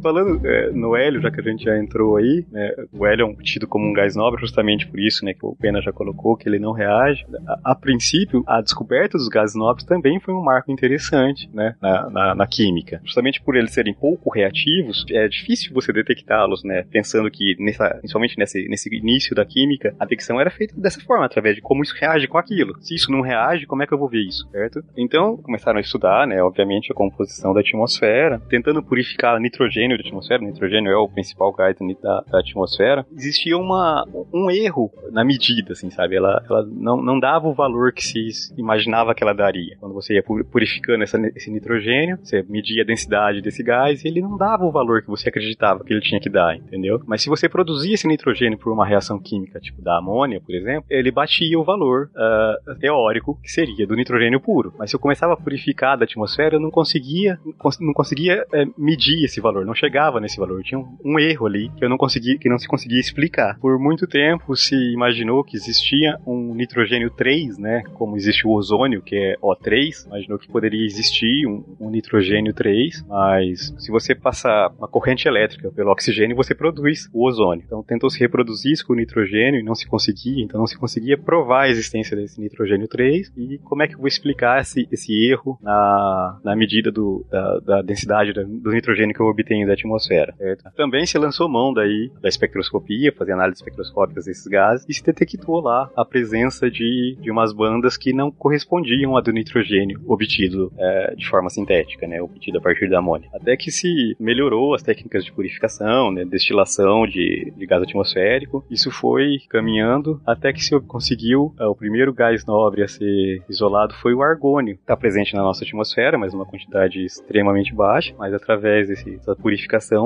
Falando 0.02 0.46
é, 0.46 0.70
no 0.70 0.96
hélio, 0.96 1.20
já 1.20 1.30
que 1.30 1.40
a 1.40 1.42
gente 1.42 1.64
já 1.64 1.76
entrou 1.78 2.16
aí, 2.16 2.44
né, 2.50 2.70
o 2.92 3.06
hélio 3.06 3.24
é 3.24 3.26
um, 3.26 3.34
tido 3.34 3.66
como 3.66 3.86
um 3.86 3.92
gás 3.92 4.14
nobre 4.14 4.40
justamente 4.40 4.86
por 4.86 4.98
isso, 4.98 5.24
né, 5.24 5.34
que 5.34 5.44
o 5.44 5.56
Pena 5.56 5.80
já 5.80 5.92
colocou, 5.92 6.36
que 6.36 6.48
ele 6.48 6.58
não 6.58 6.72
reage. 6.72 7.24
A, 7.46 7.72
a 7.72 7.74
princípio, 7.74 8.42
a 8.46 8.60
descoberta 8.60 9.16
dos 9.16 9.28
gases 9.28 9.56
nobres 9.56 9.84
também 9.84 10.20
foi 10.20 10.34
um 10.34 10.42
marco 10.42 10.70
interessante, 10.70 11.48
né, 11.52 11.74
na, 11.80 12.10
na, 12.10 12.34
na, 12.34 12.46
química. 12.46 13.00
Justamente 13.04 13.42
por 13.42 13.56
eles 13.56 13.72
serem 13.72 13.94
pouco 13.94 14.30
reativos, 14.30 15.04
é 15.10 15.28
difícil 15.28 15.72
você 15.72 15.92
detectá-los, 15.92 16.62
né, 16.64 16.84
pensando 16.90 17.30
que, 17.30 17.56
nessa, 17.58 17.88
principalmente 17.98 18.38
nesse, 18.38 18.68
nesse 18.68 18.94
início 18.94 19.34
da 19.34 19.44
química, 19.44 19.94
a 19.98 20.04
detecção 20.04 20.40
era 20.40 20.50
feita 20.50 20.74
dessa 20.76 21.00
forma, 21.00 21.26
através 21.26 21.56
de 21.56 21.62
como 21.62 21.82
isso 21.82 21.94
reage 21.98 22.26
com 22.26 22.38
aquilo. 22.38 22.74
Se 22.80 22.94
isso 22.94 23.10
não 23.10 23.20
reage, 23.20 23.66
como 23.66 23.82
é 23.82 23.86
que 23.86 23.94
eu 23.94 23.98
vou 23.98 24.08
ver 24.08 24.26
isso, 24.26 24.48
certo? 24.50 24.82
Então, 24.96 25.36
começaram 25.36 25.78
a 25.78 25.80
estudar, 25.80 26.26
né, 26.26 26.42
obviamente, 26.42 26.90
a 26.90 26.94
composição 26.94 27.52
da 27.52 27.60
atmosfera, 27.60 28.40
tentando 28.48 28.82
purificar 28.82 29.38
nitrogênio 29.40 29.87
da 29.96 30.02
atmosfera, 30.02 30.42
o 30.42 30.46
nitrogênio 30.46 30.90
é 30.90 30.96
o 30.96 31.08
principal 31.08 31.52
gás 31.52 31.76
da, 32.02 32.24
da 32.30 32.40
atmosfera, 32.40 33.06
existia 33.12 33.56
uma, 33.56 34.06
um 34.32 34.50
erro 34.50 34.90
na 35.10 35.24
medida, 35.24 35.72
assim, 35.72 35.90
sabe? 35.90 36.16
Ela, 36.16 36.44
ela 36.48 36.66
não, 36.70 37.02
não 37.02 37.18
dava 37.18 37.48
o 37.48 37.54
valor 37.54 37.92
que 37.92 38.04
se 38.04 38.52
imaginava 38.56 39.14
que 39.14 39.22
ela 39.22 39.32
daria. 39.32 39.76
Quando 39.78 39.94
você 39.94 40.14
ia 40.14 40.22
purificando 40.22 41.02
essa, 41.02 41.18
esse 41.34 41.50
nitrogênio, 41.50 42.18
você 42.22 42.44
media 42.48 42.82
a 42.82 42.86
densidade 42.86 43.40
desse 43.40 43.62
gás 43.62 44.04
e 44.04 44.08
ele 44.08 44.20
não 44.20 44.36
dava 44.36 44.64
o 44.64 44.72
valor 44.72 45.02
que 45.02 45.08
você 45.08 45.28
acreditava 45.28 45.84
que 45.84 45.92
ele 45.92 46.00
tinha 46.00 46.20
que 46.20 46.28
dar, 46.28 46.56
entendeu? 46.56 47.00
Mas 47.06 47.22
se 47.22 47.28
você 47.28 47.48
produzia 47.48 47.94
esse 47.94 48.06
nitrogênio 48.06 48.58
por 48.58 48.72
uma 48.72 48.86
reação 48.86 49.18
química, 49.18 49.60
tipo 49.60 49.82
da 49.82 49.98
amônia, 49.98 50.40
por 50.40 50.54
exemplo, 50.54 50.84
ele 50.90 51.10
batia 51.10 51.58
o 51.58 51.64
valor 51.64 52.10
uh, 52.14 52.74
teórico 52.78 53.38
que 53.42 53.50
seria 53.50 53.86
do 53.86 53.94
nitrogênio 53.94 54.40
puro. 54.40 54.74
Mas 54.78 54.90
se 54.90 54.96
eu 54.96 55.00
começava 55.00 55.34
a 55.34 55.36
purificar 55.36 55.96
da 55.96 56.04
atmosfera, 56.04 56.56
eu 56.56 56.60
não 56.60 56.70
conseguia, 56.70 57.38
não 57.80 57.92
conseguia 57.92 58.46
é, 58.52 58.66
medir 58.76 59.24
esse 59.24 59.40
valor, 59.40 59.64
não 59.64 59.74
chegava 59.78 60.20
nesse 60.20 60.38
valor. 60.38 60.62
Tinha 60.62 60.78
um, 60.78 60.96
um, 61.04 61.18
erro 61.18 61.46
ali 61.46 61.70
que 61.76 61.84
eu 61.84 61.88
não 61.88 61.96
consegui, 61.96 62.38
que 62.38 62.48
não 62.48 62.58
se 62.58 62.66
conseguia 62.66 63.00
explicar. 63.00 63.58
Por 63.60 63.78
muito 63.78 64.06
tempo 64.06 64.56
se 64.56 64.74
imaginou 64.92 65.44
que 65.44 65.56
existia 65.56 66.18
um 66.26 66.54
nitrogênio 66.54 67.10
3, 67.10 67.58
né? 67.58 67.82
Como 67.94 68.16
existe 68.16 68.46
o 68.46 68.50
ozônio, 68.50 69.02
que 69.02 69.16
é 69.16 69.36
O3, 69.42 70.06
imaginou 70.06 70.38
que 70.38 70.48
poderia 70.48 70.84
existir 70.84 71.46
um, 71.46 71.64
um 71.80 71.90
nitrogênio 71.90 72.52
3, 72.52 73.04
mas 73.08 73.74
se 73.78 73.90
você 73.90 74.14
passar 74.14 74.72
uma 74.78 74.88
corrente 74.88 75.28
elétrica 75.28 75.70
pelo 75.70 75.90
oxigênio, 75.90 76.36
você 76.36 76.54
produz 76.54 77.08
o 77.12 77.26
ozônio. 77.26 77.62
Então 77.64 77.82
tentou 77.82 78.10
se 78.10 78.18
reproduzir 78.18 78.72
isso 78.72 78.86
com 78.86 78.92
o 78.92 78.96
nitrogênio 78.96 79.60
e 79.60 79.62
não 79.62 79.74
se 79.74 79.86
conseguia, 79.86 80.42
então 80.42 80.58
não 80.58 80.66
se 80.66 80.78
conseguia 80.78 81.16
provar 81.16 81.64
a 81.64 81.68
existência 81.68 82.16
desse 82.16 82.40
nitrogênio 82.40 82.88
3. 82.88 83.32
E 83.36 83.58
como 83.58 83.82
é 83.82 83.88
que 83.88 83.94
eu 83.94 83.98
vou 83.98 84.08
explicar 84.08 84.60
esse, 84.60 84.88
esse 84.90 85.12
erro 85.30 85.58
na, 85.62 86.40
na 86.44 86.56
medida 86.56 86.90
do, 86.90 87.24
da, 87.30 87.58
da 87.60 87.82
densidade 87.82 88.32
do 88.32 88.70
nitrogênio 88.70 89.14
que 89.14 89.20
eu 89.20 89.26
obtenho 89.26 89.67
da 89.68 89.74
atmosfera. 89.74 90.34
Certo? 90.36 90.64
Também 90.76 91.06
se 91.06 91.18
lançou 91.18 91.48
mão 91.48 91.72
daí 91.72 92.10
da 92.20 92.28
espectroscopia, 92.28 93.12
fazer 93.12 93.32
análise 93.32 93.58
espectroscópicas 93.58 94.24
desses 94.24 94.46
gases, 94.46 94.86
e 94.88 94.94
se 94.94 95.04
detectou 95.04 95.60
lá 95.60 95.90
a 95.96 96.04
presença 96.04 96.70
de, 96.70 97.16
de 97.20 97.30
umas 97.30 97.52
bandas 97.52 97.96
que 97.96 98.12
não 98.12 98.30
correspondiam 98.30 99.16
à 99.16 99.20
do 99.20 99.32
nitrogênio 99.32 100.00
obtido 100.06 100.72
é, 100.78 101.14
de 101.14 101.28
forma 101.28 101.50
sintética, 101.50 102.06
né, 102.06 102.20
obtido 102.20 102.58
a 102.58 102.60
partir 102.60 102.88
da 102.88 102.98
amônia. 102.98 103.28
Até 103.32 103.56
que 103.56 103.70
se 103.70 104.16
melhorou 104.18 104.74
as 104.74 104.82
técnicas 104.82 105.24
de 105.24 105.32
purificação, 105.32 106.10
né, 106.10 106.24
destilação 106.24 107.06
de, 107.06 107.52
de 107.56 107.66
gás 107.66 107.82
atmosférico, 107.82 108.64
isso 108.70 108.90
foi 108.90 109.38
caminhando 109.48 110.20
até 110.26 110.52
que 110.52 110.62
se 110.62 110.78
conseguiu 110.80 111.54
é, 111.58 111.66
o 111.66 111.74
primeiro 111.74 112.12
gás 112.12 112.44
nobre 112.46 112.82
a 112.82 112.88
ser 112.88 113.42
isolado 113.48 113.94
foi 113.94 114.14
o 114.14 114.22
argônio. 114.22 114.74
Está 114.74 114.96
presente 114.96 115.34
na 115.34 115.42
nossa 115.42 115.64
atmosfera, 115.64 116.18
mas 116.18 116.34
uma 116.34 116.46
quantidade 116.46 117.04
extremamente 117.04 117.74
baixa, 117.74 118.14
mas 118.18 118.32
através 118.32 118.88
desse, 118.88 119.10
dessa 119.10 119.36
purificação 119.36 119.57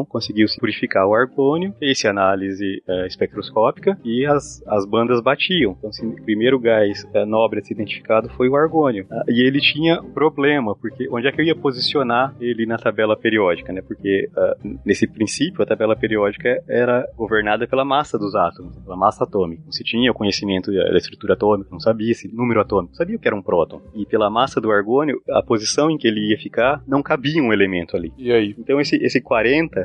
conseguiu-se 0.09 0.59
purificar 0.59 1.07
o 1.07 1.15
argônio, 1.15 1.75
fez 1.79 2.05
análise 2.05 2.83
é, 2.89 3.07
espectroscópica 3.07 3.99
e 4.05 4.25
as, 4.27 4.63
as 4.67 4.87
bandas 4.87 5.21
batiam. 5.21 5.77
Então, 5.79 5.91
assim, 5.91 6.07
o 6.07 6.23
primeiro 6.23 6.59
gás 6.59 7.07
é, 7.15 7.25
nobre 7.25 7.61
a 7.61 7.63
ser 7.63 7.75
identificado 7.75 8.29
foi 8.31 8.49
o 8.49 8.57
argônio. 8.57 9.07
Ah, 9.11 9.25
e 9.29 9.47
ele 9.47 9.61
tinha 9.61 10.03
problema, 10.03 10.75
porque 10.77 11.09
onde 11.11 11.27
é 11.27 11.33
que 11.33 11.41
eu 11.41 11.45
ia 11.45 11.55
posicionar 11.55 12.35
ele 12.41 12.67
na 12.67 12.77
tabela 12.77 13.17
periódica, 13.17 13.73
né? 13.73 13.83
Porque 13.83 14.29
uh, 14.37 14.79
nesse 14.85 15.07
princípio 15.07 15.63
a 15.63 15.67
tabela 15.67 15.97
periódica 15.97 16.63
era 16.69 17.07
governada 17.17 17.67
pela 17.67 17.85
massa 17.85 18.19
dos 18.19 18.35
átomos, 18.35 18.79
pela 18.79 18.97
massa 18.97 19.25
atômica. 19.25 19.63
Não 19.65 19.73
se 19.73 19.85
tinha 19.85 20.11
o 20.11 20.15
conhecimento 20.15 20.73
da 20.73 20.97
estrutura 20.97 21.35
atômica, 21.35 21.71
não 21.71 21.81
sabia 21.81 22.13
esse 22.13 22.29
número 22.33 22.61
atômico, 22.61 22.95
sabia 22.95 23.19
que 23.19 23.27
era 23.27 23.37
um 23.37 23.43
próton. 23.43 23.81
E 23.95 24.07
pela 24.07 24.31
massa 24.31 24.61
do 24.61 24.71
argônio, 24.71 25.21
a 25.31 25.43
posição 25.43 25.91
em 25.91 25.99
que 25.99 26.07
ele 26.07 26.31
ia 26.31 26.39
ficar, 26.39 26.83
não 26.87 27.03
cabia 27.03 27.43
um 27.43 27.53
elemento 27.53 27.97
ali. 27.97 28.13
E 28.17 28.33
aí? 28.33 28.55
Então 28.59 28.81
esse, 28.81 28.97
esse 28.97 29.21
40 29.21 29.42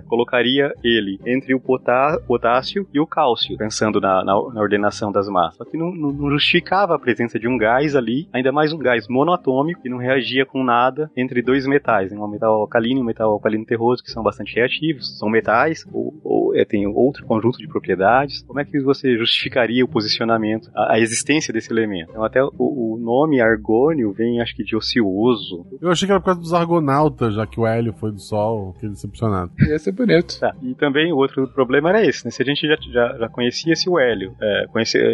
colocaria 0.08 0.74
ele 0.84 1.20
entre 1.26 1.54
o 1.54 1.60
potá 1.60 2.20
potássio 2.28 2.88
e 2.94 3.00
o 3.00 3.08
cálcio, 3.08 3.58
pensando 3.58 4.00
na, 4.00 4.24
na, 4.24 4.34
na 4.54 4.62
ordenação 4.62 5.12
das 5.12 5.28
massas. 5.28 5.58
Só 5.58 5.66
que 5.66 5.78
não, 5.78 5.92
não, 5.94 6.30
justificava 6.32 6.96
a 6.96 7.00
presença 7.00 7.40
de 7.40 7.48
um 7.48 7.58
gás 7.58 7.96
ali, 7.96 8.28
ainda 8.34 8.52
mais 8.52 8.74
um 8.74 8.78
gás 8.78 9.08
monoatômico 9.08 9.82
que 9.82 9.90
não 9.90 9.98
reagia 9.98 10.46
com 10.46 10.64
nada 10.64 11.10
entre 11.16 11.42
dois 11.42 11.66
metais, 11.66 12.12
um 12.12 12.28
metal 12.28 12.62
alcalino 12.62 13.00
e 13.00 13.04
um 13.04 13.06
metal 13.06 13.32
alcalino 13.32 13.66
terroso, 13.66 14.04
que 14.04 14.12
são 14.12 14.24
bastante 14.24 14.56
reativos, 14.56 15.18
são 15.18 15.30
metais, 15.30 15.86
ou, 15.92 16.14
ou 16.24 16.56
é, 16.56 16.66
tem 16.66 16.86
outro 16.88 17.26
conjunto 17.26 17.58
de 17.58 17.68
propriedades. 17.68 18.42
Como 18.44 18.60
é 18.60 18.66
que 18.66 18.80
você 18.80 19.18
justificaria 19.18 19.84
o 19.84 19.88
posicionamento, 19.88 20.70
a, 20.76 20.94
a 20.94 21.00
existência 21.00 21.54
desse 21.54 21.72
elemento? 21.72 22.12
Então 22.12 22.24
até 22.24 22.44
o, 22.44 22.52
o, 22.58 22.98
nome 22.98 23.40
argônio 23.40 24.12
vem, 24.12 24.42
acho 24.42 24.56
que 24.56 24.64
de 24.64 24.76
ocioso. 24.76 25.66
Eu 25.82 25.90
achei 25.90 26.06
que 26.06 26.12
era 26.12 26.20
por 26.20 26.28
causa 26.28 26.42
dos 26.42 26.54
argonautas, 26.54 27.36
já 27.36 27.46
que 27.46 27.60
o 27.60 27.66
hélio 27.66 27.94
foi 27.94 28.12
do 28.12 28.20
Sol, 28.20 28.76
que 28.80 28.88
decepcionado. 28.88 29.47
Ia 29.68 29.80
ser 29.80 29.92
bonito. 29.92 30.40
Tá. 30.40 30.54
E 30.62 30.74
também 30.76 31.12
o 31.12 31.18
outro 31.18 31.48
problema 31.48 31.90
era 31.90 32.06
esse, 32.06 32.26
né? 32.26 32.32
Se 32.32 32.42
a 32.42 32.46
gente 32.46 32.68
já, 32.68 32.76
já, 32.92 33.18
já 33.18 33.30
conhecia-se 33.30 33.90
o 33.90 34.00
hélio, 34.00 34.36
é, 34.42 34.68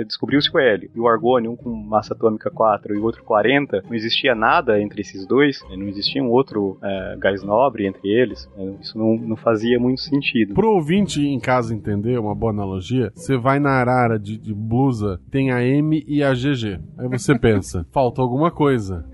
descobriu-se 0.04 0.50
o 0.54 0.60
hélio 0.60 0.90
e 0.96 1.00
o 1.00 1.08
argônio, 1.08 1.52
um 1.52 1.56
com 1.56 1.70
massa 1.70 2.14
atômica 2.14 2.50
4 2.50 2.94
e 2.96 2.98
o 2.98 3.04
outro 3.04 3.24
40, 3.24 3.84
não 3.86 3.94
existia 3.96 4.36
nada 4.36 4.80
entre 4.82 5.02
esses 5.02 5.26
dois, 5.26 5.62
né? 5.70 5.76
não 5.78 5.88
existia 5.88 6.22
um 6.24 6.30
outro 6.30 6.78
é, 6.84 7.16
gás 7.20 7.44
nobre 7.44 7.86
entre 7.86 8.10
eles, 8.10 8.50
né? 8.58 8.76
isso 8.82 8.98
não, 8.98 9.16
não 9.16 9.36
fazia 9.36 9.80
muito 9.80 10.02
sentido. 10.02 10.54
Pro 10.54 10.72
ouvinte 10.72 11.22
em 11.22 11.40
casa 11.40 11.74
entender, 11.74 12.20
uma 12.20 12.36
boa 12.36 12.52
analogia, 12.52 13.12
você 13.16 13.38
vai 13.38 13.60
na 13.60 13.72
arara 13.72 14.20
de, 14.20 14.38
de 14.38 14.54
blusa, 14.54 15.20
tem 15.32 15.52
a 15.52 15.64
M 15.64 16.04
e 16.08 16.24
a 16.24 16.34
GG. 16.34 16.80
Aí 16.98 17.08
você 17.08 17.38
pensa, 17.40 17.86
falta 17.92 18.22
alguma 18.22 18.52
coisa. 18.52 19.06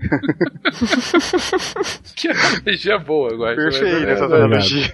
que 2.16 2.28
analogia 2.28 2.98
boa, 2.98 3.32
agora. 3.32 3.56
Perfeito 3.56 4.06
essa 4.08 4.24
analogia. 4.24 4.88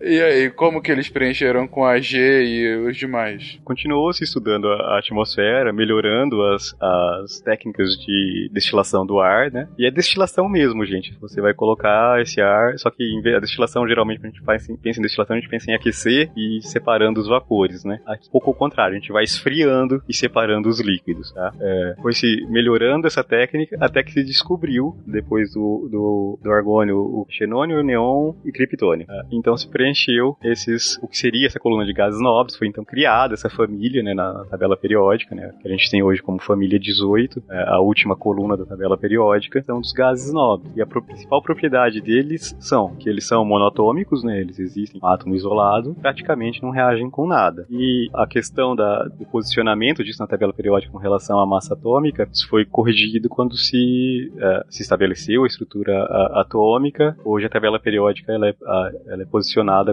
E 0.00 0.20
aí, 0.20 0.50
como 0.50 0.80
que 0.80 0.90
eles 0.90 1.08
preencheram 1.08 1.66
com 1.66 1.84
a 1.84 1.98
G 2.00 2.18
e 2.44 2.88
os 2.88 2.96
demais? 2.96 3.58
Continuou 3.64 4.12
se 4.12 4.24
estudando 4.24 4.68
a 4.68 4.98
atmosfera, 4.98 5.72
melhorando 5.72 6.42
as, 6.42 6.74
as 6.80 7.40
técnicas 7.40 7.90
de 7.96 8.50
destilação 8.52 9.06
do 9.06 9.20
ar, 9.20 9.50
né? 9.50 9.68
E 9.78 9.86
é 9.86 9.90
destilação 9.90 10.48
mesmo, 10.48 10.84
gente. 10.84 11.16
Você 11.20 11.40
vai 11.40 11.54
colocar 11.54 12.20
esse 12.20 12.40
ar, 12.40 12.78
só 12.78 12.90
que 12.90 13.04
a 13.34 13.40
destilação, 13.40 13.86
geralmente, 13.86 14.20
a 14.24 14.28
gente 14.28 14.40
faz, 14.42 14.66
pensa 14.82 15.00
em 15.00 15.02
destilação, 15.02 15.36
a 15.36 15.40
gente 15.40 15.48
pensa 15.48 15.70
em 15.70 15.74
aquecer 15.74 16.30
e 16.36 16.60
separando 16.62 17.20
os 17.20 17.28
vapores, 17.28 17.84
né? 17.84 18.00
Aqui, 18.06 18.28
um 18.28 18.32
pouco 18.32 18.50
ao 18.50 18.54
contrário, 18.54 18.96
a 18.96 18.98
gente 18.98 19.12
vai 19.12 19.24
esfriando 19.24 20.02
e 20.08 20.14
separando 20.14 20.68
os 20.68 20.80
líquidos, 20.80 21.32
tá? 21.32 21.52
É, 21.60 21.94
foi 22.00 22.12
se 22.12 22.46
melhorando 22.48 23.06
essa 23.06 23.22
técnica 23.22 23.76
até 23.80 24.02
que 24.02 24.12
se 24.12 24.24
descobriu, 24.24 24.96
depois 25.06 25.52
do, 25.52 25.88
do, 25.90 26.38
do 26.42 26.52
argônio, 26.52 26.96
o 26.96 27.26
xenônio, 27.30 27.80
o 27.80 27.82
neon 27.82 28.34
e 28.44 28.52
criptônio. 28.52 29.06
Então 29.30 29.56
se 29.60 29.68
preencheu 29.68 30.36
esses, 30.42 30.98
o 31.02 31.08
que 31.08 31.16
seria 31.16 31.46
essa 31.46 31.58
coluna 31.58 31.84
de 31.84 31.92
gases 31.92 32.20
nobres, 32.20 32.56
foi 32.56 32.68
então 32.68 32.84
criada 32.84 33.34
essa 33.34 33.50
família, 33.50 34.02
né, 34.02 34.14
na 34.14 34.44
tabela 34.46 34.76
periódica, 34.76 35.34
né, 35.34 35.52
que 35.60 35.68
a 35.68 35.70
gente 35.70 35.90
tem 35.90 36.02
hoje 36.02 36.22
como 36.22 36.40
família 36.40 36.78
18, 36.78 37.42
é, 37.50 37.64
a 37.68 37.80
última 37.80 38.16
coluna 38.16 38.56
da 38.56 38.64
tabela 38.64 38.96
periódica, 38.96 39.62
são 39.62 39.80
dos 39.80 39.92
gases 39.92 40.32
nobres. 40.32 40.72
E 40.76 40.82
a 40.82 40.86
principal 40.86 41.42
propriedade 41.42 42.00
deles 42.00 42.56
são 42.58 42.94
que 42.96 43.08
eles 43.08 43.26
são 43.26 43.44
monatômicos, 43.44 44.22
né, 44.24 44.40
eles 44.40 44.58
existem 44.58 45.00
um 45.02 45.06
átomo 45.06 45.34
isolado, 45.34 45.94
praticamente 46.00 46.62
não 46.62 46.70
reagem 46.70 47.10
com 47.10 47.26
nada. 47.26 47.66
E 47.70 48.08
a 48.14 48.26
questão 48.26 48.74
da, 48.74 49.04
do 49.04 49.26
posicionamento 49.26 50.02
disso 50.02 50.20
na 50.20 50.26
tabela 50.26 50.52
periódica 50.52 50.92
com 50.92 50.98
relação 50.98 51.38
à 51.38 51.46
massa 51.46 51.74
atômica, 51.74 52.28
isso 52.32 52.48
foi 52.48 52.64
corrigido 52.64 53.28
quando 53.28 53.56
se, 53.56 54.32
é, 54.38 54.64
se 54.68 54.82
estabeleceu 54.82 55.44
a 55.44 55.46
estrutura 55.46 56.04
atômica. 56.34 57.16
Hoje 57.24 57.46
a 57.46 57.50
tabela 57.50 57.78
periódica 57.78 58.32
ela 58.32 58.48
é, 58.48 58.54
a, 58.64 58.90
ela 59.06 59.22
é 59.22 59.26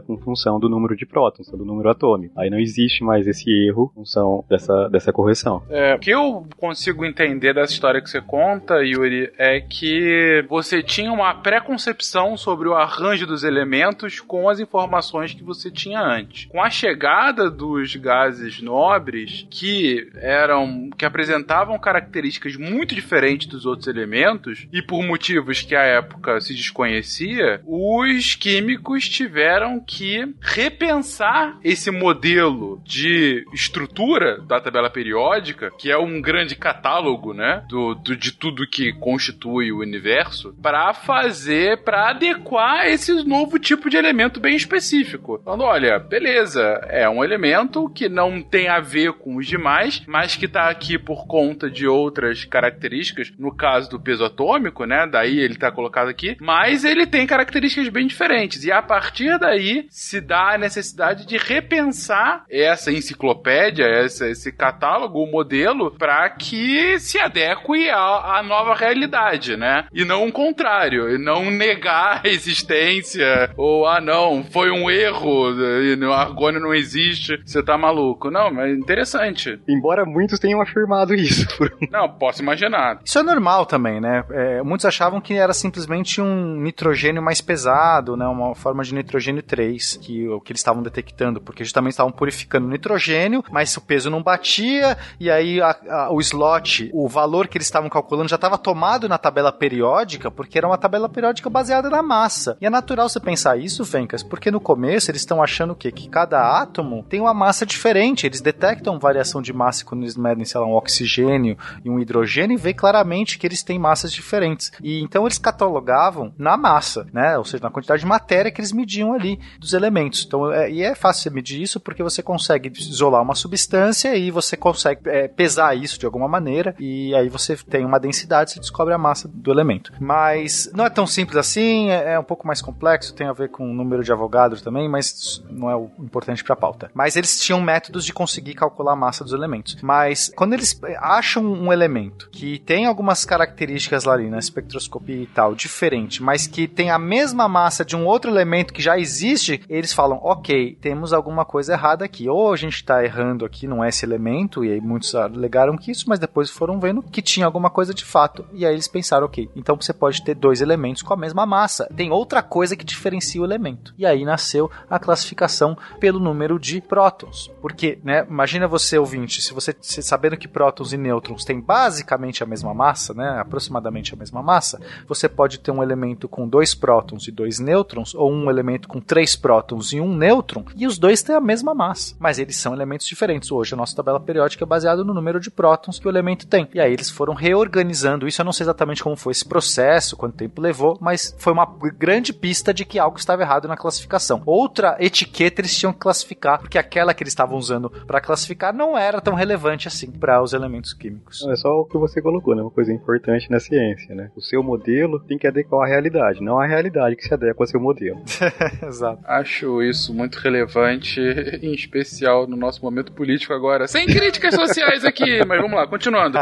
com 0.06 0.18
função 0.18 0.60
do 0.60 0.70
número 0.70 0.96
de 0.96 1.06
prótons, 1.06 1.50
do 1.50 1.66
número 1.66 1.90
atômico. 1.90 2.40
Aí 2.40 2.50
não 2.50 2.60
existe 2.60 3.04
mais 3.04 3.28
esse 3.28 3.50
erro 3.68 3.92
em 3.94 4.00
função 4.00 4.44
dessa, 4.50 4.90
dessa 4.90 5.14
correção. 5.14 5.64
É, 5.70 5.96
o 5.96 6.00
que 6.00 6.12
eu 6.12 6.46
consigo 6.58 7.06
entender 7.06 7.54
dessa 7.54 7.74
história 7.74 8.02
que 8.02 8.10
você 8.10 8.22
conta, 8.22 8.84
Yuri, 8.84 9.32
é 9.38 9.60
que 9.62 10.46
você 10.50 10.82
tinha 10.82 11.12
uma 11.12 11.34
pré-concepção 11.34 12.38
sobre 12.38 12.68
o 12.68 12.74
arranjo 12.74 13.26
dos 13.26 13.44
elementos 13.44 14.20
com 14.20 14.50
as 14.50 14.60
informações 14.60 15.34
que 15.34 15.44
você 15.44 15.72
tinha 15.72 16.02
antes. 16.02 16.46
Com 16.46 16.62
a 16.62 16.70
chegada 16.70 17.50
dos 17.50 17.96
gases 17.96 18.62
nobres, 18.62 19.48
que 19.50 20.10
eram 20.16 20.90
que 20.98 21.06
apresentavam 21.06 21.78
características 21.80 22.56
muito 22.56 22.96
diferentes 22.96 23.48
dos 23.48 23.66
outros 23.66 23.88
elementos 23.88 24.68
e 24.72 24.82
por 24.82 25.04
motivos 25.04 25.62
que 25.62 25.76
à 25.76 25.84
época 25.84 26.40
se 26.42 26.54
desconhecia, 26.54 27.62
os 27.66 28.36
químicos 28.36 29.08
tiveram 29.38 29.80
que 29.80 30.34
repensar 30.42 31.60
esse 31.64 31.92
modelo 31.92 32.82
de 32.84 33.46
estrutura 33.54 34.42
da 34.42 34.60
tabela 34.60 34.90
periódica, 34.90 35.70
que 35.78 35.92
é 35.92 35.98
um 35.98 36.20
grande 36.20 36.56
catálogo, 36.56 37.36
né, 37.36 37.64
do, 37.70 37.94
do 37.94 38.16
de 38.16 38.32
tudo 38.32 38.68
que 38.68 38.92
constitui 38.94 39.72
o 39.72 39.82
universo, 39.82 40.56
para 40.60 40.92
fazer, 40.92 41.84
para 41.84 42.10
adequar 42.10 42.88
esse 42.88 43.14
novo 43.24 43.60
tipo 43.60 43.92
de 43.92 43.98
elemento 43.98 44.40
bem 44.40 44.56
específico. 44.56 45.40
Falando, 45.46 45.66
olha, 45.66 46.00
beleza, 46.00 46.64
é 46.90 47.08
um 47.08 47.24
elemento 47.24 47.88
que 47.90 48.10
não 48.10 48.42
tem 48.42 48.68
a 48.68 48.80
ver 48.80 49.14
com 49.14 49.36
os 49.36 49.46
demais, 49.46 50.02
mas 50.08 50.36
que 50.36 50.46
está 50.46 50.68
aqui 50.68 50.98
por 50.98 51.28
conta 51.28 51.70
de 51.70 51.88
outras 51.88 52.44
características, 52.44 53.32
no 53.38 53.56
caso 53.56 53.88
do 53.88 54.00
peso 54.00 54.26
atômico, 54.26 54.84
né, 54.84 55.06
daí 55.06 55.38
ele 55.38 55.54
está 55.54 55.72
colocado 55.72 56.08
aqui, 56.08 56.36
mas 56.42 56.84
ele 56.84 57.06
tem 57.06 57.28
características 57.28 57.90
bem 57.90 58.08
diferentes, 58.08 58.64
e 58.64 58.72
a 58.72 58.82
partir 58.82 59.27
daí 59.40 59.88
se 59.90 60.22
dá 60.22 60.54
a 60.54 60.58
necessidade 60.58 61.26
de 61.26 61.38
repensar 61.38 62.46
essa 62.50 62.92
enciclopédia, 62.92 63.86
essa, 63.86 64.28
esse 64.30 64.52
catálogo, 64.52 65.24
o 65.24 65.32
modelo, 65.32 65.92
para 65.92 66.30
que 66.30 67.00
se 67.00 67.20
adeque 67.20 67.90
à, 67.90 68.38
à, 68.38 68.44
nova 68.44 68.76
realidade, 68.76 69.58
né? 69.58 69.86
E 69.94 70.06
não 70.06 70.28
o 70.28 70.32
contrário, 70.32 71.10
e 71.10 71.18
não 71.18 71.50
negar 71.50 72.22
a 72.24 72.28
existência, 72.28 73.52
ou 73.58 73.86
ah 73.86 74.00
não, 74.00 74.44
foi 74.44 74.70
um 74.72 74.90
erro, 74.90 75.52
o 75.52 76.14
argônio 76.14 76.62
não 76.62 76.74
existe, 76.74 77.42
você 77.46 77.64
tá 77.64 77.78
maluco. 77.78 78.30
Não, 78.30 78.52
mas 78.52 78.78
interessante. 78.78 79.60
Embora 79.68 80.06
muitos 80.06 80.40
tenham 80.40 80.62
afirmado 80.62 81.14
isso. 81.14 81.48
não, 81.92 82.10
posso 82.10 82.42
imaginar. 82.42 83.00
Isso 83.04 83.20
é 83.20 83.24
normal 83.24 83.66
também, 83.66 84.00
né? 84.00 84.24
É, 84.32 84.62
muitos 84.64 84.86
achavam 84.86 85.20
que 85.20 85.34
era 85.34 85.54
simplesmente 85.54 86.22
um 86.22 86.62
nitrogênio 86.62 87.22
mais 87.22 87.42
pesado, 87.42 88.16
né? 88.16 88.26
Uma 88.26 88.56
forma 88.56 88.84
de 88.84 88.94
nitrogênio 88.94 89.17
3, 89.42 89.98
que 89.98 90.28
o 90.28 90.40
que 90.40 90.52
eles 90.52 90.60
estavam 90.60 90.82
detectando, 90.82 91.42
porque 91.42 91.64
justamente 91.64 91.94
estavam 91.94 92.12
purificando 92.12 92.68
nitrogênio, 92.68 93.44
mas 93.52 93.76
o 93.76 93.82
peso 93.82 94.10
não 94.10 94.24
batia, 94.24 94.98
e 95.20 95.30
aí 95.30 95.62
a, 95.62 95.76
a, 95.90 96.12
o 96.12 96.20
slot, 96.20 96.90
o 96.94 97.08
valor 97.08 97.48
que 97.48 97.58
eles 97.58 97.68
estavam 97.68 97.90
calculando 97.90 98.30
já 98.30 98.36
estava 98.36 98.58
tomado 98.58 99.10
na 99.10 99.18
tabela 99.18 99.52
periódica, 99.52 100.30
porque 100.30 100.58
era 100.58 100.68
uma 100.68 100.78
tabela 100.78 101.10
periódica 101.10 101.50
baseada 101.50 101.90
na 101.90 102.02
massa. 102.02 102.58
E 102.62 102.66
é 102.66 102.70
natural 102.70 103.10
você 103.10 103.20
pensar 103.20 103.58
isso, 103.58 103.86
Fencas, 103.86 104.24
porque 104.24 104.52
no 104.52 104.60
começo 104.60 105.12
eles 105.12 105.22
estão 105.22 105.42
achando 105.42 105.72
o 105.72 105.76
quê? 105.76 105.92
Que 105.92 106.10
cada 106.10 106.62
átomo 106.62 107.06
tem 107.08 107.22
uma 107.22 107.34
massa 107.34 107.66
diferente, 107.66 108.26
eles 108.26 108.42
detectam 108.42 109.00
variação 109.00 109.42
de 109.42 109.54
massa 109.54 109.86
quando 109.86 110.04
eles 110.04 110.18
medem, 110.18 110.46
sei 110.46 110.60
lá, 110.60 110.68
um 110.68 110.74
oxigênio 110.74 111.58
e 111.84 111.90
um 111.90 112.00
hidrogênio 112.00 112.56
e 112.56 112.62
vê 112.62 112.74
claramente 112.74 113.38
que 113.38 113.48
eles 113.48 113.64
têm 113.64 113.80
massas 113.80 114.12
diferentes. 114.12 114.72
E 114.82 115.02
então 115.02 115.26
eles 115.26 115.38
catalogavam 115.38 116.34
na 116.38 116.58
massa, 116.58 117.08
né? 117.14 117.38
Ou 117.38 117.46
seja, 117.46 117.64
na 117.64 117.70
quantidade 117.70 118.02
de 118.02 118.08
matéria 118.08 118.52
que 118.52 118.60
eles 118.60 118.72
mediam 118.72 119.07
ali 119.14 119.40
dos 119.60 119.74
elementos. 119.74 120.24
Então, 120.26 120.52
é, 120.52 120.70
e 120.72 120.84
é 120.84 120.96
fácil 120.96 121.24
você 121.24 121.30
medir 121.30 121.62
isso 121.62 121.80
porque 121.80 122.04
você 122.04 122.22
consegue 122.22 122.72
isolar 122.78 123.22
uma 123.22 123.36
substância 123.36 124.16
e 124.16 124.32
você 124.32 124.56
consegue 124.56 125.02
é, 125.06 125.28
pesar 125.28 125.76
isso 125.76 126.00
de 126.00 126.06
alguma 126.06 126.28
maneira 126.28 126.76
e 126.80 127.14
aí 127.16 127.30
você 127.30 127.56
tem 127.56 127.86
uma 127.86 128.00
densidade, 128.00 128.52
você 128.52 128.60
descobre 128.60 128.94
a 128.94 128.98
massa 128.98 129.28
do 129.28 129.52
elemento. 129.52 129.92
Mas 130.00 130.70
não 130.74 130.86
é 130.86 130.90
tão 130.90 131.08
simples 131.08 131.38
assim, 131.38 131.90
é, 131.90 132.14
é 132.14 132.20
um 132.20 132.24
pouco 132.24 132.46
mais 132.46 132.62
complexo, 132.62 133.14
tem 133.14 133.28
a 133.28 133.34
ver 133.34 133.50
com 133.50 133.70
o 133.70 133.74
número 133.74 134.04
de 134.04 134.12
avogadros 134.12 134.62
também, 134.62 134.90
mas 134.90 135.44
não 135.50 135.70
é 135.70 135.76
o 135.76 135.90
importante 136.00 136.44
para 136.44 136.54
a 136.54 136.58
pauta. 136.58 136.92
Mas 136.94 137.16
eles 137.16 137.40
tinham 137.40 137.62
métodos 137.62 138.06
de 138.06 138.14
conseguir 138.14 138.54
calcular 138.54 138.94
a 138.94 138.96
massa 138.96 139.24
dos 139.24 139.34
elementos. 139.34 139.78
Mas 139.82 140.32
quando 140.36 140.54
eles 140.54 140.80
acham 141.00 141.44
um 141.46 141.72
elemento 141.72 142.30
que 142.32 142.60
tem 142.60 142.86
algumas 142.86 143.26
características 143.26 144.04
lá 144.04 144.14
ali 144.14 144.30
na 144.30 144.40
espectroscopia 144.40 145.24
e 145.24 145.28
tal, 145.28 145.56
diferente, 145.56 146.22
mas 146.22 146.48
que 146.48 146.68
tem 146.68 146.90
a 146.90 147.00
mesma 147.00 147.48
massa 147.48 147.84
de 147.84 147.96
um 147.96 148.06
outro 148.06 148.32
elemento 148.32 148.74
que 148.74 148.82
já 148.82 148.97
existe, 149.00 149.62
eles 149.70 149.94
falam, 149.94 150.20
ok, 150.22 150.78
temos 150.82 151.14
alguma 151.14 151.46
coisa 151.46 151.74
errada 151.74 152.06
aqui. 152.06 152.30
Ou 152.30 152.54
a 152.54 152.58
gente 152.58 152.76
está 152.76 153.04
errando 153.04 153.46
aqui, 153.46 153.68
não 153.68 153.84
é 153.84 153.90
esse 153.90 154.06
elemento, 154.06 154.64
e 154.64 154.72
aí 154.72 154.82
muitos 154.82 155.14
alegaram 155.16 155.78
que 155.78 155.92
isso, 155.92 156.06
mas 156.08 156.20
depois 156.20 156.50
foram 156.50 156.80
vendo 156.80 157.02
que 157.02 157.22
tinha 157.22 157.46
alguma 157.46 157.70
coisa 157.70 157.94
de 157.94 158.06
fato. 158.06 158.46
E 158.54 158.66
aí 158.66 158.74
eles 158.74 158.88
pensaram, 158.88 159.26
ok, 159.26 159.50
então 159.56 159.76
você 159.76 159.94
pode 159.94 160.24
ter 160.24 160.36
dois 160.36 160.62
elementos 160.62 161.02
com 161.02 161.14
a 161.14 161.18
mesma 161.18 161.46
massa. 161.46 161.88
Tem 161.96 162.12
outra 162.12 162.42
coisa 162.42 162.76
que 162.76 162.86
diferencia 162.86 163.42
o 163.42 163.46
elemento. 163.46 163.94
E 163.98 164.06
aí 164.06 164.26
nasceu 164.26 164.70
a 164.90 165.00
classificação 165.00 165.78
pelo 166.00 166.20
número 166.20 166.60
de 166.60 166.82
prótons. 166.82 167.52
Porque, 167.62 168.00
né, 168.04 168.26
imagina 168.30 168.68
você, 168.68 168.98
ouvinte, 168.98 169.42
se 169.42 169.54
você 169.54 169.76
sabendo 170.02 170.38
que 170.38 170.48
prótons 170.48 170.94
e 170.94 170.98
nêutrons 170.98 171.46
têm 171.46 171.60
basicamente 171.60 172.44
a 172.44 172.46
mesma 172.46 172.74
massa, 172.74 173.14
né, 173.14 173.40
aproximadamente 173.40 174.14
a 174.14 174.18
mesma 174.18 174.42
massa, 174.42 174.80
você 175.08 175.28
pode 175.28 175.60
ter 175.60 175.72
um 175.72 175.84
elemento 175.84 176.28
com 176.28 176.48
dois 176.48 176.74
prótons 176.74 177.28
e 177.28 177.32
dois 177.32 177.60
nêutrons, 177.60 178.14
ou 178.16 178.32
um 178.32 178.50
elemento 178.50 178.87
com 178.88 179.00
três 179.00 179.36
prótons 179.36 179.94
e 179.94 180.00
um 180.00 180.16
nêutron, 180.16 180.66
e 180.76 180.88
os 180.88 180.98
dois 180.98 181.22
têm 181.22 181.36
a 181.36 181.42
mesma 181.42 181.74
massa, 181.74 182.16
mas 182.20 182.40
eles 182.40 182.56
são 182.56 182.74
elementos 182.74 183.06
diferentes. 183.06 183.52
Hoje 183.52 183.74
a 183.74 183.78
nossa 183.78 183.96
tabela 183.96 184.20
periódica 184.20 184.64
é 184.64 184.68
baseada 184.68 185.04
no 185.04 185.14
número 185.14 185.40
de 185.40 185.52
prótons 185.52 186.00
que 186.00 186.08
o 186.08 186.10
elemento 186.10 186.48
tem. 186.48 186.68
E 186.74 186.80
aí 186.80 186.92
eles 186.92 187.10
foram 187.10 187.34
reorganizando 187.34 188.28
isso. 188.28 188.42
Eu 188.42 188.46
não 188.46 188.54
sei 188.54 188.64
exatamente 188.64 189.04
como 189.04 189.16
foi 189.16 189.32
esse 189.32 189.46
processo, 189.46 190.18
quanto 190.18 190.38
tempo 190.38 190.62
levou, 190.62 190.98
mas 191.02 191.36
foi 191.38 191.54
uma 191.54 191.66
grande 191.98 192.34
pista 192.34 192.74
de 192.74 192.86
que 192.86 193.00
algo 193.00 193.18
estava 193.18 193.42
errado 193.42 193.68
na 193.68 193.78
classificação. 193.78 194.42
Outra 194.46 194.98
etiqueta 195.00 195.62
eles 195.62 195.76
tinham 195.76 195.94
que 195.94 196.00
classificar, 196.00 196.60
porque 196.60 196.78
aquela 196.78 197.14
que 197.14 197.24
eles 197.24 197.32
estavam 197.32 197.58
usando 197.58 197.90
para 198.06 198.22
classificar 198.22 198.74
não 198.74 198.98
era 198.98 199.22
tão 199.22 199.34
relevante 199.34 199.88
assim 199.88 200.12
para 200.12 200.42
os 200.42 200.54
elementos 200.54 200.94
químicos. 200.94 201.42
Não, 201.44 201.52
é 201.52 201.56
só 201.56 201.70
o 201.70 201.86
que 201.86 201.98
você 201.98 202.22
colocou, 202.22 202.56
né? 202.56 202.62
Uma 202.62 202.72
coisa 202.72 202.94
importante 202.94 203.50
na 203.50 203.60
ciência, 203.60 204.16
né? 204.16 204.32
O 204.36 204.42
seu 204.42 204.64
modelo 204.64 205.20
tem 205.20 205.38
que 205.38 205.48
adequar 205.48 205.88
à 205.88 205.88
realidade, 205.88 206.42
não 206.42 206.60
a 206.60 206.66
realidade 206.66 207.16
que 207.16 207.24
se 207.24 207.34
adequa 207.34 207.64
ao 207.64 207.68
seu 207.68 207.80
modelo. 207.80 208.22
Exato. 208.86 209.22
Acho 209.26 209.82
isso 209.82 210.14
muito 210.14 210.38
relevante, 210.38 211.20
em 211.62 211.74
especial 211.74 212.48
no 212.48 212.56
nosso 212.56 212.84
momento 212.84 213.12
político 213.12 213.54
agora. 213.54 213.88
Sem 213.88 214.06
críticas 214.06 214.56
sociais 214.56 215.04
aqui, 215.06 215.44
mas 215.46 215.62
vamos 215.62 215.78
lá, 215.78 215.88
continuando. 215.88 216.38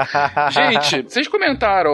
Gente, 0.52 1.04
vocês 1.04 1.28
comentaram 1.28 1.94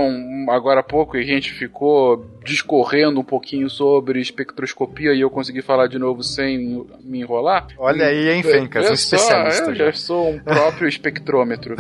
agora 0.50 0.80
há 0.80 0.84
pouco 0.84 1.18
e 1.18 1.22
a 1.22 1.26
gente 1.26 1.52
ficou 1.52 2.26
discorrendo 2.44 3.20
um 3.20 3.24
pouquinho 3.24 3.70
sobre 3.70 4.20
espectroscopia 4.20 5.14
e 5.14 5.22
eu 5.22 5.30
consegui 5.30 5.62
falar 5.62 5.88
de 5.88 6.00
novo 6.00 6.24
sem 6.24 6.86
me 7.04 7.20
enrolar. 7.20 7.68
Olha 7.78 8.08
aí, 8.08 8.30
hein, 8.30 8.44
Fencas, 8.44 8.90
um 8.90 8.94
especialista. 8.94 9.70
Eu 9.72 9.76
já 9.76 9.94
sou 9.94 10.30
um 10.32 10.40
próprio 10.40 10.88
espectrômetro. 10.88 11.76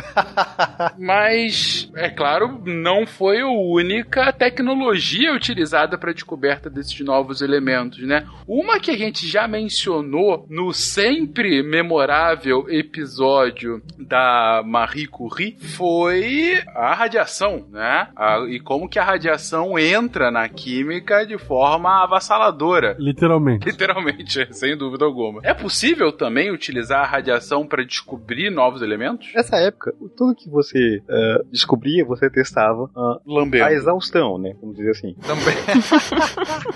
Mas, 0.97 1.89
é 1.95 2.09
claro, 2.09 2.61
não 2.65 3.05
foi 3.05 3.41
a 3.41 3.47
única 3.47 4.31
tecnologia 4.31 5.33
utilizada 5.33 5.97
para 5.97 6.11
a 6.11 6.13
descoberta 6.13 6.69
desses 6.69 6.99
novos 7.01 7.41
elementos, 7.41 7.99
né? 7.99 8.25
Uma 8.53 8.81
que 8.81 8.91
a 8.91 8.97
gente 8.97 9.25
já 9.29 9.47
mencionou 9.47 10.45
no 10.49 10.73
sempre 10.73 11.63
memorável 11.63 12.65
episódio 12.67 13.81
da 13.97 14.61
Marie 14.65 15.07
Curie 15.07 15.55
foi 15.57 16.61
a 16.75 16.93
radiação, 16.93 17.65
né? 17.71 18.09
A, 18.13 18.39
e 18.49 18.59
como 18.59 18.89
que 18.89 18.99
a 18.99 19.05
radiação 19.05 19.79
entra 19.79 20.29
na 20.29 20.49
química 20.49 21.25
de 21.25 21.37
forma 21.37 22.03
avassaladora. 22.03 22.97
Literalmente. 22.99 23.69
Literalmente, 23.69 24.45
sem 24.53 24.75
dúvida 24.75 25.05
alguma. 25.05 25.39
É 25.45 25.53
possível 25.53 26.11
também 26.11 26.51
utilizar 26.51 27.05
a 27.05 27.07
radiação 27.07 27.65
para 27.65 27.85
descobrir 27.85 28.49
novos 28.49 28.81
elementos? 28.81 29.31
Nessa 29.33 29.55
época, 29.61 29.93
tudo 30.17 30.35
que 30.35 30.49
você 30.49 31.01
uh, 31.07 31.49
descobria, 31.49 32.03
você 32.03 32.29
testava 32.29 32.83
uh, 32.83 33.63
a 33.63 33.71
exaustão, 33.71 34.37
né? 34.37 34.53
Vamos 34.59 34.75
dizer 34.75 34.91
assim. 34.91 35.15
Também. 35.21 35.55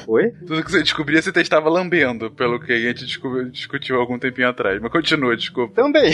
Oi? 0.07 0.31
Tudo 0.47 0.63
que 0.63 0.71
você 0.71 0.81
descobria, 0.81 1.21
você 1.21 1.33
testava 1.33 1.54
tava 1.55 1.69
lambendo, 1.69 2.29
pelo 2.31 2.59
que 2.59 2.73
a 2.73 2.77
gente 2.79 3.05
discu- 3.05 3.45
discutiu 3.49 3.99
algum 3.99 4.19
tempinho 4.19 4.49
atrás. 4.49 4.81
Mas 4.81 4.91
continua, 4.91 5.35
desculpa. 5.37 5.73
Também. 5.73 6.11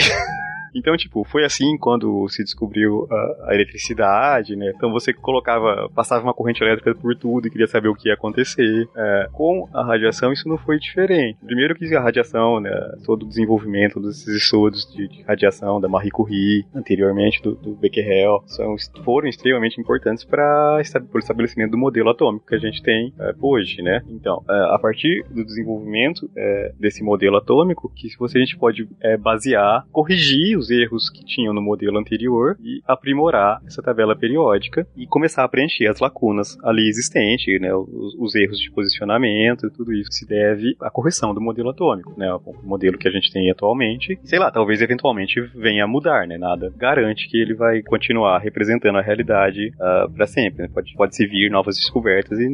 Então, 0.74 0.96
tipo, 0.96 1.24
foi 1.24 1.44
assim 1.44 1.76
quando 1.78 2.28
se 2.28 2.42
descobriu 2.42 3.06
a, 3.10 3.50
a 3.50 3.54
eletricidade, 3.54 4.56
né? 4.56 4.72
Então 4.74 4.90
você 4.90 5.12
colocava, 5.12 5.88
passava 5.94 6.24
uma 6.24 6.34
corrente 6.34 6.62
elétrica 6.62 6.94
por 6.94 7.14
tudo 7.16 7.46
e 7.46 7.50
queria 7.50 7.66
saber 7.66 7.88
o 7.88 7.94
que 7.94 8.08
ia 8.08 8.14
acontecer. 8.14 8.88
É, 8.96 9.28
com 9.32 9.68
a 9.72 9.84
radiação 9.84 10.32
isso 10.32 10.48
não 10.48 10.58
foi 10.58 10.78
diferente. 10.78 11.38
Primeiro 11.44 11.74
que 11.74 11.92
a 11.94 12.00
radiação, 12.00 12.60
né? 12.60 12.70
Todo 13.04 13.24
o 13.24 13.28
desenvolvimento 13.28 14.00
dos 14.00 14.26
estudos 14.26 14.90
de, 14.92 15.08
de 15.08 15.22
radiação 15.22 15.80
da 15.80 15.88
Marie 15.88 16.10
Curie, 16.10 16.64
anteriormente 16.74 17.42
do, 17.42 17.54
do 17.54 17.74
Becquerel, 17.74 18.42
são, 18.46 18.76
foram 19.04 19.28
extremamente 19.28 19.80
importantes 19.80 20.24
para 20.24 20.80
o 21.12 21.18
estabelecimento 21.18 21.72
do 21.72 21.78
modelo 21.78 22.10
atômico 22.10 22.46
que 22.46 22.54
a 22.54 22.58
gente 22.58 22.82
tem 22.82 23.12
é, 23.18 23.34
hoje, 23.40 23.82
né? 23.82 24.02
Então, 24.08 24.42
é, 24.48 24.74
a 24.74 24.78
partir 24.78 25.24
do 25.30 25.44
desenvolvimento 25.44 26.30
é, 26.36 26.72
desse 26.78 27.02
modelo 27.02 27.36
atômico, 27.36 27.92
que 27.94 28.08
você 28.18 28.38
a 28.38 28.40
gente 28.40 28.56
pode 28.56 28.88
é, 29.00 29.16
basear, 29.16 29.86
corrigir 29.92 30.56
os 30.62 30.70
erros 30.70 31.10
que 31.10 31.24
tinham 31.24 31.52
no 31.52 31.60
modelo 31.60 31.98
anterior 31.98 32.56
e 32.62 32.80
aprimorar 32.86 33.60
essa 33.66 33.82
tabela 33.82 34.16
periódica 34.16 34.86
e 34.96 35.06
começar 35.06 35.44
a 35.44 35.48
preencher 35.48 35.88
as 35.88 35.98
lacunas 35.98 36.56
ali 36.62 36.88
existentes, 36.88 37.60
né, 37.60 37.74
os, 37.74 38.14
os 38.18 38.34
erros 38.34 38.58
de 38.58 38.70
posicionamento, 38.70 39.70
tudo 39.70 39.92
isso 39.92 40.12
se 40.12 40.26
deve 40.26 40.76
à 40.80 40.90
correção 40.90 41.34
do 41.34 41.40
modelo 41.40 41.70
atômico, 41.70 42.14
né, 42.16 42.32
o 42.32 42.54
modelo 42.62 42.96
que 42.96 43.08
a 43.08 43.10
gente 43.10 43.32
tem 43.32 43.50
atualmente. 43.50 44.18
Sei 44.24 44.38
lá, 44.38 44.50
talvez 44.50 44.80
eventualmente 44.80 45.40
venha 45.54 45.84
a 45.84 45.88
mudar, 45.88 46.26
né, 46.26 46.38
nada 46.38 46.72
garante 46.76 47.28
que 47.28 47.36
ele 47.36 47.54
vai 47.54 47.82
continuar 47.82 48.38
representando 48.38 48.98
a 48.98 49.02
realidade 49.02 49.72
uh, 49.74 50.10
para 50.12 50.26
sempre. 50.26 50.62
Né, 50.62 50.70
pode, 50.72 50.94
pode 50.94 51.16
se 51.16 51.26
vir 51.26 51.50
novas 51.50 51.76
descobertas 51.76 52.38
e, 52.38 52.48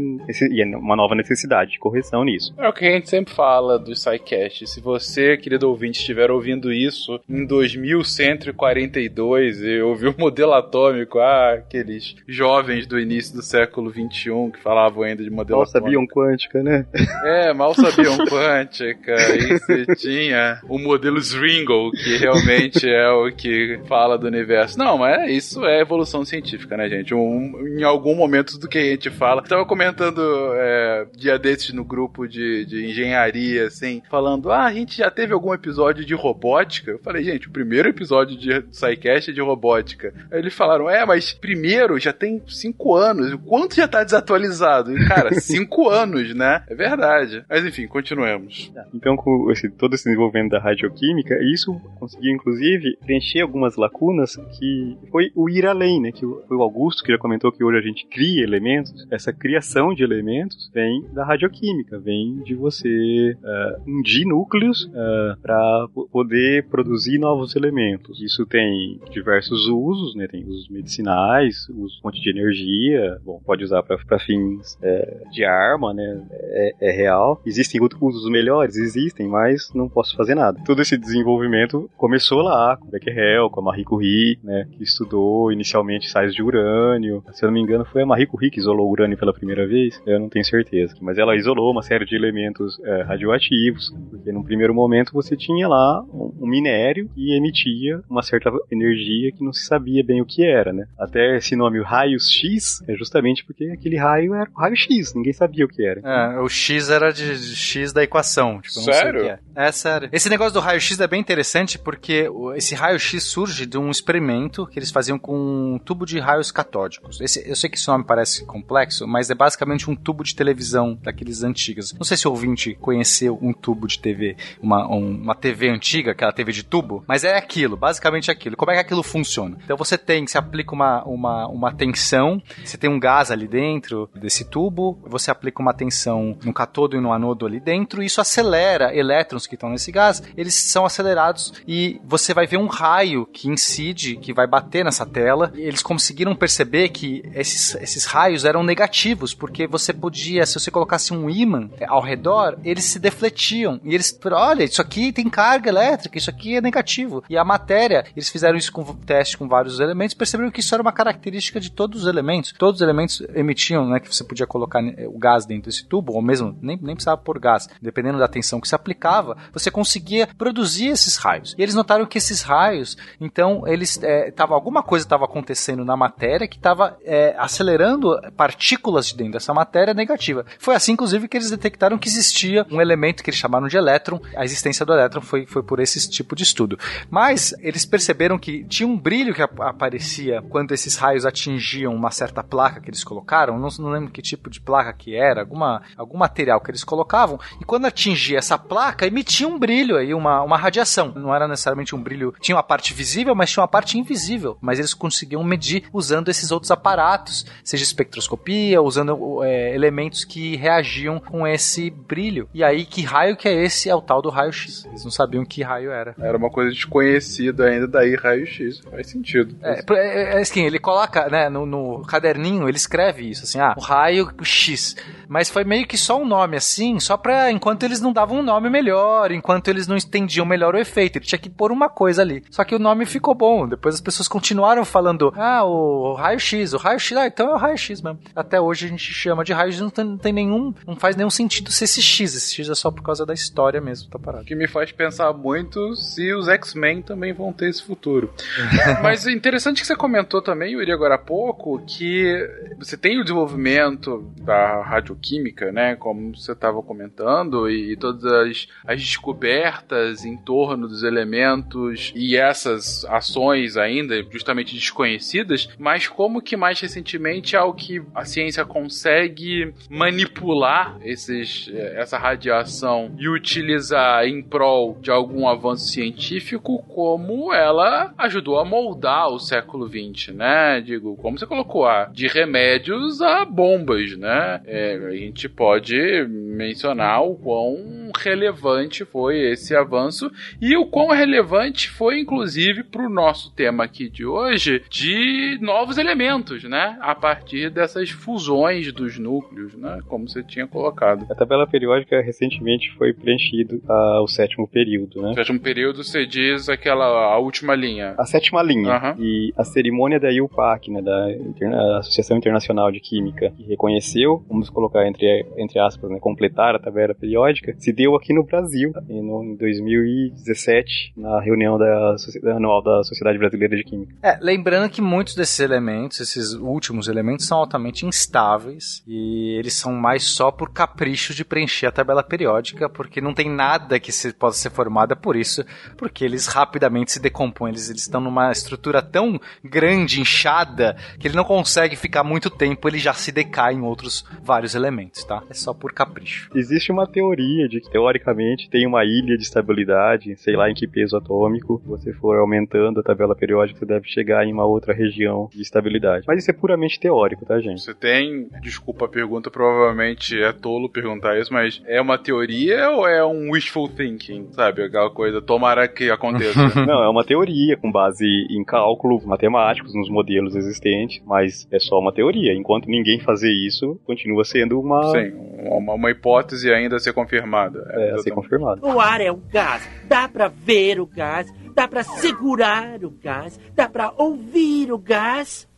e 0.50 0.64
uma 0.76 0.96
nova 0.96 1.14
necessidade 1.14 1.72
de 1.72 1.78
correção 1.78 2.24
nisso. 2.24 2.54
É 2.58 2.68
o 2.68 2.72
que 2.72 2.86
a 2.86 2.92
gente 2.92 3.08
sempre 3.08 3.34
fala 3.34 3.78
do 3.78 3.94
SciCast. 3.94 4.66
Se 4.66 4.80
você, 4.80 5.36
querido 5.36 5.68
ouvinte, 5.68 5.98
estiver 5.98 6.30
ouvindo 6.30 6.72
isso 6.72 7.20
em 7.28 7.44
2000 7.44 7.97
1142 7.98 9.62
e 9.62 9.80
ouvi 9.80 10.08
o 10.08 10.14
modelo 10.18 10.54
atômico, 10.54 11.18
ah, 11.18 11.54
aqueles 11.54 12.16
jovens 12.26 12.86
do 12.86 12.98
início 12.98 13.34
do 13.34 13.42
século 13.42 13.90
21 13.90 14.50
que 14.50 14.60
falavam 14.60 15.02
ainda 15.02 15.22
de 15.22 15.30
modelo 15.30 15.58
mal 15.58 15.68
atômico. 15.68 15.86
sabiam 15.86 16.06
quântica, 16.06 16.62
né? 16.62 16.86
É, 17.24 17.52
mal 17.52 17.74
sabiam 17.74 18.16
quântica. 18.26 19.14
e 19.14 19.58
você 19.58 19.86
tinha 19.96 20.60
o 20.68 20.78
modelo 20.78 21.20
Zwingle, 21.20 21.90
que 21.92 22.16
realmente 22.16 22.88
é 22.88 23.08
o 23.10 23.30
que 23.32 23.80
fala 23.86 24.18
do 24.18 24.26
universo. 24.26 24.78
Não, 24.78 24.98
mas 24.98 25.30
isso 25.30 25.64
é 25.64 25.80
evolução 25.80 26.24
científica, 26.24 26.76
né, 26.76 26.88
gente? 26.88 27.14
Um, 27.14 27.78
em 27.78 27.82
algum 27.82 28.14
momento 28.14 28.58
do 28.58 28.68
que 28.68 28.78
a 28.78 28.84
gente 28.84 29.10
fala. 29.10 29.42
Eu 29.42 29.48
tava 29.48 29.66
comentando 29.66 30.20
é, 30.54 31.06
dia 31.16 31.38
desses 31.38 31.72
no 31.72 31.84
grupo 31.84 32.26
de, 32.26 32.64
de 32.64 32.86
engenharia, 32.86 33.66
assim, 33.66 34.02
falando, 34.10 34.50
ah, 34.50 34.64
a 34.64 34.72
gente 34.72 34.96
já 34.96 35.10
teve 35.10 35.32
algum 35.32 35.52
episódio 35.54 36.04
de 36.04 36.14
robótica? 36.14 36.92
Eu 36.92 36.98
falei, 36.98 37.22
gente, 37.24 37.48
o 37.48 37.52
primeiro 37.52 37.87
episódio 37.88 38.36
de 38.36 38.64
SciCast 38.72 39.30
é 39.30 39.34
de 39.34 39.40
robótica. 39.40 40.12
Aí 40.30 40.38
eles 40.38 40.54
falaram, 40.54 40.88
é, 40.88 41.04
mas 41.04 41.32
primeiro 41.32 41.98
já 41.98 42.12
tem 42.12 42.42
cinco 42.46 42.94
anos. 42.94 43.32
O 43.32 43.38
quanto 43.38 43.76
já 43.76 43.88
tá 43.88 44.04
desatualizado? 44.04 44.96
E, 44.96 45.08
cara, 45.08 45.34
cinco 45.40 45.88
anos, 45.88 46.34
né? 46.34 46.62
É 46.68 46.74
verdade. 46.74 47.44
Mas 47.48 47.64
enfim, 47.64 47.86
continuemos. 47.86 48.72
Então, 48.94 49.16
com 49.16 49.50
esse, 49.50 49.68
todo 49.70 49.94
esse 49.94 50.04
desenvolvimento 50.04 50.50
da 50.50 50.60
radioquímica, 50.60 51.38
isso 51.42 51.74
conseguiu, 51.98 52.32
inclusive, 52.32 52.96
preencher 53.04 53.40
algumas 53.40 53.76
lacunas 53.76 54.36
que 54.58 54.96
foi 55.10 55.30
o 55.34 55.48
ir 55.48 55.66
além, 55.66 56.00
né? 56.00 56.12
Que 56.12 56.20
foi 56.20 56.56
o 56.56 56.62
Augusto 56.62 57.02
que 57.02 57.12
já 57.12 57.18
comentou 57.18 57.52
que 57.52 57.64
hoje 57.64 57.78
a 57.78 57.82
gente 57.82 58.06
cria 58.06 58.42
elementos. 58.42 59.06
Essa 59.10 59.32
criação 59.32 59.94
de 59.94 60.02
elementos 60.02 60.70
vem 60.72 61.04
da 61.12 61.24
radioquímica, 61.24 61.98
vem 61.98 62.42
de 62.42 62.54
você 62.54 63.36
uh, 63.42 63.82
unir 63.86 64.26
núcleos 64.26 64.84
uh, 64.84 65.40
para 65.40 65.88
poder 66.12 66.66
produzir 66.68 67.18
novos 67.18 67.56
elementos. 67.56 67.77
Isso 68.20 68.46
tem 68.46 69.00
diversos 69.10 69.66
usos, 69.68 70.14
né? 70.14 70.26
Tem 70.26 70.44
usos 70.44 70.68
medicinais, 70.68 71.68
uso 71.70 72.00
fonte 72.00 72.20
de 72.20 72.30
energia, 72.30 73.18
bom, 73.24 73.40
pode 73.44 73.64
usar 73.64 73.82
para 73.82 74.18
fins 74.18 74.78
é, 74.82 75.22
de 75.30 75.44
arma, 75.44 75.92
né? 75.94 76.26
É, 76.30 76.72
é, 76.80 76.90
real. 76.90 77.40
Existem 77.44 77.80
outros 77.80 78.00
usos 78.00 78.30
melhores? 78.30 78.76
Existem, 78.76 79.28
mas 79.28 79.72
não 79.74 79.88
posso 79.88 80.16
fazer 80.16 80.34
nada. 80.34 80.60
Todo 80.64 80.82
esse 80.82 80.96
desenvolvimento 80.96 81.90
começou 81.96 82.42
lá, 82.42 82.76
com 82.76 82.90
Becquerel, 82.90 83.50
com 83.50 83.60
a 83.60 83.64
Marie 83.64 83.84
Curie, 83.84 84.38
né? 84.42 84.66
Que 84.72 84.82
estudou 84.82 85.52
inicialmente 85.52 86.08
sais 86.08 86.34
de 86.34 86.42
urânio. 86.42 87.22
Se 87.32 87.44
eu 87.44 87.48
não 87.48 87.54
me 87.54 87.60
engano, 87.60 87.84
foi 87.84 88.02
a 88.02 88.06
Marie 88.06 88.26
Curie 88.26 88.50
que 88.50 88.60
isolou 88.60 88.88
o 88.88 88.90
urânio 88.90 89.18
pela 89.18 89.32
primeira 89.32 89.66
vez. 89.66 90.00
Eu 90.06 90.18
não 90.18 90.28
tenho 90.28 90.44
certeza. 90.44 90.94
Mas 91.00 91.18
ela 91.18 91.36
isolou 91.36 91.70
uma 91.70 91.82
série 91.82 92.04
de 92.04 92.14
elementos 92.14 92.78
é, 92.84 93.02
radioativos, 93.02 93.90
porque 94.10 94.32
num 94.32 94.42
primeiro 94.42 94.74
momento 94.74 95.12
você 95.12 95.36
tinha 95.36 95.68
lá 95.68 96.02
um, 96.12 96.46
minério 96.46 97.08
que 97.14 97.36
emitia 97.36 97.67
uma 98.08 98.22
certa 98.22 98.50
energia 98.70 99.32
que 99.32 99.44
não 99.44 99.52
se 99.52 99.64
sabia 99.64 100.04
bem 100.04 100.20
o 100.20 100.26
que 100.26 100.44
era, 100.44 100.72
né? 100.72 100.86
Até 100.98 101.36
esse 101.36 101.56
nome 101.56 101.80
raios 101.82 102.30
X 102.30 102.82
é 102.88 102.94
justamente 102.94 103.44
porque 103.44 103.64
aquele 103.66 103.96
raio 103.96 104.34
era 104.34 104.50
o 104.54 104.60
raio 104.60 104.76
X, 104.76 105.14
ninguém 105.14 105.32
sabia 105.32 105.64
o 105.64 105.68
que 105.68 105.84
era. 105.84 106.00
É, 106.00 106.40
o 106.40 106.48
X 106.48 106.90
era 106.90 107.12
de, 107.12 107.38
de 107.38 107.56
X 107.56 107.92
da 107.92 108.02
equação. 108.02 108.60
Tipo, 108.60 108.76
não 108.76 108.84
sério? 108.84 109.20
Sei 109.20 109.32
o 109.32 109.36
que 109.36 109.42
é. 109.56 109.66
é 109.66 109.72
sério. 109.72 110.08
Esse 110.12 110.28
negócio 110.28 110.52
do 110.52 110.60
raio 110.60 110.80
X 110.80 110.98
é 111.00 111.06
bem 111.06 111.20
interessante 111.20 111.78
porque 111.78 112.28
esse 112.56 112.74
raio 112.74 112.98
X 112.98 113.24
surge 113.24 113.66
de 113.66 113.78
um 113.78 113.90
experimento 113.90 114.66
que 114.66 114.78
eles 114.78 114.90
faziam 114.90 115.18
com 115.18 115.74
um 115.74 115.78
tubo 115.78 116.04
de 116.04 116.18
raios 116.18 116.50
catódicos. 116.50 117.20
Esse, 117.20 117.48
eu 117.48 117.56
sei 117.56 117.70
que 117.70 117.76
esse 117.76 117.88
nome 117.88 118.04
parece 118.04 118.44
complexo, 118.44 119.06
mas 119.06 119.30
é 119.30 119.34
basicamente 119.34 119.90
um 119.90 119.96
tubo 119.96 120.22
de 120.24 120.34
televisão 120.34 120.98
daqueles 121.02 121.42
antigos. 121.42 121.92
Não 121.94 122.04
sei 122.04 122.16
se 122.16 122.26
o 122.26 122.30
ouvinte 122.30 122.74
conheceu 122.80 123.38
um 123.40 123.52
tubo 123.52 123.86
de 123.86 123.98
TV, 123.98 124.36
uma, 124.60 124.86
um, 124.88 125.22
uma 125.22 125.34
TV 125.34 125.68
antiga, 125.68 126.12
aquela 126.12 126.32
TV 126.32 126.52
de 126.52 126.62
tubo, 126.62 127.04
mas 127.06 127.24
é 127.24 127.36
aquilo, 127.48 127.78
basicamente 127.78 128.30
aquilo. 128.30 128.56
Como 128.56 128.70
é 128.70 128.74
que 128.74 128.80
aquilo 128.80 129.02
funciona? 129.02 129.56
Então 129.64 129.76
você 129.76 129.96
tem, 129.96 130.26
você 130.26 130.36
aplica 130.36 130.74
uma, 130.74 131.02
uma, 131.04 131.48
uma 131.48 131.72
tensão, 131.72 132.42
você 132.62 132.76
tem 132.76 132.90
um 132.90 133.00
gás 133.00 133.30
ali 133.30 133.48
dentro 133.48 134.10
desse 134.14 134.44
tubo, 134.44 134.98
você 135.06 135.30
aplica 135.30 135.62
uma 135.62 135.72
tensão 135.72 136.36
no 136.44 136.52
catodo 136.52 136.96
e 136.96 137.00
no 137.00 137.10
anodo 137.10 137.46
ali 137.46 137.58
dentro, 137.58 138.02
e 138.02 138.06
isso 138.06 138.20
acelera 138.20 138.94
elétrons 138.94 139.46
que 139.46 139.54
estão 139.54 139.70
nesse 139.70 139.90
gás, 139.90 140.22
eles 140.36 140.54
são 140.54 140.84
acelerados 140.84 141.54
e 141.66 141.98
você 142.04 142.34
vai 142.34 142.46
ver 142.46 142.58
um 142.58 142.66
raio 142.66 143.24
que 143.24 143.48
incide, 143.48 144.16
que 144.16 144.34
vai 144.34 144.46
bater 144.46 144.84
nessa 144.84 145.06
tela. 145.06 145.50
Eles 145.54 145.82
conseguiram 145.82 146.36
perceber 146.36 146.90
que 146.90 147.22
esses, 147.34 147.74
esses 147.76 148.04
raios 148.04 148.44
eram 148.44 148.62
negativos, 148.62 149.32
porque 149.32 149.66
você 149.66 149.92
podia, 149.92 150.44
se 150.44 150.60
você 150.60 150.70
colocasse 150.70 151.14
um 151.14 151.30
ímã 151.30 151.70
ao 151.86 152.02
redor, 152.02 152.58
eles 152.62 152.84
se 152.84 152.98
defletiam. 152.98 153.80
E 153.82 153.94
eles, 153.94 154.18
olha, 154.30 154.64
isso 154.64 154.82
aqui 154.82 155.12
tem 155.12 155.30
carga 155.30 155.70
elétrica, 155.70 156.18
isso 156.18 156.28
aqui 156.28 156.56
é 156.56 156.60
negativo. 156.60 157.24
E 157.30 157.37
a 157.38 157.44
matéria, 157.44 158.04
eles 158.16 158.28
fizeram 158.28 158.56
isso 158.56 158.72
com 158.72 158.84
teste 158.94 159.38
com 159.38 159.48
vários 159.48 159.80
elementos, 159.80 160.14
perceberam 160.14 160.50
que 160.50 160.60
isso 160.60 160.74
era 160.74 160.82
uma 160.82 160.92
característica 160.92 161.60
de 161.60 161.70
todos 161.70 162.02
os 162.02 162.08
elementos. 162.08 162.52
Todos 162.58 162.80
os 162.80 162.82
elementos 162.82 163.22
emitiam, 163.34 163.88
né, 163.88 164.00
que 164.00 164.14
você 164.14 164.24
podia 164.24 164.46
colocar 164.46 164.82
o 164.82 165.18
gás 165.18 165.46
dentro 165.46 165.70
desse 165.70 165.84
tubo, 165.84 166.12
ou 166.12 166.22
mesmo 166.22 166.56
nem, 166.60 166.78
nem 166.80 166.94
precisava 166.94 167.18
pôr 167.18 167.38
gás, 167.38 167.68
dependendo 167.80 168.18
da 168.18 168.28
tensão 168.28 168.60
que 168.60 168.68
se 168.68 168.74
aplicava, 168.74 169.36
você 169.52 169.70
conseguia 169.70 170.28
produzir 170.38 170.88
esses 170.88 171.16
raios. 171.16 171.54
E 171.58 171.62
eles 171.62 171.74
notaram 171.74 172.06
que 172.06 172.18
esses 172.18 172.42
raios, 172.42 172.96
então, 173.20 173.66
eles 173.66 174.00
é, 174.02 174.30
tava 174.30 174.54
alguma 174.54 174.82
coisa 174.82 175.04
estava 175.04 175.24
acontecendo 175.24 175.84
na 175.84 175.96
matéria 175.96 176.48
que 176.48 176.56
estava 176.56 176.96
é, 177.04 177.34
acelerando 177.38 178.18
partículas 178.36 179.06
de 179.06 179.16
dentro 179.16 179.34
dessa 179.34 179.52
matéria 179.52 179.94
negativa. 179.94 180.44
Foi 180.58 180.74
assim, 180.74 180.92
inclusive, 180.92 181.28
que 181.28 181.36
eles 181.36 181.50
detectaram 181.50 181.98
que 181.98 182.08
existia 182.08 182.66
um 182.70 182.80
elemento 182.80 183.22
que 183.22 183.30
eles 183.30 183.38
chamaram 183.38 183.68
de 183.68 183.76
elétron. 183.76 184.20
A 184.36 184.44
existência 184.44 184.84
do 184.84 184.92
elétron 184.92 185.20
foi, 185.20 185.46
foi 185.46 185.62
por 185.62 185.80
esse 185.80 186.08
tipo 186.08 186.34
de 186.34 186.42
estudo. 186.42 186.78
Mas 187.10 187.27
eles 187.60 187.84
perceberam 187.84 188.38
que 188.38 188.64
tinha 188.64 188.86
um 188.86 188.96
brilho 188.96 189.34
que 189.34 189.42
ap 189.42 189.60
aparecia 189.60 190.42
quando 190.42 190.72
esses 190.72 190.96
raios 190.96 191.26
atingiam 191.26 191.94
uma 191.94 192.10
certa 192.10 192.42
placa 192.42 192.80
que 192.80 192.88
eles 192.88 193.04
colocaram. 193.04 193.58
Não, 193.58 193.68
não 193.78 193.90
lembro 193.90 194.10
que 194.10 194.22
tipo 194.22 194.50
de 194.50 194.60
placa 194.60 194.92
que 194.92 195.14
era, 195.14 195.40
alguma, 195.40 195.82
algum 195.96 196.18
material 196.18 196.60
que 196.60 196.70
eles 196.70 196.84
colocavam. 196.84 197.38
E 197.60 197.64
quando 197.64 197.86
atingia 197.86 198.38
essa 198.38 198.58
placa, 198.58 199.06
emitia 199.06 199.48
um 199.48 199.58
brilho 199.58 199.96
aí, 199.96 200.14
uma, 200.14 200.42
uma 200.42 200.56
radiação. 200.56 201.12
Não 201.14 201.34
era 201.34 201.48
necessariamente 201.48 201.94
um 201.94 202.02
brilho. 202.02 202.34
Tinha 202.40 202.56
uma 202.56 202.62
parte 202.62 202.92
visível, 202.94 203.34
mas 203.34 203.50
tinha 203.50 203.62
uma 203.62 203.68
parte 203.68 203.98
invisível. 203.98 204.56
Mas 204.60 204.78
eles 204.78 204.94
conseguiam 204.94 205.42
medir 205.42 205.84
usando 205.92 206.28
esses 206.28 206.50
outros 206.50 206.70
aparatos, 206.70 207.46
seja 207.64 207.82
espectroscopia, 207.82 208.80
usando 208.80 209.42
é, 209.42 209.74
elementos 209.74 210.24
que 210.24 210.56
reagiam 210.56 211.20
com 211.20 211.46
esse 211.46 211.90
brilho. 211.90 212.48
E 212.52 212.62
aí, 212.62 212.84
que 212.84 213.02
raio 213.02 213.36
que 213.36 213.48
é 213.48 213.64
esse? 213.64 213.88
É 213.88 213.94
o 213.94 214.02
tal 214.02 214.22
do 214.22 214.30
raio 214.30 214.52
X. 214.52 214.84
Eles 214.86 215.04
não 215.04 215.10
sabiam 215.10 215.44
que 215.44 215.62
raio 215.62 215.90
era. 215.90 216.14
Era 216.18 216.36
uma 216.36 216.50
coisa 216.50 216.72
desconhecido 217.18 217.62
ainda, 217.62 217.86
daí 217.86 218.14
raio-x. 218.14 218.80
Faz 218.90 219.08
sentido. 219.08 219.54
É, 219.62 219.80
é, 219.90 220.22
é 220.34 220.38
assim, 220.40 220.64
ele 220.64 220.78
coloca, 220.78 221.28
né, 221.28 221.48
no, 221.48 221.66
no, 221.66 222.02
caderninho, 222.02 222.68
ele 222.68 222.76
escreve 222.76 223.28
isso, 223.28 223.44
assim, 223.44 223.60
ah, 223.60 223.74
o 223.76 223.80
raio 223.80 224.32
X. 224.42 224.96
Mas 225.28 225.50
foi 225.50 225.64
meio 225.64 225.86
que 225.86 225.98
só 225.98 226.20
um 226.20 226.26
nome, 226.26 226.56
assim, 226.56 226.98
só 226.98 227.16
pra, 227.16 227.50
enquanto 227.50 227.82
eles 227.82 228.00
não 228.00 228.12
davam 228.12 228.38
um 228.38 228.42
nome 228.42 228.70
melhor, 228.70 229.30
enquanto 229.30 229.68
eles 229.68 229.86
não 229.86 229.96
entendiam 229.96 230.46
melhor 230.46 230.74
o 230.74 230.78
efeito, 230.78 231.18
ele 231.18 231.26
tinha 231.26 231.38
que 231.38 231.50
pôr 231.50 231.70
uma 231.70 231.88
coisa 231.88 232.22
ali. 232.22 232.42
Só 232.50 232.64
que 232.64 232.74
o 232.74 232.78
nome 232.78 233.04
ficou 233.04 233.34
bom, 233.34 233.68
depois 233.68 233.94
as 233.94 234.00
pessoas 234.00 234.28
continuaram 234.28 234.84
falando, 234.84 235.32
ah, 235.36 235.64
o 235.64 236.14
raio-x, 236.14 236.72
o 236.72 236.78
raio-x, 236.78 237.16
ah, 237.16 237.26
então 237.26 237.50
é 237.50 237.54
o 237.54 237.58
raio-x 237.58 238.00
mesmo. 238.00 238.18
Até 238.34 238.60
hoje 238.60 238.86
a 238.86 238.88
gente 238.88 239.12
chama 239.12 239.44
de 239.44 239.52
raio-x, 239.52 239.80
não 239.80 239.88
não 239.98 240.16
tem 240.16 240.32
nenhum, 240.32 240.72
não 240.86 240.96
faz 240.96 241.16
nenhum 241.16 241.30
sentido 241.30 241.72
ser 241.72 241.84
esse 241.84 242.00
X, 242.00 242.34
esse 242.34 242.54
X 242.54 242.68
é 242.68 242.74
só 242.74 242.90
por 242.90 243.02
causa 243.02 243.26
da 243.26 243.34
história 243.34 243.80
mesmo, 243.80 244.08
tá 244.08 244.18
parado. 244.18 244.44
Que 244.44 244.54
me 244.54 244.68
faz 244.68 244.92
pensar 244.92 245.32
muito 245.32 245.94
se 245.96 246.32
os 246.32 246.48
X-Men 246.48 247.02
também 247.08 247.32
vão 247.32 247.54
ter 247.54 247.70
esse 247.70 247.82
futuro. 247.82 248.30
Mas 249.02 249.26
interessante 249.26 249.80
que 249.80 249.86
você 249.86 249.96
comentou 249.96 250.42
também, 250.42 250.74
Yuri, 250.74 250.92
agora 250.92 251.14
há 251.14 251.18
pouco, 251.18 251.82
que 251.86 252.46
você 252.78 252.98
tem 252.98 253.18
o 253.18 253.22
desenvolvimento 253.22 254.30
da 254.36 254.82
radioquímica, 254.82 255.72
né? 255.72 255.96
Como 255.96 256.36
você 256.36 256.52
estava 256.52 256.82
comentando, 256.82 257.70
e 257.70 257.96
todas 257.96 258.24
as, 258.26 258.68
as 258.86 259.00
descobertas 259.00 260.26
em 260.26 260.36
torno 260.36 260.86
dos 260.86 261.02
elementos 261.02 262.12
e 262.14 262.36
essas 262.36 263.06
ações 263.06 263.78
ainda 263.78 264.22
justamente 264.30 264.74
desconhecidas, 264.74 265.68
mas 265.78 266.06
como 266.06 266.42
que 266.42 266.56
mais 266.56 266.78
recentemente 266.78 267.56
é 267.56 267.60
o 267.62 267.72
que 267.72 268.02
a 268.14 268.26
ciência 268.26 268.64
consegue 268.66 269.72
manipular 269.88 270.98
esses, 271.02 271.70
essa 271.72 272.18
radiação 272.18 273.14
e 273.18 273.28
utilizar 273.28 274.26
em 274.26 274.42
prol 274.42 274.98
de 275.00 275.10
algum 275.10 275.48
avanço 275.48 275.86
científico, 275.86 276.82
como 276.98 277.54
ela 277.54 278.12
ajudou 278.18 278.58
a 278.58 278.64
moldar 278.64 279.28
o 279.28 279.38
século 279.38 279.86
XX, 279.86 280.34
né? 280.34 280.80
Digo, 280.80 281.16
como 281.18 281.38
você 281.38 281.46
colocou, 281.46 281.86
de 282.10 282.26
remédios 282.26 283.22
a 283.22 283.44
bombas, 283.44 284.18
né? 284.18 284.60
É, 284.66 284.96
a 285.06 285.12
gente 285.12 285.48
pode 285.48 285.96
mencionar 286.28 287.22
o 287.22 287.36
quão 287.36 288.10
relevante 288.18 289.04
foi 289.04 289.38
esse 289.38 289.76
avanço 289.76 290.28
e 290.60 290.76
o 290.76 290.86
quão 290.86 291.10
relevante 291.10 291.88
foi, 291.88 292.18
inclusive, 292.18 292.82
para 292.82 293.06
o 293.06 293.08
nosso 293.08 293.54
tema 293.54 293.84
aqui 293.84 294.10
de 294.10 294.26
hoje, 294.26 294.82
de 294.90 295.56
novos 295.60 295.98
elementos, 295.98 296.64
né? 296.64 296.98
A 297.00 297.14
partir 297.14 297.70
dessas 297.70 298.10
fusões 298.10 298.92
dos 298.92 299.20
núcleos, 299.20 299.72
né? 299.76 300.00
Como 300.08 300.28
você 300.28 300.42
tinha 300.42 300.66
colocado. 300.66 301.26
A 301.30 301.34
tabela 301.36 301.64
periódica 301.64 302.20
recentemente 302.20 302.90
foi 302.98 303.12
preenchido 303.12 303.76
uh, 303.88 304.20
o 304.20 304.26
sétimo 304.26 304.66
período, 304.66 305.22
né? 305.22 305.30
O 305.30 305.34
sétimo 305.34 305.60
período 305.60 306.02
você 306.02 306.26
diz 306.26 306.68
aquela 306.88 307.34
a 307.34 307.38
última 307.38 307.74
linha. 307.74 308.14
A 308.18 308.24
sétima 308.24 308.62
linha. 308.62 309.14
Uhum. 309.16 309.22
E 309.22 309.52
a 309.56 309.64
cerimônia 309.64 310.18
da 310.18 310.30
IUPAC, 310.30 310.90
né? 310.90 311.02
Da 311.02 311.98
Associação 311.98 312.36
Internacional 312.36 312.90
de 312.90 313.00
Química, 313.00 313.52
que 313.56 313.64
reconheceu, 313.64 314.44
vamos 314.48 314.70
colocar 314.70 315.06
entre, 315.06 315.46
entre 315.56 315.78
aspas, 315.78 316.10
né? 316.10 316.18
Completar 316.20 316.74
a 316.74 316.78
tabela 316.78 317.14
periódica, 317.14 317.74
se 317.78 317.92
deu 317.92 318.14
aqui 318.14 318.32
no 318.32 318.44
Brasil, 318.44 318.92
no, 319.08 319.44
em 319.44 319.56
2017, 319.56 321.12
na 321.16 321.40
reunião 321.40 321.78
da, 321.78 322.16
da 322.42 322.56
anual 322.56 322.82
da 322.82 323.02
Sociedade 323.04 323.38
Brasileira 323.38 323.76
de 323.76 323.84
Química. 323.84 324.14
É, 324.22 324.38
lembrando 324.40 324.90
que 324.90 325.02
muitos 325.02 325.34
desses 325.34 325.60
elementos, 325.60 326.20
esses 326.20 326.54
últimos 326.54 327.08
elementos, 327.08 327.46
são 327.46 327.58
altamente 327.58 328.06
instáveis 328.06 329.02
e 329.06 329.56
eles 329.58 329.74
são 329.74 329.92
mais 329.92 330.24
só 330.24 330.50
por 330.50 330.72
capricho 330.72 331.34
de 331.34 331.44
preencher 331.44 331.86
a 331.86 331.92
tabela 331.92 332.22
periódica, 332.22 332.88
porque 332.88 333.20
não 333.20 333.34
tem 333.34 333.50
nada 333.50 334.00
que 334.00 334.12
se, 334.12 334.32
possa 334.32 334.58
ser 334.58 334.70
formada 334.70 335.14
por 335.14 335.36
isso, 335.36 335.64
porque 335.96 336.24
eles 336.24 336.46
rapidamente 336.46 336.77
se 337.06 337.20
decompõem, 337.20 337.70
eles, 337.70 337.88
eles 337.88 338.02
estão 338.02 338.20
numa 338.20 338.50
estrutura 338.52 339.02
tão 339.02 339.40
grande, 339.62 340.20
inchada, 340.20 340.96
que 341.18 341.28
ele 341.28 341.36
não 341.36 341.44
consegue 341.44 341.96
ficar 341.96 342.24
muito 342.24 342.50
tempo, 342.50 342.88
ele 342.88 342.98
já 342.98 343.12
se 343.12 343.32
decai 343.32 343.74
em 343.74 343.82
outros 343.82 344.24
vários 344.42 344.74
elementos, 344.74 345.24
tá? 345.24 345.42
É 345.48 345.54
só 345.54 345.72
por 345.72 345.92
capricho. 345.92 346.50
Existe 346.54 346.92
uma 346.92 347.06
teoria 347.06 347.68
de 347.68 347.80
que, 347.80 347.90
teoricamente, 347.90 348.68
tem 348.68 348.86
uma 348.86 349.04
ilha 349.04 349.36
de 349.36 349.42
estabilidade, 349.42 350.36
sei 350.36 350.56
lá 350.56 350.70
em 350.70 350.74
que 350.74 350.86
peso 350.86 351.16
atômico, 351.16 351.80
se 351.82 351.88
você 351.88 352.12
for 352.12 352.36
aumentando 352.38 353.00
a 353.00 353.02
tabela 353.02 353.34
periódica, 353.34 353.78
você 353.78 353.86
deve 353.86 354.08
chegar 354.08 354.44
em 354.46 354.52
uma 354.52 354.64
outra 354.64 354.92
região 354.92 355.48
de 355.52 355.62
estabilidade. 355.62 356.24
Mas 356.26 356.42
isso 356.42 356.50
é 356.50 356.54
puramente 356.54 356.98
teórico, 356.98 357.44
tá, 357.44 357.60
gente? 357.60 357.82
Você 357.82 357.94
tem, 357.94 358.48
desculpa 358.60 359.06
a 359.06 359.08
pergunta, 359.08 359.50
provavelmente 359.50 360.40
é 360.40 360.52
tolo 360.52 360.88
perguntar 360.88 361.38
isso, 361.38 361.52
mas 361.52 361.82
é 361.86 362.00
uma 362.00 362.18
teoria 362.18 362.90
ou 362.90 363.06
é 363.06 363.24
um 363.24 363.52
wishful 363.52 363.88
thinking, 363.88 364.48
sabe? 364.52 364.82
Aquela 364.82 365.10
coisa, 365.10 365.40
tomara 365.40 365.86
que 365.88 366.10
aconteça. 366.10 366.58
Não, 366.74 367.02
é 367.02 367.08
uma 367.08 367.24
teoria 367.24 367.76
com 367.76 367.90
base 367.90 368.24
em 368.50 368.64
cálculos 368.64 369.24
matemáticos, 369.24 369.94
nos 369.94 370.08
modelos 370.08 370.54
existentes, 370.54 371.22
mas 371.26 371.66
é 371.70 371.78
só 371.78 371.98
uma 371.98 372.12
teoria. 372.12 372.54
Enquanto 372.54 372.88
ninguém 372.88 373.20
fazer 373.20 373.50
isso, 373.52 373.98
continua 374.04 374.44
sendo 374.44 374.80
uma... 374.80 375.10
Sim, 375.12 375.32
uma, 375.62 375.94
uma 375.94 376.10
hipótese 376.10 376.72
ainda 376.72 376.96
a 376.96 376.98
ser 376.98 377.12
confirmada. 377.12 377.86
É, 377.92 378.10
é 378.10 378.12
a 378.12 378.18
ser 378.18 378.30
confirmada. 378.30 378.84
O 378.84 379.00
ar 379.00 379.20
é 379.20 379.30
o 379.30 379.36
gás, 379.36 379.88
dá 380.08 380.28
pra 380.28 380.48
ver 380.48 381.00
o 381.00 381.06
gás, 381.06 381.52
dá 381.74 381.86
pra 381.86 382.02
segurar 382.02 383.04
o 383.04 383.10
gás, 383.10 383.58
dá 383.74 383.88
pra 383.88 384.12
ouvir 384.16 384.92
o 384.92 384.98
gás. 384.98 385.68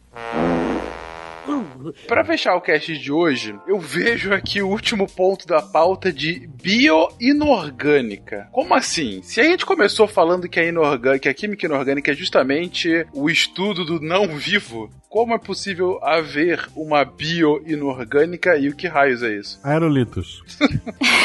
Para 2.07 2.25
fechar 2.25 2.55
o 2.55 2.61
cast 2.61 2.97
de 2.97 3.13
hoje, 3.13 3.59
eu 3.67 3.79
vejo 3.79 4.33
aqui 4.33 4.63
o 4.63 4.69
último 4.69 5.07
ponto 5.07 5.47
da 5.47 5.63
pauta 5.63 6.13
de 6.13 6.49
bioinorgânica. 6.63 8.49
Como 8.53 8.75
assim? 8.75 9.23
Se 9.23 9.41
a 9.41 9.45
gente 9.45 9.65
começou 9.65 10.07
falando 10.07 10.49
que 10.49 10.61
a, 10.61 10.65
inorgânica, 10.65 11.21
que 11.21 11.29
a 11.29 11.35
química 11.35 11.67
inorgânica 11.67 12.11
é 12.13 12.15
justamente 12.15 13.07
o 13.13 13.31
estudo 13.31 13.85
do 13.85 14.01
não 14.01 14.29
vivo, 14.37 14.91
como 15.11 15.35
é 15.35 15.39
possível 15.39 15.99
haver 16.05 16.69
uma 16.77 17.05
bioinorgânica 17.05 18.57
e 18.57 18.69
o 18.69 18.77
que 18.77 18.87
raios 18.87 19.25
é 19.25 19.35
isso? 19.35 19.59
Aerolitos. 19.65 20.41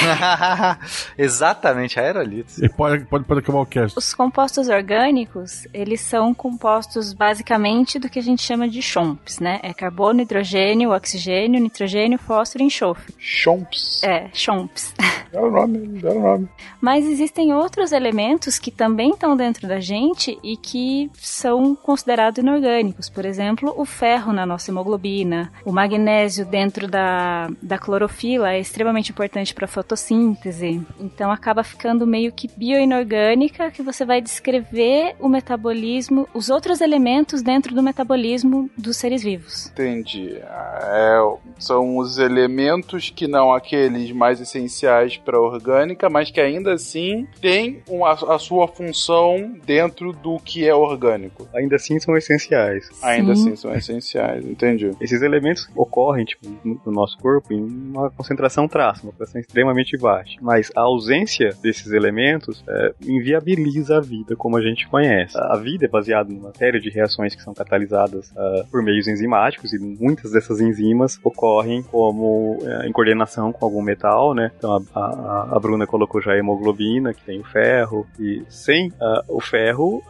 Exatamente, 1.16 1.99
aerolitos. 1.99 2.57
E 2.57 2.68
pode, 2.68 3.06
pode, 3.06 3.26
pode 3.26 3.41
acabar 3.41 3.60
o 3.60 3.66
cast. 3.66 3.95
Os 3.95 4.12
compostos 4.12 4.70
orgânicos, 4.70 5.68
eles 5.72 6.02
são 6.02 6.34
compostos 6.34 7.14
basicamente 7.14 7.99
do 7.99 8.10
que 8.10 8.18
a 8.18 8.24
gente 8.24 8.41
chama 8.41 8.68
de 8.68 8.82
chomps, 8.82 9.40
né? 9.40 9.60
É 9.62 9.72
carbono, 9.72 10.20
hidrogênio, 10.20 10.91
oxigênio, 10.91 11.62
nitrogênio, 11.62 12.18
fósforo 12.18 12.64
e 12.64 12.68
enxofre. 12.68 13.14
Chomps? 13.20 14.02
É, 14.03 14.30
chomps. 14.34 14.95
Dá 15.32 15.41
o 15.41 15.52
nome, 15.52 15.99
dá 15.99 16.12
o 16.12 16.22
nome. 16.22 16.49
Mas 16.80 17.06
existem 17.06 17.53
outros 17.53 17.91
elementos 17.91 18.57
que 18.57 18.72
também 18.72 19.10
estão 19.10 19.36
dentro 19.36 19.68
da 19.68 19.82
gente 19.82 20.40
e 20.41 20.56
que 20.56 21.12
são 21.16 21.76
considerados 21.76 22.40
inorgânicos. 22.40 23.10
Por 23.10 23.26
exemplo, 23.26 23.74
o 23.76 23.85
ferro 23.85 24.34
na 24.34 24.45
nossa 24.45 24.72
hemoglobina, 24.72 25.52
o 25.64 25.72
magnésio 25.72 26.45
dentro 26.45 26.88
da, 26.88 27.49
da 27.61 27.77
clorofila 27.77 28.53
é 28.53 28.60
extremamente 28.60 29.11
importante 29.11 29.53
para 29.53 29.65
a 29.65 29.68
fotossíntese. 29.68 30.81
Então 30.99 31.31
acaba 31.31 31.64
ficando 31.64 32.07
meio 32.07 32.31
que 32.31 32.49
bioinorgânica, 32.56 33.72
que 33.72 33.84
você 33.84 34.06
vai 34.06 34.22
descrever 34.22 35.15
o 35.19 35.27
metabolismo, 35.27 36.27
os 36.34 36.49
outros 36.49 36.81
elementos 36.81 37.41
dentro 37.41 37.76
do 37.76 37.84
metabolismo 37.84 38.69
dos 38.77 38.97
seres 38.97 39.23
vivos. 39.23 39.68
Entendi. 39.68 40.38
É, 40.38 41.18
são 41.60 41.97
os 41.97 42.18
elementos 42.18 43.10
que 43.10 43.27
não 43.27 43.53
aqueles 43.53 44.11
mais 44.11 44.39
essenciais 44.39 45.18
para 45.18 45.38
a 45.38 45.41
orgânica, 45.41 46.10
mas 46.10 46.31
que 46.31 46.39
ainda 46.39 46.73
assim 46.73 47.27
têm 47.41 47.81
uma, 47.89 48.11
a 48.11 48.39
sua 48.39 48.68
função 48.68 49.56
dentro 49.65 50.11
do 50.11 50.38
que 50.39 50.68
é 50.68 50.73
orgânico. 50.73 51.47
Ainda 51.53 51.76
assim 51.76 51.99
são 51.99 52.15
essenciais. 52.15 52.89
Ainda 53.02 53.35
Sim. 53.35 53.49
assim 53.49 53.56
são 53.56 53.64
essenciais, 53.73 54.45
entendi. 54.45 54.91
Esses 54.99 55.21
elementos 55.21 55.69
ocorrem 55.75 56.25
tipo, 56.25 56.47
no 56.85 56.91
nosso 56.91 57.17
corpo 57.17 57.53
em 57.53 57.61
uma 57.63 58.09
concentração 58.11 58.67
traça, 58.67 59.03
uma 59.03 59.11
concentração 59.11 59.41
extremamente 59.41 59.97
baixa. 59.97 60.37
Mas 60.41 60.71
a 60.75 60.81
ausência 60.81 61.49
desses 61.61 61.91
elementos 61.91 62.63
é, 62.67 62.93
inviabiliza 63.01 63.97
a 63.97 64.01
vida 64.01 64.35
como 64.35 64.57
a 64.57 64.61
gente 64.61 64.87
conhece. 64.87 65.37
A 65.37 65.57
vida 65.57 65.85
é 65.85 65.87
baseada 65.87 66.31
numa 66.31 66.53
série 66.53 66.79
de 66.79 66.89
reações 66.89 67.35
que 67.35 67.41
são 67.41 67.53
catalisadas 67.53 68.31
uh, 68.31 68.65
por 68.69 68.81
meios 68.81 69.07
enzimáticos 69.07 69.73
e 69.73 69.79
muitas 69.79 70.31
dessas 70.31 70.59
enzimas 70.59 71.19
ocorrem 71.23 71.83
como 71.83 72.57
uh, 72.61 72.85
em 72.85 72.91
coordenação 72.91 73.51
com 73.51 73.65
algum 73.65 73.81
metal, 73.81 74.33
né? 74.33 74.51
Então 74.57 74.83
a, 74.93 74.99
a, 74.99 75.55
a, 75.55 75.59
Bruna 75.59 75.87
colocou 75.87 76.21
já 76.21 76.33
a 76.33 76.37
hemoglobina, 76.37 77.13
que 77.13 77.23
tem 77.23 77.39
o 77.39 77.43
ferro, 77.43 78.05
e 78.19 78.43
sem 78.49 78.89
uh, 78.89 79.23
o 79.27 79.41
ferro, 79.41 80.03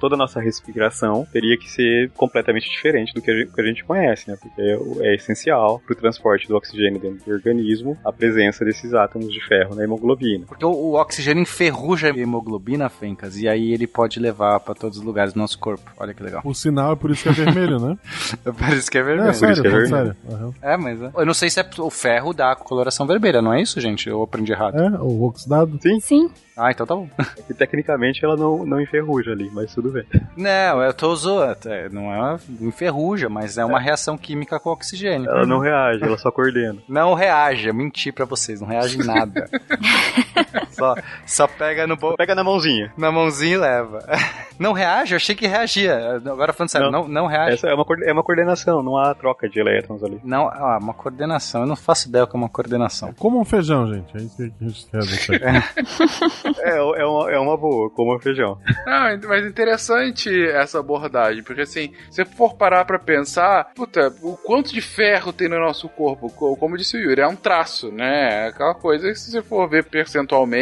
toda 0.00 0.14
a 0.14 0.18
nossa 0.18 0.40
respiração 0.40 1.26
teria 1.32 1.56
que 1.56 1.70
ser 1.70 2.10
completamente 2.10 2.68
diferente 2.68 3.01
diferente 3.02 3.14
do 3.14 3.22
que 3.22 3.30
a 3.30 3.34
gente, 3.34 3.52
que 3.52 3.60
a 3.60 3.64
gente 3.64 3.84
conhece, 3.84 4.30
né? 4.30 4.36
Porque 4.40 4.60
é 5.00 5.14
essencial 5.14 5.80
para 5.84 5.92
o 5.92 5.96
transporte 5.96 6.48
do 6.48 6.56
oxigênio 6.56 7.00
dentro 7.00 7.24
do 7.24 7.32
organismo 7.32 7.96
a 8.04 8.12
presença 8.12 8.64
desses 8.64 8.94
átomos 8.94 9.32
de 9.32 9.40
ferro 9.46 9.74
na 9.74 9.84
hemoglobina. 9.84 10.46
Porque 10.46 10.64
o, 10.64 10.70
o 10.70 10.94
oxigênio 10.94 11.42
enferruja 11.42 12.12
a 12.12 12.16
hemoglobina, 12.16 12.88
Fencas, 12.88 13.36
e 13.36 13.48
aí 13.48 13.72
ele 13.72 13.86
pode 13.86 14.20
levar 14.20 14.60
para 14.60 14.74
todos 14.74 14.98
os 14.98 15.04
lugares 15.04 15.32
do 15.32 15.38
nosso 15.38 15.58
corpo. 15.58 15.90
Olha 15.96 16.14
que 16.14 16.22
legal. 16.22 16.42
O 16.44 16.54
sinal 16.54 16.92
é 16.92 16.96
por 16.96 17.10
isso 17.10 17.22
que 17.22 17.28
é 17.28 17.32
vermelho, 17.32 17.78
né? 17.78 17.98
Por 18.42 18.76
isso 18.76 18.90
que 18.90 18.98
é 18.98 19.02
vermelho. 19.02 19.30
É, 19.30 19.32
sério, 19.32 19.52
isso 19.52 19.62
que 19.62 19.68
é 19.68 19.70
vermelho. 19.70 19.88
sério. 19.88 20.16
Aham. 20.30 20.54
É, 20.62 20.76
mas 20.76 21.02
é. 21.02 21.10
eu 21.14 21.26
não 21.26 21.34
sei 21.34 21.48
se 21.48 21.60
é 21.60 21.66
o 21.78 21.90
ferro 21.90 22.32
dá 22.32 22.54
coloração 22.54 23.06
vermelha, 23.06 23.40
não 23.40 23.52
é 23.52 23.62
isso, 23.62 23.80
gente? 23.80 24.08
Eu 24.08 24.22
aprendi 24.22 24.52
errado. 24.52 24.76
É, 24.76 24.88
o 25.00 25.22
oxidado. 25.22 25.78
Sim. 26.00 26.30
Ah, 26.56 26.70
então 26.70 26.86
tá 26.86 26.94
bom. 26.94 27.08
É 27.18 27.42
que 27.42 27.54
tecnicamente 27.54 28.24
ela 28.24 28.36
não, 28.36 28.64
não 28.66 28.80
enferruja 28.80 29.32
ali, 29.32 29.50
mas 29.52 29.74
tudo 29.74 29.90
bem. 29.90 30.04
Não, 30.36 30.82
eu 30.82 30.92
tô 30.92 31.14
zoando. 31.16 31.68
É, 31.68 31.88
Não 31.88 32.12
é 32.12 32.18
uma 32.20 32.40
enferruja, 32.60 33.28
mas 33.28 33.56
é 33.58 33.64
uma 33.64 33.80
reação 33.80 34.18
química 34.18 34.60
com 34.60 34.70
oxigênio. 34.70 35.28
Ela 35.28 35.46
não 35.46 35.58
reage, 35.58 36.04
ela 36.04 36.18
só 36.18 36.30
coordena. 36.30 36.78
Não 36.88 37.14
reage, 37.14 37.68
eu 37.68 37.74
menti 37.74 38.12
pra 38.12 38.24
vocês, 38.24 38.60
não 38.60 38.68
reage 38.68 38.98
em 38.98 39.04
nada. 39.04 39.48
só, 40.72 40.94
só 41.26 41.46
pega 41.46 41.86
no 41.86 41.96
bo- 41.96 42.16
Pega 42.16 42.34
na 42.34 42.42
mãozinha. 42.44 42.92
na 42.96 43.10
mãozinha 43.12 43.54
e 43.54 43.56
leva. 43.58 43.98
Não 44.58 44.72
reage? 44.72 45.12
Eu 45.14 45.16
achei 45.16 45.34
que 45.34 45.46
reagia. 45.46 46.16
Agora 46.24 46.52
falando 46.52 46.68
sério, 46.70 46.90
não, 46.90 47.08
não, 47.08 47.26
reage. 47.26 47.54
Essa 47.54 47.68
é 47.68 47.74
uma, 47.74 47.84
é 48.04 48.12
uma 48.12 48.22
coordenação, 48.22 48.80
não 48.82 48.96
há 48.96 49.12
troca 49.14 49.48
de 49.48 49.58
elétrons 49.58 50.04
ali. 50.04 50.20
Não, 50.22 50.46
ah, 50.46 50.78
uma 50.80 50.94
coordenação. 50.94 51.62
Eu 51.62 51.66
não 51.66 51.74
faço 51.74 52.08
ideia 52.08 52.22
o 52.24 52.28
que 52.28 52.36
é 52.36 52.38
uma 52.38 52.48
coordenação. 52.48 53.12
Como 53.14 53.40
um 53.40 53.44
feijão, 53.44 53.92
gente. 53.92 54.16
É 54.16 54.20
isso 54.20 54.36
que 54.36 54.42
a 54.42 54.68
gente 54.68 54.86
quer 54.86 54.98
deixar. 55.00 55.72
É, 56.62 56.76
é, 56.76 57.04
uma, 57.06 57.30
é 57.32 57.38
uma 57.38 57.56
boa, 57.56 57.90
como 57.90 58.18
feijão. 58.20 58.58
Não, 58.86 59.28
mas 59.28 59.46
interessante 59.46 60.30
essa 60.50 60.78
abordagem, 60.78 61.42
porque 61.42 61.62
assim, 61.62 61.92
se 62.10 62.24
for 62.24 62.54
parar 62.54 62.84
pra 62.84 62.98
pensar, 62.98 63.72
puta, 63.74 64.12
o 64.22 64.36
quanto 64.36 64.72
de 64.72 64.80
ferro 64.80 65.32
tem 65.32 65.48
no 65.48 65.58
nosso 65.58 65.88
corpo, 65.88 66.30
co- 66.30 66.56
como 66.56 66.76
disse 66.76 66.96
o 66.96 67.00
Yuri, 67.00 67.20
é 67.20 67.26
um 67.26 67.36
traço, 67.36 67.90
né? 67.90 68.44
É 68.44 68.48
Aquela 68.48 68.74
coisa 68.74 69.08
que 69.08 69.14
se 69.18 69.30
você 69.30 69.42
for 69.42 69.68
ver 69.68 69.84
percentualmente, 69.84 70.61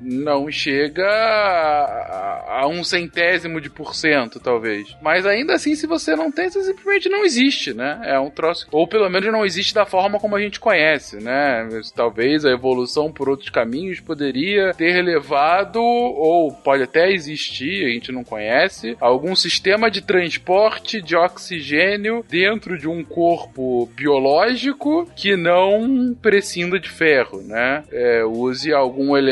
não 0.00 0.50
chega 0.50 1.06
a, 1.06 2.60
a 2.60 2.68
um 2.68 2.82
centésimo 2.84 3.60
de 3.60 3.70
por 3.70 3.94
cento, 3.94 4.40
talvez. 4.40 4.96
Mas 5.00 5.26
ainda 5.26 5.54
assim, 5.54 5.74
se 5.74 5.86
você 5.86 6.14
não 6.16 6.30
tem, 6.30 6.48
você 6.48 6.62
simplesmente 6.62 7.08
não 7.08 7.24
existe, 7.24 7.72
né? 7.72 8.00
É 8.04 8.18
um 8.18 8.30
troço, 8.30 8.66
ou 8.70 8.86
pelo 8.86 9.08
menos 9.08 9.32
não 9.32 9.44
existe 9.44 9.74
da 9.74 9.86
forma 9.86 10.18
como 10.18 10.36
a 10.36 10.40
gente 10.40 10.60
conhece, 10.60 11.16
né? 11.16 11.68
Talvez 11.94 12.44
a 12.44 12.50
evolução 12.50 13.12
por 13.12 13.28
outros 13.28 13.50
caminhos 13.50 14.00
poderia 14.00 14.72
ter 14.74 15.02
levado, 15.02 15.80
ou 15.80 16.52
pode 16.52 16.82
até 16.82 17.10
existir, 17.10 17.86
a 17.86 17.90
gente 17.90 18.12
não 18.12 18.24
conhece, 18.24 18.96
algum 19.00 19.34
sistema 19.34 19.90
de 19.90 20.02
transporte 20.02 21.00
de 21.00 21.16
oxigênio 21.16 22.24
dentro 22.28 22.78
de 22.78 22.88
um 22.88 23.04
corpo 23.04 23.86
biológico 23.94 25.08
que 25.16 25.36
não 25.36 26.16
prescinda 26.20 26.78
de 26.78 26.88
ferro, 26.88 27.42
né? 27.42 27.84
É, 27.92 28.24
use 28.24 28.72
algum 28.72 29.16
elemento 29.16 29.29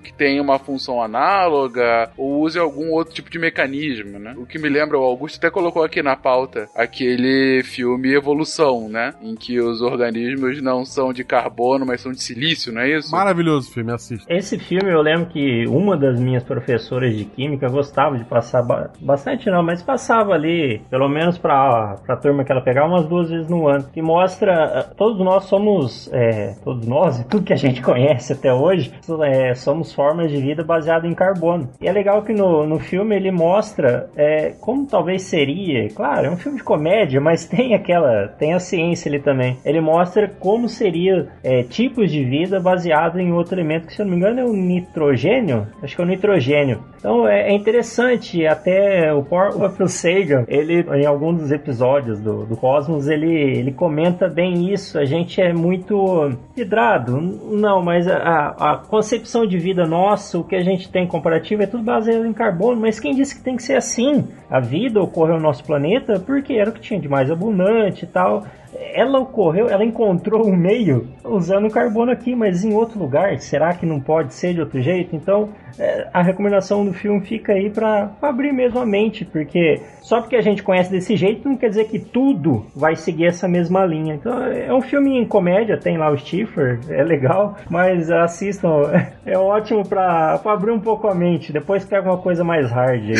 que 0.00 0.12
tenha 0.12 0.42
uma 0.42 0.58
função 0.58 1.02
análoga, 1.02 2.10
ou 2.16 2.40
use 2.42 2.58
algum 2.58 2.90
outro 2.92 3.14
tipo 3.14 3.30
de 3.30 3.38
mecanismo, 3.38 4.18
né? 4.18 4.34
O 4.36 4.46
que 4.46 4.58
me 4.58 4.68
lembra, 4.68 4.98
o 4.98 5.02
Augusto 5.02 5.36
até 5.38 5.50
colocou 5.50 5.82
aqui 5.82 6.02
na 6.02 6.16
pauta, 6.16 6.68
aquele 6.74 7.62
filme 7.64 8.14
Evolução, 8.14 8.88
né? 8.88 9.14
Em 9.22 9.34
que 9.34 9.60
os 9.60 9.80
organismos 9.80 10.60
não 10.62 10.84
são 10.84 11.12
de 11.12 11.24
carbono, 11.24 11.86
mas 11.86 12.00
são 12.00 12.12
de 12.12 12.22
silício, 12.22 12.72
não 12.72 12.82
é 12.82 12.96
isso? 12.96 13.10
Maravilhoso 13.12 13.70
filme, 13.72 13.92
assista. 13.92 14.24
Esse 14.32 14.58
filme 14.58 14.90
eu 14.92 15.00
lembro 15.02 15.26
que 15.26 15.66
uma 15.66 15.96
das 15.96 16.18
minhas 16.20 16.42
professoras 16.42 17.14
de 17.16 17.24
química 17.24 17.68
gostava 17.68 18.16
de 18.18 18.24
passar 18.24 18.62
ba- 18.62 18.90
bastante 19.00 19.48
não, 19.50 19.62
mas 19.62 19.82
passava 19.82 20.32
ali, 20.32 20.80
pelo 20.90 21.08
menos 21.08 21.38
pra, 21.38 21.96
pra 22.04 22.16
turma 22.16 22.44
que 22.44 22.52
ela 22.52 22.60
pegava 22.60 22.88
umas 22.88 23.06
duas 23.06 23.28
vezes 23.30 23.48
no 23.48 23.68
ano, 23.68 23.88
que 23.92 24.02
mostra, 24.02 24.52
eh, 24.88 24.94
todos 24.96 25.18
nós 25.24 25.44
somos, 25.44 26.08
é, 26.12 26.54
todos 26.64 26.86
nós, 26.86 27.24
tudo 27.28 27.44
que 27.44 27.52
a 27.52 27.56
gente 27.56 27.80
conhece 27.82 28.32
até 28.32 28.52
hoje, 28.52 28.92
é, 29.24 29.37
somos 29.54 29.92
formas 29.92 30.30
de 30.30 30.38
vida 30.38 30.62
baseadas 30.62 31.10
em 31.10 31.14
carbono. 31.14 31.68
E 31.80 31.88
é 31.88 31.92
legal 31.92 32.22
que 32.22 32.32
no, 32.32 32.66
no 32.66 32.78
filme 32.78 33.16
ele 33.16 33.30
mostra 33.30 34.08
é, 34.16 34.52
como 34.60 34.86
talvez 34.86 35.22
seria, 35.22 35.88
claro, 35.90 36.26
é 36.26 36.30
um 36.30 36.36
filme 36.36 36.58
de 36.58 36.64
comédia, 36.64 37.20
mas 37.20 37.44
tem 37.48 37.74
aquela, 37.74 38.28
tem 38.38 38.54
a 38.54 38.60
ciência 38.60 39.08
ali 39.08 39.20
também. 39.20 39.56
Ele 39.64 39.80
mostra 39.80 40.28
como 40.28 40.68
seria 40.68 41.28
é, 41.42 41.62
tipos 41.62 42.10
de 42.10 42.24
vida 42.24 42.60
baseado 42.60 43.18
em 43.18 43.32
outro 43.32 43.54
elemento 43.54 43.86
que, 43.86 43.94
se 43.94 44.02
eu 44.02 44.06
não 44.06 44.12
me 44.12 44.18
engano, 44.18 44.40
é 44.40 44.44
o 44.44 44.52
nitrogênio. 44.52 45.66
Acho 45.82 45.94
que 45.94 46.02
é 46.02 46.04
o 46.04 46.08
nitrogênio. 46.08 46.82
Então 46.98 47.28
é, 47.28 47.50
é 47.50 47.54
interessante, 47.54 48.46
até 48.46 49.12
o 49.12 49.22
próprio 49.22 49.88
Sagan, 49.88 50.44
ele, 50.48 50.80
em 50.80 51.06
algum 51.06 51.32
dos 51.32 51.52
episódios 51.52 52.20
do, 52.20 52.44
do 52.44 52.56
Cosmos, 52.56 53.08
ele, 53.08 53.32
ele 53.32 53.72
comenta 53.72 54.28
bem 54.28 54.72
isso. 54.72 54.98
A 54.98 55.04
gente 55.04 55.40
é 55.40 55.52
muito 55.52 56.30
hidrado. 56.56 57.20
Não, 57.20 57.82
mas 57.82 58.06
a, 58.08 58.54
a 58.58 58.76
concepção 58.76 59.27
de 59.46 59.58
vida 59.58 59.86
nossa, 59.86 60.38
o 60.38 60.44
que 60.44 60.56
a 60.56 60.62
gente 60.62 60.90
tem 60.90 61.06
comparativo, 61.06 61.62
é 61.62 61.66
tudo 61.66 61.82
baseado 61.82 62.24
em 62.24 62.32
carbono. 62.32 62.80
Mas 62.80 62.98
quem 62.98 63.14
disse 63.14 63.36
que 63.36 63.42
tem 63.42 63.56
que 63.56 63.62
ser 63.62 63.76
assim? 63.76 64.26
A 64.50 64.60
vida 64.60 65.00
ocorreu 65.00 65.36
no 65.36 65.42
nosso 65.42 65.64
planeta 65.64 66.18
porque 66.18 66.54
era 66.54 66.70
o 66.70 66.72
que 66.72 66.80
tinha 66.80 67.00
de 67.00 67.08
mais 67.08 67.30
abundante 67.30 68.04
e 68.04 68.08
tal 68.08 68.44
ela 68.74 69.18
ocorreu, 69.18 69.68
ela 69.68 69.84
encontrou 69.84 70.46
um 70.46 70.56
meio 70.56 71.08
usando 71.24 71.70
carbono 71.70 72.10
aqui, 72.10 72.34
mas 72.34 72.64
em 72.64 72.74
outro 72.74 72.98
lugar. 72.98 73.38
Será 73.40 73.72
que 73.74 73.86
não 73.86 74.00
pode 74.00 74.34
ser 74.34 74.54
de 74.54 74.60
outro 74.60 74.80
jeito? 74.80 75.14
Então, 75.14 75.50
é, 75.78 76.08
a 76.12 76.22
recomendação 76.22 76.84
do 76.84 76.92
filme 76.92 77.20
fica 77.20 77.52
aí 77.52 77.70
para 77.70 78.10
abrir 78.20 78.52
mesmo 78.52 78.80
a 78.80 78.86
mente, 78.86 79.24
porque 79.24 79.80
só 80.02 80.20
porque 80.20 80.36
a 80.36 80.40
gente 80.40 80.62
conhece 80.62 80.90
desse 80.90 81.16
jeito 81.16 81.48
não 81.48 81.56
quer 81.56 81.68
dizer 81.68 81.84
que 81.84 81.98
tudo 81.98 82.66
vai 82.74 82.96
seguir 82.96 83.26
essa 83.26 83.46
mesma 83.46 83.84
linha. 83.84 84.14
Então, 84.14 84.42
é 84.42 84.72
um 84.72 84.80
filme 84.80 85.18
em 85.18 85.26
comédia, 85.26 85.76
tem 85.76 85.96
lá 85.96 86.10
o 86.10 86.16
Stifler, 86.16 86.80
é 86.88 87.02
legal, 87.02 87.56
mas 87.70 88.10
assistam, 88.10 88.68
é 89.24 89.38
ótimo 89.38 89.86
para 89.86 90.40
abrir 90.44 90.72
um 90.72 90.80
pouco 90.80 91.08
a 91.08 91.14
mente. 91.14 91.52
Depois 91.52 91.84
pega 91.84 92.08
uma 92.10 92.18
coisa 92.18 92.42
mais 92.42 92.70
hard 92.70 93.02
aí. 93.02 93.14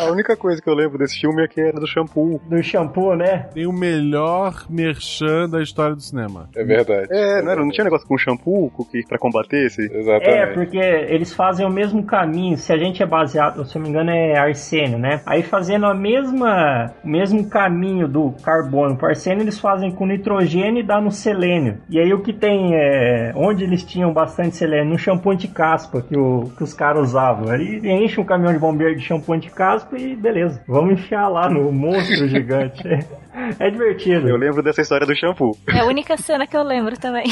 A 0.00 0.10
única 0.10 0.36
coisa 0.36 0.62
que 0.62 0.68
eu 0.68 0.74
lembro 0.74 0.98
desse 0.98 1.20
filme 1.20 1.44
é 1.44 1.48
que 1.48 1.60
era 1.60 1.78
do 1.78 1.86
shampoo. 1.86 2.40
Do 2.48 2.62
shampoo, 2.62 3.14
né? 3.14 3.48
Tem 3.52 3.66
o 3.66 3.72
melhor 3.72 4.49
merchan 4.68 5.48
da 5.48 5.62
história 5.62 5.94
do 5.94 6.02
cinema. 6.02 6.48
É 6.54 6.64
verdade. 6.64 7.08
É, 7.10 7.42
não, 7.42 7.52
era, 7.52 7.60
não 7.60 7.70
tinha 7.70 7.84
negócio 7.84 8.06
com 8.06 8.16
shampoo 8.16 8.70
com 8.70 8.84
que, 8.84 9.06
pra 9.06 9.18
combater 9.18 9.66
esse? 9.66 9.82
Exatamente. 9.82 10.28
É, 10.28 10.46
porque 10.46 10.78
eles 10.78 11.32
fazem 11.32 11.66
o 11.66 11.70
mesmo 11.70 12.04
caminho. 12.04 12.56
Se 12.56 12.72
a 12.72 12.78
gente 12.78 13.02
é 13.02 13.06
baseado, 13.06 13.64
se 13.64 13.76
eu 13.76 13.80
não 13.80 13.88
me 13.88 13.90
engano, 13.90 14.10
é 14.10 14.38
arsênio, 14.38 14.98
né? 14.98 15.20
Aí 15.26 15.42
fazendo 15.42 15.86
a 15.86 15.94
mesma, 15.94 16.92
o 17.04 17.08
mesmo 17.08 17.48
caminho 17.48 18.08
do 18.08 18.32
carbono 18.42 18.96
para 18.96 19.10
arsênio, 19.10 19.42
eles 19.42 19.58
fazem 19.58 19.90
com 19.90 20.06
nitrogênio 20.06 20.80
e 20.80 20.86
dá 20.86 21.00
no 21.00 21.10
selênio. 21.10 21.78
E 21.88 21.98
aí 21.98 22.12
o 22.12 22.20
que 22.20 22.32
tem 22.32 22.74
é, 22.74 23.32
onde 23.34 23.64
eles 23.64 23.84
tinham 23.84 24.12
bastante 24.12 24.56
selênio, 24.56 24.92
no 24.92 24.98
shampoo 24.98 25.34
de 25.34 25.48
caspa 25.48 26.02
que, 26.02 26.16
o, 26.16 26.50
que 26.56 26.62
os 26.62 26.74
caras 26.74 27.08
usavam. 27.08 27.50
Aí 27.50 27.80
enche 27.84 28.20
um 28.20 28.24
caminhão 28.24 28.52
de 28.52 28.58
bombeiro 28.58 28.96
de 28.96 29.02
shampoo 29.02 29.36
de 29.36 29.50
caspa 29.50 29.96
e 29.98 30.14
beleza. 30.14 30.62
Vamos 30.66 30.92
enfiar 30.92 31.28
lá 31.28 31.48
no 31.48 31.70
monstro 31.72 32.28
gigante. 32.28 32.82
É 33.58 33.70
divertido. 33.70 34.28
Eu 34.28 34.36
lembro 34.40 34.62
dessa 34.62 34.80
história 34.80 35.06
do 35.06 35.14
shampoo. 35.14 35.56
É 35.68 35.80
a 35.80 35.84
única 35.84 36.16
cena 36.16 36.46
que 36.46 36.56
eu 36.56 36.62
lembro 36.62 36.98
também. 36.98 37.24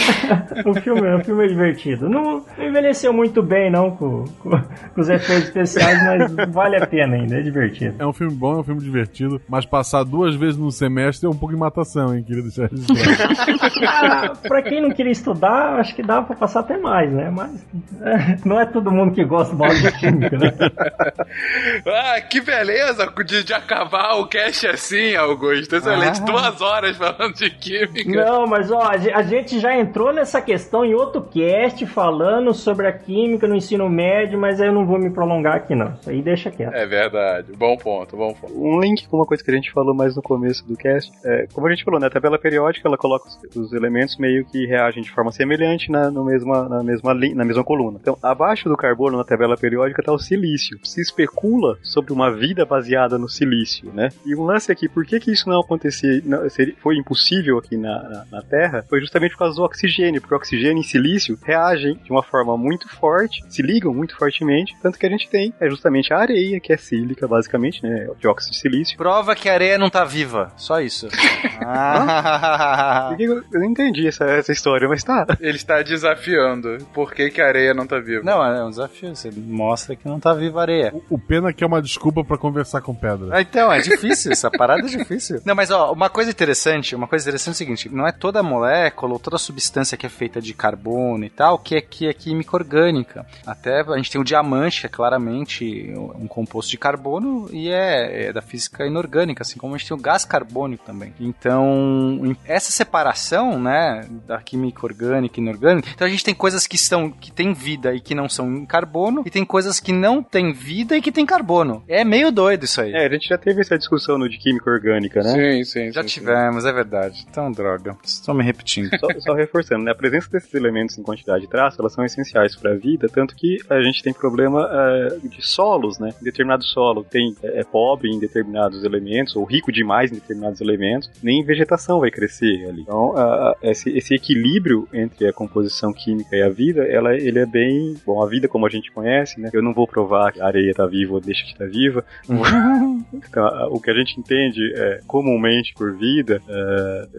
o 0.65 0.75
filme, 0.81 1.15
o 1.15 1.25
filme 1.25 1.45
é 1.45 1.49
divertido. 1.49 2.09
Não, 2.09 2.45
não 2.57 2.65
envelheceu 2.65 3.13
muito 3.13 3.43
bem, 3.43 3.71
não, 3.71 3.91
com, 3.91 4.25
com, 4.39 4.51
com 4.51 5.01
os 5.01 5.09
efeitos 5.09 5.49
especiais, 5.49 5.99
mas 6.03 6.53
vale 6.53 6.77
a 6.77 6.87
pena 6.87 7.17
ainda, 7.17 7.39
é 7.39 7.41
divertido. 7.41 7.97
É 7.99 8.07
um 8.07 8.13
filme 8.13 8.35
bom, 8.35 8.57
é 8.57 8.61
um 8.61 8.65
filme 8.65 8.81
divertido, 8.81 9.41
mas 9.49 9.65
passar 9.65 10.05
duas 10.05 10.35
vezes 10.35 10.59
no 10.59 10.71
semestre 10.71 11.27
é 11.27 11.31
um 11.31 11.37
pouco 11.37 11.55
de 11.55 11.61
matação, 11.61 12.15
hein? 12.15 12.23
Queria 12.23 12.43
deixar 12.43 12.69
registrado. 12.69 13.79
ah, 13.87 14.33
pra 14.47 14.63
quem 14.63 14.83
não 14.83 14.91
queria 14.91 15.13
estudar, 15.13 15.79
acho 15.81 15.95
que 15.95 16.03
dá 16.03 16.21
pra 16.23 16.37
passar 16.37 16.61
até 16.61 16.77
mais, 16.77 17.11
né? 17.11 17.31
Mas 17.31 17.67
é, 18.03 18.37
não 18.45 18.61
é 18.61 18.67
todo 18.67 18.91
mundo 18.91 19.15
que 19.15 19.25
gosta 19.25 19.55
mal 19.55 19.69
de 19.69 19.91
química, 19.93 20.37
né? 20.37 20.53
ah, 21.87 22.21
que 22.21 22.41
beleza 22.41 23.07
de, 23.25 23.45
de 23.45 23.53
acabar 23.55 24.15
o 24.15 24.27
cast 24.27 24.67
assim, 24.67 25.15
Augusto. 25.15 25.77
Excelente. 25.77 26.21
Ah. 26.21 26.25
Duas 26.25 26.61
horas 26.61 26.97
falando 26.99 27.35
de 27.35 27.51
química. 27.51 28.25
Não, 28.25 28.47
mas 28.47 28.71
ó, 28.71 28.83
a 28.83 29.23
gente 29.23 29.59
já 29.61 29.77
entrou 29.77 30.13
nessa 30.13 30.43
questão 30.43 30.85
em 30.85 30.95
outro 30.95 31.23
cast 31.23 31.87
falando 31.87 32.53
sobre 32.53 32.87
a 32.87 32.93
química 32.93 33.47
no 33.47 33.55
ensino 33.55 33.89
médio, 33.89 34.39
mas 34.39 34.61
eu 34.61 34.73
não 34.73 34.87
vou 34.87 34.99
me 34.99 35.11
prolongar 35.11 35.57
aqui 35.57 35.75
não. 35.75 35.95
Isso 35.95 36.11
aí 36.11 36.21
deixa 36.21 36.51
quieto. 36.51 36.75
É 36.75 36.87
verdade. 36.87 37.53
Bom 37.57 37.77
ponto, 37.77 38.17
bom 38.17 38.35
ponto. 38.35 38.53
Um 38.55 38.81
link 38.81 39.09
com 39.09 39.17
uma 39.17 39.27
coisa 39.27 39.43
que 39.43 39.51
a 39.51 39.55
gente 39.55 39.71
falou 39.73 39.95
mais 39.95 40.17
no 40.17 40.23
começo 40.23 40.67
do 40.67 40.77
cast. 40.77 41.11
É, 41.25 41.47
como 41.53 41.67
a 41.67 41.71
gente 41.71 41.85
falou, 41.85 42.01
na 42.01 42.11
tabela 42.11 42.39
periódica 42.39 42.89
ela 42.89 42.99
coloca 42.99 43.29
os, 43.29 43.57
os, 43.57 43.73
elementos 43.73 44.17
meio 44.19 44.45
que 44.45 44.67
reagem 44.67 45.03
de 45.03 45.11
forma 45.11 45.31
semelhante 45.31 45.91
na, 45.91 46.11
no 46.11 46.25
mesma, 46.25 46.69
na, 46.69 46.83
mesma 46.83 47.15
na 47.15 47.45
mesma 47.45 47.65
coluna. 47.65 47.99
Então, 48.01 48.19
abaixo 48.23 48.69
do 48.69 48.77
carbono 48.77 49.17
na 49.17 49.25
tabela 49.25 49.57
periódica 49.57 50.01
está 50.01 50.13
o 50.13 50.19
silício. 50.19 50.79
Se 50.83 51.01
especula 51.01 51.79
sobre 51.83 52.13
uma 52.13 52.31
vida 52.31 52.65
baseada 52.65 53.19
no 53.19 53.29
silício, 53.29 53.91
né? 53.93 54.09
E 54.25 54.35
um 54.35 54.45
lance 54.45 54.71
aqui, 54.73 54.89
por 54.89 55.05
que 55.05 55.21
que 55.21 55.33
isso 55.33 55.49
não 55.49 55.61
acontecia, 55.61 56.21
não, 56.25 56.49
seria, 56.49 56.75
foi 56.89 56.97
impossível 56.97 57.59
aqui 57.59 57.77
na, 57.77 58.03
na, 58.03 58.25
na, 58.33 58.43
Terra, 58.43 58.83
foi 58.89 58.99
justamente 58.99 59.33
por 59.33 59.41
causa 59.41 59.57
do 59.57 59.63
oxigênio, 59.63 60.23
porque 60.23 60.33
o 60.33 60.39
oxigênio 60.39 60.81
e 60.81 60.85
silício 60.85 61.39
reagem 61.45 62.01
de 62.03 62.11
uma 62.11 62.23
forma 62.23 62.57
muito 62.57 62.89
forte, 62.89 63.45
se 63.47 63.61
ligam 63.61 63.93
muito 63.93 64.17
fortemente, 64.17 64.75
tanto 64.83 64.99
que 64.99 65.05
a 65.05 65.11
gente 65.11 65.29
tem 65.29 65.53
é 65.61 65.69
justamente 65.69 66.15
a 66.15 66.17
areia, 66.17 66.59
que 66.59 66.73
é 66.73 66.79
sílica, 66.79 67.29
basicamente, 67.29 67.83
né? 67.83 68.09
Dióxido 68.19 68.53
de 68.53 68.59
silício. 68.59 68.97
Prova 68.97 69.35
que 69.35 69.51
a 69.51 69.53
areia 69.53 69.77
não 69.77 69.91
tá 69.91 70.03
viva, 70.03 70.51
só 70.57 70.81
isso. 70.81 71.09
ah. 71.63 73.15
eu 73.21 73.45
não 73.53 73.67
entendi 73.67 74.07
essa, 74.09 74.25
essa 74.25 74.51
história, 74.51 74.89
mas 74.89 75.05
tá. 75.05 75.27
Ele 75.39 75.57
está 75.57 75.83
desafiando. 75.83 76.79
Por 76.95 77.13
que, 77.13 77.29
que 77.29 77.43
a 77.43 77.49
areia 77.49 77.75
não 77.75 77.87
tá 77.87 77.99
viva? 77.99 78.23
Não, 78.25 78.43
é 78.43 78.65
um 78.65 78.71
desafio. 78.71 79.15
Você 79.15 79.31
mostra 79.31 79.95
que 79.95 80.09
não 80.09 80.19
tá 80.19 80.33
viva 80.33 80.61
a 80.61 80.63
areia. 80.63 80.95
O, 80.95 81.17
o 81.17 81.19
pena 81.19 81.53
que 81.53 81.63
é 81.63 81.67
uma 81.67 81.83
desculpa 81.83 82.25
para 82.25 82.39
conversar 82.39 82.81
com 82.81 82.95
pedra. 82.95 83.29
Ah, 83.33 83.43
então, 83.43 83.71
é 83.71 83.81
difícil. 83.81 84.33
essa 84.33 84.51
parada 84.51 84.81
é 84.81 84.87
difícil. 84.87 85.43
Não, 85.45 85.55
mas 85.55 85.71
ó, 85.71 85.93
uma 85.93 86.09
coisa 86.09 86.31
interessante, 86.31 86.78
uma 86.95 87.07
coisa 87.07 87.25
interessante 87.25 87.55
é 87.55 87.55
o 87.55 87.59
seguinte: 87.59 87.89
não 87.89 88.07
é 88.07 88.13
toda 88.13 88.43
molécula 88.43 89.15
ou 89.15 89.19
toda 89.19 89.39
substância 89.39 89.97
que 89.97 90.07
é 90.07 90.09
feita 90.09 90.41
de 90.41 90.55
carbono 90.55 91.25
e 91.25 91.31
tal 91.31 91.59
que 91.59 91.77
é, 91.77 91.81
que 91.81 92.07
é 92.07 92.13
química 92.13 92.57
orgânica. 92.57 93.27
Até 93.47 93.81
a 93.81 93.97
gente 93.97 94.11
tem 94.11 94.21
o 94.21 94.25
diamante, 94.25 94.81
que 94.81 94.87
é 94.87 94.91
claramente 94.91 95.93
um 95.97 96.27
composto 96.27 96.71
de 96.71 96.79
carbono 96.79 97.49
e 97.53 97.71
é, 97.71 98.27
é 98.27 98.33
da 98.33 98.43
física 98.43 98.87
inorgânica, 98.87 99.43
assim 99.43 99.59
como 99.59 99.75
a 99.75 99.79
gente 99.79 99.89
tem 99.89 99.97
o 99.97 100.01
gás 100.01 100.25
carbônico 100.25 100.85
também. 100.85 101.15
Então, 101.19 102.37
essa 102.45 102.71
separação, 102.71 103.61
né, 103.61 104.07
da 104.27 104.41
química 104.41 104.85
orgânica 104.85 105.39
e 105.39 105.43
inorgânica, 105.43 105.89
então 105.95 106.07
a 106.07 106.11
gente 106.11 106.25
tem 106.25 106.35
coisas 106.35 106.67
que 106.67 106.79
são 106.79 107.11
que 107.11 107.33
têm 107.33 107.53
vida 107.53 107.95
e 107.95 108.01
que 108.01 108.15
não 108.15 108.29
são 108.29 108.51
em 108.53 108.67
carbono, 108.67 109.23
e 109.27 109.31
tem 109.31 109.45
coisas 109.45 109.81
que 109.81 109.93
não 109.93 110.23
têm 110.23 110.53
vida 110.53 110.97
e 110.97 111.03
que 111.03 111.13
têm 111.13 111.27
carbono. 111.27 111.83
É 111.89 112.05
meio 112.05 112.31
doido 112.31 112.65
isso 112.65 112.81
aí. 112.81 112.93
É, 112.93 113.07
a 113.07 113.11
gente 113.11 113.29
já 113.29 113.39
teve 113.39 113.61
essa 113.61 113.77
discussão 113.77 114.19
no 114.19 114.29
de 114.29 114.39
química 114.39 114.71
orgânica, 114.71 115.23
né? 115.23 115.31
Sim, 115.31 115.65
sim. 115.65 115.93
Já 115.93 116.03
sim, 116.03 116.09
tivemos, 116.09 116.63
sim. 116.63 116.68
É 116.69 116.73
verdade. 116.73 117.27
Então, 117.29 117.51
droga. 117.51 117.97
Estou 118.05 118.35
me 118.35 118.45
repetindo. 118.45 118.91
Só, 118.99 119.09
só, 119.21 119.35
reforçando, 119.35 119.85
né? 119.85 119.93
A 119.93 119.95
presença 119.95 120.31
desses 120.31 120.53
elementos 120.55 120.99
em 120.99 121.03
quantidade 121.03 121.43
de 121.43 121.51
traço, 121.51 121.81
elas 121.81 121.93
são 121.93 122.05
essenciais 122.05 122.55
para 122.57 122.73
a 122.73 122.75
vida, 122.75 123.09
tanto 123.09 123.35
que 123.35 123.59
a 123.69 123.81
gente 123.81 124.03
tem 124.03 124.13
problema 124.13 124.67
uh, 124.67 125.29
de 125.29 125.47
solos, 125.47 125.99
né? 125.99 126.11
Em 126.21 126.25
determinado 126.25 126.65
solo 126.65 127.05
tem, 127.05 127.35
é, 127.43 127.61
é 127.61 127.65
pobre 127.65 128.11
em 128.11 128.19
determinados 128.19 128.85
elementos, 128.85 129.37
ou 129.37 129.45
rico 129.45 129.73
demais 129.73 130.11
em 130.11 130.15
determinados 130.15 130.61
elementos, 130.61 131.11
nem 131.23 131.45
vegetação 131.45 132.01
vai 132.01 132.11
crescer 132.11 132.67
ali. 132.69 132.83
Então, 132.83 133.11
uh, 133.11 133.55
esse, 133.63 133.91
esse 133.91 134.15
equilíbrio 134.15 134.89
entre 134.93 135.27
a 135.29 135.33
composição 135.33 135.93
química 135.93 136.37
e 136.37 136.43
a 136.43 136.49
vida, 136.49 136.85
ela, 136.85 137.15
ele 137.15 137.39
é 137.39 137.47
bem. 137.47 137.97
Bom, 138.05 138.23
a 138.23 138.29
vida 138.29 138.49
como 138.49 138.67
a 138.67 138.71
gente 138.71 138.91
conhece, 138.93 139.41
né? 139.41 139.51
Eu 139.53 139.63
não 139.63 139.73
vou 139.73 139.87
provar 139.87 140.33
que 140.33 140.41
a 140.41 140.47
areia 140.47 140.71
está 140.71 140.87
viva 140.87 141.15
ou 141.15 141.21
deixa 141.21 141.45
de 141.45 141.53
estar 141.53 141.65
tá 141.65 141.71
viva. 141.71 142.05
então, 143.13 143.69
o 143.71 143.81
que 143.81 143.91
a 143.91 143.95
gente 143.95 144.19
entende 144.19 144.73
é, 144.75 145.01
comumente 145.07 145.73
por 145.75 145.97
vida 145.97 146.41
é, 146.49 146.58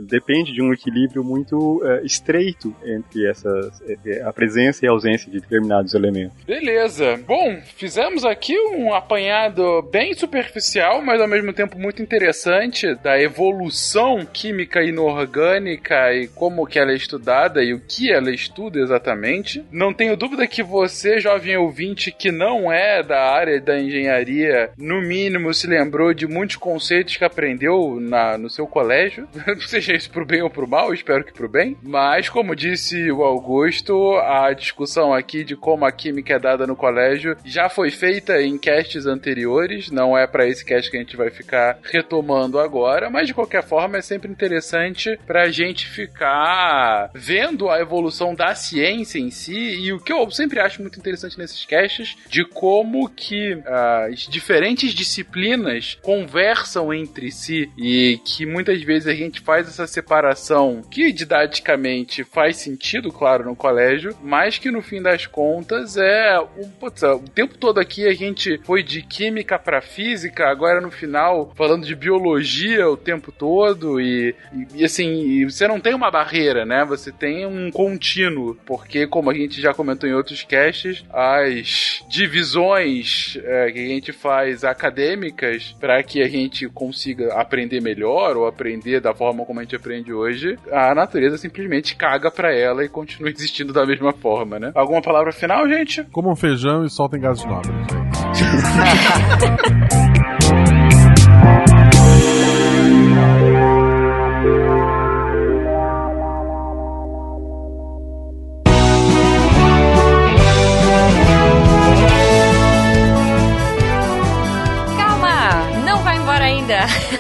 depende 0.02 0.52
de 0.52 0.62
um 0.62 0.74
equilíbrio 0.74 1.24
muito 1.24 1.82
é, 1.86 2.02
estreito 2.04 2.74
entre 2.84 3.28
essas, 3.28 3.82
a 4.26 4.34
presença 4.34 4.86
e 4.86 4.88
a 4.88 4.92
ausência 4.92 5.32
de 5.32 5.40
determinados 5.40 5.94
elementos. 5.94 6.36
Beleza. 6.46 7.20
Bom, 7.26 7.60
fizemos 7.76 8.26
aqui 8.26 8.58
um 8.58 8.94
apanhado 8.94 9.82
bem 9.92 10.14
superficial, 10.14 11.02
mas 11.02 11.22
ao 11.22 11.28
mesmo 11.28 11.54
tempo 11.54 11.78
muito 11.78 12.02
interessante 12.02 12.96
da 12.96 13.20
evolução 13.20 14.26
química 14.26 14.84
inorgânica 14.84 16.14
e 16.14 16.28
como 16.28 16.66
que 16.66 16.80
ela 16.80 16.92
é 16.92 16.96
estudada 16.96 17.64
e 17.64 17.74
o 17.74 17.80
que 17.80 18.12
ela 18.12 18.32
estuda 18.32 18.80
exatamente. 18.80 19.64
Não 19.72 19.94
tenho 19.94 20.18
dúvida 20.18 20.48
que 20.48 20.64
você, 20.64 21.20
jovem 21.20 21.58
ouvinte, 21.58 22.12
que 22.12 22.32
não 22.32 22.72
é 22.72 23.02
da 23.04 23.32
área 23.32 23.60
da 23.60 23.80
engenharia, 23.80 24.72
no 24.78 25.02
mínimo 25.02 25.54
se 25.54 25.68
lembrou 25.68 26.14
de 26.14 26.28
muitos 26.28 26.56
conceitos 26.56 27.18
que 27.18 27.26
aprendeu 27.26 28.00
na, 28.00 28.38
no 28.38 28.50
seu 28.50 28.68
colégio. 28.68 29.19
Seja 29.68 29.96
isso 29.96 30.10
pro 30.10 30.26
bem 30.26 30.42
ou 30.42 30.50
pro 30.50 30.68
mal, 30.68 30.94
espero 30.94 31.24
que 31.24 31.34
pro 31.34 31.50
bem. 31.50 31.78
Mas, 31.82 32.30
como 32.30 32.56
disse 32.56 33.12
o 33.12 33.24
Augusto, 33.24 34.16
a 34.18 34.54
discussão 34.54 35.14
aqui 35.14 35.44
de 35.44 35.56
como 35.56 35.86
a 35.86 35.92
química 35.92 36.34
é 36.34 36.40
dada 36.40 36.66
no 36.66 36.76
colégio 36.76 37.36
já 37.44 37.70
foi 37.70 37.92
feita 37.92 38.42
em 38.42 38.58
casts 38.58 39.06
anteriores, 39.06 39.92
não 39.92 40.18
é 40.18 40.28
para 40.28 40.48
esse 40.48 40.64
cast 40.64 40.90
que 40.90 40.98
a 40.98 41.00
gente 41.00 41.18
vai 41.18 41.30
ficar 41.30 41.80
retomando 41.84 42.60
agora, 42.60 43.10
mas 43.10 43.28
de 43.28 43.34
qualquer 43.34 43.64
forma 43.64 43.98
é 43.98 44.02
sempre 44.02 44.32
interessante 44.32 45.20
pra 45.26 45.50
gente 45.50 45.88
ficar 45.88 47.10
vendo 47.14 47.70
a 47.70 47.80
evolução 47.80 48.34
da 48.34 48.54
ciência 48.56 49.20
em 49.20 49.32
si 49.32 49.76
e 49.80 49.94
o 49.94 50.00
que 50.00 50.14
eu 50.14 50.30
sempre 50.32 50.60
acho 50.60 50.82
muito 50.82 51.00
interessante 51.00 51.38
nesses 51.38 51.66
casts 51.66 52.16
de 52.30 52.46
como 52.46 53.10
que 53.10 53.54
uh, 53.54 54.12
as 54.12 54.28
diferentes 54.28 54.94
disciplinas 54.94 55.98
conversam 56.02 56.94
entre 56.94 57.32
si 57.32 57.72
e 57.78 58.20
que 58.26 58.46
muitas 58.46 58.82
vezes 58.82 59.08
a 59.10 59.16
gente 59.16 59.42
faz 59.42 59.68
essa 59.68 59.88
separação 59.88 60.82
que 60.90 61.12
didaticamente 61.12 62.24
faz 62.24 62.58
sentido, 62.58 63.12
claro, 63.12 63.46
no 63.46 63.56
colégio, 63.56 64.16
mas 64.22 64.58
que 64.58 64.72
no 64.72 64.82
fim 64.82 65.02
das 65.02 65.26
contas 65.26 65.98
é 65.98 66.40
um, 66.40 66.70
putz, 66.70 67.04
o 67.04 67.20
tempo 67.20 67.58
todo 67.58 67.80
aqui 67.80 68.08
a 68.08 68.14
gente 68.14 68.60
foi 68.64 68.84
de 68.84 69.02
química 69.02 69.58
para 69.58 69.82
física, 69.82 70.48
agora 70.48 70.82
no 70.82 70.92
final 70.92 71.54
falando 71.56 71.86
de 71.86 71.96
biologia 71.96 72.90
o 72.90 72.98
tempo 72.98 73.32
todo 73.32 74.00
e, 74.00 74.36
e, 74.54 74.82
e 74.82 74.86
assim, 74.86 75.46
você 75.46 75.68
não 75.68 75.80
tem 75.80 75.94
uma 75.94 76.12
barreira, 76.12 76.66
né? 76.66 76.86
Você 76.86 77.12
tem 77.12 77.46
um 77.46 77.72
contínuo, 77.72 78.56
porque 78.66 79.08
como 79.08 79.30
a 79.30 79.34
gente 79.34 79.62
já 79.62 79.74
comentou 79.74 80.10
em 80.10 80.14
outros 80.14 80.44
casts, 80.44 81.04
as 81.12 82.04
divisões 82.10 83.38
é, 83.44 83.72
que 83.72 83.80
a 83.80 83.88
gente 83.88 84.12
faz 84.12 84.64
acadêmicas 84.64 85.76
para 85.80 86.02
que 86.04 86.22
a 86.22 86.28
gente 86.28 86.68
consiga 86.70 87.34
aprender 87.34 87.82
melhor 87.82 88.38
ou 88.38 88.48
aprender 88.48 88.99
da 89.00 89.14
forma 89.14 89.46
como 89.46 89.60
a 89.60 89.64
gente 89.64 89.76
aprende 89.76 90.14
hoje, 90.14 90.58
a 90.72 90.94
natureza 90.94 91.38
simplesmente 91.38 91.96
caga 91.96 92.32
para 92.32 92.54
ela 92.54 92.84
e 92.84 92.90
continua 92.90 93.30
existindo 93.32 93.74
da 93.74 93.86
mesma 93.86 94.14
forma, 94.14 94.60
né? 94.60 94.72
Alguma 94.76 95.02
palavra 95.02 95.32
final, 95.32 95.68
gente? 95.68 96.04
Comam 96.06 96.36
feijão 96.36 96.84
e 96.84 96.90
soltem 96.90 97.20
gases 97.20 97.46
nobres, 97.46 97.76
gente. 97.76 98.20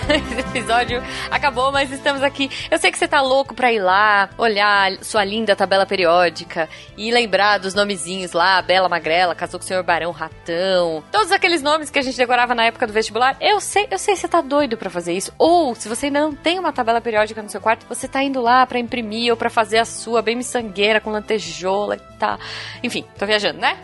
Esse 0.09 0.48
episódio 0.49 1.01
acabou, 1.29 1.71
mas 1.71 1.91
estamos 1.91 2.23
aqui. 2.23 2.49
Eu 2.71 2.79
sei 2.79 2.91
que 2.91 2.97
você 2.97 3.07
tá 3.07 3.21
louco 3.21 3.53
pra 3.53 3.71
ir 3.71 3.79
lá, 3.79 4.29
olhar 4.35 4.91
sua 5.03 5.23
linda 5.23 5.55
tabela 5.55 5.85
periódica 5.85 6.67
e 6.97 7.11
lembrar 7.11 7.59
dos 7.59 7.75
nomezinhos 7.75 8.31
lá, 8.31 8.59
Bela 8.61 8.89
Magrela, 8.89 9.35
casou 9.35 9.59
com 9.59 9.63
o 9.63 9.67
senhor 9.67 9.83
Barão 9.83 10.11
Ratão, 10.11 11.03
todos 11.11 11.31
aqueles 11.31 11.61
nomes 11.61 11.91
que 11.91 11.99
a 11.99 12.01
gente 12.01 12.17
decorava 12.17 12.55
na 12.55 12.65
época 12.65 12.87
do 12.87 12.93
vestibular. 12.93 13.37
Eu 13.39 13.61
sei, 13.61 13.87
eu 13.91 13.99
sei 13.99 14.15
que 14.15 14.21
você 14.21 14.27
tá 14.27 14.41
doido 14.41 14.75
pra 14.75 14.89
fazer 14.89 15.13
isso. 15.13 15.31
Ou, 15.37 15.75
se 15.75 15.87
você 15.87 16.09
não 16.09 16.33
tem 16.33 16.57
uma 16.57 16.73
tabela 16.73 16.99
periódica 16.99 17.43
no 17.43 17.49
seu 17.49 17.61
quarto, 17.61 17.85
você 17.87 18.07
tá 18.07 18.23
indo 18.23 18.41
lá 18.41 18.65
pra 18.65 18.79
imprimir 18.79 19.31
ou 19.31 19.37
pra 19.37 19.51
fazer 19.51 19.77
a 19.77 19.85
sua 19.85 20.21
bem 20.21 20.35
miçangueira 20.35 20.99
com 20.99 21.11
lantejola 21.11 21.95
e 21.95 22.17
tal. 22.17 22.39
Enfim, 22.81 23.05
tô 23.17 23.25
viajando, 23.27 23.59
né? 23.59 23.77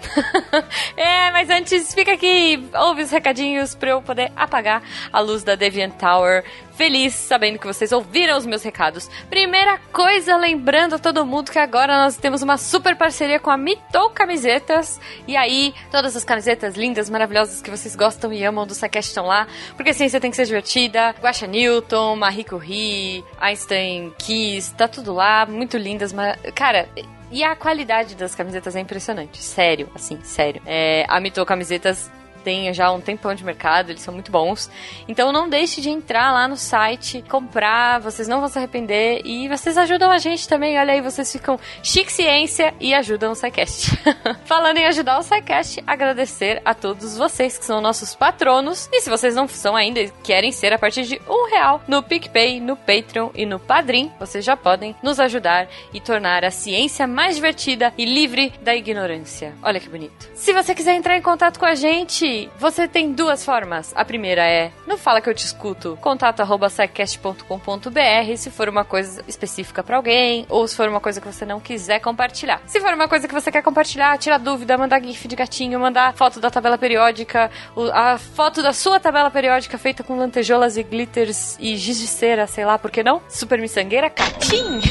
é, 0.98 1.32
mas 1.32 1.48
antes, 1.50 1.94
fica 1.94 2.14
aqui, 2.14 2.68
ouve 2.74 3.04
os 3.04 3.12
recadinhos 3.12 3.76
pra 3.76 3.92
eu 3.92 4.02
poder 4.02 4.32
apagar 4.36 4.82
a 5.14 5.20
luz 5.20 5.44
da 5.44 5.56
Deviant 5.56 5.94
Tower 5.94 6.44
feliz 6.76 7.14
sabendo 7.14 7.58
que 7.58 7.66
vocês 7.66 7.92
ouviram 7.92 8.38
os 8.38 8.46
meus 8.46 8.64
recados. 8.64 9.10
Primeira 9.30 9.78
coisa, 9.92 10.36
lembrando 10.38 10.96
a 10.96 11.00
todo 11.00 11.26
mundo 11.26 11.52
que 11.52 11.60
agora 11.60 12.04
nós 12.04 12.18
temos 12.18 12.42
uma 12.42 12.58
super 12.58 12.96
parceria 12.96 13.40
com 13.40 13.50
a 13.50 13.58
Mitou 13.58 14.10
Camisetas. 14.10 15.00
E 15.28 15.36
aí, 15.36 15.74
todas 15.90 16.16
as 16.16 16.24
camisetas 16.24 16.76
lindas, 16.76 17.10
maravilhosas 17.10 17.62
que 17.62 17.72
vocês 17.72 17.96
gostam 17.96 18.32
e 18.34 18.44
amam 18.44 18.68
do 18.68 18.74
Saquest 18.74 19.10
estão 19.10 19.26
lá. 19.26 19.48
Porque 19.76 19.92
a 19.92 19.94
ciência 19.94 20.20
tem 20.20 20.30
que 20.30 20.36
ser 20.36 20.46
divertida. 20.46 21.16
Guaxa 21.22 21.48
Newton, 21.48 22.16
Marie 22.16 22.44
Curie, 22.44 23.24
Einstein 23.40 24.14
Kiss, 24.18 24.74
tá 24.76 24.88
tudo 24.88 25.14
lá. 25.14 25.46
Muito 25.46 25.78
lindas, 25.78 26.12
mas... 26.12 26.38
Cara, 26.54 26.88
e 27.32 27.44
a 27.44 27.56
qualidade 27.56 28.16
das 28.16 28.36
camisetas 28.36 28.76
é 28.76 28.80
impressionante. 28.80 29.42
Sério, 29.42 29.90
assim, 29.96 30.20
sério. 30.24 30.62
É, 30.66 31.06
a 31.08 31.20
Mitou 31.20 31.46
Camisetas 31.46 32.12
tem 32.46 32.72
já 32.76 32.92
um 32.92 33.02
tempão 33.02 33.34
de 33.34 33.44
mercado, 33.44 33.90
eles 33.90 34.04
são 34.04 34.14
muito 34.14 34.32
bons. 34.32 34.70
Então 35.08 35.32
não 35.32 35.50
deixe 35.50 35.82
de 35.82 35.90
entrar 35.90 36.32
lá 36.32 36.48
no 36.48 36.56
site, 36.56 37.26
comprar, 37.28 38.00
vocês 38.00 38.28
não 38.28 38.40
vão 38.40 38.48
se 38.48 38.60
arrepender 38.60 39.24
e 39.26 39.50
vocês 39.50 39.76
ajudam 39.80 40.12
a 40.12 40.20
gente 40.20 40.48
também. 40.48 40.78
Olha 40.78 40.94
aí, 40.94 41.02
vocês 41.02 41.32
ficam 41.32 41.60
chique 41.82 42.14
ciência 42.14 42.76
e 42.80 42.94
ajudam 42.94 43.32
o 43.32 43.36
SciCast. 43.36 43.98
Falando 44.46 44.78
em 44.78 44.86
ajudar 44.86 45.18
o 45.18 45.24
SciCast, 45.24 45.84
agradecer 45.88 46.62
a 46.64 46.76
todos 46.76 47.18
vocês 47.18 47.58
que 47.58 47.66
são 47.66 47.82
nossos 47.82 48.14
patronos. 48.14 48.88
E 48.94 49.02
se 49.02 49.10
vocês 49.10 49.34
não 49.34 49.48
são 49.48 49.76
ainda 49.76 50.00
e 50.00 50.12
querem 50.24 50.52
ser 50.52 50.72
a 50.72 50.78
partir 50.78 51.04
de 51.04 51.20
um 51.28 51.50
real 51.50 51.82
no 51.88 52.04
PicPay, 52.04 52.60
no 52.60 52.78
Patreon 52.78 53.30
e 53.34 53.44
no 53.44 53.60
Padrim, 53.60 54.12
vocês 54.20 54.46
já 54.46 54.56
podem 54.56 54.96
nos 55.02 55.20
ajudar 55.20 55.68
e 55.92 56.00
tornar 56.00 56.46
a 56.46 56.52
ciência 56.52 57.08
mais 57.08 57.36
divertida 57.36 57.92
e 57.98 58.06
livre 58.06 58.54
da 58.62 58.76
ignorância. 58.76 59.56
Olha 59.64 59.80
que 59.80 59.90
bonito. 59.90 60.30
Se 60.36 60.54
você 60.54 60.76
quiser 60.76 60.94
entrar 60.94 61.18
em 61.18 61.22
contato 61.24 61.60
com 61.60 61.66
a 61.66 61.74
gente, 61.74 62.35
aí, 62.36 62.50
você 62.60 62.88
tem 62.88 63.14
duas 63.14 63.44
formas. 63.44 63.94
A 63.96 64.04
primeira 64.04 64.44
é, 64.44 64.72
não 64.86 64.98
fala 64.98 65.22
que 65.22 65.30
eu 65.30 65.34
te 65.34 65.46
escuto, 65.46 65.98
contato 66.02 66.42
arroba 66.42 66.68
psycast.com.br 66.68 68.36
se 68.38 68.52
for 68.52 68.68
uma 68.68 68.84
coisa 68.84 69.24
específica 69.28 69.84
para 69.84 69.98
alguém, 69.98 70.46
ou 70.50 70.68
se 70.68 70.76
for 70.76 70.88
uma 70.90 71.00
coisa 71.00 71.22
que 71.22 71.28
você 71.28 71.46
não 71.46 71.60
quiser 71.60 72.00
compartilhar. 72.00 72.62
Se 72.66 72.80
for 72.80 72.94
uma 72.94 73.08
coisa 73.08 73.28
que 73.28 73.34
você 73.34 73.52
quer 73.52 73.62
compartilhar, 73.62 74.18
tira 74.18 74.38
dúvida, 74.38 74.78
mandar 74.78 75.02
gif 75.02 75.28
de 75.28 75.36
gatinho, 75.36 75.80
mandar 75.80 76.14
foto 76.14 76.40
da 76.40 76.52
tabela 76.52 76.78
periódica, 76.78 77.50
a 77.94 78.18
foto 78.18 78.62
da 78.62 78.74
sua 78.74 79.00
tabela 79.00 79.32
periódica 79.32 79.78
feita 79.78 80.04
com 80.04 80.18
lantejoulas 80.18 80.78
e 80.78 80.84
glitters 80.84 81.58
e 81.60 81.76
giz 81.78 82.00
de 82.00 82.08
cera, 82.08 82.48
sei 82.48 82.66
lá, 82.66 82.78
por 82.78 82.92
que 82.92 83.04
não? 83.04 83.22
Super 83.30 83.60
miçangueira, 83.60 84.10
catim! 84.10 84.82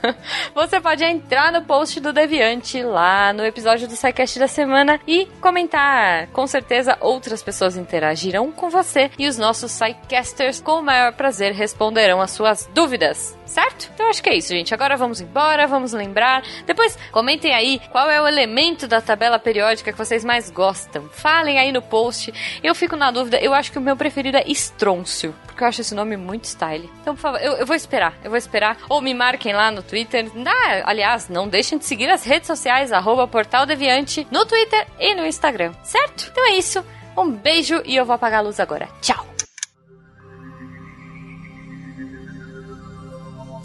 você 0.54 0.80
pode 0.80 1.04
entrar 1.04 1.52
no 1.52 1.62
post 1.62 2.00
do 2.00 2.12
Deviante 2.12 2.82
lá 2.82 3.32
no 3.32 3.44
episódio 3.44 3.86
do 3.86 3.96
SciCast 3.96 4.38
da 4.38 4.48
semana 4.48 5.00
e 5.06 5.26
comentar. 5.40 6.28
Com 6.28 6.46
certeza 6.46 6.93
outras 7.00 7.42
pessoas 7.42 7.76
interagirão 7.76 8.50
com 8.52 8.70
você 8.70 9.10
e 9.18 9.26
os 9.28 9.38
nossos 9.38 9.72
SciCasters 9.72 10.60
com 10.60 10.80
o 10.80 10.82
maior 10.82 11.12
prazer 11.12 11.52
responderão 11.52 12.20
as 12.20 12.30
suas 12.30 12.68
dúvidas. 12.74 13.36
Certo? 13.54 13.88
Então 13.94 14.10
acho 14.10 14.20
que 14.20 14.28
é 14.28 14.34
isso, 14.34 14.48
gente. 14.48 14.74
Agora 14.74 14.96
vamos 14.96 15.20
embora, 15.20 15.64
vamos 15.68 15.92
lembrar. 15.92 16.42
Depois 16.66 16.98
comentem 17.12 17.54
aí 17.54 17.80
qual 17.92 18.10
é 18.10 18.20
o 18.20 18.26
elemento 18.26 18.88
da 18.88 19.00
tabela 19.00 19.38
periódica 19.38 19.92
que 19.92 19.96
vocês 19.98 20.24
mais 20.24 20.50
gostam. 20.50 21.08
Falem 21.12 21.56
aí 21.56 21.70
no 21.70 21.80
post. 21.80 22.34
Eu 22.64 22.74
fico 22.74 22.96
na 22.96 23.12
dúvida, 23.12 23.38
eu 23.38 23.54
acho 23.54 23.70
que 23.70 23.78
o 23.78 23.80
meu 23.80 23.96
preferido 23.96 24.38
é 24.38 24.42
estrôncio, 24.48 25.32
porque 25.46 25.62
eu 25.62 25.68
acho 25.68 25.82
esse 25.82 25.94
nome 25.94 26.16
muito 26.16 26.46
style. 26.46 26.90
Então, 27.00 27.14
por 27.14 27.20
favor, 27.20 27.40
eu, 27.40 27.52
eu 27.52 27.64
vou 27.64 27.76
esperar, 27.76 28.14
eu 28.24 28.30
vou 28.30 28.36
esperar. 28.36 28.76
Ou 28.88 29.00
me 29.00 29.14
marquem 29.14 29.52
lá 29.52 29.70
no 29.70 29.84
Twitter. 29.84 30.28
Ah, 30.44 30.82
aliás, 30.90 31.28
não 31.28 31.46
deixem 31.46 31.78
de 31.78 31.84
seguir 31.84 32.10
as 32.10 32.24
redes 32.24 32.48
sociais, 32.48 32.90
arroba 32.90 33.28
Portal 33.28 33.66
Deviante, 33.66 34.26
no 34.32 34.44
Twitter 34.44 34.84
e 34.98 35.14
no 35.14 35.24
Instagram. 35.24 35.72
Certo? 35.84 36.28
Então 36.32 36.44
é 36.48 36.56
isso. 36.56 36.84
Um 37.16 37.30
beijo 37.30 37.80
e 37.84 37.94
eu 37.94 38.04
vou 38.04 38.16
apagar 38.16 38.40
a 38.40 38.42
luz 38.42 38.58
agora. 38.58 38.88
Tchau! 39.00 39.33